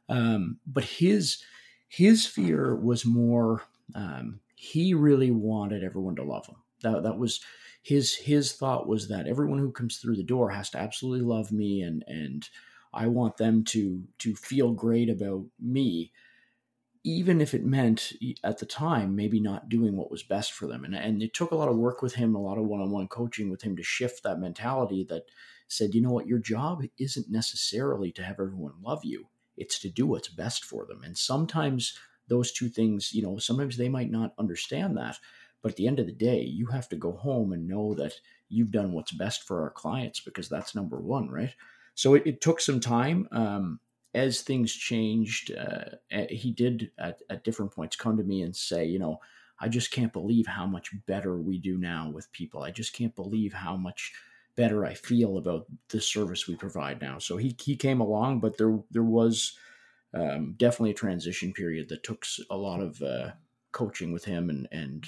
Um, 0.09 0.61
but 0.67 0.85
his 0.85 1.43
his 1.89 2.27
fear 2.27 2.75
was 2.75 3.05
more 3.05 3.63
um, 3.95 4.41
he 4.57 4.95
really 4.95 5.31
wanted 5.31 5.85
everyone 5.85 6.17
to 6.17 6.25
love 6.25 6.47
him. 6.47 6.57
That 6.83 7.03
that 7.03 7.19
was 7.19 7.41
his 7.83 8.15
his 8.15 8.53
thought 8.53 8.89
was 8.89 9.09
that 9.09 9.27
everyone 9.27 9.59
who 9.59 9.73
comes 9.73 9.99
through 9.99 10.17
the 10.17 10.23
door 10.25 10.51
has 10.51 10.71
to 10.71 10.79
absolutely 10.79 11.25
love 11.27 11.53
me 11.53 11.83
and 11.83 12.03
and 12.07 12.49
I 12.95 13.09
want 13.09 13.37
them 13.37 13.65
to 13.65 14.05
to 14.21 14.35
feel 14.35 14.73
great 14.73 15.11
about 15.11 15.45
me 15.61 16.13
even 17.05 17.43
if 17.43 17.53
it 17.53 17.65
meant 17.65 18.15
at 18.43 18.59
the 18.59 18.67
time 18.67 19.15
maybe 19.15 19.39
not 19.39 19.69
doing 19.69 19.95
what 19.97 20.11
was 20.11 20.23
best 20.23 20.53
for 20.53 20.67
them. 20.67 20.85
And 20.85 20.95
and 20.95 21.23
it 21.23 21.35
took 21.35 21.51
a 21.51 21.57
lot 21.57 21.69
of 21.69 21.77
work 21.77 22.03
with 22.03 22.15
him 22.15 22.35
a 22.35 22.43
lot 22.43 22.59
of 22.59 22.65
one-on-one 22.65 23.09
coaching 23.09 23.51
with 23.51 23.63
him 23.63 23.77
to 23.77 23.83
shift 23.83 24.23
that 24.23 24.41
mentality 24.41 25.05
that 25.11 25.25
said 25.69 25.95
you 25.95 26.01
know 26.01 26.11
what? 26.11 26.27
Your 26.27 26.39
job 26.39 26.83
isn't 26.99 27.31
necessarily 27.31 28.11
to 28.13 28.23
have 28.23 28.41
everyone 28.41 28.73
love 28.83 29.05
you. 29.05 29.29
It's 29.57 29.79
to 29.81 29.91
do 29.91 30.07
what's 30.07 30.29
best 30.29 30.65
for 30.65 30.87
them. 30.87 31.03
And 31.05 31.17
sometimes 31.17 31.97
those 32.29 32.53
two 32.53 32.69
things 32.71 33.13
you 33.13 33.23
know 33.23 33.37
sometimes 33.39 33.77
they 33.77 33.89
might 33.91 34.11
not 34.11 34.33
understand 34.39 34.97
that 34.97 35.19
but 35.61 35.73
at 35.73 35.77
the 35.77 35.87
end 35.87 35.99
of 35.99 36.07
the 36.07 36.13
day 36.13 36.41
you 36.41 36.67
have 36.67 36.89
to 36.89 36.97
go 36.97 37.13
home 37.13 37.53
and 37.53 37.69
know 37.69 37.93
that 37.95 38.15
you've 38.49 38.71
done 38.71 38.93
what's 38.93 39.13
best 39.13 39.43
for 39.43 39.63
our 39.63 39.71
clients 39.71 40.21
because 40.21 40.49
that's 40.49 40.75
number 40.75 40.99
one 40.99 41.29
right? 41.29 41.55
So 41.95 42.15
it, 42.15 42.23
it 42.27 42.41
took 42.41 42.61
some 42.61 42.81
time 42.81 43.29
um, 43.31 43.79
as 44.15 44.41
things 44.41 44.73
changed, 44.73 45.53
uh, 45.53 45.97
he 46.29 46.53
did 46.53 46.91
at, 46.99 47.21
at 47.29 47.45
different 47.45 47.73
points 47.73 47.97
come 47.97 48.17
to 48.17 48.23
me 48.23 48.43
and 48.43 48.55
say, 48.55 48.85
you 48.85 48.99
know, 48.99 49.21
I 49.59 49.69
just 49.69 49.91
can't 49.91 50.13
believe 50.13 50.47
how 50.47 50.67
much 50.67 50.91
better 51.07 51.37
we 51.37 51.59
do 51.59 51.79
now 51.79 52.11
with 52.11 52.31
people. 52.33 52.63
I 52.63 52.71
just 52.71 52.93
can't 52.93 53.15
believe 53.15 53.53
how 53.53 53.77
much 53.77 54.13
better 54.57 54.85
I 54.85 54.95
feel 54.95 55.37
about 55.37 55.67
the 55.89 56.01
service 56.01 56.47
we 56.47 56.55
provide 56.55 57.01
now. 57.01 57.19
So 57.19 57.37
he, 57.37 57.57
he 57.61 57.77
came 57.77 58.01
along, 58.01 58.41
but 58.41 58.57
there 58.57 58.79
there 58.91 59.03
was 59.03 59.57
um, 60.13 60.55
definitely 60.57 60.93
a 60.93 60.95
transition 60.95 61.53
period 61.53 61.89
that 61.89 62.03
took 62.03 62.25
a 62.51 62.57
lot 62.57 62.81
of 62.81 63.03
uh, 63.03 63.31
coaching 63.73 64.13
with 64.13 64.25
him, 64.25 64.51
and 64.51 64.69
and 64.71 65.05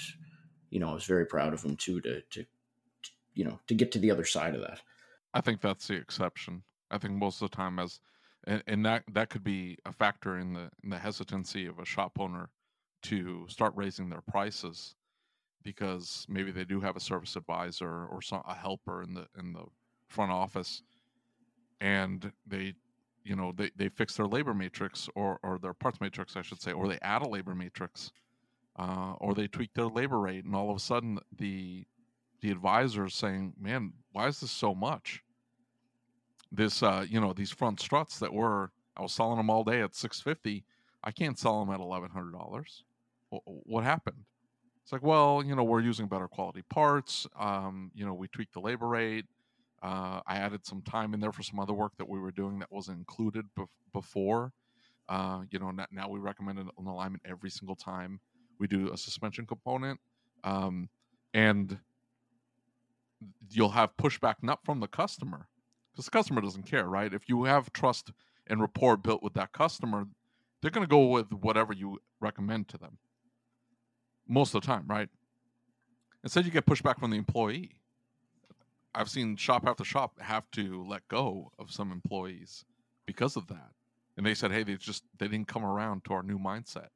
you 0.69 0.79
know 0.79 0.89
I 0.89 0.93
was 0.93 1.05
very 1.05 1.25
proud 1.25 1.53
of 1.53 1.63
him 1.63 1.77
too 1.77 2.01
to 2.01 2.21
to 2.21 2.45
you 3.33 3.45
know 3.45 3.59
to 3.67 3.73
get 3.73 3.91
to 3.93 3.99
the 3.99 4.11
other 4.11 4.25
side 4.25 4.55
of 4.55 4.61
that. 4.61 4.81
I 5.33 5.41
think 5.41 5.61
that's 5.61 5.87
the 5.87 5.95
exception. 5.95 6.63
I 6.89 6.97
think 6.97 7.13
most 7.13 7.41
of 7.41 7.49
the 7.49 7.55
time, 7.55 7.79
as 7.79 7.99
and, 8.47 8.63
and 8.65 8.85
that 8.85 9.03
that 9.13 9.29
could 9.29 9.43
be 9.43 9.77
a 9.85 9.91
factor 9.91 10.39
in 10.39 10.53
the 10.53 10.69
in 10.83 10.89
the 10.89 10.97
hesitancy 10.97 11.67
of 11.67 11.77
a 11.77 11.85
shop 11.85 12.17
owner 12.19 12.49
to 13.03 13.45
start 13.47 13.73
raising 13.75 14.09
their 14.09 14.21
prices 14.21 14.95
because 15.63 16.25
maybe 16.29 16.51
they 16.51 16.63
do 16.63 16.79
have 16.79 16.95
a 16.95 16.99
service 16.99 17.35
advisor 17.35 18.05
or 18.07 18.21
some, 18.21 18.41
a 18.47 18.55
helper 18.55 19.03
in 19.03 19.13
the 19.13 19.27
in 19.37 19.53
the 19.53 19.65
front 20.07 20.31
office 20.31 20.81
and 21.81 22.31
they 22.47 22.73
you 23.23 23.35
know 23.35 23.51
they, 23.55 23.69
they 23.75 23.89
fix 23.89 24.15
their 24.15 24.25
labor 24.25 24.53
matrix 24.53 25.09
or, 25.13 25.37
or 25.43 25.59
their 25.59 25.73
parts 25.73 25.99
matrix 25.99 26.35
i 26.37 26.41
should 26.41 26.61
say 26.61 26.71
or 26.71 26.87
they 26.87 26.97
add 27.01 27.21
a 27.21 27.27
labor 27.27 27.53
matrix 27.53 28.11
uh, 28.79 29.13
or 29.19 29.33
they 29.33 29.47
tweak 29.47 29.73
their 29.73 29.87
labor 29.87 30.19
rate 30.19 30.45
and 30.45 30.55
all 30.55 30.69
of 30.69 30.77
a 30.77 30.79
sudden 30.79 31.19
the 31.37 31.85
the 32.41 32.49
advisor 32.49 33.05
is 33.05 33.13
saying 33.13 33.53
man 33.59 33.91
why 34.13 34.27
is 34.27 34.39
this 34.39 34.51
so 34.51 34.73
much 34.73 35.21
this 36.51 36.83
uh, 36.83 37.05
you 37.07 37.19
know 37.19 37.33
these 37.33 37.51
front 37.51 37.79
struts 37.79 38.19
that 38.19 38.33
were 38.33 38.71
i 38.95 39.01
was 39.01 39.13
selling 39.13 39.37
them 39.37 39.49
all 39.49 39.63
day 39.63 39.81
at 39.81 39.95
650 39.95 40.63
i 41.03 41.11
can't 41.11 41.37
sell 41.37 41.63
them 41.63 41.73
at 41.73 41.79
$1100 41.79 42.63
what 43.29 43.83
happened 43.83 44.23
it's 44.83 44.91
like 44.91 45.03
well 45.03 45.43
you 45.45 45.55
know 45.55 45.63
we're 45.63 45.81
using 45.81 46.07
better 46.07 46.27
quality 46.27 46.63
parts 46.69 47.27
um, 47.37 47.91
you 47.93 48.05
know 48.05 48.13
we 48.13 48.27
tweaked 48.27 48.53
the 48.53 48.59
labor 48.59 48.87
rate 48.87 49.25
uh, 49.83 50.21
I 50.25 50.37
added 50.37 50.65
some 50.65 50.81
time 50.81 51.13
in 51.13 51.19
there 51.19 51.31
for 51.31 51.43
some 51.43 51.59
other 51.59 51.73
work 51.73 51.93
that 51.97 52.09
we 52.09 52.19
were 52.19 52.31
doing 52.31 52.59
that 52.59 52.71
wasn't 52.71 52.97
included 52.97 53.45
bef- 53.57 53.67
before. 53.93 54.51
Uh, 55.07 55.41
you 55.51 55.59
know, 55.59 55.71
now 55.91 56.09
we 56.09 56.19
recommend 56.19 56.59
an 56.59 56.69
alignment 56.85 57.23
every 57.25 57.49
single 57.49 57.75
time 57.75 58.19
we 58.59 58.67
do 58.67 58.91
a 58.91 58.97
suspension 58.97 59.45
component. 59.45 59.99
Um, 60.43 60.89
and 61.33 61.77
you'll 63.49 63.69
have 63.69 63.95
pushback 63.97 64.35
not 64.41 64.65
from 64.65 64.79
the 64.79 64.87
customer 64.87 65.47
because 65.97 66.05
the 66.05 66.11
customer 66.11 66.41
doesn't 66.41 66.63
care, 66.63 66.87
right? 66.87 67.13
If 67.13 67.27
you 67.27 67.45
have 67.45 67.73
trust 67.73 68.11
and 68.45 68.61
rapport 68.61 68.97
built 68.97 69.23
with 69.23 69.33
that 69.33 69.51
customer, 69.51 70.05
they're 70.61 70.71
going 70.71 70.85
to 70.85 70.89
go 70.89 71.07
with 71.07 71.33
whatever 71.33 71.73
you 71.73 71.99
recommend 72.21 72.69
to 72.69 72.77
them 72.77 72.99
most 74.27 74.53
of 74.55 74.61
the 74.61 74.67
time, 74.67 74.85
right? 74.87 75.09
Instead, 76.23 76.45
you 76.45 76.51
get 76.51 76.65
pushback 76.65 76.99
from 76.99 77.11
the 77.11 77.17
employee 77.17 77.77
I've 78.97 79.09
seen 79.09 79.35
shop 79.35 79.67
after 79.67 79.83
shop 79.83 80.19
have 80.19 80.49
to 80.53 80.83
let 80.83 81.07
go 81.07 81.51
of 81.59 81.71
some 81.71 81.91
employees 81.91 82.65
because 83.05 83.35
of 83.35 83.47
that. 83.47 83.71
And 84.17 84.25
they 84.25 84.33
said, 84.33 84.51
"Hey, 84.51 84.63
they 84.63 84.75
just 84.75 85.03
they 85.19 85.27
didn't 85.27 85.47
come 85.47 85.63
around 85.63 86.03
to 86.05 86.13
our 86.13 86.23
new 86.23 86.39
mindset." 86.39 86.89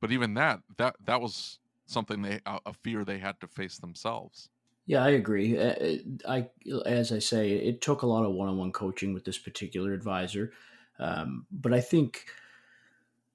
But 0.00 0.12
even 0.12 0.32
that 0.34 0.62
that 0.78 0.96
that 1.04 1.20
was 1.20 1.58
something 1.84 2.22
they 2.22 2.40
a 2.46 2.72
fear 2.72 3.04
they 3.04 3.18
had 3.18 3.38
to 3.40 3.46
face 3.46 3.76
themselves. 3.76 4.48
Yeah, 4.86 5.04
I 5.04 5.10
agree. 5.10 5.56
Uh, 5.58 5.72
uh, 5.72 5.96
I 6.28 6.50
as 6.86 7.12
I 7.12 7.18
say, 7.18 7.52
it 7.52 7.80
took 7.80 8.02
a 8.02 8.06
lot 8.06 8.24
of 8.24 8.32
one-on-one 8.32 8.72
coaching 8.72 9.14
with 9.14 9.24
this 9.24 9.38
particular 9.38 9.92
advisor, 9.92 10.52
um, 10.98 11.46
but 11.50 11.72
I 11.72 11.80
think 11.80 12.26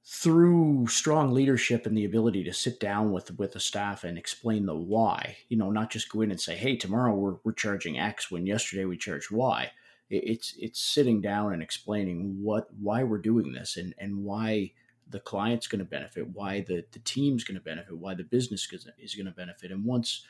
through 0.08 0.86
strong 0.88 1.34
leadership 1.34 1.86
and 1.88 1.98
the 1.98 2.06
ability 2.06 2.44
to 2.44 2.54
sit 2.54 2.80
down 2.80 3.12
with 3.12 3.38
with 3.40 3.54
the 3.54 3.60
staff 3.60 4.04
and 4.04 4.18
explain 4.20 4.66
the 4.68 4.76
why 4.76 5.36
you 5.50 5.58
know 5.58 5.72
not 5.72 5.90
just 5.90 6.10
go 6.12 6.22
in 6.22 6.30
and 6.30 6.40
say 6.40 6.56
hey 6.56 6.76
tomorrow 6.76 7.14
we're, 7.16 7.38
we're 7.44 7.52
charging 7.52 7.98
x 7.98 8.30
when 8.30 8.46
yesterday 8.46 8.86
we 8.86 8.96
charged 8.98 9.32
y 9.32 9.72
it's 10.12 10.54
it's 10.60 10.80
sitting 10.80 11.22
down 11.22 11.54
and 11.54 11.64
explaining 11.64 12.38
what 12.40 12.68
why 12.80 13.02
we're 13.02 13.18
doing 13.18 13.52
this 13.52 13.78
and 13.78 13.96
and 13.98 14.16
why 14.24 14.72
the 15.10 15.20
client's 15.20 15.66
going 15.66 15.80
to 15.80 15.86
benefit 15.86 16.28
why 16.30 16.62
the 16.62 16.86
the 16.92 17.00
team's 17.00 17.44
going 17.44 17.58
to 17.58 17.64
benefit 17.64 17.98
why 17.98 18.14
the 18.14 18.24
business 18.24 18.72
is 19.00 19.16
going 19.16 19.26
to 19.26 19.32
benefit 19.32 19.72
and 19.72 19.84
once 19.84 20.24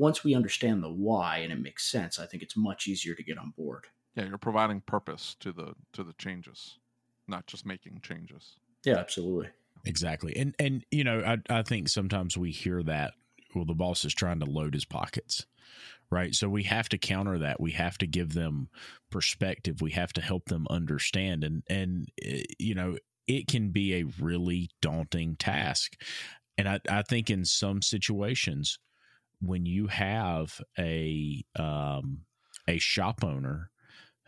once 0.00 0.24
we 0.24 0.34
understand 0.34 0.82
the 0.82 0.90
why 0.90 1.38
and 1.38 1.52
it 1.52 1.60
makes 1.60 1.90
sense 1.90 2.18
i 2.18 2.26
think 2.26 2.42
it's 2.42 2.56
much 2.56 2.88
easier 2.88 3.14
to 3.14 3.22
get 3.22 3.38
on 3.38 3.52
board 3.56 3.86
yeah 4.16 4.24
you're 4.24 4.38
providing 4.38 4.80
purpose 4.80 5.36
to 5.40 5.52
the 5.52 5.74
to 5.92 6.02
the 6.02 6.14
changes 6.14 6.78
not 7.28 7.46
just 7.46 7.64
making 7.66 8.00
changes 8.02 8.56
yeah, 8.84 8.96
absolutely. 8.96 9.48
Exactly. 9.84 10.36
And 10.36 10.54
and 10.58 10.84
you 10.90 11.04
know, 11.04 11.20
I 11.20 11.58
I 11.58 11.62
think 11.62 11.88
sometimes 11.88 12.36
we 12.36 12.50
hear 12.50 12.82
that 12.84 13.12
well 13.54 13.64
the 13.64 13.74
boss 13.74 14.04
is 14.04 14.14
trying 14.14 14.40
to 14.40 14.46
load 14.46 14.74
his 14.74 14.84
pockets. 14.84 15.46
Right? 16.10 16.34
So 16.34 16.48
we 16.48 16.64
have 16.64 16.88
to 16.88 16.98
counter 16.98 17.38
that. 17.38 17.60
We 17.60 17.70
have 17.72 17.96
to 17.98 18.06
give 18.06 18.34
them 18.34 18.68
perspective. 19.10 19.80
We 19.80 19.92
have 19.92 20.12
to 20.14 20.20
help 20.20 20.46
them 20.46 20.66
understand 20.68 21.44
and 21.44 21.62
and 21.68 22.08
eh, 22.22 22.42
you 22.58 22.74
know, 22.74 22.96
it 23.26 23.46
can 23.46 23.70
be 23.70 23.94
a 23.94 24.06
really 24.20 24.70
daunting 24.82 25.36
task. 25.36 25.94
And 26.58 26.68
I 26.68 26.80
I 26.88 27.02
think 27.02 27.30
in 27.30 27.44
some 27.44 27.80
situations 27.80 28.78
when 29.40 29.66
you 29.66 29.86
have 29.86 30.60
a 30.78 31.44
um 31.56 32.20
a 32.68 32.78
shop 32.78 33.24
owner 33.24 33.70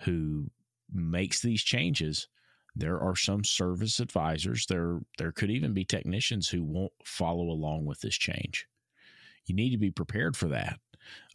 who 0.01 0.51
makes 0.93 1.40
these 1.40 1.62
changes 1.62 2.28
there 2.74 2.98
are 3.01 3.14
some 3.16 3.44
service 3.44 4.01
advisors 4.01 4.66
there 4.66 5.01
there 5.18 5.32
could 5.32 5.51
even 5.51 5.74
be 5.74 5.84
technicians 5.84 6.48
who 6.48 6.64
won't 6.64 6.93
follow 7.05 7.51
along 7.51 7.84
with 7.84 8.01
this 8.01 8.16
change. 8.16 8.66
You 9.47 9.55
need 9.55 9.70
to 9.70 9.78
be 9.78 9.90
prepared 9.90 10.36
for 10.36 10.48
that. 10.48 10.78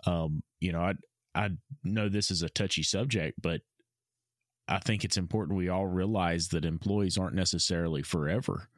Um, 0.06 0.42
you 0.60 0.72
know 0.72 0.82
i 0.82 0.94
i 1.36 1.50
know 1.84 2.10
this 2.10 2.32
is 2.32 2.42
a 2.42 2.50
touchy 2.50 2.84
subject 2.84 3.40
but 3.42 3.62
i 4.68 4.80
think 4.80 5.04
it's 5.04 5.18
important 5.18 5.58
we 5.58 5.70
all 5.70 5.88
realize 5.88 6.48
that 6.50 6.66
employees 6.66 7.18
aren't 7.18 7.36
necessarily 7.36 8.02
forever 8.02 8.70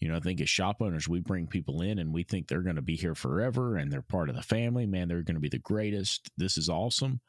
you 0.00 0.08
know 0.08 0.16
i 0.16 0.20
think 0.20 0.40
as 0.40 0.48
shop 0.48 0.80
owners 0.80 1.08
we 1.08 1.20
bring 1.20 1.46
people 1.46 1.82
in 1.82 1.98
and 1.98 2.12
we 2.12 2.22
think 2.22 2.46
they're 2.46 2.60
going 2.60 2.76
to 2.76 2.82
be 2.82 2.96
here 2.96 3.14
forever 3.14 3.76
and 3.76 3.92
they're 3.92 4.02
part 4.02 4.28
of 4.28 4.36
the 4.36 4.42
family 4.42 4.86
man 4.86 5.08
they're 5.08 5.22
going 5.22 5.34
to 5.34 5.40
be 5.40 5.48
the 5.48 5.58
greatest 5.58 6.30
this 6.36 6.56
is 6.56 6.68
awesome 6.68 7.20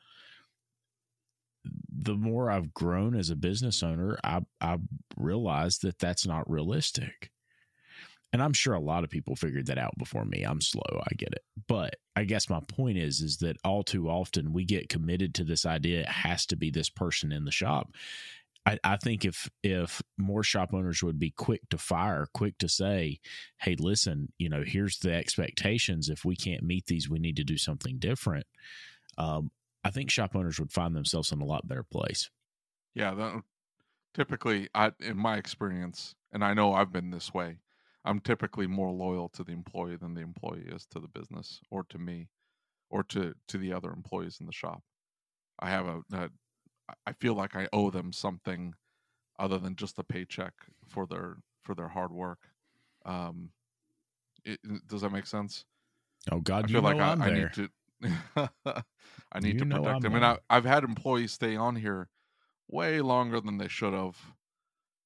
the 1.91 2.15
more 2.15 2.49
I've 2.49 2.73
grown 2.73 3.15
as 3.15 3.29
a 3.29 3.35
business 3.35 3.83
owner, 3.83 4.17
I 4.23 4.41
I 4.61 4.77
that 5.79 5.99
that's 5.99 6.25
not 6.25 6.49
realistic. 6.49 7.31
And 8.31 8.43
I'm 8.43 8.53
sure 8.53 8.75
a 8.75 8.79
lot 8.79 9.03
of 9.03 9.09
people 9.09 9.35
figured 9.35 9.65
that 9.67 9.79
out 9.79 9.97
before 9.97 10.23
me. 10.23 10.43
I'm 10.43 10.61
slow, 10.61 11.01
I 11.01 11.15
get 11.15 11.33
it. 11.33 11.43
But 11.67 11.95
I 12.15 12.25
guess 12.25 12.49
my 12.49 12.59
point 12.59 12.97
is 12.97 13.21
is 13.21 13.37
that 13.37 13.57
all 13.63 13.83
too 13.83 14.07
often 14.07 14.53
we 14.53 14.65
get 14.65 14.89
committed 14.89 15.33
to 15.35 15.43
this 15.43 15.65
idea 15.65 16.01
it 16.01 16.09
has 16.09 16.45
to 16.47 16.55
be 16.55 16.69
this 16.69 16.89
person 16.89 17.31
in 17.31 17.45
the 17.45 17.51
shop. 17.51 17.91
I, 18.69 18.77
I 18.83 18.97
think 18.97 19.25
if 19.25 19.49
if 19.63 20.01
more 20.17 20.43
shop 20.43 20.73
owners 20.73 21.01
would 21.01 21.17
be 21.17 21.31
quick 21.31 21.61
to 21.71 21.77
fire, 21.77 22.27
quick 22.33 22.57
to 22.59 22.69
say, 22.69 23.19
"Hey, 23.61 23.75
listen, 23.79 24.31
you 24.37 24.47
know, 24.47 24.63
here's 24.65 24.99
the 24.99 25.13
expectations. 25.13 26.07
If 26.07 26.23
we 26.23 26.35
can't 26.35 26.63
meet 26.63 26.85
these, 26.85 27.09
we 27.09 27.17
need 27.17 27.35
to 27.37 27.43
do 27.43 27.57
something 27.57 27.97
different." 27.97 28.45
Um, 29.17 29.51
I 29.83 29.89
think 29.89 30.11
shop 30.11 30.35
owners 30.35 30.59
would 30.59 30.71
find 30.71 30.95
themselves 30.95 31.31
in 31.31 31.41
a 31.41 31.45
lot 31.45 31.67
better 31.67 31.83
place. 31.83 32.29
Yeah, 32.93 33.15
that, 33.15 33.41
typically, 34.13 34.69
I 34.75 34.91
in 34.99 35.17
my 35.17 35.37
experience, 35.37 36.13
and 36.31 36.43
I 36.43 36.53
know 36.53 36.73
I've 36.73 36.91
been 36.91 37.09
this 37.09 37.33
way. 37.33 37.57
I'm 38.05 38.19
typically 38.19 38.67
more 38.67 38.91
loyal 38.91 39.29
to 39.29 39.43
the 39.43 39.51
employee 39.51 39.97
than 39.97 40.13
the 40.13 40.21
employee 40.21 40.67
is 40.67 40.85
to 40.87 40.99
the 40.99 41.07
business 41.07 41.59
or 41.71 41.83
to 41.85 41.97
me 41.97 42.29
or 42.91 43.03
to 43.05 43.33
to 43.47 43.57
the 43.57 43.73
other 43.73 43.91
employees 43.91 44.37
in 44.39 44.45
the 44.45 44.51
shop. 44.51 44.83
I 45.59 45.69
have 45.71 45.87
a, 45.87 46.01
a 46.13 46.29
I 47.05 47.13
feel 47.13 47.33
like 47.33 47.55
I 47.55 47.67
owe 47.73 47.89
them 47.89 48.13
something 48.13 48.73
other 49.37 49.57
than 49.57 49.75
just 49.75 49.99
a 49.99 50.03
paycheck 50.03 50.53
for 50.87 51.05
their 51.05 51.37
for 51.63 51.75
their 51.75 51.87
hard 51.87 52.11
work. 52.11 52.39
Um, 53.05 53.49
it, 54.45 54.59
does 54.87 55.01
that 55.01 55.11
make 55.11 55.27
sense? 55.27 55.65
Oh 56.31 56.39
God, 56.39 56.65
I 56.65 56.67
feel 56.67 56.81
like 56.81 56.97
I, 56.97 57.13
I, 57.19 57.31
need 57.31 57.53
to 57.53 57.69
I 59.31 59.39
need 59.39 59.53
you 59.55 59.59
to 59.59 59.65
protect 59.65 60.01
them. 60.01 60.15
And 60.15 60.25
I, 60.25 60.37
I've 60.49 60.65
had 60.65 60.83
employees 60.83 61.31
stay 61.31 61.55
on 61.55 61.75
here 61.75 62.09
way 62.67 63.01
longer 63.01 63.41
than 63.41 63.57
they 63.57 63.67
should 63.67 63.93
have. 63.93 64.17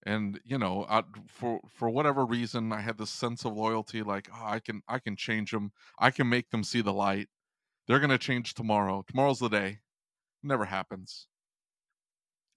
And 0.05 0.39
you 0.43 0.57
know, 0.57 0.85
I, 0.89 1.03
for 1.27 1.61
for 1.69 1.89
whatever 1.89 2.25
reason, 2.25 2.73
I 2.73 2.81
had 2.81 2.97
this 2.97 3.09
sense 3.09 3.45
of 3.45 3.55
loyalty. 3.55 4.03
Like, 4.03 4.27
oh, 4.33 4.45
I 4.45 4.59
can 4.59 4.81
I 4.87 4.99
can 4.99 5.15
change 5.15 5.51
them. 5.51 5.71
I 5.97 6.11
can 6.11 6.27
make 6.27 6.49
them 6.49 6.63
see 6.63 6.81
the 6.81 6.93
light. 6.93 7.29
They're 7.87 7.99
gonna 7.99 8.17
change 8.17 8.53
tomorrow. 8.53 9.05
Tomorrow's 9.07 9.39
the 9.39 9.49
day. 9.49 9.79
Never 10.41 10.65
happens. 10.65 11.27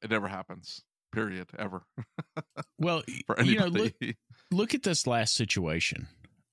It 0.03 0.11
never 0.11 0.29
happens. 0.29 0.83
Period. 1.13 1.49
Ever. 1.59 1.83
well, 2.79 3.03
for 3.27 3.39
anybody. 3.39 3.53
You 3.53 3.59
know, 3.59 3.67
look, 3.67 4.17
look 4.51 4.75
at 4.75 4.83
this 4.83 5.07
last 5.07 5.35
situation. 5.35 6.09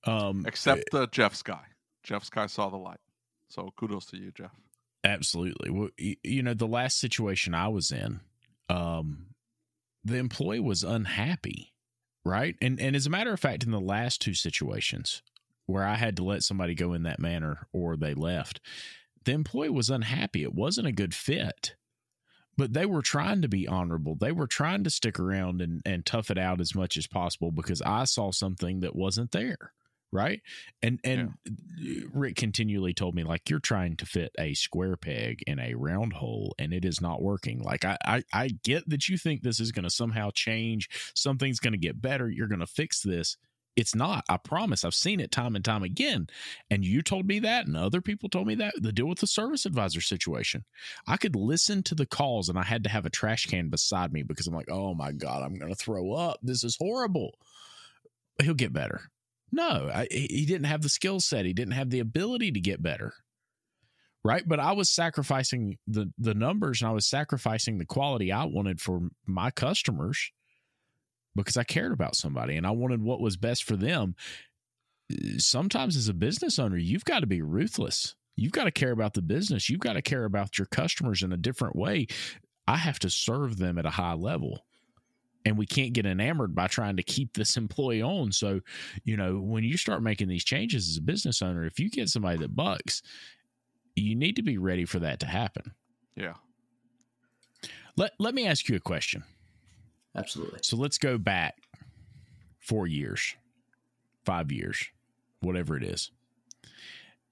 Um, 0.06 0.44
Except 0.46 0.94
uh, 0.94 1.06
Jeff's 1.10 1.42
guy. 1.42 1.64
Jeff's 2.02 2.30
guy 2.30 2.46
saw 2.46 2.68
the 2.68 2.76
light. 2.76 3.00
So 3.48 3.70
kudos 3.76 4.06
to 4.06 4.18
you, 4.18 4.32
Jeff. 4.32 4.52
Absolutely. 5.04 5.70
Well, 5.70 5.90
you 5.98 6.42
know, 6.42 6.54
the 6.54 6.66
last 6.66 6.98
situation 6.98 7.54
I 7.54 7.68
was 7.68 7.92
in, 7.92 8.20
um, 8.68 9.26
the 10.02 10.16
employee 10.16 10.60
was 10.60 10.82
unhappy, 10.82 11.72
right? 12.24 12.56
And 12.62 12.80
and 12.80 12.96
as 12.96 13.06
a 13.06 13.10
matter 13.10 13.32
of 13.32 13.40
fact, 13.40 13.64
in 13.64 13.70
the 13.70 13.80
last 13.80 14.20
two 14.22 14.34
situations 14.34 15.22
where 15.66 15.84
I 15.84 15.94
had 15.94 16.16
to 16.16 16.24
let 16.24 16.42
somebody 16.42 16.74
go 16.74 16.92
in 16.92 17.02
that 17.04 17.20
manner 17.20 17.68
or 17.72 17.96
they 17.96 18.14
left, 18.14 18.60
the 19.24 19.32
employee 19.32 19.70
was 19.70 19.90
unhappy. 19.90 20.42
It 20.42 20.54
wasn't 20.54 20.86
a 20.86 20.92
good 20.92 21.14
fit. 21.14 21.74
But 22.56 22.72
they 22.72 22.86
were 22.86 23.02
trying 23.02 23.42
to 23.42 23.48
be 23.48 23.66
honorable. 23.66 24.14
They 24.14 24.32
were 24.32 24.46
trying 24.46 24.84
to 24.84 24.90
stick 24.90 25.18
around 25.18 25.60
and, 25.60 25.82
and 25.84 26.06
tough 26.06 26.30
it 26.30 26.38
out 26.38 26.60
as 26.60 26.74
much 26.74 26.96
as 26.96 27.06
possible 27.06 27.50
because 27.50 27.82
I 27.82 28.04
saw 28.04 28.30
something 28.30 28.80
that 28.80 28.94
wasn't 28.94 29.32
there 29.32 29.72
right? 30.14 30.40
And 30.80 31.00
and 31.02 31.32
Rick 32.12 32.36
continually 32.36 32.94
told 32.94 33.16
me 33.16 33.24
like 33.24 33.50
you're 33.50 33.58
trying 33.58 33.96
to 33.96 34.06
fit 34.06 34.30
a 34.38 34.54
square 34.54 34.96
peg 34.96 35.42
in 35.46 35.58
a 35.58 35.74
round 35.74 36.12
hole 36.14 36.54
and 36.56 36.72
it 36.72 36.84
is 36.84 37.00
not 37.00 37.20
working. 37.20 37.60
Like 37.60 37.84
I 37.84 37.98
I, 38.04 38.22
I 38.32 38.48
get 38.62 38.88
that 38.88 39.08
you 39.08 39.18
think 39.18 39.42
this 39.42 39.58
is 39.58 39.72
going 39.72 39.82
to 39.82 39.90
somehow 39.90 40.30
change, 40.30 40.88
something's 41.14 41.58
going 41.58 41.72
to 41.72 41.78
get 41.78 42.00
better, 42.00 42.30
you're 42.30 42.48
going 42.48 42.60
to 42.60 42.66
fix 42.66 43.02
this. 43.02 43.36
It's 43.76 43.94
not. 43.94 44.24
I 44.28 44.36
promise. 44.36 44.84
I've 44.84 44.94
seen 44.94 45.18
it 45.18 45.32
time 45.32 45.56
and 45.56 45.64
time 45.64 45.82
again. 45.82 46.28
And 46.70 46.84
you 46.84 47.02
told 47.02 47.26
me 47.26 47.40
that, 47.40 47.66
and 47.66 47.76
other 47.76 48.00
people 48.00 48.28
told 48.28 48.46
me 48.46 48.54
that. 48.56 48.74
The 48.80 48.92
deal 48.92 49.06
with 49.06 49.18
the 49.18 49.26
service 49.26 49.66
advisor 49.66 50.00
situation. 50.00 50.64
I 51.06 51.16
could 51.16 51.34
listen 51.34 51.82
to 51.84 51.94
the 51.94 52.06
calls, 52.06 52.48
and 52.48 52.58
I 52.58 52.62
had 52.62 52.84
to 52.84 52.90
have 52.90 53.04
a 53.04 53.10
trash 53.10 53.46
can 53.46 53.70
beside 53.70 54.12
me 54.12 54.22
because 54.22 54.46
I'm 54.46 54.54
like, 54.54 54.70
oh 54.70 54.94
my 54.94 55.12
God, 55.12 55.42
I'm 55.42 55.58
going 55.58 55.72
to 55.72 55.76
throw 55.76 56.12
up. 56.12 56.38
This 56.42 56.62
is 56.62 56.76
horrible. 56.80 57.38
He'll 58.40 58.54
get 58.54 58.72
better. 58.72 59.10
No, 59.50 59.90
I, 59.92 60.08
he 60.10 60.46
didn't 60.46 60.66
have 60.66 60.82
the 60.82 60.88
skill 60.88 61.20
set. 61.20 61.44
He 61.44 61.52
didn't 61.52 61.74
have 61.74 61.90
the 61.90 62.00
ability 62.00 62.52
to 62.52 62.60
get 62.60 62.82
better. 62.82 63.14
Right. 64.24 64.42
But 64.46 64.58
I 64.58 64.72
was 64.72 64.90
sacrificing 64.90 65.76
the, 65.86 66.10
the 66.18 66.34
numbers 66.34 66.80
and 66.80 66.88
I 66.88 66.92
was 66.92 67.06
sacrificing 67.06 67.78
the 67.78 67.84
quality 67.84 68.32
I 68.32 68.44
wanted 68.44 68.80
for 68.80 69.10
my 69.26 69.50
customers 69.50 70.32
because 71.34 71.56
I 71.56 71.64
cared 71.64 71.92
about 71.92 72.16
somebody 72.16 72.56
and 72.56 72.66
I 72.66 72.70
wanted 72.70 73.02
what 73.02 73.20
was 73.20 73.36
best 73.36 73.64
for 73.64 73.76
them. 73.76 74.14
Eh, 75.10 75.36
sometimes, 75.38 75.96
as 75.96 76.08
a 76.08 76.14
business 76.14 76.58
owner, 76.58 76.76
you've 76.76 77.04
got 77.04 77.20
to 77.20 77.26
be 77.26 77.42
ruthless. 77.42 78.14
You've 78.36 78.52
got 78.52 78.64
to 78.64 78.72
care 78.72 78.92
about 78.92 79.14
the 79.14 79.22
business. 79.22 79.68
You've 79.70 79.80
got 79.80 79.92
to 79.92 80.02
care 80.02 80.24
about 80.24 80.58
your 80.58 80.66
customers 80.66 81.22
in 81.22 81.32
a 81.32 81.36
different 81.36 81.76
way. 81.76 82.08
I 82.66 82.76
have 82.76 82.98
to 83.00 83.10
serve 83.10 83.58
them 83.58 83.78
at 83.78 83.86
a 83.86 83.90
high 83.90 84.14
level 84.14 84.64
and 85.44 85.58
we 85.58 85.66
can't 85.66 85.92
get 85.92 86.06
enamored 86.06 86.54
by 86.54 86.66
trying 86.66 86.96
to 86.96 87.02
keep 87.02 87.34
this 87.34 87.56
employee 87.56 88.02
on. 88.02 88.32
So, 88.32 88.60
you 89.04 89.16
know, 89.16 89.38
when 89.38 89.64
you 89.64 89.76
start 89.76 90.02
making 90.02 90.28
these 90.28 90.44
changes 90.44 90.88
as 90.88 90.96
a 90.96 91.02
business 91.02 91.42
owner, 91.42 91.64
if 91.64 91.78
you 91.78 91.90
get 91.90 92.08
somebody 92.08 92.38
that 92.38 92.56
bucks, 92.56 93.02
you 93.94 94.14
need 94.14 94.36
to 94.36 94.42
be 94.42 94.58
ready 94.58 94.84
for 94.84 94.98
that 95.00 95.20
to 95.20 95.26
happen. 95.26 95.72
Yeah. 96.16 96.34
Let 97.96 98.12
let 98.18 98.34
me 98.34 98.46
ask 98.46 98.68
you 98.68 98.74
a 98.74 98.80
question. 98.80 99.22
Absolutely. 100.16 100.60
So 100.62 100.76
let's 100.76 100.98
go 100.98 101.18
back 101.18 101.56
4 102.60 102.86
years, 102.86 103.34
5 104.24 104.52
years, 104.52 104.84
whatever 105.40 105.76
it 105.76 105.82
is. 105.82 106.10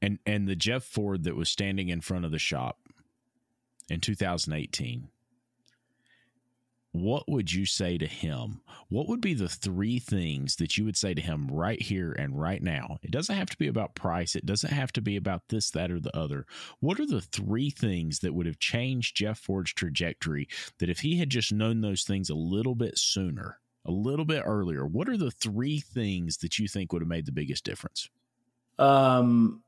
And 0.00 0.18
and 0.26 0.48
the 0.48 0.56
Jeff 0.56 0.82
Ford 0.82 1.22
that 1.24 1.36
was 1.36 1.48
standing 1.48 1.88
in 1.88 2.00
front 2.00 2.24
of 2.24 2.32
the 2.32 2.38
shop 2.38 2.80
in 3.88 4.00
2018 4.00 5.08
what 6.92 7.26
would 7.28 7.52
you 7.52 7.64
say 7.64 7.96
to 7.96 8.06
him? 8.06 8.60
What 8.90 9.08
would 9.08 9.22
be 9.22 9.32
the 9.32 9.48
three 9.48 9.98
things 9.98 10.56
that 10.56 10.76
you 10.76 10.84
would 10.84 10.96
say 10.96 11.14
to 11.14 11.22
him 11.22 11.48
right 11.50 11.80
here 11.80 12.12
and 12.12 12.38
right 12.38 12.62
now? 12.62 12.98
It 13.02 13.10
doesn't 13.10 13.34
have 13.34 13.48
to 13.50 13.56
be 13.56 13.66
about 13.66 13.94
price. 13.94 14.36
It 14.36 14.44
doesn't 14.44 14.72
have 14.72 14.92
to 14.92 15.00
be 15.00 15.16
about 15.16 15.48
this, 15.48 15.70
that, 15.70 15.90
or 15.90 16.00
the 16.00 16.16
other. 16.16 16.46
What 16.80 17.00
are 17.00 17.06
the 17.06 17.22
three 17.22 17.70
things 17.70 18.18
that 18.20 18.34
would 18.34 18.46
have 18.46 18.58
changed 18.58 19.16
Jeff 19.16 19.38
Ford's 19.38 19.72
trajectory 19.72 20.48
that 20.78 20.90
if 20.90 21.00
he 21.00 21.16
had 21.18 21.30
just 21.30 21.52
known 21.52 21.80
those 21.80 22.04
things 22.04 22.28
a 22.28 22.34
little 22.34 22.74
bit 22.74 22.98
sooner, 22.98 23.58
a 23.86 23.90
little 23.90 24.26
bit 24.26 24.42
earlier, 24.44 24.86
what 24.86 25.08
are 25.08 25.16
the 25.16 25.30
three 25.30 25.80
things 25.80 26.36
that 26.38 26.58
you 26.58 26.68
think 26.68 26.92
would 26.92 27.02
have 27.02 27.08
made 27.08 27.24
the 27.24 27.32
biggest 27.32 27.64
difference? 27.64 28.10
Um, 28.78 29.62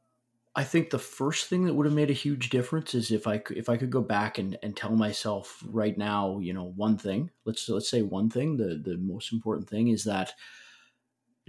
I 0.57 0.63
think 0.63 0.91
the 0.91 0.99
first 1.01 1.47
thing 1.47 1.65
that 1.65 1.75
would 1.75 1.87
have 1.87 1.95
made 1.95 2.11
a 2.11 2.15
huge 2.15 2.49
difference 2.49 2.95
is 2.95 3.11
if 3.11 3.27
I 3.27 3.39
could, 3.39 3.57
if 3.57 3.69
I 3.69 3.77
could 3.77 3.91
go 3.91 4.03
back 4.03 4.39
and, 4.39 4.57
and 4.63 4.77
tell 4.77 4.95
myself 4.95 5.63
right 5.69 5.99
now, 5.99 6.39
you 6.39 6.53
know, 6.53 6.73
one 6.77 6.97
thing. 6.97 7.31
Let's 7.45 7.69
let's 7.69 7.91
say 7.91 8.03
one 8.03 8.31
thing. 8.31 8.57
The 8.57 8.77
the 8.77 8.97
most 8.97 9.33
important 9.33 9.69
thing 9.69 9.89
is 9.89 10.05
that 10.05 10.33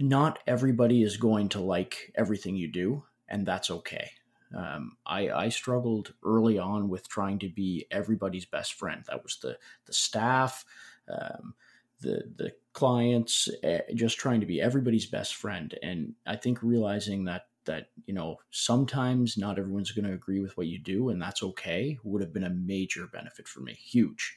not 0.00 0.40
everybody 0.46 1.02
is 1.02 1.16
going 1.16 1.48
to 1.50 1.60
like 1.60 2.12
everything 2.16 2.56
you 2.56 2.68
do, 2.68 3.04
and 3.28 3.46
that's 3.46 3.70
okay. 3.70 4.10
Um, 4.54 4.96
I, 5.04 5.30
I 5.30 5.48
struggled 5.48 6.14
early 6.24 6.58
on 6.58 6.88
with 6.88 7.08
trying 7.08 7.38
to 7.40 7.48
be 7.48 7.86
everybody's 7.90 8.44
best 8.44 8.74
friend. 8.74 9.04
That 9.08 9.22
was 9.22 9.38
the 9.40 9.56
the 9.86 9.92
staff, 9.92 10.64
um, 11.08 11.54
the 12.00 12.24
the 12.36 12.52
clients, 12.72 13.48
uh, 13.64 13.78
just 13.94 14.18
trying 14.18 14.40
to 14.40 14.46
be 14.46 14.60
everybody's 14.60 15.06
best 15.06 15.36
friend. 15.36 15.78
And 15.82 16.14
I 16.26 16.36
think 16.36 16.62
realizing 16.62 17.24
that 17.24 17.46
that 17.66 17.88
you 18.06 18.14
know 18.14 18.36
sometimes 18.50 19.36
not 19.36 19.58
everyone's 19.58 19.92
going 19.92 20.06
to 20.06 20.12
agree 20.12 20.40
with 20.40 20.56
what 20.56 20.66
you 20.66 20.78
do 20.78 21.10
and 21.10 21.20
that's 21.20 21.42
okay 21.42 21.98
would 22.02 22.22
have 22.22 22.32
been 22.32 22.44
a 22.44 22.50
major 22.50 23.06
benefit 23.06 23.46
for 23.48 23.60
me 23.60 23.74
huge. 23.74 24.36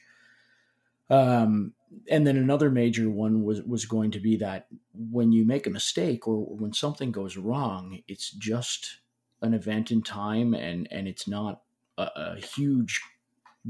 Um, 1.08 1.74
and 2.08 2.24
then 2.24 2.36
another 2.36 2.70
major 2.70 3.10
one 3.10 3.42
was 3.42 3.62
was 3.62 3.84
going 3.84 4.12
to 4.12 4.20
be 4.20 4.36
that 4.36 4.68
when 4.94 5.32
you 5.32 5.44
make 5.44 5.66
a 5.66 5.70
mistake 5.70 6.28
or 6.28 6.38
when 6.44 6.72
something 6.72 7.10
goes 7.10 7.36
wrong 7.36 8.00
it's 8.06 8.30
just 8.30 9.00
an 9.42 9.54
event 9.54 9.90
in 9.90 10.02
time 10.02 10.54
and 10.54 10.86
and 10.92 11.08
it's 11.08 11.26
not 11.26 11.62
a, 11.98 12.08
a 12.14 12.36
huge 12.40 13.00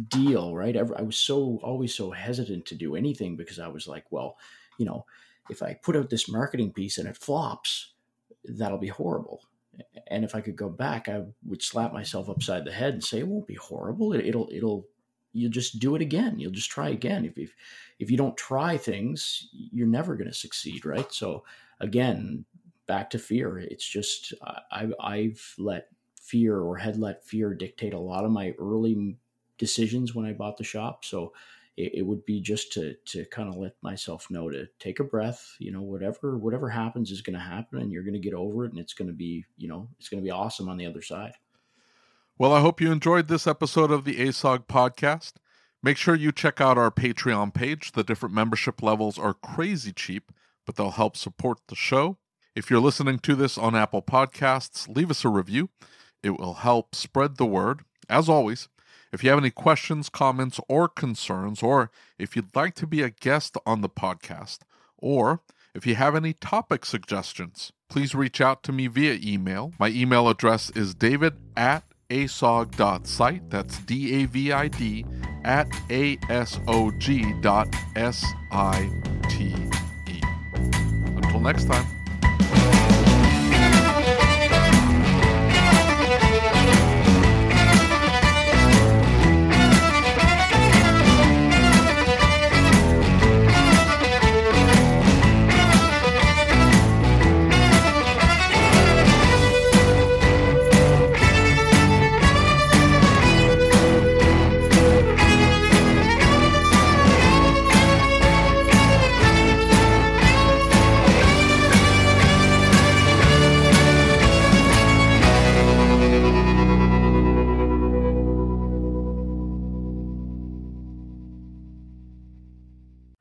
deal 0.09 0.55
right? 0.55 0.77
I 0.77 1.03
was 1.03 1.17
so 1.17 1.59
always 1.63 1.95
so 1.95 2.11
hesitant 2.11 2.67
to 2.67 2.75
do 2.75 2.95
anything 2.95 3.37
because 3.37 3.59
i 3.59 3.69
was 3.69 3.89
like 3.89 4.05
well 4.11 4.37
you 4.79 4.85
know 4.85 5.05
if 5.49 5.63
i 5.63 5.75
put 5.83 5.97
out 5.97 6.11
this 6.11 6.29
marketing 6.31 6.73
piece 6.73 6.99
and 6.99 7.09
it 7.09 7.17
flops 7.17 7.95
that'll 8.45 8.79
be 8.79 8.89
horrible 8.89 9.43
and 10.09 10.25
if 10.25 10.35
I 10.35 10.41
could 10.41 10.57
go 10.57 10.69
back, 10.69 11.09
I 11.09 11.23
would 11.45 11.63
slap 11.63 11.93
myself 11.93 12.29
upside 12.29 12.65
the 12.65 12.73
head 12.73 12.95
and 12.95 13.05
say, 13.05 13.21
"It 13.21 13.29
won't 13.29 13.47
be 13.47 13.55
horrible. 13.55 14.13
It, 14.13 14.35
will 14.35 14.51
it'll 14.53 14.87
you'll 15.33 15.51
just 15.51 15.79
do 15.79 15.95
it 15.95 16.03
again. 16.03 16.39
You'll 16.39 16.51
just 16.51 16.71
try 16.71 16.89
again. 16.89 17.25
If 17.25 17.39
if 17.39 17.55
if 17.99 18.11
you 18.11 18.17
don't 18.17 18.37
try 18.37 18.77
things, 18.77 19.49
you're 19.53 19.87
never 19.87 20.17
going 20.17 20.29
to 20.29 20.35
succeed, 20.35 20.85
right? 20.85 21.13
So 21.13 21.45
again, 21.81 22.45
back 22.87 23.11
to 23.11 23.19
fear. 23.19 23.59
It's 23.59 23.89
just 23.89 24.35
I, 24.43 24.89
I've 25.01 25.55
let 25.59 25.89
fear 26.21 26.59
or 26.59 26.77
had 26.77 26.97
let 26.97 27.25
fear 27.25 27.55
dictate 27.55 27.95
a 27.95 27.99
lot 27.99 28.25
of 28.25 28.31
my 28.31 28.55
early 28.59 29.17
decisions 29.59 30.15
when 30.15 30.27
I 30.27 30.33
bought 30.33 30.57
the 30.57 30.65
shop. 30.65 31.05
So 31.05 31.33
it, 31.81 31.95
it 31.95 32.03
would 32.03 32.25
be 32.27 32.41
just 32.41 32.73
to 32.73 32.95
to 33.07 33.25
kind 33.27 33.49
of 33.49 33.57
let 33.57 33.75
myself 33.83 34.27
know 34.31 34.51
to 34.51 34.67
take 34.79 35.01
a 35.01 35.05
breath. 35.05 35.57
You 35.59 35.73
know, 35.73 35.83
whatever 35.83 36.37
whatever 36.37 36.69
happens 36.69 37.11
is 37.11 37.23
going 37.23 37.35
to 37.35 37.41
happen, 37.41 37.81
and 37.81 37.91
you're 37.91 38.03
going 38.03 38.15
to 38.15 38.21
get 38.21 38.35
over 38.35 38.65
it, 38.65 38.73
and 38.73 38.81
it's 38.81 38.95
going 38.95 39.09
to 39.09 39.15
be 39.15 39.45
you 39.57 39.69
know 39.69 39.89
it's 39.99 40.09
going 40.09 40.23
to 40.23 40.27
be 40.27 40.31
awesome 40.31 40.69
on 40.69 40.77
the 40.77 40.87
other 40.87 41.03
side. 41.03 41.33
Well, 42.39 42.53
I 42.53 42.61
hope 42.61 42.81
you 42.81 42.91
enjoyed 42.91 43.29
this 43.29 43.47
episode 43.47 43.91
of 43.91 44.05
the 44.05 44.17
ASOG 44.17 44.67
podcast. 44.67 45.35
Make 45.83 45.97
sure 45.97 46.15
you 46.15 46.33
check 46.33 46.61
out 46.61 46.79
our 46.79 46.91
Patreon 46.91 47.55
page. 47.55 47.93
The 47.93 48.05
different 48.05 48.35
membership 48.35 48.83
levels 48.83 49.19
are 49.19 49.35
crazy 49.35 49.93
cheap, 49.93 50.33
but 50.67 50.77
they'll 50.77 50.93
help 50.93 51.17
support 51.17 51.59
the 51.69 51.75
show. 51.75 52.19
If 52.55 52.71
you're 52.71 52.81
listening 52.81 53.19
to 53.21 53.35
this 53.35 53.57
on 53.57 53.77
Apple 53.77 54.03
Podcasts, 54.03 54.95
leave 54.95 55.11
us 55.11 55.25
a 55.25 55.29
review. 55.29 55.71
It 56.23 56.39
will 56.39 56.55
help 56.55 56.95
spread 56.95 57.37
the 57.37 57.47
word. 57.47 57.81
As 58.09 58.29
always, 58.29 58.69
if 59.13 59.25
you 59.25 59.31
have 59.31 59.39
any 59.39 59.51
questions, 59.51 60.09
comments, 60.09 60.61
or 60.69 60.89
concerns, 60.89 61.63
or 61.63 61.91
if 62.19 62.37
you'd 62.37 62.55
like 62.55 62.75
to 62.77 62.87
be 62.87 63.03
a 63.03 63.11
guest 63.11 63.57
on 63.67 63.81
the 63.81 63.89
podcast, 63.89 64.61
or 64.99 65.41
if 65.75 65.87
you 65.87 65.95
have 65.95 66.15
any 66.15 66.33
topic 66.33 66.85
suggestions, 66.85 67.73
please 67.89 68.15
reach 68.15 68.41
out 68.41 68.63
to 68.65 68.73
me 68.73 68.87
via 68.87 69.19
email. 69.23 69.73
My 69.79 69.89
email 69.89 70.29
address 70.29 70.71
is 70.71 70.95
david 70.95 71.35
at 71.57 71.85
asog.site. 72.09 73.51
That's 73.51 73.79
D 73.81 74.23
A 74.23 74.27
V 74.27 74.53
I 74.53 74.69
D 74.69 75.07
at 75.45 75.69
A 75.91 76.19
S 76.29 76.59
O 76.67 76.91
G 76.93 77.33
dot 77.41 77.69
S 77.97 78.25
I 78.51 78.91
T 79.29 79.55
E. 80.09 80.21
Until 80.55 81.41
next 81.41 81.67
time. 81.67 82.00